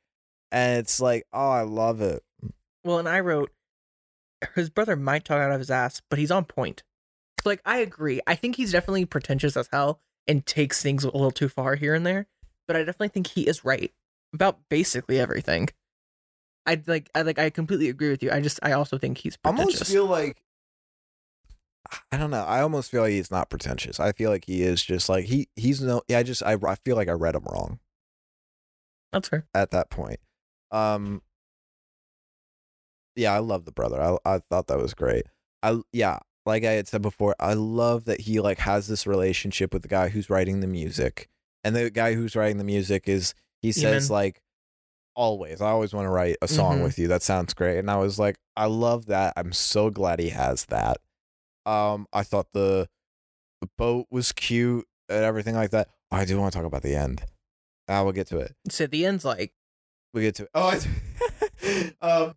And 0.53 0.79
it's 0.79 1.01
like, 1.01 1.25
oh, 1.33 1.51
I 1.51 1.63
love 1.63 2.01
it. 2.01 2.23
well, 2.85 2.99
and 2.99 3.09
I 3.09 3.21
wrote 3.21 3.51
his 4.55 4.71
brother 4.71 4.97
might 4.97 5.25
talk 5.25 5.39
out 5.39 5.53
of 5.53 5.59
his 5.59 5.71
ass, 5.71 6.03
but 6.11 6.19
he's 6.19 6.31
on 6.31 6.45
point. 6.45 6.83
like 7.45 7.63
I 7.65 7.79
agree. 7.79 8.21
I 8.27 8.35
think 8.35 8.57
he's 8.57 8.73
definitely 8.73 9.05
pretentious 9.07 9.57
as 9.57 9.69
hell 9.73 10.01
and 10.29 10.45
takes 10.45 10.83
things 10.83 11.05
a 11.05 11.11
little 11.11 11.31
too 11.31 11.49
far 11.49 11.75
here 11.77 11.95
and 11.95 12.05
there. 12.07 12.27
But 12.67 12.77
I 12.77 12.81
definitely 12.81 13.09
think 13.09 13.29
he 13.29 13.47
is 13.49 13.65
right 13.65 13.93
about 14.35 14.59
basically 14.69 15.19
everything. 15.19 15.69
I 16.67 16.81
like 16.87 17.09
I 17.15 17.23
like 17.23 17.39
I 17.39 17.49
completely 17.51 17.89
agree 17.89 18.11
with 18.11 18.23
you. 18.23 18.31
I 18.31 18.41
just 18.41 18.61
I 18.63 18.73
also 18.73 18.99
think 18.99 19.19
he's 19.19 19.39
I 19.45 19.49
almost 19.49 19.87
feel 19.87 20.05
like 20.07 20.43
I 22.13 22.17
don't 22.17 22.31
know. 22.31 22.45
I 22.45 22.61
almost 22.61 22.91
feel 22.91 23.03
like 23.03 23.13
he's 23.13 23.31
not 23.31 23.51
pretentious. 23.51 23.99
I 24.01 24.13
feel 24.13 24.31
like 24.31 24.45
he 24.47 24.63
is 24.63 24.83
just 24.85 25.09
like 25.09 25.25
he 25.27 25.49
he's 25.57 25.81
no. 25.81 26.03
Yeah, 26.09 26.19
I 26.19 26.23
just 26.23 26.43
I 26.43 26.57
I 26.67 26.75
feel 26.77 26.97
like 26.97 27.09
I 27.09 27.13
read 27.13 27.35
him 27.35 27.45
wrong 27.51 27.81
That's 29.13 29.29
fair. 29.29 29.47
at 29.55 29.71
that 29.73 29.91
point. 29.91 30.21
Um. 30.71 31.23
Yeah, 33.17 33.33
I 33.35 33.39
love 33.39 33.65
the 33.65 33.73
brother. 33.73 34.01
I 34.01 34.17
I 34.25 34.39
thought 34.39 34.67
that 34.69 34.79
was 34.79 34.95
great. 34.95 35.25
I 35.63 35.81
yeah, 35.93 36.21
like 36.47 36.65
I 36.65 36.73
had 36.73 36.89
said 36.89 37.03
before, 37.03 37.35
I 37.41 37.55
love 37.55 38.05
that 38.05 38.21
he 38.23 38.41
like 38.41 38.59
has 38.61 38.87
this 38.87 39.07
relationship 39.07 39.73
with 39.73 39.83
the 39.83 39.89
guy 39.89 40.09
who's 40.09 40.31
writing 40.31 40.61
the 40.61 40.67
music, 40.67 41.29
and 41.65 41.75
the 41.75 41.91
guy 41.91 42.15
who's 42.15 42.37
writing 42.37 42.59
the 42.59 42.65
music 42.65 43.09
is 43.09 43.35
he 43.63 43.73
says 43.73 44.07
Eamon. 44.09 44.11
like 44.11 44.43
always 45.17 45.61
i 45.61 45.69
always 45.69 45.93
want 45.93 46.07
to 46.07 46.09
write 46.11 46.37
a 46.41 46.47
song 46.49 46.79
Mhm. 46.79 46.85
with 46.85 46.99
you 46.99 47.09
that 47.09 47.21
sounds 47.21 47.53
great 47.53 47.79
and 47.79 47.91
i 47.91 47.97
was 47.97 48.19
like 48.19 48.37
i 48.57 48.65
love 48.65 49.07
that 49.07 49.35
i'm 49.37 49.53
so 49.53 49.91
glad 49.91 50.21
he 50.21 50.29
has 50.31 50.67
that 50.67 50.99
um 51.67 52.07
i 52.13 52.23
thought 52.23 52.47
the 52.53 52.89
the 53.61 53.69
boat 53.79 54.07
was 54.11 54.33
cute 54.33 54.87
and 55.09 55.25
everything 55.25 55.55
like 55.55 55.71
that 55.71 55.89
i 56.11 56.25
do 56.25 56.39
want 56.39 56.53
to 56.53 56.59
talk 56.59 56.67
about 56.67 56.83
the 56.83 56.95
end 56.95 57.23
i 57.89 58.01
will 58.01 58.13
get 58.13 58.27
to 58.27 58.39
it 58.39 58.55
So 58.69 58.87
the 58.87 59.05
end's 59.07 59.25
like 59.25 59.53
we 60.13 60.23
get 60.23 60.35
to 60.37 60.43
it. 60.45 60.51
Oh, 60.55 60.77
I, 61.63 61.93
um, 62.01 62.35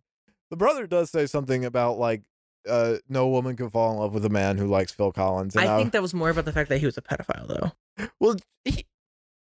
the 0.50 0.56
brother 0.56 0.86
does 0.86 1.10
say 1.10 1.26
something 1.26 1.64
about 1.64 1.98
like 1.98 2.22
uh, 2.68 2.96
no 3.08 3.28
woman 3.28 3.56
can 3.56 3.68
fall 3.68 3.92
in 3.92 3.98
love 3.98 4.14
with 4.14 4.24
a 4.24 4.28
man 4.30 4.58
who 4.58 4.66
likes 4.66 4.92
Phil 4.92 5.10
Collins. 5.12 5.56
And 5.56 5.68
I 5.68 5.76
think 5.76 5.92
that 5.92 6.00
was 6.02 6.14
more 6.14 6.30
about 6.30 6.44
the 6.44 6.52
fact 6.52 6.68
that 6.68 6.78
he 6.78 6.86
was 6.86 6.96
a 6.96 7.02
pedophile 7.02 7.48
though. 7.48 8.06
well, 8.20 8.36
he, 8.64 8.86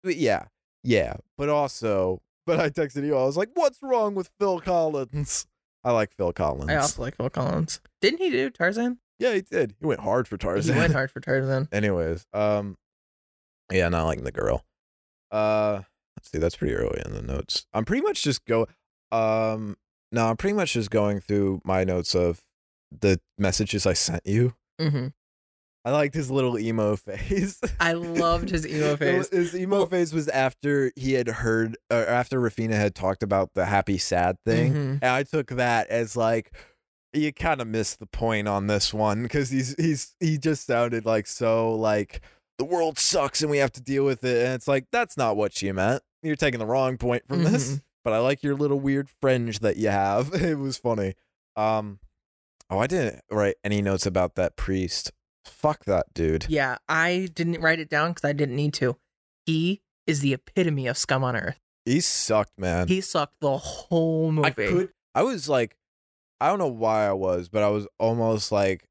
yeah, 0.03 0.45
yeah, 0.83 1.17
but 1.37 1.49
also, 1.49 2.21
but 2.47 2.59
I 2.59 2.69
texted 2.69 3.05
you. 3.05 3.15
I 3.15 3.23
was 3.23 3.37
like, 3.37 3.49
"What's 3.53 3.83
wrong 3.83 4.15
with 4.15 4.29
Phil 4.39 4.59
Collins?" 4.59 5.45
I 5.83 5.91
like 5.91 6.15
Phil 6.17 6.33
Collins. 6.33 6.71
I 6.71 6.75
also 6.77 7.01
like 7.03 7.15
Phil 7.15 7.29
Collins. 7.29 7.81
Didn't 8.01 8.19
he 8.19 8.31
do 8.31 8.49
Tarzan? 8.49 8.97
Yeah, 9.23 9.33
he 9.35 9.41
did. 9.41 9.73
He 9.79 9.85
went 9.85 10.01
hard 10.01 10.27
for 10.27 10.37
Tarzan. 10.37 10.73
He 10.75 10.79
went 10.79 10.93
hard 10.93 11.09
for 11.09 11.19
Tarzan. 11.21 11.69
Anyways, 11.71 12.25
um, 12.33 12.77
yeah, 13.71 13.87
not 13.89 14.03
liking 14.05 14.25
the 14.25 14.31
girl. 14.33 14.65
Uh, 15.31 15.81
let's 16.17 16.29
see, 16.31 16.37
that's 16.39 16.57
pretty 16.57 16.75
early 16.75 17.01
in 17.05 17.13
the 17.13 17.21
notes. 17.21 17.65
I'm 17.73 17.85
pretty 17.85 18.01
much 18.03 18.21
just 18.21 18.45
go. 18.45 18.67
Um, 19.11 19.77
no, 20.11 20.27
I'm 20.27 20.37
pretty 20.37 20.55
much 20.55 20.73
just 20.73 20.91
going 20.91 21.21
through 21.21 21.61
my 21.63 21.83
notes 21.83 22.13
of 22.15 22.41
the 22.91 23.19
messages 23.37 23.85
I 23.85 23.93
sent 23.93 24.21
you. 24.25 24.55
Mm-hmm. 24.81 25.07
I 25.85 25.91
liked 25.91 26.15
his 26.15 26.29
little 26.31 26.59
emo 26.59 26.95
phase. 26.97 27.59
I 27.79 27.93
loved 27.93 28.49
his 28.49 28.67
emo 28.67 28.95
face. 28.97 29.29
His 29.29 29.55
emo 29.55 29.85
phase 29.85 30.13
was 30.13 30.27
after 30.29 30.91
he 30.95 31.13
had 31.13 31.27
heard, 31.27 31.77
or 31.89 32.05
after 32.05 32.39
Raphina 32.39 32.73
had 32.75 32.93
talked 32.93 33.23
about 33.23 33.51
the 33.53 33.65
happy 33.65 33.97
sad 33.97 34.37
thing, 34.45 34.73
Mhm. 34.73 34.91
and 35.01 35.03
I 35.05 35.23
took 35.23 35.47
that 35.51 35.87
as 35.87 36.15
like 36.17 36.51
you 37.13 37.31
kind 37.31 37.61
of 37.61 37.67
missed 37.67 37.99
the 37.99 38.05
point 38.05 38.47
on 38.47 38.67
this 38.67 38.93
one 38.93 39.23
because 39.23 39.49
he's 39.49 39.75
he's 39.77 40.15
he 40.19 40.37
just 40.37 40.65
sounded 40.65 41.05
like 41.05 41.27
so 41.27 41.73
like 41.73 42.21
the 42.57 42.65
world 42.65 42.97
sucks 42.99 43.41
and 43.41 43.49
we 43.51 43.57
have 43.57 43.71
to 43.73 43.81
deal 43.81 44.05
with 44.05 44.23
it, 44.23 44.45
and 44.45 44.53
it's 44.55 44.67
like 44.67 44.87
that's 44.91 45.17
not 45.17 45.35
what 45.37 45.53
she 45.53 45.71
meant. 45.71 46.03
You're 46.21 46.35
taking 46.35 46.59
the 46.59 46.65
wrong 46.65 46.97
point 46.97 47.23
from 47.27 47.43
this. 47.43 47.73
Mhm. 47.75 47.81
But 48.03 48.13
I 48.13 48.19
like 48.19 48.43
your 48.43 48.55
little 48.55 48.79
weird 48.79 49.09
fringe 49.21 49.59
that 49.59 49.77
you 49.77 49.89
have. 49.89 50.33
It 50.43 50.57
was 50.59 50.77
funny. 50.77 51.13
Um, 51.55 51.99
oh, 52.69 52.79
I 52.79 52.87
didn't 52.87 53.21
write 53.31 53.55
any 53.63 53.81
notes 53.81 54.05
about 54.05 54.35
that 54.35 54.55
priest. 54.57 55.11
Fuck 55.45 55.85
that 55.85 56.07
dude. 56.13 56.45
Yeah, 56.49 56.77
I 56.89 57.29
didn't 57.33 57.61
write 57.61 57.79
it 57.79 57.89
down 57.89 58.11
because 58.11 58.27
I 58.27 58.33
didn't 58.33 58.55
need 58.55 58.73
to. 58.75 58.97
He 59.45 59.81
is 60.07 60.19
the 60.21 60.33
epitome 60.33 60.87
of 60.87 60.97
scum 60.97 61.23
on 61.23 61.35
earth. 61.35 61.59
He 61.85 61.99
sucked, 62.01 62.57
man. 62.57 62.87
He 62.87 63.01
sucked 63.01 63.39
the 63.41 63.57
whole 63.57 64.31
movie. 64.31 64.47
I 64.47 64.51
could. 64.51 64.89
I 65.15 65.23
was 65.23 65.47
like, 65.49 65.75
I 66.41 66.47
don't 66.47 66.59
know 66.59 66.67
why 66.67 67.07
I 67.07 67.13
was, 67.13 67.49
but 67.49 67.63
I 67.63 67.69
was 67.69 67.87
almost 67.99 68.51
like, 68.51 68.85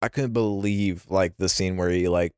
I 0.00 0.08
couldn't 0.08 0.32
believe 0.32 1.06
like 1.08 1.36
the 1.36 1.48
scene 1.48 1.76
where 1.76 1.90
he 1.90 2.08
like 2.08 2.32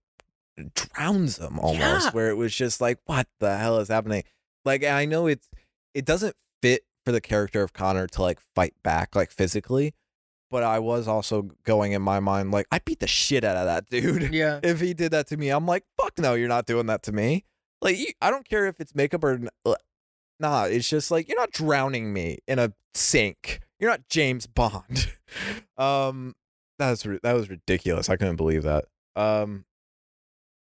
drowns 0.74 1.38
him 1.38 1.58
almost, 1.58 2.06
Yeah. 2.06 2.10
where 2.12 2.28
it 2.30 2.36
was 2.36 2.54
just 2.54 2.80
like, 2.80 2.98
what 3.06 3.26
the 3.40 3.56
hell 3.56 3.78
is 3.78 3.88
happening? 3.88 4.24
Like, 4.64 4.84
I 4.84 5.04
know 5.04 5.26
it's 5.26 5.48
it 5.94 6.04
doesn't 6.04 6.36
fit 6.62 6.82
for 7.04 7.12
the 7.12 7.20
character 7.20 7.62
of 7.62 7.72
Conor 7.72 8.06
to 8.08 8.22
like 8.22 8.40
fight 8.54 8.74
back 8.82 9.14
like 9.14 9.30
physically, 9.30 9.94
but 10.50 10.62
I 10.62 10.78
was 10.78 11.08
also 11.08 11.50
going 11.64 11.92
in 11.92 12.02
my 12.02 12.20
mind 12.20 12.50
like, 12.50 12.66
I 12.70 12.78
beat 12.80 13.00
the 13.00 13.06
shit 13.06 13.44
out 13.44 13.56
of 13.56 13.66
that 13.66 13.88
dude. 13.88 14.32
yeah. 14.34 14.60
if 14.62 14.80
he 14.80 14.92
did 14.94 15.12
that 15.12 15.26
to 15.28 15.36
me, 15.36 15.48
I'm 15.50 15.66
like, 15.66 15.84
fuck 16.00 16.18
no, 16.18 16.34
you're 16.34 16.48
not 16.48 16.66
doing 16.66 16.86
that 16.86 17.02
to 17.04 17.12
me. 17.12 17.44
Like, 17.80 17.98
you, 17.98 18.06
I 18.20 18.30
don't 18.30 18.48
care 18.48 18.66
if 18.66 18.80
it's 18.80 18.94
makeup 18.94 19.24
or 19.24 19.40
nah. 20.40 20.64
It's 20.64 20.88
just 20.88 21.10
like 21.10 21.28
you're 21.28 21.38
not 21.38 21.52
drowning 21.52 22.12
me 22.12 22.38
in 22.46 22.58
a 22.58 22.72
sink. 22.94 23.60
You're 23.84 23.90
not 23.92 24.08
James 24.08 24.46
Bond. 24.46 25.12
um, 25.76 26.34
that's 26.78 27.04
ri- 27.04 27.20
that 27.22 27.34
was 27.34 27.50
ridiculous. 27.50 28.08
I 28.08 28.16
couldn't 28.16 28.36
believe 28.36 28.62
that. 28.62 28.86
Um, 29.14 29.66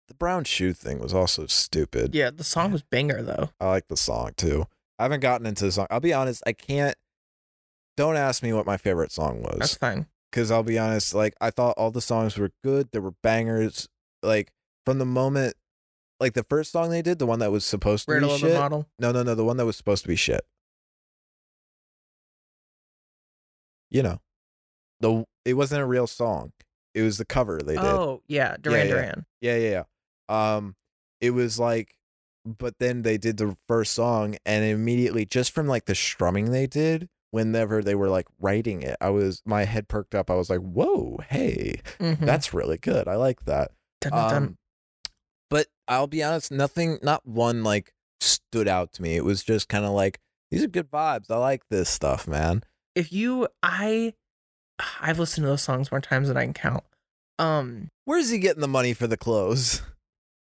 the 0.09 0.13
brown 0.13 0.43
shoe 0.43 0.73
thing 0.73 0.99
was 0.99 1.13
also 1.13 1.47
stupid. 1.47 2.13
Yeah, 2.13 2.31
the 2.31 2.43
song 2.43 2.73
was 2.73 2.83
banger 2.83 3.21
though. 3.21 3.51
I 3.61 3.69
like 3.69 3.87
the 3.87 3.95
song 3.95 4.31
too. 4.35 4.65
I 4.99 5.03
haven't 5.03 5.21
gotten 5.21 5.47
into 5.47 5.63
the 5.63 5.71
song. 5.71 5.87
I'll 5.89 6.01
be 6.01 6.11
honest. 6.11 6.43
I 6.45 6.51
can't. 6.51 6.97
Don't 7.95 8.17
ask 8.17 8.43
me 8.43 8.51
what 8.51 8.65
my 8.65 8.75
favorite 8.75 9.13
song 9.13 9.41
was 9.41 9.55
That's 9.57 9.75
fine. 9.75 10.07
because 10.29 10.51
I'll 10.51 10.61
be 10.61 10.77
honest, 10.77 11.15
like 11.15 11.33
I 11.39 11.49
thought 11.49 11.75
all 11.77 11.91
the 11.91 12.01
songs 12.01 12.37
were 12.37 12.51
good. 12.61 12.89
There 12.91 13.01
were 13.01 13.13
bangers. 13.23 13.87
Like 14.21 14.51
from 14.85 14.99
the 14.99 15.05
moment, 15.05 15.55
like 16.19 16.33
the 16.33 16.43
first 16.43 16.73
song 16.73 16.89
they 16.89 17.01
did, 17.01 17.19
the 17.19 17.25
one 17.25 17.39
that 17.39 17.53
was 17.53 17.63
supposed 17.63 18.05
to 18.07 18.15
Riddle 18.15 18.31
be 18.31 18.39
shit. 18.39 18.53
model. 18.57 18.89
No, 18.99 19.13
no, 19.13 19.23
no, 19.23 19.33
the 19.33 19.45
one 19.45 19.55
that 19.55 19.65
was 19.65 19.77
supposed 19.77 20.01
to 20.01 20.09
be 20.09 20.17
shit. 20.17 20.41
You 23.93 24.03
know, 24.03 24.21
the 24.99 25.23
it 25.45 25.53
wasn't 25.53 25.81
a 25.81 25.85
real 25.85 26.07
song. 26.07 26.51
It 26.93 27.03
was 27.03 27.17
the 27.17 27.25
cover 27.25 27.61
they 27.61 27.75
did. 27.75 27.83
Oh 27.85 28.21
yeah, 28.27 28.57
Duran 28.59 28.87
yeah. 28.87 28.93
Duran. 28.93 29.25
Yeah, 29.39 29.55
yeah, 29.57 29.83
yeah. 30.29 30.55
Um, 30.55 30.75
it 31.21 31.31
was 31.31 31.59
like, 31.59 31.95
but 32.45 32.79
then 32.79 33.03
they 33.03 33.17
did 33.17 33.37
the 33.37 33.55
first 33.67 33.93
song, 33.93 34.35
and 34.45 34.65
immediately, 34.65 35.25
just 35.25 35.51
from 35.53 35.67
like 35.67 35.85
the 35.85 35.95
strumming 35.95 36.51
they 36.51 36.67
did, 36.67 37.07
whenever 37.31 37.81
they 37.81 37.95
were 37.95 38.09
like 38.09 38.27
writing 38.39 38.81
it, 38.81 38.97
I 38.99 39.09
was 39.09 39.41
my 39.45 39.65
head 39.65 39.87
perked 39.87 40.15
up. 40.15 40.29
I 40.29 40.35
was 40.35 40.49
like, 40.49 40.59
"Whoa, 40.59 41.19
hey, 41.29 41.79
Mhm. 41.99 42.25
that's 42.25 42.53
really 42.53 42.77
good. 42.77 43.07
I 43.07 43.15
like 43.15 43.45
that." 43.45 43.71
Dun, 44.01 44.11
dun, 44.11 44.29
dun. 44.29 44.43
Um, 44.43 44.57
but 45.49 45.67
I'll 45.87 46.07
be 46.07 46.23
honest, 46.23 46.51
nothing, 46.51 46.97
not 47.03 47.25
one 47.25 47.63
like 47.63 47.93
stood 48.19 48.67
out 48.67 48.91
to 48.93 49.01
me. 49.01 49.15
It 49.15 49.23
was 49.25 49.43
just 49.43 49.69
kind 49.69 49.85
of 49.85 49.91
like 49.91 50.19
these 50.49 50.63
are 50.63 50.67
good 50.67 50.89
vibes. 50.91 51.29
I 51.29 51.37
like 51.37 51.67
this 51.69 51.89
stuff, 51.89 52.27
man. 52.27 52.63
If 52.95 53.11
you, 53.13 53.47
I, 53.61 54.13
I've 55.01 55.19
listened 55.19 55.43
to 55.45 55.49
those 55.49 55.61
songs 55.63 55.91
more 55.91 56.01
times 56.01 56.27
than 56.27 56.37
I 56.37 56.43
can 56.45 56.53
count. 56.53 56.83
Um, 57.39 57.89
Where's 58.05 58.29
he 58.29 58.37
getting 58.37 58.61
the 58.61 58.67
money 58.67 58.93
for 58.93 59.07
the 59.07 59.17
clothes? 59.17 59.81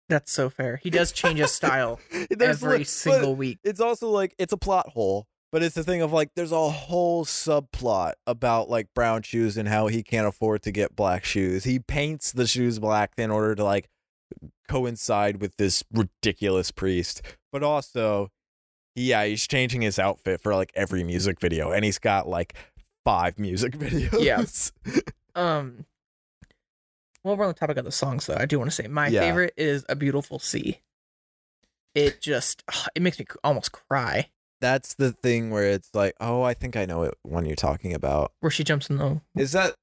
that's 0.07 0.31
so 0.31 0.51
fair. 0.51 0.79
He 0.83 0.91
does 0.91 1.11
change 1.11 1.39
his 1.39 1.51
style 1.51 1.99
every 2.39 2.71
li- 2.71 2.77
but- 2.79 2.87
single 2.87 3.35
week. 3.35 3.57
it's 3.63 3.79
also 3.79 4.09
like 4.11 4.35
it's 4.37 4.53
a 4.53 4.57
plot 4.57 4.89
hole 4.89 5.25
but 5.51 5.63
it's 5.63 5.73
the 5.73 5.83
thing 5.83 6.01
of 6.03 6.11
like 6.13 6.29
there's 6.35 6.51
a 6.51 6.69
whole 6.69 7.23
subplot 7.25 8.13
about 8.27 8.69
like 8.69 8.87
brown 8.93 9.23
shoes 9.23 9.57
and 9.57 9.67
how 9.67 9.87
he 9.87 10.03
can't 10.03 10.27
afford 10.27 10.61
to 10.61 10.71
get 10.71 10.95
black 10.95 11.23
shoes 11.25 11.63
he 11.63 11.79
paints 11.79 12.31
the 12.33 12.45
shoes 12.45 12.77
black 12.77 13.13
in 13.17 13.31
order 13.31 13.55
to 13.55 13.63
like 13.63 13.87
coincide 14.67 15.41
with 15.41 15.55
this 15.57 15.83
ridiculous 15.91 16.71
priest 16.71 17.21
but 17.51 17.63
also 17.63 18.29
yeah 18.95 19.25
he's 19.25 19.45
changing 19.47 19.81
his 19.81 19.99
outfit 19.99 20.41
for 20.41 20.55
like 20.55 20.71
every 20.75 21.03
music 21.03 21.39
video 21.39 21.71
and 21.71 21.83
he's 21.85 21.99
got 21.99 22.27
like 22.27 22.53
five 23.03 23.37
music 23.37 23.73
videos 23.77 24.71
Yeah. 24.85 25.01
Um, 25.35 25.85
well, 27.23 27.35
we're 27.37 27.43
on 27.45 27.49
the 27.49 27.59
topic 27.59 27.77
of 27.77 27.85
the 27.85 27.91
songs, 27.91 28.25
though. 28.27 28.37
I 28.39 28.45
do 28.45 28.57
want 28.59 28.69
to 28.71 28.75
say 28.75 28.87
my 28.87 29.07
Yeah. 29.07 29.19
favorite 29.21 29.53
is 29.57 29.83
"A 29.89 29.95
Beautiful 29.95 30.39
Sea." 30.39 30.79
It 31.93 32.21
just, 32.21 32.63
ugh, 32.73 32.87
it 32.95 33.01
makes 33.01 33.19
me 33.19 33.25
almost 33.43 33.71
cry 33.71 34.29
that's 34.61 34.93
the 34.93 35.11
thing 35.11 35.51
where 35.51 35.65
it's 35.69 35.89
like 35.93 36.15
oh 36.21 36.41
i 36.41 36.53
think 36.53 36.77
i 36.77 36.85
know 36.85 37.03
it 37.03 37.13
when 37.23 37.45
you're 37.45 37.57
talking 37.57 37.93
about 37.93 38.31
where 38.39 38.49
she 38.49 38.63
jumps 38.63 38.89
in 38.89 38.97
the. 38.97 39.19
is 39.35 39.51
that 39.51 39.75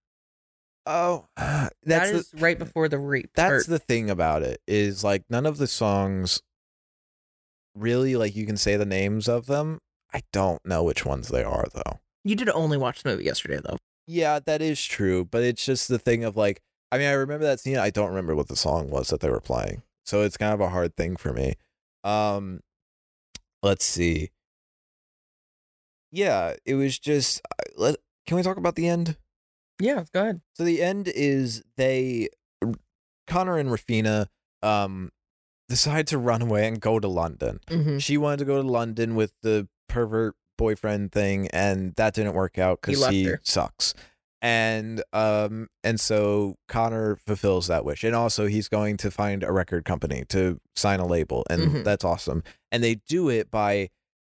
oh 0.86 1.26
that's 1.36 1.74
That 1.84 2.12
the, 2.32 2.40
right 2.40 2.58
before 2.58 2.88
the 2.88 2.98
rape. 2.98 3.30
that's 3.34 3.68
or- 3.68 3.70
the 3.72 3.78
thing 3.78 4.08
about 4.08 4.42
it 4.42 4.60
is 4.66 5.04
like 5.04 5.24
none 5.28 5.44
of 5.44 5.58
the 5.58 5.66
songs 5.66 6.40
really 7.74 8.16
like 8.16 8.34
you 8.36 8.46
can 8.46 8.56
say 8.56 8.76
the 8.76 8.84
names 8.84 9.28
of 9.28 9.46
them 9.46 9.78
i 10.12 10.20
don't 10.32 10.64
know 10.64 10.82
which 10.82 11.04
ones 11.06 11.28
they 11.28 11.42
are 11.42 11.66
though 11.74 11.98
you 12.24 12.34
did 12.36 12.48
only 12.50 12.78
watch 12.78 13.02
the 13.02 13.08
movie 13.10 13.24
yesterday, 13.24 13.58
though. 13.64 13.76
yeah 14.06 14.38
that 14.44 14.62
is 14.62 14.82
true 14.84 15.24
but 15.24 15.42
it's 15.42 15.64
just 15.64 15.88
the 15.88 15.98
thing 15.98 16.24
of 16.24 16.36
like 16.36 16.60
i 16.90 16.98
mean 16.98 17.06
i 17.08 17.12
remember 17.12 17.44
that 17.44 17.60
scene 17.60 17.78
i 17.78 17.90
don't 17.90 18.08
remember 18.10 18.34
what 18.34 18.48
the 18.48 18.56
song 18.56 18.90
was 18.90 19.08
that 19.08 19.20
they 19.20 19.30
were 19.30 19.40
playing 19.40 19.82
so 20.04 20.22
it's 20.22 20.36
kind 20.36 20.52
of 20.54 20.60
a 20.60 20.68
hard 20.68 20.96
thing 20.96 21.16
for 21.16 21.32
me 21.32 21.54
um 22.04 22.60
let's 23.62 23.84
see 23.84 24.30
yeah 26.10 26.54
it 26.66 26.74
was 26.74 26.98
just 26.98 27.40
uh, 27.58 27.64
let 27.76 27.96
can 28.26 28.36
we 28.36 28.42
talk 28.42 28.56
about 28.56 28.74
the 28.76 28.88
end 28.88 29.16
Yeah, 29.80 30.04
go 30.12 30.22
ahead. 30.22 30.40
So 30.54 30.62
the 30.64 30.80
end 30.82 31.08
is 31.08 31.64
they 31.76 32.28
Conor 33.26 33.58
and 33.58 33.68
Raphina 33.70 34.26
um 34.62 35.10
decide 35.72 36.06
to 36.08 36.18
run 36.18 36.42
away 36.42 36.66
and 36.68 36.78
go 36.80 37.00
to 37.00 37.08
London. 37.08 37.58
Mm-hmm. 37.68 37.96
She 37.98 38.18
wanted 38.18 38.40
to 38.40 38.44
go 38.44 38.60
to 38.60 38.68
London 38.68 39.14
with 39.14 39.32
the 39.42 39.68
pervert 39.88 40.34
boyfriend 40.58 41.12
thing 41.12 41.48
and 41.48 41.94
that 41.96 42.12
didn't 42.14 42.34
work 42.34 42.58
out 42.58 42.82
cuz 42.82 43.00
left 43.00 43.14
he, 43.14 43.32
sucks. 43.42 43.94
And 44.42 45.02
um 45.14 45.68
and 45.82 45.98
so 45.98 46.56
Conor 46.68 47.16
fulfills 47.16 47.68
that 47.68 47.84
wish. 47.86 48.04
And 48.04 48.14
also 48.14 48.46
he's 48.48 48.68
going 48.68 48.96
to 48.98 49.10
find 49.10 49.42
a 49.42 49.50
record 49.52 49.84
company 49.86 50.24
to 50.28 50.60
sign 50.76 51.00
a 51.00 51.06
label 51.06 51.42
and 51.48 51.62
Mhm. 51.62 51.84
that's 51.84 52.04
awesome. 52.04 52.42
And 52.70 52.82
they 52.84 52.96
do 53.08 53.28
it 53.30 53.50
by 53.50 53.88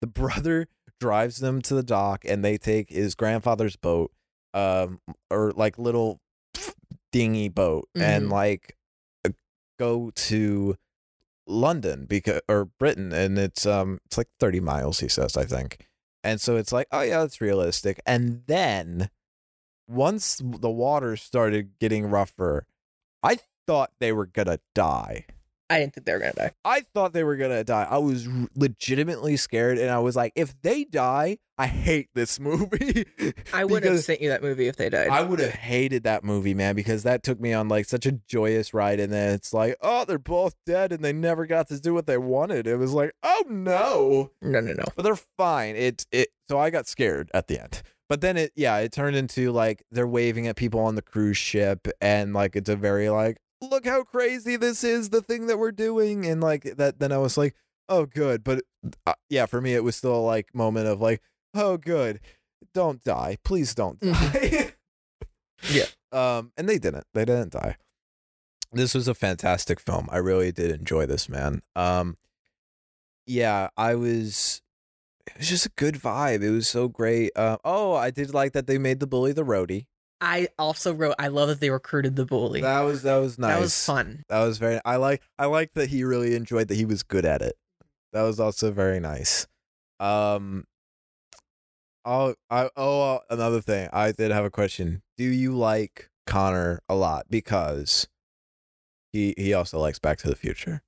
the 0.00 0.06
brother 0.06 0.68
drives 1.00 1.38
them 1.38 1.60
to 1.62 1.74
the 1.74 1.82
dock 1.82 2.24
and 2.24 2.44
they 2.44 2.56
take 2.58 2.90
his 2.90 3.14
grandfather's 3.16 3.76
boat 3.76 4.12
um 4.54 5.00
or 5.30 5.50
like 5.56 5.78
little 5.78 6.20
dinghy 7.12 7.48
boat 7.48 7.88
and 7.96 8.26
Mhm. 8.26 8.30
like 8.32 8.76
uh, 9.26 9.30
go 9.80 10.10
to 10.28 10.76
London 11.46 12.06
because 12.06 12.40
or 12.48 12.64
Britain 12.64 13.12
and 13.12 13.38
it's 13.38 13.66
um 13.66 14.00
it's 14.06 14.18
like 14.18 14.28
30 14.40 14.60
miles 14.60 15.00
he 15.00 15.08
says 15.08 15.36
I 15.36 15.44
think. 15.44 15.86
And 16.22 16.40
so 16.40 16.56
it's 16.56 16.72
like 16.72 16.86
oh 16.92 17.02
yeah 17.02 17.20
that's 17.20 17.40
realistic 17.40 18.00
and 18.06 18.42
then 18.46 19.10
once 19.86 20.40
the 20.42 20.70
water 20.70 21.16
started 21.16 21.78
getting 21.78 22.06
rougher 22.06 22.66
I 23.22 23.38
thought 23.66 23.92
they 24.00 24.12
were 24.12 24.26
to 24.48 24.60
die. 24.74 25.26
I 25.70 25.78
didn't 25.78 25.94
think 25.94 26.06
they 26.06 26.12
were 26.12 26.18
gonna 26.18 26.32
die. 26.32 26.50
I 26.64 26.82
thought 26.94 27.12
they 27.12 27.24
were 27.24 27.36
gonna 27.36 27.64
die. 27.64 27.86
I 27.88 27.98
was 27.98 28.28
legitimately 28.54 29.36
scared, 29.36 29.78
and 29.78 29.90
I 29.90 29.98
was 29.98 30.14
like, 30.14 30.32
if 30.36 30.60
they 30.62 30.84
die, 30.84 31.38
I 31.56 31.66
hate 31.66 32.08
this 32.14 32.38
movie. 32.40 33.06
I 33.52 33.64
would 33.64 33.84
have 33.84 34.00
sent 34.00 34.20
you 34.20 34.28
that 34.28 34.42
movie 34.42 34.68
if 34.68 34.76
they 34.76 34.90
died. 34.90 35.08
I 35.08 35.22
would 35.22 35.38
have 35.38 35.52
hated 35.52 36.04
that 36.04 36.24
movie, 36.24 36.54
man, 36.54 36.76
because 36.76 37.02
that 37.04 37.22
took 37.22 37.40
me 37.40 37.52
on 37.52 37.68
like 37.68 37.86
such 37.86 38.04
a 38.06 38.12
joyous 38.12 38.74
ride, 38.74 39.00
and 39.00 39.12
then 39.12 39.32
it's 39.32 39.52
like, 39.52 39.76
oh, 39.80 40.04
they're 40.04 40.18
both 40.18 40.54
dead, 40.66 40.92
and 40.92 41.04
they 41.04 41.12
never 41.12 41.46
got 41.46 41.68
to 41.68 41.80
do 41.80 41.94
what 41.94 42.06
they 42.06 42.18
wanted. 42.18 42.66
It 42.66 42.76
was 42.76 42.92
like, 42.92 43.12
oh 43.22 43.44
no, 43.48 44.30
no, 44.42 44.60
no, 44.60 44.72
no. 44.72 44.84
but 44.96 45.02
they're 45.02 45.18
fine. 45.38 45.76
It's 45.76 46.06
it. 46.12 46.28
So 46.48 46.58
I 46.58 46.70
got 46.70 46.86
scared 46.86 47.30
at 47.32 47.48
the 47.48 47.60
end. 47.60 47.82
But 48.08 48.20
then 48.20 48.36
it, 48.36 48.52
yeah, 48.54 48.76
it 48.78 48.92
turned 48.92 49.16
into 49.16 49.50
like 49.50 49.82
they're 49.90 50.06
waving 50.06 50.46
at 50.46 50.56
people 50.56 50.80
on 50.80 50.94
the 50.94 51.02
cruise 51.02 51.38
ship, 51.38 51.88
and 52.00 52.34
like 52.34 52.54
it's 52.54 52.68
a 52.68 52.76
very 52.76 53.08
like, 53.08 53.38
look 53.68 53.86
how 53.86 54.04
crazy 54.04 54.56
this 54.56 54.84
is, 54.84 55.10
the 55.10 55.22
thing 55.22 55.46
that 55.46 55.58
we're 55.58 55.72
doing, 55.72 56.26
and 56.26 56.40
like 56.40 56.62
that. 56.76 56.98
Then 56.98 57.12
I 57.12 57.18
was 57.18 57.36
like, 57.36 57.54
oh, 57.88 58.06
good. 58.06 58.44
But 58.44 58.62
uh, 59.06 59.14
yeah, 59.28 59.46
for 59.46 59.60
me, 59.60 59.74
it 59.74 59.84
was 59.84 59.96
still 59.96 60.22
like 60.22 60.54
moment 60.54 60.86
of 60.86 61.00
like, 61.00 61.22
oh, 61.54 61.76
good, 61.76 62.20
don't 62.72 63.02
die, 63.02 63.38
please 63.44 63.74
don't 63.74 64.00
die. 64.00 64.72
Yeah. 65.70 65.86
Um, 66.12 66.52
and 66.56 66.68
they 66.68 66.78
didn't. 66.78 67.06
They 67.14 67.24
didn't 67.24 67.52
die. 67.52 67.76
This 68.72 68.94
was 68.94 69.08
a 69.08 69.14
fantastic 69.14 69.80
film. 69.80 70.08
I 70.10 70.18
really 70.18 70.52
did 70.52 70.70
enjoy 70.70 71.06
this, 71.06 71.28
man. 71.28 71.62
Um, 71.76 72.16
yeah, 73.26 73.68
I 73.76 73.94
was 73.94 74.62
it 75.26 75.38
was 75.38 75.48
just 75.48 75.66
a 75.66 75.72
good 75.76 75.94
vibe. 75.94 76.42
It 76.42 76.50
was 76.50 76.68
so 76.68 76.88
great. 76.88 77.30
Uh, 77.36 77.56
oh, 77.64 77.94
I 77.94 78.10
did 78.10 78.34
like 78.34 78.52
that 78.52 78.66
they 78.66 78.78
made 78.78 79.00
the 79.00 79.06
bully 79.06 79.32
the 79.32 79.44
roadie. 79.44 79.86
I 80.24 80.48
also 80.58 80.94
wrote. 80.94 81.14
I 81.18 81.28
love 81.28 81.48
that 81.48 81.60
they 81.60 81.68
recruited 81.70 82.16
the 82.16 82.24
bully. 82.24 82.62
That 82.62 82.80
was 82.80 83.02
that 83.02 83.18
was 83.18 83.38
nice. 83.38 83.54
That 83.54 83.60
was 83.60 83.84
fun. 83.84 84.24
That 84.28 84.42
was 84.44 84.58
very. 84.58 84.80
I 84.84 84.96
like. 84.96 85.22
I 85.38 85.46
like 85.46 85.74
that 85.74 85.90
he 85.90 86.02
really 86.02 86.34
enjoyed 86.34 86.68
that 86.68 86.76
he 86.76 86.86
was 86.86 87.02
good 87.02 87.26
at 87.26 87.42
it. 87.42 87.56
That 88.12 88.22
was 88.22 88.40
also 88.40 88.72
very 88.72 89.00
nice. 89.00 89.46
Um. 90.00 90.64
Oh, 92.06 92.34
I 92.50 92.70
oh 92.76 93.20
another 93.28 93.60
thing. 93.60 93.88
I 93.92 94.12
did 94.12 94.30
have 94.30 94.44
a 94.44 94.50
question. 94.50 95.02
Do 95.18 95.24
you 95.24 95.54
like 95.54 96.10
Conor 96.26 96.80
a 96.88 96.94
lot 96.94 97.26
because 97.28 98.08
he 99.12 99.34
he 99.36 99.52
also 99.52 99.78
likes 99.78 99.98
Back 99.98 100.18
to 100.18 100.28
the 100.28 100.36
Future? 100.36 100.82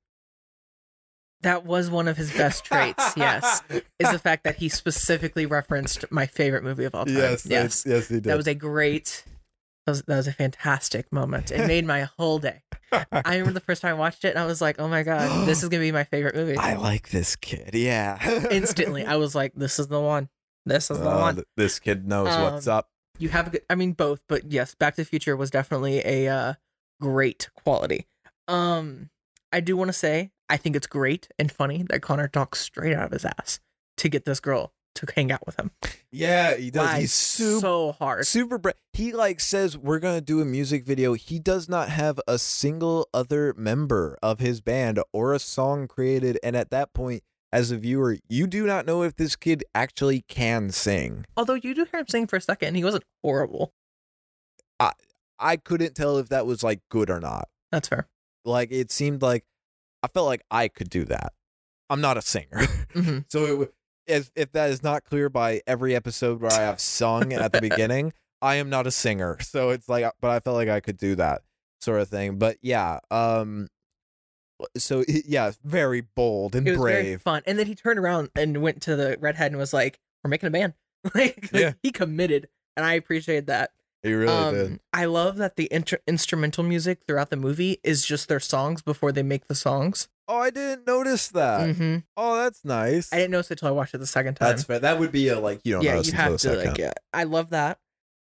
That 1.42 1.64
was 1.64 1.90
one 1.90 2.08
of 2.08 2.16
his 2.16 2.32
best 2.32 2.64
traits. 2.64 3.12
yes, 3.16 3.62
is 3.98 4.10
the 4.10 4.18
fact 4.18 4.44
that 4.44 4.56
he 4.56 4.68
specifically 4.68 5.46
referenced 5.46 6.04
my 6.10 6.26
favorite 6.26 6.64
movie 6.64 6.84
of 6.84 6.94
all 6.94 7.04
time. 7.04 7.14
Yes, 7.16 7.46
yes. 7.46 7.84
yes, 7.86 8.08
he 8.08 8.14
did. 8.16 8.24
That 8.24 8.36
was 8.36 8.46
a 8.46 8.54
great. 8.54 9.24
That 9.86 9.92
was, 9.92 10.02
that 10.02 10.16
was 10.16 10.26
a 10.26 10.32
fantastic 10.32 11.12
moment. 11.12 11.52
It 11.52 11.66
made 11.68 11.84
my 11.86 12.08
whole 12.18 12.40
day. 12.40 12.62
I 12.90 13.36
remember 13.36 13.52
the 13.52 13.60
first 13.60 13.82
time 13.82 13.90
I 13.90 13.94
watched 13.98 14.24
it, 14.24 14.30
and 14.30 14.38
I 14.38 14.46
was 14.46 14.60
like, 14.60 14.80
"Oh 14.80 14.88
my 14.88 15.02
god, 15.04 15.46
this 15.46 15.62
is 15.62 15.68
gonna 15.68 15.82
be 15.82 15.92
my 15.92 16.04
favorite 16.04 16.34
movie." 16.34 16.56
I 16.58 16.74
like 16.74 17.10
this 17.10 17.36
kid. 17.36 17.70
Yeah. 17.74 18.18
Instantly, 18.50 19.04
I 19.04 19.16
was 19.16 19.34
like, 19.34 19.52
"This 19.54 19.78
is 19.78 19.86
the 19.88 20.00
one. 20.00 20.28
This 20.64 20.90
is 20.90 20.98
the 20.98 21.08
Oh, 21.12 21.20
one." 21.20 21.42
this 21.56 21.78
kid 21.78 22.08
knows 22.08 22.26
what's 22.28 22.66
Um, 22.66 22.78
up. 22.78 22.88
You 23.18 23.28
have 23.28 23.46
a 23.46 23.50
good. 23.50 23.62
I 23.70 23.76
mean, 23.76 23.92
both, 23.92 24.20
but 24.28 24.50
yes, 24.50 24.74
Back 24.74 24.96
to 24.96 25.02
the 25.02 25.06
Future 25.06 25.36
was 25.36 25.50
definitely 25.50 26.00
a 26.04 26.28
uh, 26.28 26.54
great 27.00 27.48
quality. 27.54 28.06
Um, 28.48 29.10
I 29.52 29.60
do 29.60 29.76
want 29.76 29.88
to 29.88 29.92
say 29.92 30.32
I 30.48 30.56
think 30.56 30.76
it's 30.76 30.86
great 30.86 31.28
and 31.38 31.50
funny 31.50 31.82
that 31.90 32.02
Conor 32.02 32.28
talks 32.28 32.60
straight 32.60 32.94
out 32.94 33.06
of 33.06 33.12
his 33.12 33.24
ass 33.24 33.60
to 33.98 34.08
get 34.08 34.24
this 34.24 34.40
girl 34.40 34.72
to 34.94 35.06
hang 35.14 35.30
out 35.32 35.44
with 35.44 35.58
him. 35.58 35.70
Yeah, 36.10 36.54
he 36.56 36.70
does. 36.70 36.96
He's 36.98 37.12
super 37.12 37.60
so 37.60 37.92
hard. 37.92 38.26
super 38.26 38.56
bra- 38.56 38.72
he 38.94 39.12
like 39.12 39.40
says 39.40 39.76
we're 39.76 39.98
gonna 39.98 40.20
do 40.22 40.40
a 40.40 40.44
music 40.44 40.86
video 40.86 41.12
he 41.14 41.38
does 41.38 41.68
not 41.68 41.90
have 41.90 42.18
a 42.26 42.38
single 42.38 43.06
other 43.12 43.52
member 43.58 44.16
of 44.22 44.38
his 44.40 44.60
band 44.62 44.98
or 45.12 45.34
a 45.34 45.38
song 45.38 45.86
created 45.86 46.38
and 46.42 46.56
at 46.56 46.70
that 46.70 46.94
point 46.94 47.22
as 47.52 47.70
a 47.70 47.76
viewer 47.76 48.16
you 48.28 48.46
do 48.46 48.66
not 48.66 48.86
know 48.86 49.02
if 49.02 49.14
this 49.16 49.36
kid 49.36 49.62
actually 49.74 50.22
can 50.28 50.70
sing 50.70 51.26
Although 51.36 51.54
you 51.54 51.74
do 51.74 51.84
hear 51.90 52.00
him 52.00 52.06
sing 52.08 52.26
for 52.26 52.36
a 52.36 52.40
second, 52.40 52.68
and 52.68 52.76
he 52.78 52.84
wasn't 52.84 53.04
horrible. 53.22 53.72
I 54.80 54.92
i 55.38 55.56
couldn't 55.56 55.94
tell 55.94 56.16
if 56.18 56.28
that 56.30 56.46
was 56.46 56.62
like 56.62 56.80
good 56.88 57.10
or 57.10 57.20
not 57.20 57.48
That's 57.70 57.88
fair. 57.88 58.08
like 58.46 58.70
it 58.72 58.90
seemed 58.90 59.20
like 59.20 59.44
i 60.06 60.08
felt 60.12 60.26
like 60.26 60.42
i 60.50 60.68
could 60.68 60.88
do 60.90 61.04
that 61.04 61.32
i'm 61.90 62.00
not 62.00 62.16
a 62.16 62.22
singer 62.22 62.60
hmm 62.92 63.18
so 63.28 63.62
it, 63.62 63.74
if, 64.06 64.30
if 64.36 64.52
that 64.52 64.70
is 64.70 64.82
not 64.82 65.02
clear 65.04 65.28
by 65.28 65.60
every 65.66 65.94
episode 65.96 66.40
where 66.40 66.52
i 66.52 66.60
have 66.60 66.80
sung 66.80 67.32
at 67.32 67.52
the 67.52 67.60
beginning 67.60 68.12
i 68.40 68.54
am 68.56 68.70
not 68.70 68.86
a 68.86 68.90
singer 68.90 69.36
so 69.40 69.70
it's 69.70 69.88
like 69.88 70.04
but 70.20 70.30
i 70.30 70.38
felt 70.40 70.54
like 70.56 70.68
i 70.68 70.80
could 70.80 70.96
do 70.96 71.14
that 71.16 71.42
sort 71.80 72.00
of 72.00 72.08
thing 72.08 72.36
but 72.38 72.56
yeah 72.62 72.98
um 73.10 73.66
so 74.76 75.04
yeah 75.26 75.50
very 75.64 76.00
bold 76.00 76.54
and 76.54 76.66
It 76.66 76.70
was 76.72 76.78
very 76.78 77.02
brave 77.02 77.22
fun. 77.22 77.42
And 77.46 77.58
then 77.58 77.66
he 77.66 77.74
turned 77.74 77.98
around 77.98 78.30
and 78.34 78.62
went 78.62 78.82
to 78.82 78.96
the 78.96 79.16
redhead 79.20 79.52
and 79.52 79.58
was 79.58 79.74
like, 79.74 79.98
"We're 80.24 80.30
making 80.30 80.46
a 80.46 80.50
band." 80.50 80.72
like, 81.14 81.50
like, 81.52 81.62
Yeah. 81.62 81.72
he 81.82 81.92
committed, 81.92 82.48
and 82.76 82.86
I 82.86 82.94
appreciate 82.94 83.46
that. 83.48 83.72
He 84.06 84.14
really 84.14 84.32
um, 84.32 84.54
did 84.54 84.80
I 84.92 85.04
love 85.06 85.36
that 85.36 85.56
the 85.56 85.68
inter- 85.70 86.00
instrumental 86.06 86.64
music 86.64 87.00
throughout 87.06 87.30
the 87.30 87.36
movie 87.36 87.78
is 87.82 88.04
just 88.04 88.28
their 88.28 88.40
songs 88.40 88.82
before 88.82 89.12
they 89.12 89.22
make 89.22 89.48
the 89.48 89.54
songs. 89.54 90.08
oh 90.28 90.38
i 90.38 90.50
didn't 90.50 90.86
notice 90.86 91.28
that 91.28 91.76
hmm 91.76 91.98
oh 92.16 92.36
that's 92.36 92.64
nice 92.64 93.12
I 93.12 93.16
didn't 93.16 93.30
notice 93.30 93.50
it 93.50 93.54
until 93.54 93.68
I 93.68 93.70
watched 93.72 93.94
it 93.94 93.98
the 93.98 94.06
second 94.06 94.34
time. 94.34 94.48
that's 94.48 94.64
fair 94.64 94.78
that 94.78 94.98
would 94.98 95.12
be 95.12 95.28
a 95.28 95.38
like 95.38 95.60
you 95.64 95.74
don't 95.74 95.82
yeah, 95.84 96.00
you 96.00 96.12
have 96.12 96.38
to 96.38 96.56
like. 96.56 96.78
Yeah, 96.78 96.92
I 97.12 97.24
love 97.24 97.50
that. 97.50 97.78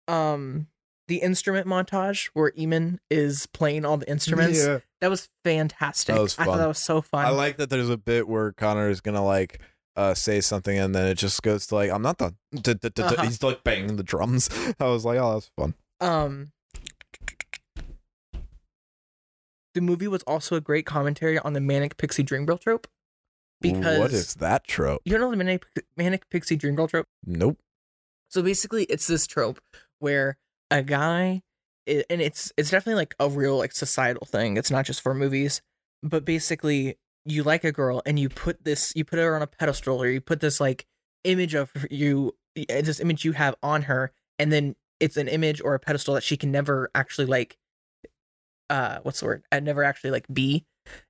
Um, 0.07 0.67
the 1.07 1.17
instrument 1.17 1.67
montage 1.67 2.29
where 2.33 2.51
Eamon 2.51 2.99
is 3.09 3.45
playing 3.47 3.83
all 3.83 3.97
the 3.97 4.09
instruments 4.09 4.65
yeah. 4.65 4.79
that 5.01 5.09
was 5.09 5.29
fantastic. 5.43 6.15
That 6.15 6.21
was 6.21 6.39
I 6.39 6.45
thought 6.45 6.57
that 6.57 6.67
was 6.67 6.77
so 6.77 7.01
fun. 7.01 7.25
i 7.25 7.29
like 7.29 7.57
that 7.57 7.69
there's 7.69 7.89
a 7.89 7.97
bit 7.97 8.27
where 8.29 8.53
conor 8.53 8.89
is 8.89 9.01
gonna 9.01 9.23
like 9.23 9.59
uh, 9.95 10.13
say 10.13 10.41
something 10.41 10.77
and 10.77 10.95
then 10.95 11.05
it 11.07 11.15
just 11.15 11.41
goes 11.43 11.67
to 11.67 11.75
like 11.75 11.91
I'm 11.91 12.01
not 12.01 12.17
done. 12.17 12.37
Uh-huh. 12.55 13.23
He's 13.23 13.43
like 13.43 13.63
banging 13.63 13.97
the 13.97 14.03
drums. 14.03 14.49
I 14.79 14.85
was 14.85 15.05
like, 15.05 15.19
oh, 15.19 15.33
that's 15.33 15.51
fun. 15.57 15.75
Um, 15.99 16.51
the 19.73 19.81
movie 19.81 20.07
was 20.07 20.23
also 20.23 20.55
a 20.55 20.61
great 20.61 20.85
commentary 20.85 21.39
on 21.39 21.53
the 21.53 21.61
manic 21.61 21.97
pixie 21.97 22.23
dream 22.23 22.45
girl 22.45 22.57
trope. 22.57 22.87
Because 23.61 23.99
what 23.99 24.11
is 24.11 24.35
that 24.35 24.65
trope? 24.65 25.01
you 25.05 25.11
don't 25.11 25.21
know 25.21 25.29
the 25.29 25.37
manic, 25.37 25.65
manic 25.95 26.29
pixie 26.29 26.55
dream 26.55 26.75
girl 26.75 26.87
trope. 26.87 27.05
Nope. 27.25 27.59
So 28.29 28.41
basically, 28.41 28.85
it's 28.85 29.05
this 29.07 29.27
trope 29.27 29.59
where 29.99 30.37
a 30.71 30.81
guy, 30.81 31.43
and 31.85 32.21
it's 32.21 32.51
it's 32.57 32.71
definitely 32.71 32.95
like 32.95 33.13
a 33.19 33.29
real 33.29 33.57
like 33.57 33.73
societal 33.73 34.25
thing. 34.25 34.57
It's 34.57 34.71
not 34.71 34.85
just 34.85 35.01
for 35.01 35.13
movies, 35.13 35.61
but 36.01 36.25
basically, 36.25 36.97
you 37.25 37.43
like 37.43 37.63
a 37.63 37.71
girl 37.71 38.01
and 38.05 38.17
you 38.19 38.29
put 38.29 38.63
this, 38.63 38.93
you 38.95 39.05
put 39.05 39.19
her 39.19 39.35
on 39.35 39.41
a 39.41 39.47
pedestal, 39.47 40.01
or 40.01 40.07
you 40.07 40.21
put 40.21 40.39
this 40.39 40.59
like 40.59 40.85
image 41.23 41.53
of 41.53 41.71
you, 41.89 42.35
eh, 42.55 42.81
this 42.81 42.99
image 42.99 43.25
you 43.25 43.33
have 43.33 43.55
on 43.61 43.83
her, 43.83 44.11
and 44.39 44.51
then 44.51 44.75
it's 44.99 45.17
an 45.17 45.27
image 45.27 45.61
or 45.61 45.73
a 45.73 45.79
pedestal 45.79 46.13
that 46.15 46.23
she 46.23 46.37
can 46.37 46.51
never 46.51 46.89
actually 46.95 47.25
like, 47.25 47.57
uh, 48.69 48.99
what's 49.03 49.19
the 49.19 49.25
word? 49.25 49.43
I 49.51 49.59
never 49.59 49.83
actually 49.83 50.11
like 50.11 50.25
be, 50.31 50.65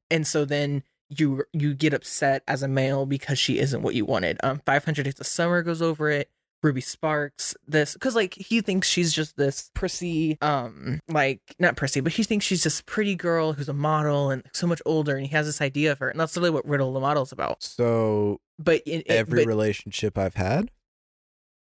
and 0.09 0.25
so 0.25 0.45
then 0.45 0.83
you 1.09 1.43
you 1.53 1.73
get 1.73 1.93
upset 1.93 2.43
as 2.47 2.63
a 2.63 2.67
male 2.67 3.05
because 3.05 3.37
she 3.37 3.59
isn't 3.59 3.81
what 3.81 3.95
you 3.95 4.05
wanted. 4.05 4.37
Um, 4.43 4.61
Five 4.65 4.85
Hundred 4.85 5.03
Days 5.03 5.19
of 5.19 5.27
Summer 5.27 5.61
goes 5.61 5.81
over 5.81 6.09
it. 6.09 6.29
Ruby 6.63 6.81
Sparks, 6.81 7.55
this 7.67 7.93
because 7.93 8.15
like 8.15 8.33
he 8.35 8.61
thinks 8.61 8.87
she's 8.87 9.11
just 9.13 9.35
this 9.37 9.71
prissy, 9.73 10.37
um, 10.41 10.99
like 11.07 11.41
not 11.59 11.75
prissy, 11.75 12.01
but 12.01 12.11
he 12.13 12.23
thinks 12.23 12.45
she's 12.45 12.63
this 12.63 12.81
pretty 12.81 13.15
girl 13.15 13.53
who's 13.53 13.69
a 13.69 13.73
model 13.73 14.29
and 14.29 14.43
so 14.53 14.67
much 14.67 14.81
older, 14.85 15.15
and 15.15 15.25
he 15.25 15.31
has 15.33 15.45
this 15.47 15.61
idea 15.61 15.91
of 15.91 15.99
her, 15.99 16.09
and 16.09 16.19
that's 16.19 16.35
really 16.37 16.49
what 16.51 16.65
Riddle 16.67 16.93
the 16.93 16.99
Model's 16.99 17.31
about. 17.31 17.63
So 17.63 18.39
But 18.59 18.81
in, 18.85 19.01
it, 19.01 19.07
every 19.09 19.41
but, 19.41 19.47
relationship 19.47 20.17
I've 20.17 20.35
had. 20.35 20.69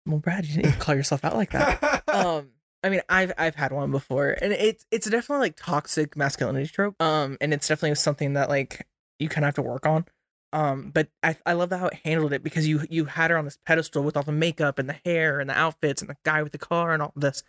well, 0.05 0.19
Brad, 0.19 0.45
you 0.45 0.61
didn't 0.61 0.79
call 0.79 0.95
yourself 0.95 1.23
out 1.23 1.35
like 1.35 1.51
that. 1.51 2.03
Um, 2.09 2.49
I 2.83 2.89
mean, 2.89 3.01
I've 3.07 3.31
I've 3.37 3.55
had 3.55 3.71
one 3.71 3.91
before, 3.91 4.29
and 4.41 4.51
it's 4.51 4.85
it's 4.89 5.07
definitely 5.07 5.45
like 5.45 5.55
toxic 5.57 6.17
masculinity 6.17 6.67
trope. 6.67 6.99
Um, 7.01 7.37
and 7.39 7.53
it's 7.53 7.67
definitely 7.67 7.95
something 7.95 8.33
that 8.33 8.49
like 8.49 8.87
you 9.19 9.29
kind 9.29 9.43
of 9.45 9.49
have 9.49 9.55
to 9.55 9.61
work 9.61 9.85
on. 9.85 10.05
Um, 10.51 10.91
but 10.91 11.09
I 11.21 11.35
I 11.45 11.53
love 11.53 11.71
how 11.71 11.87
it 11.87 11.99
handled 12.03 12.33
it 12.33 12.43
because 12.43 12.67
you 12.67 12.81
you 12.89 13.05
had 13.05 13.29
her 13.29 13.37
on 13.37 13.45
this 13.45 13.59
pedestal 13.65 14.03
with 14.03 14.17
all 14.17 14.23
the 14.23 14.31
makeup 14.31 14.79
and 14.79 14.89
the 14.89 14.99
hair 15.05 15.39
and 15.39 15.49
the 15.49 15.57
outfits 15.57 16.01
and 16.01 16.09
the 16.09 16.17
guy 16.25 16.41
with 16.41 16.51
the 16.51 16.57
car 16.57 16.91
and 16.93 17.03
all 17.03 17.13
this, 17.15 17.43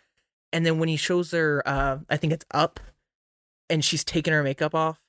and 0.53 0.65
then 0.65 0.77
when 0.77 0.87
he 0.89 0.97
shows 0.97 1.31
her, 1.31 1.63
uh, 1.65 1.97
I 2.09 2.17
think 2.17 2.31
it's 2.31 2.45
up, 2.53 2.79
and 3.69 3.83
she's 3.83 4.03
taking 4.03 4.33
her 4.33 4.43
makeup 4.43 4.75
off, 4.75 4.99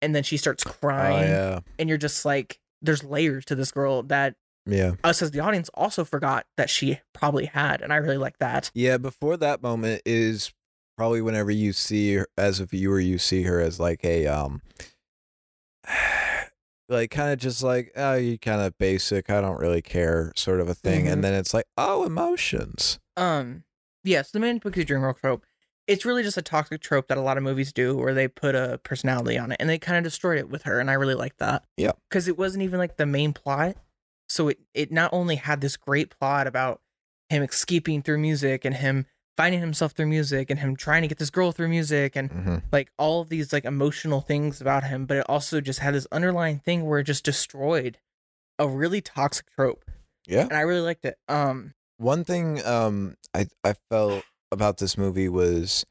and 0.00 0.14
then 0.14 0.22
she 0.22 0.36
starts 0.38 0.64
Oh 0.66 0.70
crying, 0.70 1.28
yeah, 1.28 1.60
and 1.78 1.88
you're 1.88 1.98
just 1.98 2.24
like, 2.24 2.58
there's 2.80 3.04
layers 3.04 3.44
to 3.46 3.54
this 3.54 3.70
girl 3.70 4.02
that 4.04 4.34
yeah, 4.64 4.92
us 5.04 5.20
as 5.20 5.32
the 5.32 5.40
audience 5.40 5.68
also 5.74 6.04
forgot 6.04 6.46
that 6.56 6.70
she 6.70 7.00
probably 7.12 7.46
had, 7.46 7.82
and 7.82 7.92
I 7.92 7.96
really 7.96 8.16
like 8.16 8.38
that. 8.38 8.70
yeah. 8.74 8.96
Before 8.96 9.36
that 9.36 9.62
moment 9.62 10.00
is 10.06 10.54
probably 10.96 11.20
whenever 11.20 11.50
you 11.50 11.72
see 11.72 12.14
her, 12.14 12.28
as 12.38 12.60
a 12.60 12.66
viewer, 12.66 13.00
you 13.00 13.18
see 13.18 13.42
her 13.42 13.60
as 13.60 13.78
like 13.78 14.04
a 14.04 14.26
um, 14.26 14.62
like 16.88 17.10
kind 17.10 17.32
of 17.32 17.38
just 17.38 17.62
like 17.62 17.92
oh, 17.96 18.14
you 18.14 18.38
kind 18.38 18.60
of 18.60 18.76
basic. 18.78 19.30
I 19.30 19.40
don't 19.40 19.58
really 19.60 19.82
care, 19.82 20.32
sort 20.36 20.60
of 20.60 20.68
a 20.68 20.74
thing. 20.74 21.06
Mhm. 21.06 21.12
And 21.12 21.24
then 21.24 21.34
it's 21.34 21.54
like 21.54 21.66
oh, 21.76 22.04
emotions. 22.04 22.98
Um, 23.16 23.64
yes, 24.04 24.30
the 24.30 24.40
manic 24.40 24.62
pixie 24.62 24.84
dream 24.84 25.00
girl 25.00 25.14
trope. 25.14 25.44
It's 25.88 26.04
really 26.04 26.22
just 26.22 26.36
a 26.36 26.42
toxic 26.42 26.80
trope 26.80 27.08
that 27.08 27.18
a 27.18 27.20
lot 27.22 27.36
of 27.36 27.42
movies 27.42 27.72
do, 27.72 27.96
where 27.96 28.14
they 28.14 28.28
put 28.28 28.54
a 28.54 28.78
personality 28.84 29.36
on 29.36 29.50
it, 29.50 29.56
and 29.58 29.68
they 29.68 29.78
kind 29.78 29.98
of 29.98 30.04
destroyed 30.04 30.38
it 30.38 30.48
with 30.48 30.62
her, 30.62 30.78
and 30.78 30.88
I 30.88 30.94
really 30.94 31.14
like 31.16 31.36
that. 31.38 31.64
Yeah. 31.76 31.92
because 32.08 32.28
it 32.28 32.38
wasn't 32.38 32.62
even 32.62 32.78
like 32.78 32.96
the 32.96 33.06
main 33.06 33.32
plot, 33.32 33.76
so 34.28 34.48
it 34.48 34.58
it 34.74 34.92
not 34.92 35.10
only 35.12 35.36
had 35.36 35.60
this 35.60 35.76
great 35.76 36.10
plot 36.10 36.46
about 36.46 36.80
him 37.28 37.42
escaping 37.42 38.02
through 38.02 38.18
music 38.18 38.64
and 38.64 38.76
him 38.76 39.06
finding 39.36 39.60
himself 39.60 39.92
through 39.92 40.06
music 40.06 40.50
and 40.50 40.60
him 40.60 40.76
trying 40.76 41.02
to 41.02 41.08
get 41.08 41.18
this 41.18 41.30
girl 41.30 41.52
through 41.52 41.68
music 41.68 42.14
and 42.16 42.30
hmm 42.30 42.56
like 42.70 42.90
all 42.98 43.22
of 43.22 43.28
these 43.28 43.52
like 43.52 43.64
emotional 43.64 44.20
things 44.20 44.60
about 44.60 44.84
him, 44.84 45.06
but 45.06 45.16
it 45.18 45.26
also 45.28 45.60
just 45.60 45.78
had 45.80 45.94
this 45.94 46.06
underlying 46.12 46.58
thing 46.58 46.84
where 46.86 46.98
it 47.00 47.04
just 47.04 47.24
destroyed 47.24 47.98
a 48.58 48.68
really 48.68 49.00
toxic 49.00 49.46
trope, 49.54 49.84
Yeah. 50.26 50.42
and 50.42 50.52
I 50.52 50.60
really 50.60 50.80
liked 50.82 51.04
it. 51.04 51.16
Um, 51.28 51.74
One 51.96 52.24
thing 52.24 52.64
um 52.64 53.16
I 53.34 53.46
I 53.64 53.74
felt 53.90 54.24
about 54.50 54.76
this 54.78 54.98
movie 54.98 55.28
was 55.28 55.84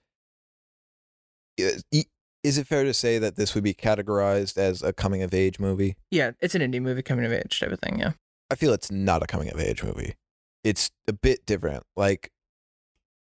is 1.57 2.57
it 2.57 2.65
fair 2.67 2.83
to 2.83 2.93
say 2.93 3.17
that 3.19 3.35
this 3.35 3.53
would 3.53 3.63
be 3.63 3.73
categorized 3.73 4.57
as 4.57 4.81
a 4.81 4.93
coming 4.93 5.21
of 5.21 5.33
age 5.33 5.59
movie? 5.59 5.95
yeah, 6.09 6.31
it's 6.39 6.55
an 6.55 6.61
indie 6.61 6.81
movie 6.81 7.01
coming 7.03 7.25
of 7.25 7.31
age 7.31 7.59
type 7.59 7.71
of 7.71 7.79
thing. 7.79 7.99
Yeah. 7.99 8.13
I 8.49 8.55
feel 8.55 8.73
it's 8.73 8.91
not 8.91 9.23
a 9.23 9.27
coming 9.27 9.49
of 9.51 9.59
age 9.59 9.83
movie. 9.83 10.15
It's 10.63 10.91
a 11.07 11.13
bit 11.13 11.45
different. 11.45 11.83
Like 11.95 12.31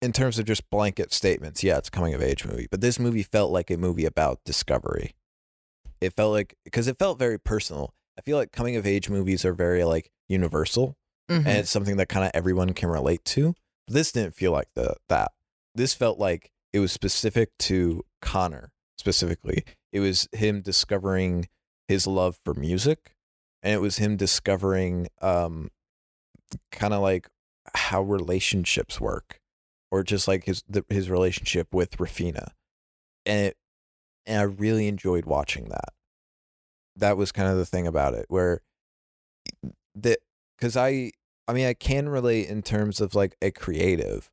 in 0.03 0.13
terms 0.13 0.39
of 0.39 0.45
just 0.45 0.69
blanket 0.71 1.13
statements, 1.13 1.63
yeah, 1.65 1.79
it's 1.79 1.89
a 1.89 1.91
coming 1.91 2.15
of 2.15 2.23
age 2.23 2.45
movie, 2.45 2.67
but 2.71 2.81
this 2.81 2.99
movie 2.99 3.23
felt 3.23 3.51
like 3.51 3.71
a 3.71 3.77
movie 3.77 4.05
about 4.05 4.41
discovery. 4.45 5.15
It 6.01 6.13
felt 6.15 6.33
like 6.33 6.55
because 6.65 6.87
it 6.89 6.99
felt 6.99 7.19
very 7.19 7.39
personal. 7.39 7.95
I 8.19 8.23
feel 8.23 8.37
like 8.37 8.53
coming 8.53 8.77
of 8.77 8.87
age 8.87 9.09
movies 9.09 9.45
are 9.45 9.55
very 9.55 9.85
like 9.85 10.11
universal 10.29 10.97
Mhm. 11.31 11.39
and 11.39 11.49
it's 11.59 11.71
something 11.71 11.97
that 11.97 12.09
kind 12.09 12.25
of 12.25 12.31
everyone 12.35 12.73
can 12.75 12.89
relate 12.89 13.25
to. 13.25 13.55
This 13.89 14.13
didn't 14.13 14.35
feel 14.35 14.53
like 14.53 14.69
the 14.75 14.97
that. 15.09 15.33
This 15.75 15.95
felt 15.95 16.19
like 16.19 16.51
it 16.73 16.81
was 16.81 16.93
specific 16.93 17.51
to 17.61 18.05
Conor 18.21 18.73
specifically. 18.99 19.65
It 19.93 20.01
was 20.01 20.29
him 20.33 20.61
discovering 20.61 21.49
his 21.89 22.07
love 22.07 22.39
for 22.45 22.53
music, 22.55 23.15
and 23.63 23.73
it 23.73 23.79
was 23.81 23.97
him 23.97 24.17
discovering 24.17 25.09
um 25.23 25.71
kind 26.71 26.93
of 26.95 27.01
like 27.03 27.29
how 27.75 28.03
relationships 28.03 29.01
work, 29.01 29.41
or 29.97 30.03
just 30.03 30.29
like 30.29 30.45
his 30.45 30.63
the, 30.69 30.85
his 30.91 31.09
relationship 31.09 31.73
with 31.73 31.97
Raphina, 31.97 32.51
and 33.25 33.47
it, 33.47 33.57
and 34.27 34.39
I 34.39 34.43
really 34.43 34.89
enjoyed 34.89 35.25
watching 35.25 35.71
that. 35.71 35.95
That 36.97 37.17
was 37.17 37.33
kind 37.33 37.49
of 37.49 37.57
the 37.57 37.65
thing 37.65 37.87
about 37.87 38.13
it, 38.13 38.27
where 38.29 38.61
that 39.95 40.19
because 40.57 40.77
I 40.77 41.13
I 41.49 41.55
mean 41.55 41.67
I 41.67 41.73
can 41.73 42.11
relate 42.11 42.49
in 42.49 42.63
terms 42.63 43.01
of 43.01 43.15
like 43.15 43.37
a 43.41 43.51
creative, 43.51 44.31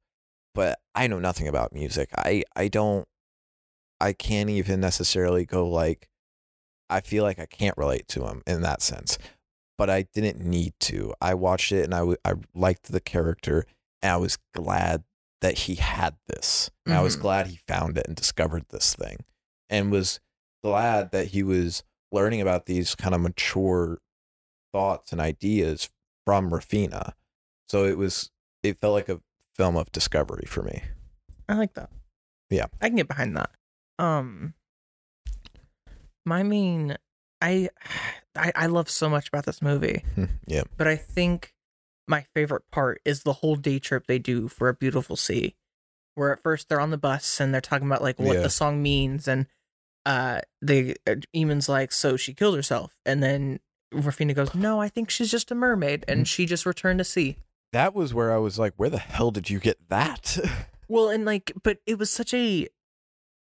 but 0.53 0.79
I 0.93 1.07
know 1.07 1.19
nothing 1.19 1.47
about 1.47 1.73
music. 1.73 2.09
I 2.17 2.43
I 2.57 2.67
don't 2.67 3.07
I 4.01 4.11
can't 4.11 4.49
even 4.49 4.81
necessarily 4.81 5.45
go 5.45 5.65
like 5.65 6.09
I 6.89 6.99
feel 6.99 7.23
like 7.23 7.39
I 7.39 7.45
can't 7.45 7.77
relate 7.77 8.09
to 8.09 8.25
him 8.25 8.43
in 8.45 8.61
that 8.61 8.81
sense. 8.81 9.17
But 9.77 9.89
I 9.89 10.03
didn't 10.13 10.39
need 10.39 10.73
to. 10.81 11.13
I 11.21 11.33
watched 11.33 11.71
it 11.71 11.85
and 11.85 11.95
I 11.95 11.99
w- 11.99 12.17
I 12.25 12.33
liked 12.53 12.91
the 12.91 12.99
character 12.99 13.65
and 14.01 14.11
I 14.11 14.17
was 14.17 14.37
glad 14.53 15.03
that 15.43 15.57
he 15.59 15.75
had 15.75 16.15
this. 16.27 16.71
And 16.85 16.95
I 16.95 17.01
was 17.01 17.17
Mhm. 17.17 17.21
glad 17.21 17.47
he 17.47 17.57
found 17.67 17.97
it 17.97 18.07
and 18.07 18.15
discovered 18.15 18.65
this 18.69 18.95
thing 18.95 19.17
and 19.69 19.91
was 19.91 20.21
glad 20.63 21.11
that 21.11 21.27
he 21.27 21.43
was 21.43 21.83
learning 22.13 22.39
about 22.39 22.65
these 22.65 22.95
kind 22.95 23.13
of 23.13 23.19
mature 23.19 23.99
thoughts 24.71 25.11
and 25.11 25.19
ideas 25.19 25.89
from 26.25 26.49
Raphina. 26.49 27.13
So 27.67 27.85
it 27.85 27.97
was 27.97 28.31
it 28.63 28.79
felt 28.79 28.93
like 28.93 29.09
a 29.09 29.21
film 29.53 29.75
of 29.75 29.91
discovery 29.91 30.45
for 30.47 30.63
me. 30.63 30.81
I 31.49 31.55
like 31.55 31.73
that. 31.73 31.89
Yeah. 32.49 32.67
I 32.79 32.87
can 32.87 32.95
get 32.95 33.09
behind 33.09 33.35
that. 33.35 33.51
Um 33.99 34.53
my 36.25 36.43
main 36.43 36.95
I 37.41 37.69
I, 38.35 38.51
I 38.55 38.65
love 38.65 38.89
so 38.89 39.09
much 39.09 39.27
about 39.27 39.45
this 39.45 39.61
movie, 39.61 40.03
yeah. 40.47 40.63
but 40.77 40.87
I 40.87 40.95
think 40.95 41.52
my 42.07 42.25
favorite 42.33 42.63
part 42.71 43.01
is 43.05 43.23
the 43.23 43.33
whole 43.33 43.55
day 43.55 43.79
trip 43.79 44.07
they 44.07 44.19
do 44.19 44.47
for 44.47 44.69
a 44.69 44.73
beautiful 44.73 45.15
sea. 45.15 45.55
Where 46.15 46.31
at 46.33 46.41
first 46.43 46.69
they're 46.69 46.79
on 46.81 46.91
the 46.91 46.97
bus 46.97 47.39
and 47.39 47.53
they're 47.53 47.61
talking 47.61 47.87
about 47.87 48.01
like 48.03 48.19
what 48.19 48.35
Yeah. 48.37 48.41
the 48.43 48.49
song 48.49 48.81
means 48.83 49.27
and 49.27 49.47
uh 50.05 50.41
they 50.61 50.95
uh, 51.07 51.15
Eamon's 51.35 51.69
like 51.69 51.91
so 51.91 52.17
she 52.17 52.33
killed 52.33 52.55
herself 52.55 52.93
and 53.05 53.23
then 53.23 53.59
Raphina 53.93 54.35
goes 54.35 54.53
no 54.53 54.81
I 54.81 54.89
think 54.89 55.09
she's 55.09 55.31
just 55.31 55.49
a 55.49 55.55
mermaid 55.55 56.03
and 56.07 56.27
she 56.27 56.45
just 56.45 56.65
returned 56.65 56.99
to 56.99 57.03
sea. 57.05 57.37
That 57.71 57.95
was 57.95 58.13
where 58.13 58.31
I 58.31 58.37
was 58.37 58.59
like, 58.59 58.73
where 58.75 58.89
the 58.89 58.99
hell 58.99 59.31
did 59.31 59.49
you 59.49 59.59
get 59.59 59.89
that? 59.89 60.37
Well, 60.89 61.09
and 61.09 61.25
like, 61.25 61.51
but 61.63 61.79
it 61.87 61.97
was 61.97 62.11
such 62.11 62.33
a 62.35 62.67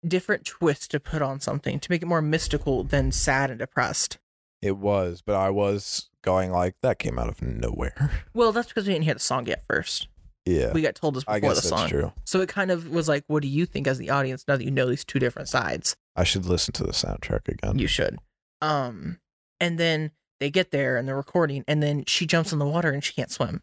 different 0.06 0.44
twist 0.44 0.90
to 0.92 1.00
put 1.00 1.22
on 1.22 1.40
something 1.40 1.80
to 1.80 1.90
make 1.90 2.02
it 2.02 2.06
more 2.06 2.22
mystical 2.22 2.84
than 2.84 3.10
sad 3.10 3.50
and 3.50 3.58
depressed. 3.58 4.18
it 4.60 4.76
was, 4.76 5.22
but 5.24 5.34
I 5.34 5.50
was 5.50 6.08
going 6.22 6.50
like 6.50 6.76
that 6.82 6.98
came 6.98 7.18
out 7.18 7.28
of 7.28 7.42
nowhere. 7.42 8.10
Well, 8.34 8.52
that's 8.52 8.68
because 8.68 8.86
we 8.86 8.92
didn't 8.94 9.04
hear 9.04 9.14
the 9.14 9.20
song 9.20 9.46
yet 9.46 9.62
first. 9.68 10.08
yeah. 10.46 10.72
We 10.72 10.80
got 10.82 10.94
told 10.94 11.14
this 11.14 11.24
I 11.28 11.38
before 11.40 11.54
guess 11.54 11.62
the 11.64 11.68
that's 11.70 11.80
song. 11.82 11.88
true. 11.90 12.12
So 12.24 12.40
it 12.40 12.48
kind 12.48 12.70
of 12.70 12.88
was 12.88 13.08
like, 13.08 13.24
what 13.26 13.42
do 13.42 13.48
you 13.48 13.66
think 13.66 13.86
as 13.86 13.98
the 13.98 14.10
audience 14.10 14.44
now 14.48 14.56
that 14.56 14.64
you 14.64 14.70
know 14.70 14.88
these 14.88 15.04
two 15.04 15.18
different 15.18 15.48
sides? 15.48 15.96
I 16.16 16.24
should 16.24 16.46
listen 16.46 16.72
to 16.74 16.82
the 16.84 16.92
soundtrack 16.92 17.48
again. 17.48 17.78
You 17.78 17.86
should. 17.86 18.18
Um, 18.60 19.18
and 19.60 19.78
then 19.78 20.10
they 20.40 20.50
get 20.50 20.70
there 20.70 20.96
and 20.96 21.06
they're 21.06 21.16
recording, 21.16 21.64
and 21.68 21.82
then 21.82 22.04
she 22.06 22.26
jumps 22.26 22.52
in 22.52 22.58
the 22.58 22.66
water 22.66 22.90
and 22.90 23.02
she 23.04 23.12
can't 23.14 23.30
swim. 23.30 23.62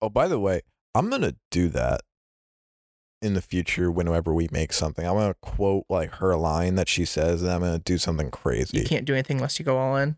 Oh, 0.00 0.08
by 0.08 0.28
the 0.28 0.38
way, 0.38 0.62
I'm 0.94 1.10
gonna 1.10 1.34
do 1.50 1.68
that 1.70 2.02
in 3.20 3.34
the 3.34 3.42
future 3.42 3.90
whenever 3.90 4.32
we 4.32 4.48
make 4.52 4.72
something. 4.72 5.04
I'm 5.06 5.14
gonna 5.14 5.34
quote 5.42 5.84
like 5.88 6.14
her 6.14 6.36
line 6.36 6.76
that 6.76 6.88
she 6.88 7.04
says, 7.04 7.42
and 7.42 7.50
I'm 7.50 7.60
gonna 7.60 7.78
do 7.80 7.98
something 7.98 8.30
crazy. 8.30 8.78
You 8.78 8.84
can't 8.84 9.04
do 9.04 9.12
anything 9.14 9.38
unless 9.38 9.58
you 9.58 9.64
go 9.64 9.76
all 9.78 9.96
in. 9.96 10.16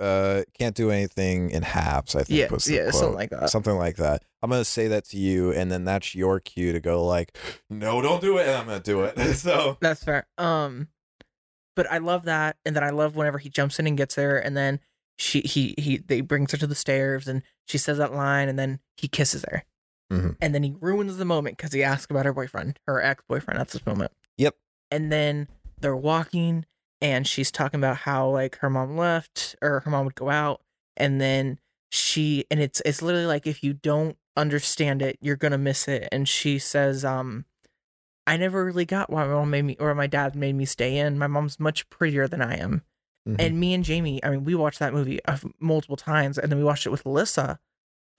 Uh, 0.00 0.42
can't 0.58 0.74
do 0.76 0.90
anything 0.90 1.50
in 1.50 1.62
halves. 1.62 2.14
I 2.14 2.22
think 2.24 2.38
Yeah, 2.38 2.48
was 2.52 2.64
the 2.64 2.74
yeah, 2.74 2.90
quote. 2.90 2.94
something 2.94 3.14
like 3.14 3.30
that. 3.30 3.50
Something 3.50 3.76
like 3.76 3.96
that. 3.96 4.22
I'm 4.42 4.50
gonna 4.50 4.64
say 4.64 4.88
that 4.88 5.04
to 5.06 5.16
you, 5.16 5.52
and 5.52 5.70
then 5.70 5.84
that's 5.84 6.14
your 6.14 6.38
cue 6.40 6.72
to 6.72 6.80
go 6.80 7.04
like, 7.04 7.36
"No, 7.70 8.00
don't 8.02 8.20
do 8.20 8.38
it," 8.38 8.46
and 8.46 8.56
I'm 8.56 8.66
gonna 8.66 8.80
do 8.80 9.02
it. 9.02 9.18
so 9.36 9.78
That's 9.80 10.04
fair. 10.04 10.26
Um, 10.38 10.88
but 11.74 11.90
I 11.90 11.98
love 11.98 12.24
that, 12.24 12.56
and 12.64 12.74
then 12.76 12.84
I 12.84 12.90
love 12.90 13.16
whenever 13.16 13.38
he 13.38 13.48
jumps 13.48 13.78
in 13.78 13.86
and 13.86 13.96
gets 13.96 14.14
there, 14.14 14.38
and 14.38 14.56
then 14.56 14.80
she 15.18 15.40
he 15.40 15.74
he 15.78 15.96
they 15.98 16.20
brings 16.20 16.52
her 16.52 16.58
to 16.58 16.66
the 16.66 16.74
stairs, 16.74 17.26
and 17.26 17.42
she 17.66 17.78
says 17.78 17.98
that 17.98 18.12
line, 18.14 18.48
and 18.48 18.58
then 18.58 18.80
he 18.96 19.08
kisses 19.08 19.44
her, 19.50 19.64
Mhm. 20.12 20.36
and 20.40 20.54
then 20.54 20.62
he 20.62 20.74
ruins 20.80 21.16
the 21.16 21.24
moment 21.24 21.56
because 21.56 21.72
he 21.72 21.82
asks 21.82 22.10
about 22.10 22.26
her 22.26 22.32
boyfriend, 22.34 22.78
her 22.86 23.00
ex 23.02 23.22
boyfriend 23.28 23.58
at 23.60 23.68
this 23.68 23.84
moment. 23.86 24.12
Yep. 24.36 24.54
And 24.90 25.10
then 25.10 25.48
they're 25.80 25.96
walking, 25.96 26.64
and 27.00 27.26
she's 27.26 27.50
talking 27.50 27.78
about 27.80 27.98
how 27.98 28.28
like 28.28 28.56
her 28.58 28.70
mom 28.70 28.96
left, 28.96 29.56
or 29.62 29.80
her 29.80 29.90
mom 29.90 30.04
would 30.06 30.14
go 30.14 30.30
out, 30.30 30.62
and 30.96 31.20
then 31.20 31.58
she 31.90 32.44
and 32.50 32.60
it's 32.60 32.82
it's 32.84 33.02
literally 33.02 33.26
like 33.26 33.46
if 33.46 33.62
you 33.62 33.72
don't 33.74 34.16
understand 34.36 35.02
it, 35.02 35.18
you're 35.20 35.36
gonna 35.36 35.58
miss 35.58 35.88
it. 35.88 36.08
And 36.12 36.28
she 36.28 36.58
says, 36.58 37.04
um. 37.04 37.44
I 38.26 38.36
never 38.36 38.64
really 38.64 38.84
got 38.84 39.08
why 39.10 39.24
my 39.24 39.34
mom 39.34 39.50
made 39.50 39.62
me 39.62 39.76
or 39.78 39.94
my 39.94 40.08
dad 40.08 40.34
made 40.34 40.54
me 40.56 40.64
stay 40.64 40.96
in. 40.98 41.18
My 41.18 41.28
mom's 41.28 41.60
much 41.60 41.88
prettier 41.90 42.26
than 42.26 42.42
I 42.42 42.56
am. 42.56 42.82
Mhm. 43.28 43.36
And 43.38 43.60
me 43.60 43.72
and 43.72 43.84
Jamie, 43.84 44.22
I 44.24 44.30
mean, 44.30 44.44
we 44.44 44.54
watched 44.54 44.80
that 44.80 44.92
movie 44.92 45.24
uh, 45.26 45.38
multiple 45.60 45.96
times 45.96 46.36
and 46.38 46.50
then 46.50 46.58
we 46.58 46.64
watched 46.64 46.86
it 46.86 46.90
with 46.90 47.04
Alyssa. 47.04 47.58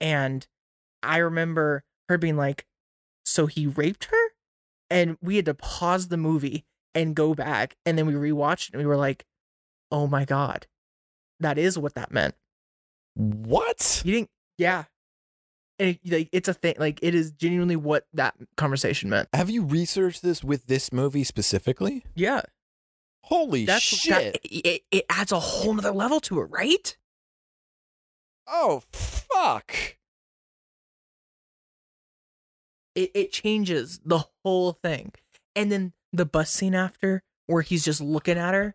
And 0.00 0.46
I 1.02 1.18
remember 1.18 1.84
her 2.08 2.18
being 2.18 2.36
like, 2.36 2.66
So 3.24 3.46
he 3.46 3.66
raped 3.66 4.06
her? 4.06 4.32
And 4.90 5.18
we 5.20 5.36
had 5.36 5.44
to 5.46 5.54
pause 5.54 6.08
the 6.08 6.16
movie 6.16 6.64
and 6.98 7.14
go 7.14 7.32
back. 7.34 7.76
And 7.86 7.96
then 7.96 8.06
we 8.06 8.12
rewatched 8.14 8.72
and 8.72 8.82
we 8.82 8.86
were 8.86 8.96
like, 8.96 9.24
Oh 9.90 10.06
my 10.06 10.24
God, 10.26 10.66
that 11.40 11.56
is 11.56 11.78
what 11.78 11.94
that 11.94 12.10
meant. 12.12 12.34
what? 13.14 14.02
You 14.04 14.12
didn't, 14.12 14.30
yeah. 14.58 14.84
And 15.78 15.90
it, 15.90 16.00
like 16.12 16.28
it's 16.32 16.48
a 16.48 16.54
thing. 16.54 16.74
Like 16.78 16.98
it 17.02 17.14
is 17.14 17.30
genuinely 17.30 17.76
what 17.76 18.06
that 18.12 18.34
conversation 18.56 19.08
meant. 19.08 19.28
Have 19.32 19.48
you 19.48 19.64
researched 19.64 20.22
this 20.22 20.42
with 20.42 20.66
this 20.66 20.92
movie 20.92 21.22
specifically? 21.24 22.04
Yeah, 22.16 22.42
Holy 23.24 23.64
that's 23.64 23.82
shit! 23.82 24.32
that. 24.34 24.40
It, 24.44 24.82
it 24.90 25.04
adds 25.08 25.30
a 25.32 25.38
whole 25.38 25.74
nother 25.74 25.92
level 25.92 26.18
to 26.20 26.40
it, 26.40 26.46
right? 26.50 26.96
oh 28.48 28.82
fuck! 28.92 29.72
It 32.94 33.10
it 33.14 33.32
changes 33.32 34.00
the 34.04 34.24
whole 34.44 34.72
thing, 34.72 35.12
and 35.54 35.70
then 35.70 35.92
the 36.12 36.26
bus 36.26 36.50
scene 36.50 36.74
after, 36.74 37.22
where 37.46 37.62
he's 37.62 37.84
just 37.84 38.00
looking 38.00 38.38
at 38.38 38.54
her, 38.54 38.74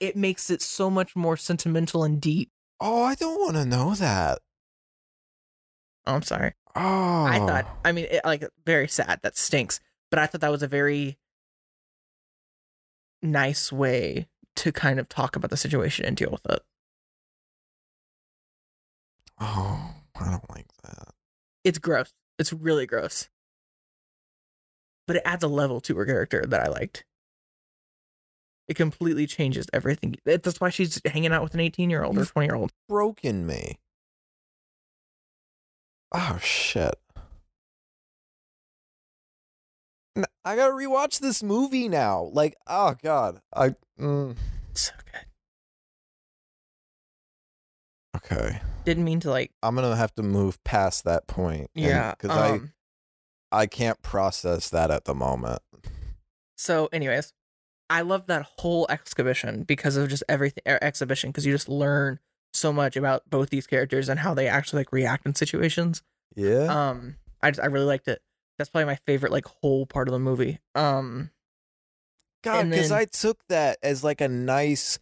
it 0.00 0.16
makes 0.16 0.50
it 0.50 0.62
so 0.62 0.90
much 0.90 1.16
more 1.16 1.36
sentimental 1.36 2.04
and 2.04 2.20
deep. 2.20 2.50
Oh, 2.80 3.02
I 3.02 3.14
don't 3.14 3.40
want 3.40 3.56
to 3.56 3.64
know 3.64 3.94
that. 3.94 4.38
Oh, 6.06 6.14
I'm 6.14 6.22
sorry. 6.22 6.54
Oh, 6.76 7.24
I 7.24 7.38
thought, 7.38 7.66
oh. 7.68 7.78
I 7.84 7.92
mean, 7.92 8.06
it, 8.10 8.24
like 8.24 8.44
very 8.64 8.88
sad. 8.88 9.20
That 9.22 9.36
stinks. 9.36 9.80
But 10.10 10.18
I 10.18 10.26
thought 10.26 10.40
that 10.40 10.50
was 10.50 10.62
a 10.62 10.68
very 10.68 11.18
nice 13.20 13.72
way 13.72 14.28
to 14.56 14.72
kind 14.72 14.98
of 14.98 15.08
talk 15.08 15.36
about 15.36 15.50
the 15.50 15.56
situation 15.56 16.04
and 16.04 16.16
deal 16.16 16.30
with 16.30 16.46
it. 16.48 16.60
Oh, 19.40 19.94
I 20.18 20.30
don't 20.30 20.50
like 20.50 20.66
that. 20.84 21.08
It's 21.64 21.78
gross. 21.78 22.12
It's 22.38 22.52
really 22.52 22.86
gross. 22.86 23.28
But 25.08 25.16
it 25.16 25.22
adds 25.24 25.42
a 25.42 25.48
level 25.48 25.80
to 25.80 25.96
her 25.96 26.04
character 26.04 26.44
that 26.46 26.60
I 26.60 26.68
liked. 26.68 27.04
It 28.68 28.74
completely 28.74 29.26
changes 29.26 29.66
everything. 29.72 30.16
That's 30.26 30.60
why 30.60 30.68
she's 30.68 31.00
hanging 31.06 31.32
out 31.32 31.42
with 31.42 31.54
an 31.54 31.60
18 31.60 31.88
year 31.88 32.04
old 32.04 32.18
or 32.18 32.26
20 32.26 32.46
year 32.46 32.54
old. 32.54 32.72
Broken 32.88 33.46
me. 33.46 33.78
Oh 36.12 36.38
shit. 36.42 36.94
I 40.44 40.56
gotta 40.56 40.74
rewatch 40.74 41.20
this 41.20 41.42
movie 41.42 41.88
now. 41.88 42.30
Like, 42.34 42.56
oh 42.66 42.94
god. 43.02 43.40
I. 43.54 43.74
Mm. 43.98 44.36
So 44.74 44.92
good. 45.06 45.24
Okay. 48.16 48.60
Didn't 48.84 49.04
mean 49.04 49.20
to 49.20 49.30
like, 49.30 49.52
I'm 49.62 49.74
gonna 49.74 49.96
have 49.96 50.14
to 50.16 50.22
move 50.22 50.62
past 50.64 51.04
that 51.04 51.26
point. 51.26 51.70
yeah. 51.74 52.14
Cause 52.18 52.30
um, 52.30 52.72
I 53.50 53.66
can't 53.66 54.00
process 54.02 54.68
that 54.70 54.90
at 54.90 55.04
the 55.04 55.14
moment. 55.14 55.60
So, 56.56 56.88
anyways, 56.92 57.32
I 57.90 58.02
love 58.02 58.26
that 58.26 58.46
whole 58.58 58.86
exhibition 58.90 59.62
because 59.62 59.96
of 59.96 60.08
just 60.08 60.22
everything 60.28 60.62
er, 60.66 60.78
exhibition 60.82 61.30
because 61.30 61.46
you 61.46 61.52
just 61.52 61.68
learn 61.68 62.18
so 62.52 62.72
much 62.72 62.96
about 62.96 63.28
both 63.30 63.50
these 63.50 63.66
characters 63.66 64.08
and 64.08 64.20
how 64.20 64.34
they 64.34 64.48
actually 64.48 64.80
like 64.80 64.92
react 64.92 65.26
in 65.26 65.34
situations. 65.34 66.02
Yeah. 66.34 66.64
Um, 66.90 67.16
I 67.42 67.50
just, 67.50 67.62
I 67.62 67.66
really 67.66 67.86
liked 67.86 68.08
it. 68.08 68.20
That's 68.58 68.70
probably 68.70 68.86
my 68.86 68.98
favorite 69.06 69.32
like 69.32 69.46
whole 69.46 69.86
part 69.86 70.08
of 70.08 70.12
the 70.12 70.18
movie. 70.18 70.58
Um, 70.74 71.30
God, 72.42 72.68
because 72.70 72.92
I 72.92 73.04
took 73.04 73.38
that 73.48 73.78
as 73.82 74.02
like 74.04 74.20
a 74.20 74.28
nice 74.28 74.98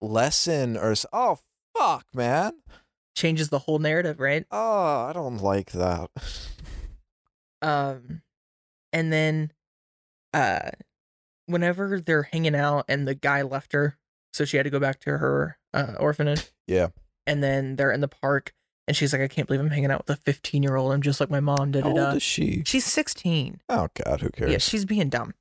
lesson 0.00 0.76
or 0.76 0.94
oh 1.12 1.38
fuck, 1.76 2.06
man. 2.14 2.52
changes 3.14 3.48
the 3.48 3.60
whole 3.60 3.78
narrative, 3.78 4.20
right? 4.20 4.44
Oh, 4.50 5.06
I 5.06 5.12
don't 5.12 5.38
like 5.38 5.72
that. 5.72 6.10
Um, 7.62 8.22
and 8.92 9.12
then, 9.12 9.52
uh, 10.32 10.70
whenever 11.46 12.00
they're 12.00 12.24
hanging 12.24 12.54
out 12.54 12.84
and 12.88 13.06
the 13.06 13.14
guy 13.14 13.42
left 13.42 13.72
her, 13.72 13.98
so 14.32 14.44
she 14.44 14.56
had 14.56 14.64
to 14.64 14.70
go 14.70 14.78
back 14.80 15.00
to 15.00 15.18
her 15.18 15.58
uh, 15.74 15.94
orphanage. 15.98 16.52
Yeah. 16.66 16.88
And 17.26 17.42
then 17.42 17.76
they're 17.76 17.92
in 17.92 18.00
the 18.00 18.08
park, 18.08 18.54
and 18.86 18.96
she's 18.96 19.12
like, 19.12 19.22
"I 19.22 19.28
can't 19.28 19.46
believe 19.46 19.60
I'm 19.60 19.70
hanging 19.70 19.90
out 19.90 20.06
with 20.06 20.18
a 20.18 20.20
15 20.20 20.62
year 20.62 20.76
old. 20.76 20.92
I'm 20.92 21.02
just 21.02 21.20
like 21.20 21.30
my 21.30 21.40
mom." 21.40 21.72
Da 21.72 21.82
How 21.82 21.92
da 21.92 22.06
old 22.08 22.16
is 22.16 22.22
she? 22.22 22.62
She's 22.64 22.84
16. 22.84 23.60
Oh 23.68 23.88
God, 24.04 24.20
who 24.20 24.30
cares? 24.30 24.50
Yeah, 24.50 24.58
she's 24.58 24.84
being 24.84 25.08
dumb. 25.08 25.34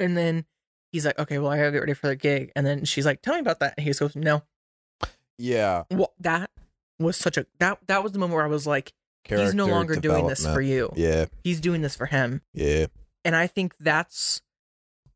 And 0.00 0.16
then 0.16 0.44
he's 0.92 1.06
like, 1.06 1.18
"Okay, 1.18 1.38
well, 1.38 1.50
I 1.50 1.56
gotta 1.58 1.72
get 1.72 1.78
ready 1.78 1.94
for 1.94 2.08
the 2.08 2.16
gig." 2.16 2.52
And 2.56 2.66
then 2.66 2.84
she's 2.84 3.06
like, 3.06 3.22
"Tell 3.22 3.34
me 3.34 3.40
about 3.40 3.60
that." 3.60 3.74
And 3.76 3.86
he 3.86 3.92
goes, 3.92 4.16
"No." 4.16 4.42
yeah. 5.38 5.84
Well, 5.90 6.14
that 6.20 6.50
was 6.98 7.16
such 7.16 7.36
a 7.36 7.46
that 7.58 7.78
that 7.86 8.02
was 8.02 8.12
the 8.12 8.18
moment 8.18 8.36
where 8.36 8.44
I 8.44 8.48
was 8.48 8.66
like, 8.66 8.92
"He's 9.28 9.54
no 9.54 9.66
longer 9.66 9.96
doing 9.96 10.26
this 10.26 10.44
for 10.46 10.60
you. 10.60 10.92
Yeah, 10.96 11.26
He's 11.44 11.60
doing 11.60 11.82
this 11.82 11.96
for 11.96 12.06
him." 12.06 12.42
yeah. 12.52 12.86
and 13.24 13.34
I 13.36 13.46
think 13.46 13.74
that's 13.80 14.42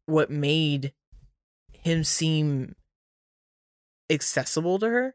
what 0.06 0.30
made 0.30 0.92
him 1.72 2.02
seem 2.04 2.74
accessible 4.10 4.78
to 4.80 4.88
her. 4.88 5.14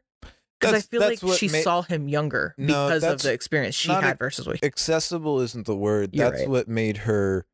Because 0.58 0.74
I 0.74 0.80
feel 0.80 1.02
like 1.02 1.18
she 1.36 1.48
ma- 1.48 1.58
saw 1.58 1.82
him 1.82 2.08
younger 2.08 2.54
No, 2.56 2.88
because 2.88 3.04
of 3.04 3.20
the 3.20 3.32
experience 3.34 3.74
she 3.74 3.90
had 3.90 4.14
a- 4.14 4.16
versus 4.16 4.46
what. 4.46 4.64
Accessible 4.64 5.40
isn't 5.40 5.66
the 5.66 5.76
word. 5.76 6.10
You're 6.14 6.30
That's 6.30 6.40
right. 6.42 6.48
what 6.48 6.66
made 6.68 6.96
her 6.98 7.44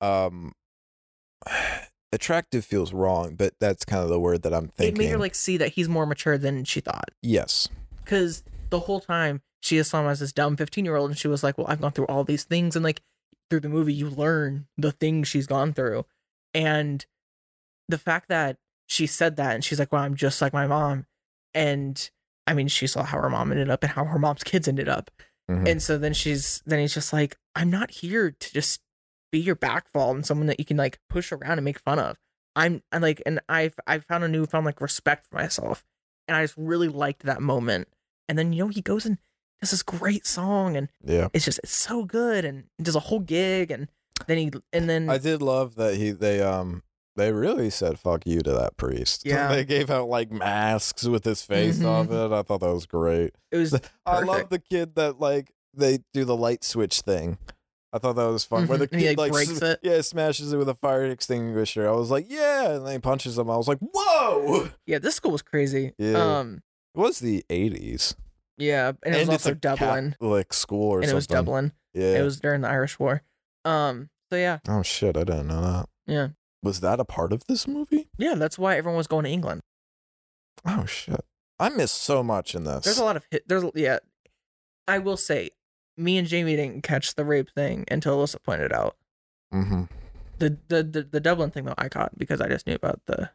um 0.00 0.52
attractive 2.12 2.64
feels 2.64 2.92
wrong, 2.92 3.36
but 3.36 3.54
that's 3.60 3.84
kind 3.84 4.02
of 4.02 4.08
the 4.08 4.18
word 4.20 4.42
that 4.42 4.52
I'm 4.52 4.68
thinking. 4.68 4.96
It 4.96 4.98
made 4.98 5.10
her 5.10 5.18
like 5.18 5.34
see 5.36 5.56
that 5.58 5.74
he's 5.74 5.88
more 5.88 6.06
mature 6.06 6.36
than 6.38 6.64
she 6.64 6.80
thought. 6.80 7.10
yes. 7.22 7.68
Because 8.04 8.42
the 8.70 8.80
whole 8.80 9.00
time 9.00 9.42
she 9.62 9.76
just 9.76 9.90
saw 9.90 10.00
him 10.02 10.08
as 10.08 10.20
this 10.20 10.32
dumb 10.32 10.56
fifteen 10.56 10.84
year 10.84 10.96
old, 10.96 11.10
and 11.10 11.18
she 11.18 11.28
was 11.28 11.42
like, 11.42 11.56
"Well, 11.58 11.66
I've 11.68 11.80
gone 11.80 11.92
through 11.92 12.06
all 12.06 12.24
these 12.24 12.44
things," 12.44 12.76
and 12.76 12.84
like 12.84 13.02
through 13.50 13.60
the 13.60 13.68
movie, 13.68 13.94
you 13.94 14.08
learn 14.10 14.66
the 14.76 14.92
things 14.92 15.28
she's 15.28 15.46
gone 15.46 15.72
through, 15.72 16.04
and 16.54 17.04
the 17.88 17.98
fact 17.98 18.28
that 18.28 18.58
she 18.88 19.06
said 19.06 19.36
that, 19.36 19.54
and 19.54 19.64
she's 19.64 19.78
like, 19.78 19.92
"Well, 19.92 20.02
I'm 20.02 20.14
just 20.14 20.40
like 20.42 20.52
my 20.52 20.66
mom," 20.66 21.06
and 21.54 22.10
I 22.46 22.54
mean, 22.54 22.68
she 22.68 22.86
saw 22.86 23.02
how 23.02 23.20
her 23.20 23.30
mom 23.30 23.50
ended 23.50 23.70
up 23.70 23.82
and 23.82 23.92
how 23.92 24.04
her 24.04 24.18
mom's 24.18 24.44
kids 24.44 24.68
ended 24.68 24.88
up, 24.88 25.10
Mhm. 25.50 25.68
and 25.68 25.82
so 25.82 25.98
then 25.98 26.12
she's 26.14 26.62
then 26.66 26.78
he's 26.80 26.94
just 26.94 27.12
like, 27.12 27.36
"I'm 27.54 27.70
not 27.70 27.90
here 27.90 28.30
to 28.30 28.52
just 28.52 28.80
be 29.32 29.38
your 29.40 29.56
backfall 29.56 30.12
and 30.14 30.24
someone 30.24 30.46
that 30.46 30.58
you 30.60 30.64
can 30.64 30.76
like 30.76 31.00
push 31.08 31.32
around 31.32 31.58
and 31.58 31.64
make 31.64 31.78
fun 31.80 31.98
of." 31.98 32.18
I'm, 32.54 32.82
I'm 32.90 33.02
like, 33.02 33.20
and 33.26 33.38
I've 33.50 33.78
I 33.86 33.98
found 33.98 34.24
a 34.24 34.28
newfound 34.28 34.64
like 34.64 34.80
respect 34.80 35.26
for 35.26 35.34
myself, 35.36 35.84
and 36.26 36.36
I 36.36 36.42
just 36.44 36.54
really 36.56 36.88
liked 36.88 37.22
that 37.24 37.42
moment. 37.42 37.88
And 38.28 38.38
then 38.38 38.52
you 38.52 38.64
know 38.64 38.68
he 38.68 38.80
goes 38.80 39.04
and 39.06 39.18
this 39.60 39.82
great 39.82 40.26
song, 40.26 40.76
and 40.76 40.88
yeah. 41.04 41.28
it's 41.32 41.44
just 41.44 41.58
it's 41.62 41.72
so 41.74 42.04
good, 42.04 42.44
and 42.44 42.64
does 42.80 42.96
a 42.96 43.00
whole 43.00 43.20
gig, 43.20 43.70
and 43.70 43.88
then 44.26 44.38
he 44.38 44.50
and 44.72 44.88
then 44.88 45.08
I 45.10 45.18
did 45.18 45.42
love 45.42 45.74
that 45.76 45.96
he 45.96 46.10
they 46.10 46.40
um 46.42 46.82
they 47.16 47.32
really 47.32 47.70
said 47.70 47.98
fuck 47.98 48.26
you 48.26 48.40
to 48.40 48.52
that 48.52 48.76
priest. 48.76 49.22
Yeah. 49.26 49.48
They 49.48 49.64
gave 49.64 49.90
out 49.90 50.08
like 50.08 50.30
masks 50.30 51.04
with 51.04 51.24
his 51.24 51.42
face 51.42 51.78
Mhm. 51.78 51.88
on 51.88 52.12
it. 52.12 52.34
I 52.36 52.42
thought 52.42 52.60
that 52.60 52.72
was 52.72 52.86
great. 52.86 53.34
it 53.50 53.56
was 53.56 53.78
I 54.04 54.20
love 54.20 54.50
the 54.50 54.58
kid 54.58 54.94
that 54.96 55.18
like 55.20 55.52
they 55.74 55.98
do 56.12 56.24
the 56.24 56.36
light 56.36 56.62
switch 56.64 57.00
thing. 57.00 57.38
I 57.92 57.98
thought 57.98 58.16
that 58.16 58.26
was 58.30 58.44
fun. 58.44 58.66
Where 58.66 58.76
the 58.76 58.88
Mhm. 58.88 58.90
Kid 58.90 59.00
he, 59.00 59.08
like, 59.08 59.18
like 59.18 59.32
breaks 59.32 59.50
s- 59.52 59.62
it. 59.62 59.80
Yeah, 59.82 60.00
smashes 60.02 60.52
it 60.52 60.58
with 60.58 60.68
a 60.68 60.74
fire 60.74 61.06
extinguisher. 61.06 61.88
I 61.88 61.92
was 61.92 62.10
like, 62.10 62.26
yeah, 62.28 62.72
and 62.72 62.86
then 62.86 62.92
he 62.94 62.98
punches 62.98 63.38
him. 63.38 63.48
I 63.48 63.56
was 63.56 63.68
like, 63.68 63.78
whoa. 63.80 64.68
yeah. 64.86 64.98
This 64.98 65.14
school 65.14 65.32
was 65.32 65.40
crazy. 65.42 65.94
Yeah. 65.98 66.38
Um. 66.38 66.62
It 66.94 66.98
was 67.00 67.20
the 67.20 67.44
eighties. 67.48 68.14
Yeah, 68.58 68.92
and 69.02 69.14
it 69.14 69.18
was 69.18 69.28
it's 69.28 69.46
also 69.46 69.54
Dublin, 69.54 70.12
Catholic 70.12 70.52
school 70.52 70.90
or 70.90 71.00
and 71.00 71.10
it 71.10 71.14
was 71.14 71.26
Dublin. 71.26 71.72
Yeah. 71.94 72.18
It 72.18 72.22
was 72.22 72.40
during 72.40 72.62
the 72.62 72.68
Irish 72.68 72.98
War. 72.98 73.22
Um. 73.64 74.10
So 74.30 74.36
yeah, 74.36 74.58
oh 74.68 74.82
shit, 74.82 75.16
I 75.16 75.24
didn't 75.24 75.48
know 75.48 75.60
that. 75.60 75.88
yeah, 76.06 76.28
Was 76.62 76.80
that 76.80 76.98
a 76.98 77.04
part 77.04 77.32
of 77.32 77.44
this 77.46 77.68
movie? 77.68 78.08
yeah. 78.18 78.34
That's 78.34 78.58
why 78.58 78.76
everyone 78.76 78.96
was 78.96 79.06
going 79.06 79.24
to 79.24 79.30
England. 79.30 79.60
Oh 80.64 80.84
shit. 80.86 81.20
I 81.58 81.68
missed 81.70 82.02
so 82.02 82.22
much 82.22 82.54
in 82.54 82.64
this. 82.64 82.84
There's 82.84 82.98
a 82.98 83.04
lot 83.04 83.16
of 83.16 83.24
hit. 83.30 83.46
There's 83.48 83.64
yeah. 83.74 83.98
I 84.88 84.98
will 84.98 85.16
say, 85.16 85.50
me 85.96 86.18
and 86.18 86.26
Jamie 86.28 86.56
didn't 86.56 86.82
catch 86.82 87.14
the 87.14 87.24
rape 87.24 87.50
thing 87.50 87.84
until 87.90 88.18
Alyssa 88.18 88.42
pointed 88.42 88.72
out. 88.72 88.96
mm-hmm. 89.52 89.84
The, 90.38 90.58
the 90.68 90.82
the 90.82 91.02
the 91.02 91.20
Dublin 91.20 91.50
thing 91.50 91.64
though 91.64 91.74
I 91.78 91.88
caught 91.88 92.18
because 92.18 92.40
I 92.42 92.48
just 92.48 92.66
knew 92.66 92.74
about 92.74 93.00
the 93.06 93.30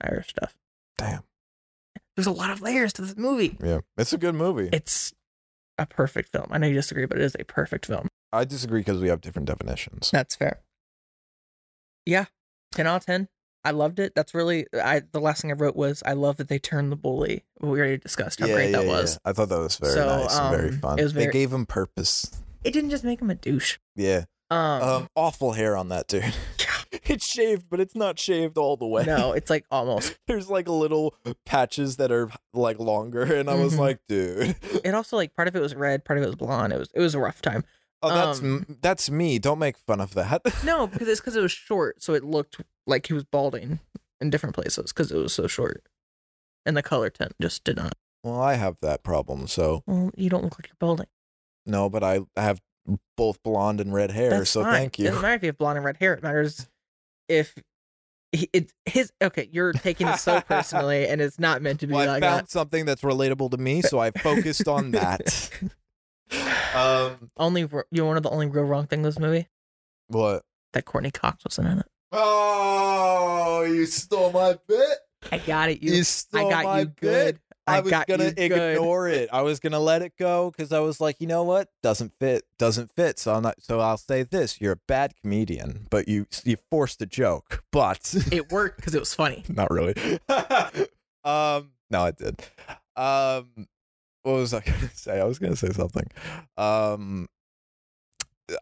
Irish 0.00 0.28
stuff. 0.30 0.56
Damn. 0.98 1.22
There's 2.16 2.26
a 2.26 2.32
lot 2.32 2.50
of 2.50 2.60
layers 2.60 2.92
to 2.94 3.02
this 3.02 3.16
movie. 3.16 3.56
Yeah. 3.62 3.80
It's 3.96 4.12
a 4.12 4.18
good 4.18 4.34
movie. 4.34 4.68
It's 4.72 5.12
a 5.78 5.86
perfect 5.86 6.30
film. 6.32 6.48
I 6.50 6.58
know 6.58 6.66
you 6.66 6.74
disagree, 6.74 7.06
but 7.06 7.18
it 7.18 7.24
is 7.24 7.36
a 7.38 7.44
perfect 7.44 7.86
film. 7.86 8.08
I 8.32 8.44
disagree 8.44 8.80
because 8.80 9.00
we 9.00 9.08
have 9.08 9.20
different 9.20 9.46
definitions. 9.46 10.10
That's 10.12 10.36
fair. 10.36 10.60
Yeah, 12.06 12.26
ten 12.72 12.86
out 12.86 12.96
of 12.96 13.06
ten. 13.06 13.28
I 13.64 13.72
loved 13.72 13.98
it. 14.00 14.14
That's 14.14 14.34
really 14.34 14.66
I. 14.72 15.02
The 15.12 15.20
last 15.20 15.42
thing 15.42 15.50
I 15.50 15.54
wrote 15.54 15.76
was 15.76 16.02
I 16.06 16.12
love 16.14 16.36
that 16.38 16.48
they 16.48 16.58
turned 16.58 16.90
the 16.90 16.96
bully. 16.96 17.44
We 17.60 17.78
already 17.78 17.98
discussed 17.98 18.40
how 18.40 18.46
great 18.46 18.72
that 18.72 18.86
was. 18.86 19.18
I 19.24 19.32
thought 19.32 19.48
that 19.50 19.58
was 19.58 19.76
very 19.76 19.92
So, 19.94 20.06
nice 20.06 20.38
and 20.38 20.56
very 20.56 20.68
um, 20.70 20.78
fun. 20.78 20.98
it 20.98 21.02
was 21.02 21.12
They 21.14 21.26
gave 21.28 21.52
him 21.52 21.66
purpose. 21.66 22.30
It 22.64 22.72
didn't 22.72 22.90
just 22.90 23.04
make 23.04 23.20
him 23.20 23.30
a 23.30 23.34
douche. 23.34 23.78
Yeah. 23.96 24.24
Um, 24.50 24.82
Um, 24.82 25.08
awful 25.14 25.52
hair 25.52 25.76
on 25.76 25.88
that 25.90 26.06
dude. 26.08 26.24
it's 27.04 27.26
shaved, 27.26 27.66
but 27.70 27.80
it's 27.80 27.94
not 27.94 28.18
shaved 28.18 28.58
all 28.58 28.76
the 28.76 28.86
way. 28.86 29.04
no, 29.04 29.32
it's 29.32 29.50
like 29.50 29.64
almost. 29.70 30.18
There's 30.26 30.48
like 30.50 30.68
little 30.68 31.14
patches 31.46 31.96
that 31.96 32.10
are 32.10 32.30
like 32.52 32.78
longer, 32.78 33.22
and 33.22 33.48
I 33.48 33.54
was 33.54 33.74
Mhm. 33.74 33.78
like, 33.78 33.98
dude. 34.08 34.56
It 34.84 34.94
also 34.94 35.16
like 35.16 35.34
part 35.36 35.48
of 35.48 35.54
it 35.56 35.60
was 35.62 35.74
red, 35.74 36.04
part 36.04 36.18
of 36.18 36.22
it 36.24 36.26
was 36.26 36.36
blonde. 36.36 36.72
It 36.72 36.78
was 36.78 36.88
it 36.94 37.00
was 37.00 37.14
a 37.14 37.18
rough 37.20 37.40
time. 37.42 37.64
Oh, 38.02 38.08
that's 38.08 38.40
Um, 38.40 38.78
that's 38.80 39.10
me. 39.10 39.38
Don't 39.38 39.58
make 39.58 39.76
fun 39.76 40.00
of 40.00 40.14
that. 40.14 40.40
No, 40.64 40.86
because 40.86 41.06
it's 41.06 41.20
because 41.20 41.36
it 41.36 41.42
was 41.42 41.52
short, 41.52 42.02
so 42.02 42.14
it 42.14 42.24
looked 42.24 42.60
like 42.86 43.06
he 43.06 43.12
was 43.12 43.24
balding 43.24 43.78
in 44.20 44.30
different 44.30 44.54
places 44.54 44.92
because 44.92 45.12
it 45.12 45.16
was 45.18 45.32
so 45.34 45.46
short, 45.46 45.84
and 46.64 46.76
the 46.76 46.82
color 46.82 47.10
tint 47.10 47.34
just 47.40 47.62
did 47.64 47.76
not. 47.76 47.92
well, 48.24 48.40
I 48.40 48.54
have 48.54 48.76
that 48.82 49.02
problem, 49.02 49.46
so 49.46 49.82
Well, 49.86 50.10
you 50.16 50.28
don't 50.30 50.42
look 50.44 50.58
like 50.58 50.68
you're 50.68 50.76
balding. 50.78 51.06
no, 51.66 51.88
but 51.90 52.02
I 52.02 52.20
have 52.36 52.60
both 53.16 53.42
blonde 53.42 53.80
and 53.80 53.92
red 53.94 54.10
hair, 54.10 54.30
That's 54.30 54.50
so 54.50 54.62
fine. 54.62 54.72
thank 54.72 54.98
you. 54.98 55.04
It 55.04 55.08
doesn't 55.08 55.22
matter 55.22 55.34
if 55.34 55.42
you 55.42 55.48
have 55.48 55.58
blonde 55.58 55.76
and 55.78 55.84
red 55.84 55.98
hair. 55.98 56.14
It 56.14 56.22
matters 56.22 56.66
if 57.30 57.54
he, 58.32 58.48
it 58.52 58.72
his 58.84 59.12
okay. 59.22 59.48
You're 59.50 59.72
taking 59.72 60.06
it 60.08 60.18
so 60.18 60.40
personally, 60.48 61.06
and 61.08 61.20
it's 61.20 61.38
not 61.38 61.62
meant 61.62 61.80
to 61.80 61.86
be 61.86 61.94
Well, 61.94 62.10
I 62.10 62.20
found 62.20 62.40
that. 62.46 62.50
something 62.50 62.84
that's 62.84 63.02
relatable 63.02 63.50
to 63.52 63.56
me, 63.56 63.82
so 63.82 63.98
I 63.98 64.10
focused 64.10 64.68
on 64.68 64.90
that. 64.92 65.50
um, 66.74 67.30
Only 67.36 67.62
you 67.62 67.82
know 67.92 68.06
one 68.06 68.16
of 68.16 68.22
the 68.22 68.30
only 68.30 68.46
real 68.46 68.64
wrong 68.64 68.86
thing 68.86 69.00
in 69.00 69.02
this 69.04 69.18
movie 69.18 69.48
what? 70.08 70.42
that 70.74 70.84
Courteney 70.84 71.10
Cox 71.10 71.44
wasn't 71.44 71.68
in 71.68 71.78
it. 71.80 71.86
Oh, 72.12 73.62
you 73.62 73.86
stole 73.86 74.30
my 74.32 74.56
bit. 74.68 74.98
I 75.32 75.38
got 75.38 75.70
it. 75.70 75.82
You, 75.82 75.94
You. 75.94 76.04
stole 76.04 76.46
I 76.46 76.50
got 76.50 76.64
my 76.64 76.78
you 76.80 76.86
bit. 76.86 76.96
good. 77.00 77.38
I, 77.70 77.76
I 77.78 77.80
was 77.80 77.90
gonna 78.06 78.24
you 78.24 78.48
good. 78.48 78.76
ignore 78.76 79.08
it. 79.08 79.28
I 79.32 79.42
was 79.42 79.60
gonna 79.60 79.80
let 79.80 80.02
it 80.02 80.12
go 80.18 80.50
because 80.50 80.72
I 80.72 80.80
was 80.80 81.00
like, 81.00 81.16
you 81.20 81.26
know 81.26 81.42
what, 81.44 81.68
doesn't 81.82 82.12
fit, 82.18 82.44
doesn't 82.58 82.90
fit. 82.94 83.18
So 83.18 83.34
I'm 83.34 83.42
not. 83.42 83.62
So 83.62 83.80
I'll 83.80 83.96
say 83.96 84.22
this: 84.22 84.60
you're 84.60 84.72
a 84.72 84.80
bad 84.88 85.14
comedian, 85.22 85.86
but 85.90 86.08
you 86.08 86.26
you 86.44 86.56
forced 86.70 87.00
a 87.02 87.06
joke, 87.06 87.62
but 87.72 88.14
It 88.32 88.50
worked 88.52 88.76
because 88.76 88.94
it 88.94 89.00
was 89.00 89.14
funny. 89.14 89.44
not 89.48 89.70
really. 89.70 89.94
um, 91.24 91.72
no, 91.90 92.06
it 92.06 92.16
did. 92.16 92.40
Um, 92.96 93.66
what 94.22 94.32
was 94.32 94.52
I 94.54 94.60
gonna 94.66 94.90
say? 94.94 95.20
I 95.20 95.24
was 95.24 95.38
gonna 95.38 95.56
say 95.56 95.70
something. 95.70 96.06
Um, 96.56 97.28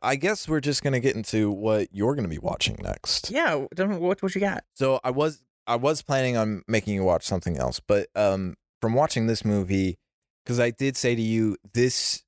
I 0.03 0.17
guess 0.17 0.49
we're 0.49 0.61
just 0.61 0.83
gonna 0.83 1.01
get 1.01 1.17
into 1.17 1.51
what 1.51 1.89
you're 1.93 2.15
gonna 2.15 2.29
be 2.29 2.39
watching 2.39 2.79
next. 2.83 3.31
Yeah. 3.31 3.55
What 3.55 4.23
what 4.23 4.35
you 4.35 4.41
got? 4.41 4.65
So 4.75 5.01
I 5.03 5.11
was 5.11 5.43
I 5.67 5.77
was 5.77 6.03
planning 6.03 6.37
on 6.37 6.63
making 6.67 6.95
you 6.95 7.05
watch 7.05 7.25
something 7.27 7.59
else, 7.59 7.81
but 7.81 8.09
um, 8.15 8.57
from 8.81 8.95
watching 8.95 9.27
this 9.27 9.45
movie, 9.45 9.99
because 10.45 10.61
I 10.61 10.71
did 10.71 10.97
say 10.97 11.15
to 11.15 11.23
you 11.23 11.57
this 11.75 12.23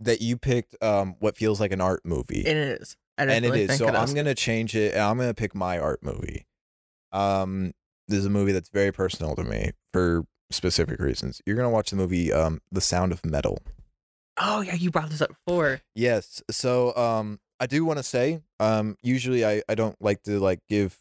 that 0.00 0.20
you 0.22 0.36
picked 0.38 0.82
um 0.82 1.16
what 1.18 1.36
feels 1.36 1.60
like 1.60 1.72
an 1.72 1.80
art 1.80 2.00
movie, 2.04 2.42
it 2.46 2.56
is. 2.56 2.96
And 3.18 3.30
it 3.30 3.34
definitely 3.34 3.62
is. 3.64 3.76
So 3.76 3.88
it 3.88 3.94
I'm 3.94 4.14
gonna 4.14 4.34
change 4.34 4.74
it, 4.74 4.94
and 4.94 5.02
I'm 5.02 5.18
gonna 5.18 5.34
pick 5.34 5.54
my 5.54 5.78
art 5.78 6.02
movie. 6.02 6.46
Um, 7.12 7.72
this 8.08 8.20
is 8.20 8.26
a 8.26 8.30
movie 8.30 8.52
that's 8.52 8.70
very 8.70 8.92
personal 8.92 9.34
to 9.36 9.44
me 9.44 9.72
for 9.92 10.24
specific 10.50 11.00
reasons. 11.00 11.40
You're 11.46 11.56
gonna 11.56 11.70
watch 11.70 11.90
the 11.90 11.96
movie 11.96 12.32
um 12.32 12.60
The 12.72 12.80
Sound 12.80 13.12
of 13.12 13.24
Metal. 13.24 13.58
Oh 14.38 14.62
yeah, 14.62 14.74
you 14.74 14.90
brought 14.90 15.10
this 15.10 15.20
up 15.20 15.30
before. 15.44 15.82
Yes. 15.94 16.42
So 16.50 16.96
um 16.96 17.40
I 17.58 17.66
do 17.66 17.84
want 17.84 17.98
to 17.98 18.02
say 18.02 18.40
um 18.58 18.96
usually 19.02 19.44
I 19.44 19.62
I 19.68 19.74
don't 19.74 20.00
like 20.00 20.22
to 20.22 20.40
like 20.40 20.60
give 20.68 20.98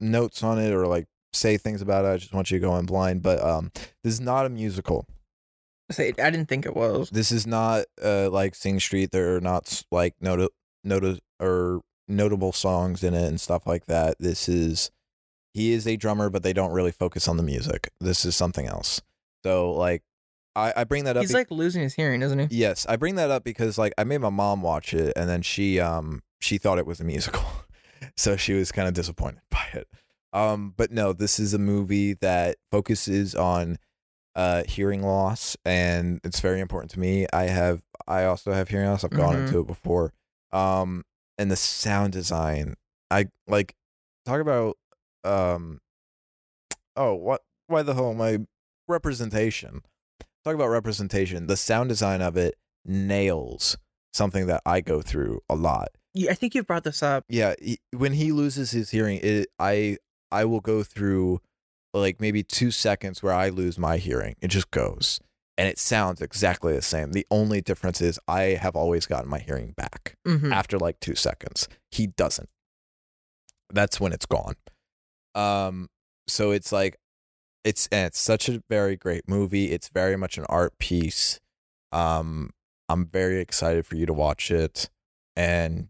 notes 0.00 0.42
on 0.42 0.58
it 0.58 0.72
or 0.72 0.86
like 0.86 1.06
say 1.32 1.56
things 1.56 1.82
about 1.82 2.04
it. 2.04 2.08
I 2.08 2.16
just 2.16 2.34
want 2.34 2.50
you 2.50 2.58
to 2.58 2.66
go 2.66 2.76
in 2.76 2.86
blind, 2.86 3.22
but 3.22 3.42
um 3.42 3.70
this 4.02 4.14
is 4.14 4.20
not 4.20 4.46
a 4.46 4.48
musical. 4.48 5.06
Say, 5.90 6.08
I 6.18 6.30
didn't 6.30 6.46
think 6.48 6.64
it 6.64 6.74
was. 6.74 7.10
This 7.10 7.32
is 7.32 7.46
not 7.46 7.84
uh 8.02 8.30
like 8.30 8.54
Sing 8.54 8.80
Street 8.80 9.10
there 9.12 9.36
are 9.36 9.40
not 9.40 9.82
like 9.90 10.14
nota 10.20 10.48
nota 10.84 11.20
or 11.40 11.80
notable 12.08 12.52
songs 12.52 13.02
in 13.02 13.14
it 13.14 13.26
and 13.26 13.40
stuff 13.40 13.66
like 13.66 13.86
that. 13.86 14.16
This 14.18 14.48
is 14.48 14.90
he 15.54 15.72
is 15.72 15.86
a 15.86 15.96
drummer 15.96 16.30
but 16.30 16.42
they 16.42 16.52
don't 16.52 16.72
really 16.72 16.92
focus 16.92 17.28
on 17.28 17.36
the 17.36 17.42
music. 17.42 17.90
This 18.00 18.24
is 18.24 18.34
something 18.36 18.66
else. 18.66 19.00
So 19.44 19.72
like 19.72 20.02
I 20.54 20.72
I 20.76 20.84
bring 20.84 21.04
that 21.04 21.16
up 21.16 21.22
He's 21.22 21.30
be- 21.32 21.38
like 21.38 21.50
losing 21.50 21.82
his 21.82 21.94
hearing, 21.94 22.22
isn't 22.22 22.38
he? 22.38 22.48
Yes, 22.50 22.86
I 22.88 22.96
bring 22.96 23.16
that 23.16 23.30
up 23.30 23.44
because 23.44 23.76
like 23.78 23.92
I 23.98 24.04
made 24.04 24.18
my 24.18 24.30
mom 24.30 24.62
watch 24.62 24.94
it 24.94 25.12
and 25.16 25.28
then 25.28 25.42
she 25.42 25.78
um 25.80 26.22
she 26.40 26.58
thought 26.58 26.78
it 26.78 26.86
was 26.86 27.00
a 27.00 27.04
musical. 27.04 27.44
so 28.16 28.36
she 28.36 28.54
was 28.54 28.72
kind 28.72 28.88
of 28.88 28.94
disappointed 28.94 29.40
by 29.50 29.66
it. 29.74 29.88
Um 30.32 30.74
but 30.76 30.90
no, 30.90 31.12
this 31.12 31.38
is 31.38 31.52
a 31.54 31.58
movie 31.58 32.14
that 32.14 32.56
focuses 32.70 33.34
on 33.34 33.78
uh 34.34 34.62
hearing 34.66 35.02
loss 35.02 35.56
and 35.64 36.20
it's 36.24 36.40
very 36.40 36.60
important 36.60 36.90
to 36.92 37.00
me. 37.00 37.26
I 37.32 37.44
have 37.44 37.82
I 38.06 38.24
also 38.24 38.52
have 38.52 38.68
hearing 38.68 38.88
loss. 38.88 39.04
I've 39.04 39.10
gone 39.10 39.34
Mhm. 39.36 39.46
into 39.46 39.60
it 39.60 39.66
before. 39.66 40.12
Um 40.52 41.04
and 41.38 41.50
the 41.50 41.56
sound 41.56 42.12
design. 42.12 42.74
I 43.10 43.26
like 43.46 43.74
talk 44.24 44.40
about 44.40 44.76
um 45.24 45.80
oh 46.96 47.14
what 47.14 47.42
why 47.66 47.82
the 47.82 47.94
hell 47.94 48.10
am 48.10 48.20
I 48.20 48.38
representation? 48.88 49.82
Talk 50.44 50.54
about 50.54 50.68
representation. 50.68 51.46
The 51.46 51.56
sound 51.56 51.88
design 51.88 52.20
of 52.20 52.36
it 52.36 52.56
nails 52.84 53.76
something 54.12 54.46
that 54.46 54.60
I 54.66 54.80
go 54.80 55.00
through 55.00 55.40
a 55.48 55.54
lot. 55.54 55.88
You, 56.14 56.28
I 56.28 56.34
think 56.34 56.54
you've 56.54 56.66
brought 56.66 56.84
this 56.84 57.02
up. 57.02 57.24
Yeah, 57.28 57.54
he, 57.60 57.78
when 57.96 58.12
he 58.12 58.32
loses 58.32 58.70
his 58.72 58.90
hearing, 58.90 59.20
it 59.22 59.48
I 59.58 59.98
I 60.32 60.44
will 60.46 60.60
go 60.60 60.82
through 60.82 61.40
like 61.94 62.20
maybe 62.20 62.42
2 62.42 62.70
seconds 62.70 63.22
where 63.22 63.34
I 63.34 63.50
lose 63.50 63.78
my 63.78 63.98
hearing. 63.98 64.34
It 64.40 64.48
just 64.48 64.70
goes 64.70 65.20
and 65.58 65.68
it 65.68 65.78
sounds 65.78 66.22
exactly 66.22 66.72
the 66.74 66.80
same. 66.82 67.12
The 67.12 67.26
only 67.30 67.60
difference 67.60 68.00
is 68.00 68.18
I 68.26 68.42
have 68.60 68.74
always 68.74 69.04
gotten 69.06 69.28
my 69.28 69.38
hearing 69.38 69.72
back 69.76 70.16
Mhm. 70.26 70.50
after 70.52 70.78
like 70.78 70.98
2 71.00 71.14
seconds. 71.14 71.68
He 71.90 72.06
doesn't. 72.06 72.48
That's 73.70 74.00
when 74.00 74.12
it's 74.12 74.26
gone. 74.26 74.56
Um 75.34 75.88
so 76.26 76.50
it's 76.50 76.72
like 76.72 76.96
it's 77.64 77.88
and 77.92 78.06
it's 78.06 78.18
such 78.20 78.48
a 78.48 78.62
very 78.68 78.96
great 78.96 79.28
movie. 79.28 79.70
It's 79.72 79.88
very 79.88 80.16
much 80.16 80.38
an 80.38 80.44
art 80.48 80.78
piece. 80.78 81.40
Um 81.92 82.50
I'm 82.88 83.06
very 83.06 83.40
excited 83.40 83.86
for 83.86 83.96
you 83.96 84.06
to 84.06 84.12
watch 84.12 84.50
it 84.50 84.88
and 85.36 85.88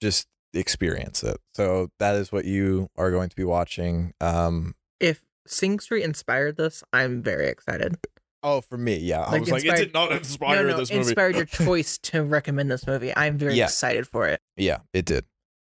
just 0.00 0.26
experience 0.54 1.22
it. 1.22 1.38
So 1.54 1.88
that 1.98 2.14
is 2.16 2.30
what 2.32 2.44
you 2.44 2.88
are 2.96 3.10
going 3.10 3.28
to 3.28 3.36
be 3.36 3.44
watching. 3.44 4.12
Um 4.20 4.74
If 5.00 5.24
Sing 5.46 5.80
Street 5.80 6.04
inspired 6.04 6.56
this, 6.56 6.84
I'm 6.92 7.22
very 7.22 7.48
excited. 7.48 7.96
oh 8.42 8.60
for 8.60 8.76
me, 8.78 8.96
yeah. 8.98 9.20
I 9.22 9.32
Like, 9.32 9.40
was 9.42 9.50
like 9.50 9.64
it 9.64 9.76
did 9.76 9.92
not 9.94 10.12
inspire 10.12 10.62
no, 10.64 10.70
no, 10.70 10.76
this 10.76 10.90
movie. 10.90 11.00
It 11.00 11.06
inspired 11.08 11.36
your 11.36 11.44
choice 11.66 11.98
to 11.98 12.22
recommend 12.22 12.70
this 12.70 12.86
movie. 12.86 13.12
I'm 13.16 13.38
very 13.38 13.54
Yeah. 13.54 13.64
excited 13.64 14.06
for 14.06 14.26
it. 14.28 14.40
Yeah, 14.56 14.78
it 14.92 15.04
did. 15.04 15.24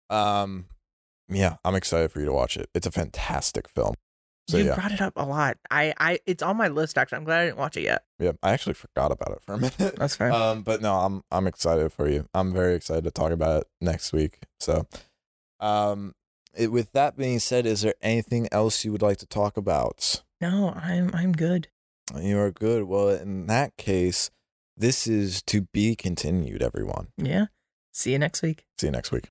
Um 0.10 0.66
yeah, 1.30 1.56
I'm 1.64 1.76
excited 1.76 2.12
for 2.12 2.20
you 2.20 2.26
to 2.26 2.34
watch 2.34 2.58
it. 2.58 2.70
It's 2.76 2.86
a 2.88 2.92
fantastic 2.92 3.70
film. 3.70 3.96
So 4.48 4.58
you 4.58 4.66
yeah. 4.66 4.76
brought 4.76 4.92
it 4.92 5.02
up 5.02 5.14
a 5.16 5.26
lot. 5.26 5.58
I, 5.70 5.94
I, 5.98 6.20
it's 6.26 6.44
on 6.44 6.58
my 6.58 6.68
list 6.68 6.98
actually. 6.98 7.18
I'm 7.18 7.24
glad 7.24 7.42
I 7.42 7.46
didn't 7.46 7.58
watch 7.58 7.78
it 7.78 7.84
yet. 7.84 8.04
Yeah, 8.20 8.32
I 8.44 8.52
actually 8.52 8.74
forgot 8.74 9.12
about 9.12 9.32
it 9.32 9.42
for 9.42 9.54
a 9.54 9.58
minute. 9.58 9.96
That's 9.98 10.16
fair. 10.16 10.32
Um, 10.32 10.64
but 10.64 10.82
no, 10.82 10.96
I'm 10.96 11.24
I'm 11.32 11.48
excited 11.48 11.92
for 11.94 12.10
you. 12.10 12.28
I'm 12.34 12.52
very 12.52 12.76
excited 12.76 13.04
to 13.06 13.12
talk 13.12 13.32
about 13.32 13.62
it 13.62 13.68
next 13.80 14.12
week. 14.12 14.40
So, 14.60 14.88
um, 15.60 16.14
it, 16.54 16.72
with 16.72 16.92
that 16.92 17.16
being 17.16 17.40
said, 17.40 17.66
is 17.66 17.82
there 17.82 17.96
anything 18.02 18.48
else 18.52 18.84
you 18.84 18.92
would 18.92 19.02
like 19.02 19.18
to 19.20 19.26
talk 19.26 19.58
about? 19.58 20.24
no, 20.42 20.74
I'm, 20.76 21.12
I'm 21.14 21.34
good. 21.34 21.68
You 22.20 22.40
are 22.40 22.52
good. 22.52 22.86
Well, 22.86 23.10
in 23.10 23.46
that 23.46 23.78
case, 23.78 24.32
this 24.76 25.06
is 25.08 25.42
to 25.44 25.62
be 25.72 25.96
continued. 25.96 26.62
Everyone, 26.64 27.10
Yeah. 27.18 27.46
See 27.94 28.12
you 28.14 28.20
next 28.20 28.42
week. 28.42 28.66
see 28.80 28.88
you 28.88 28.92
next 28.92 29.12
week. 29.12 29.30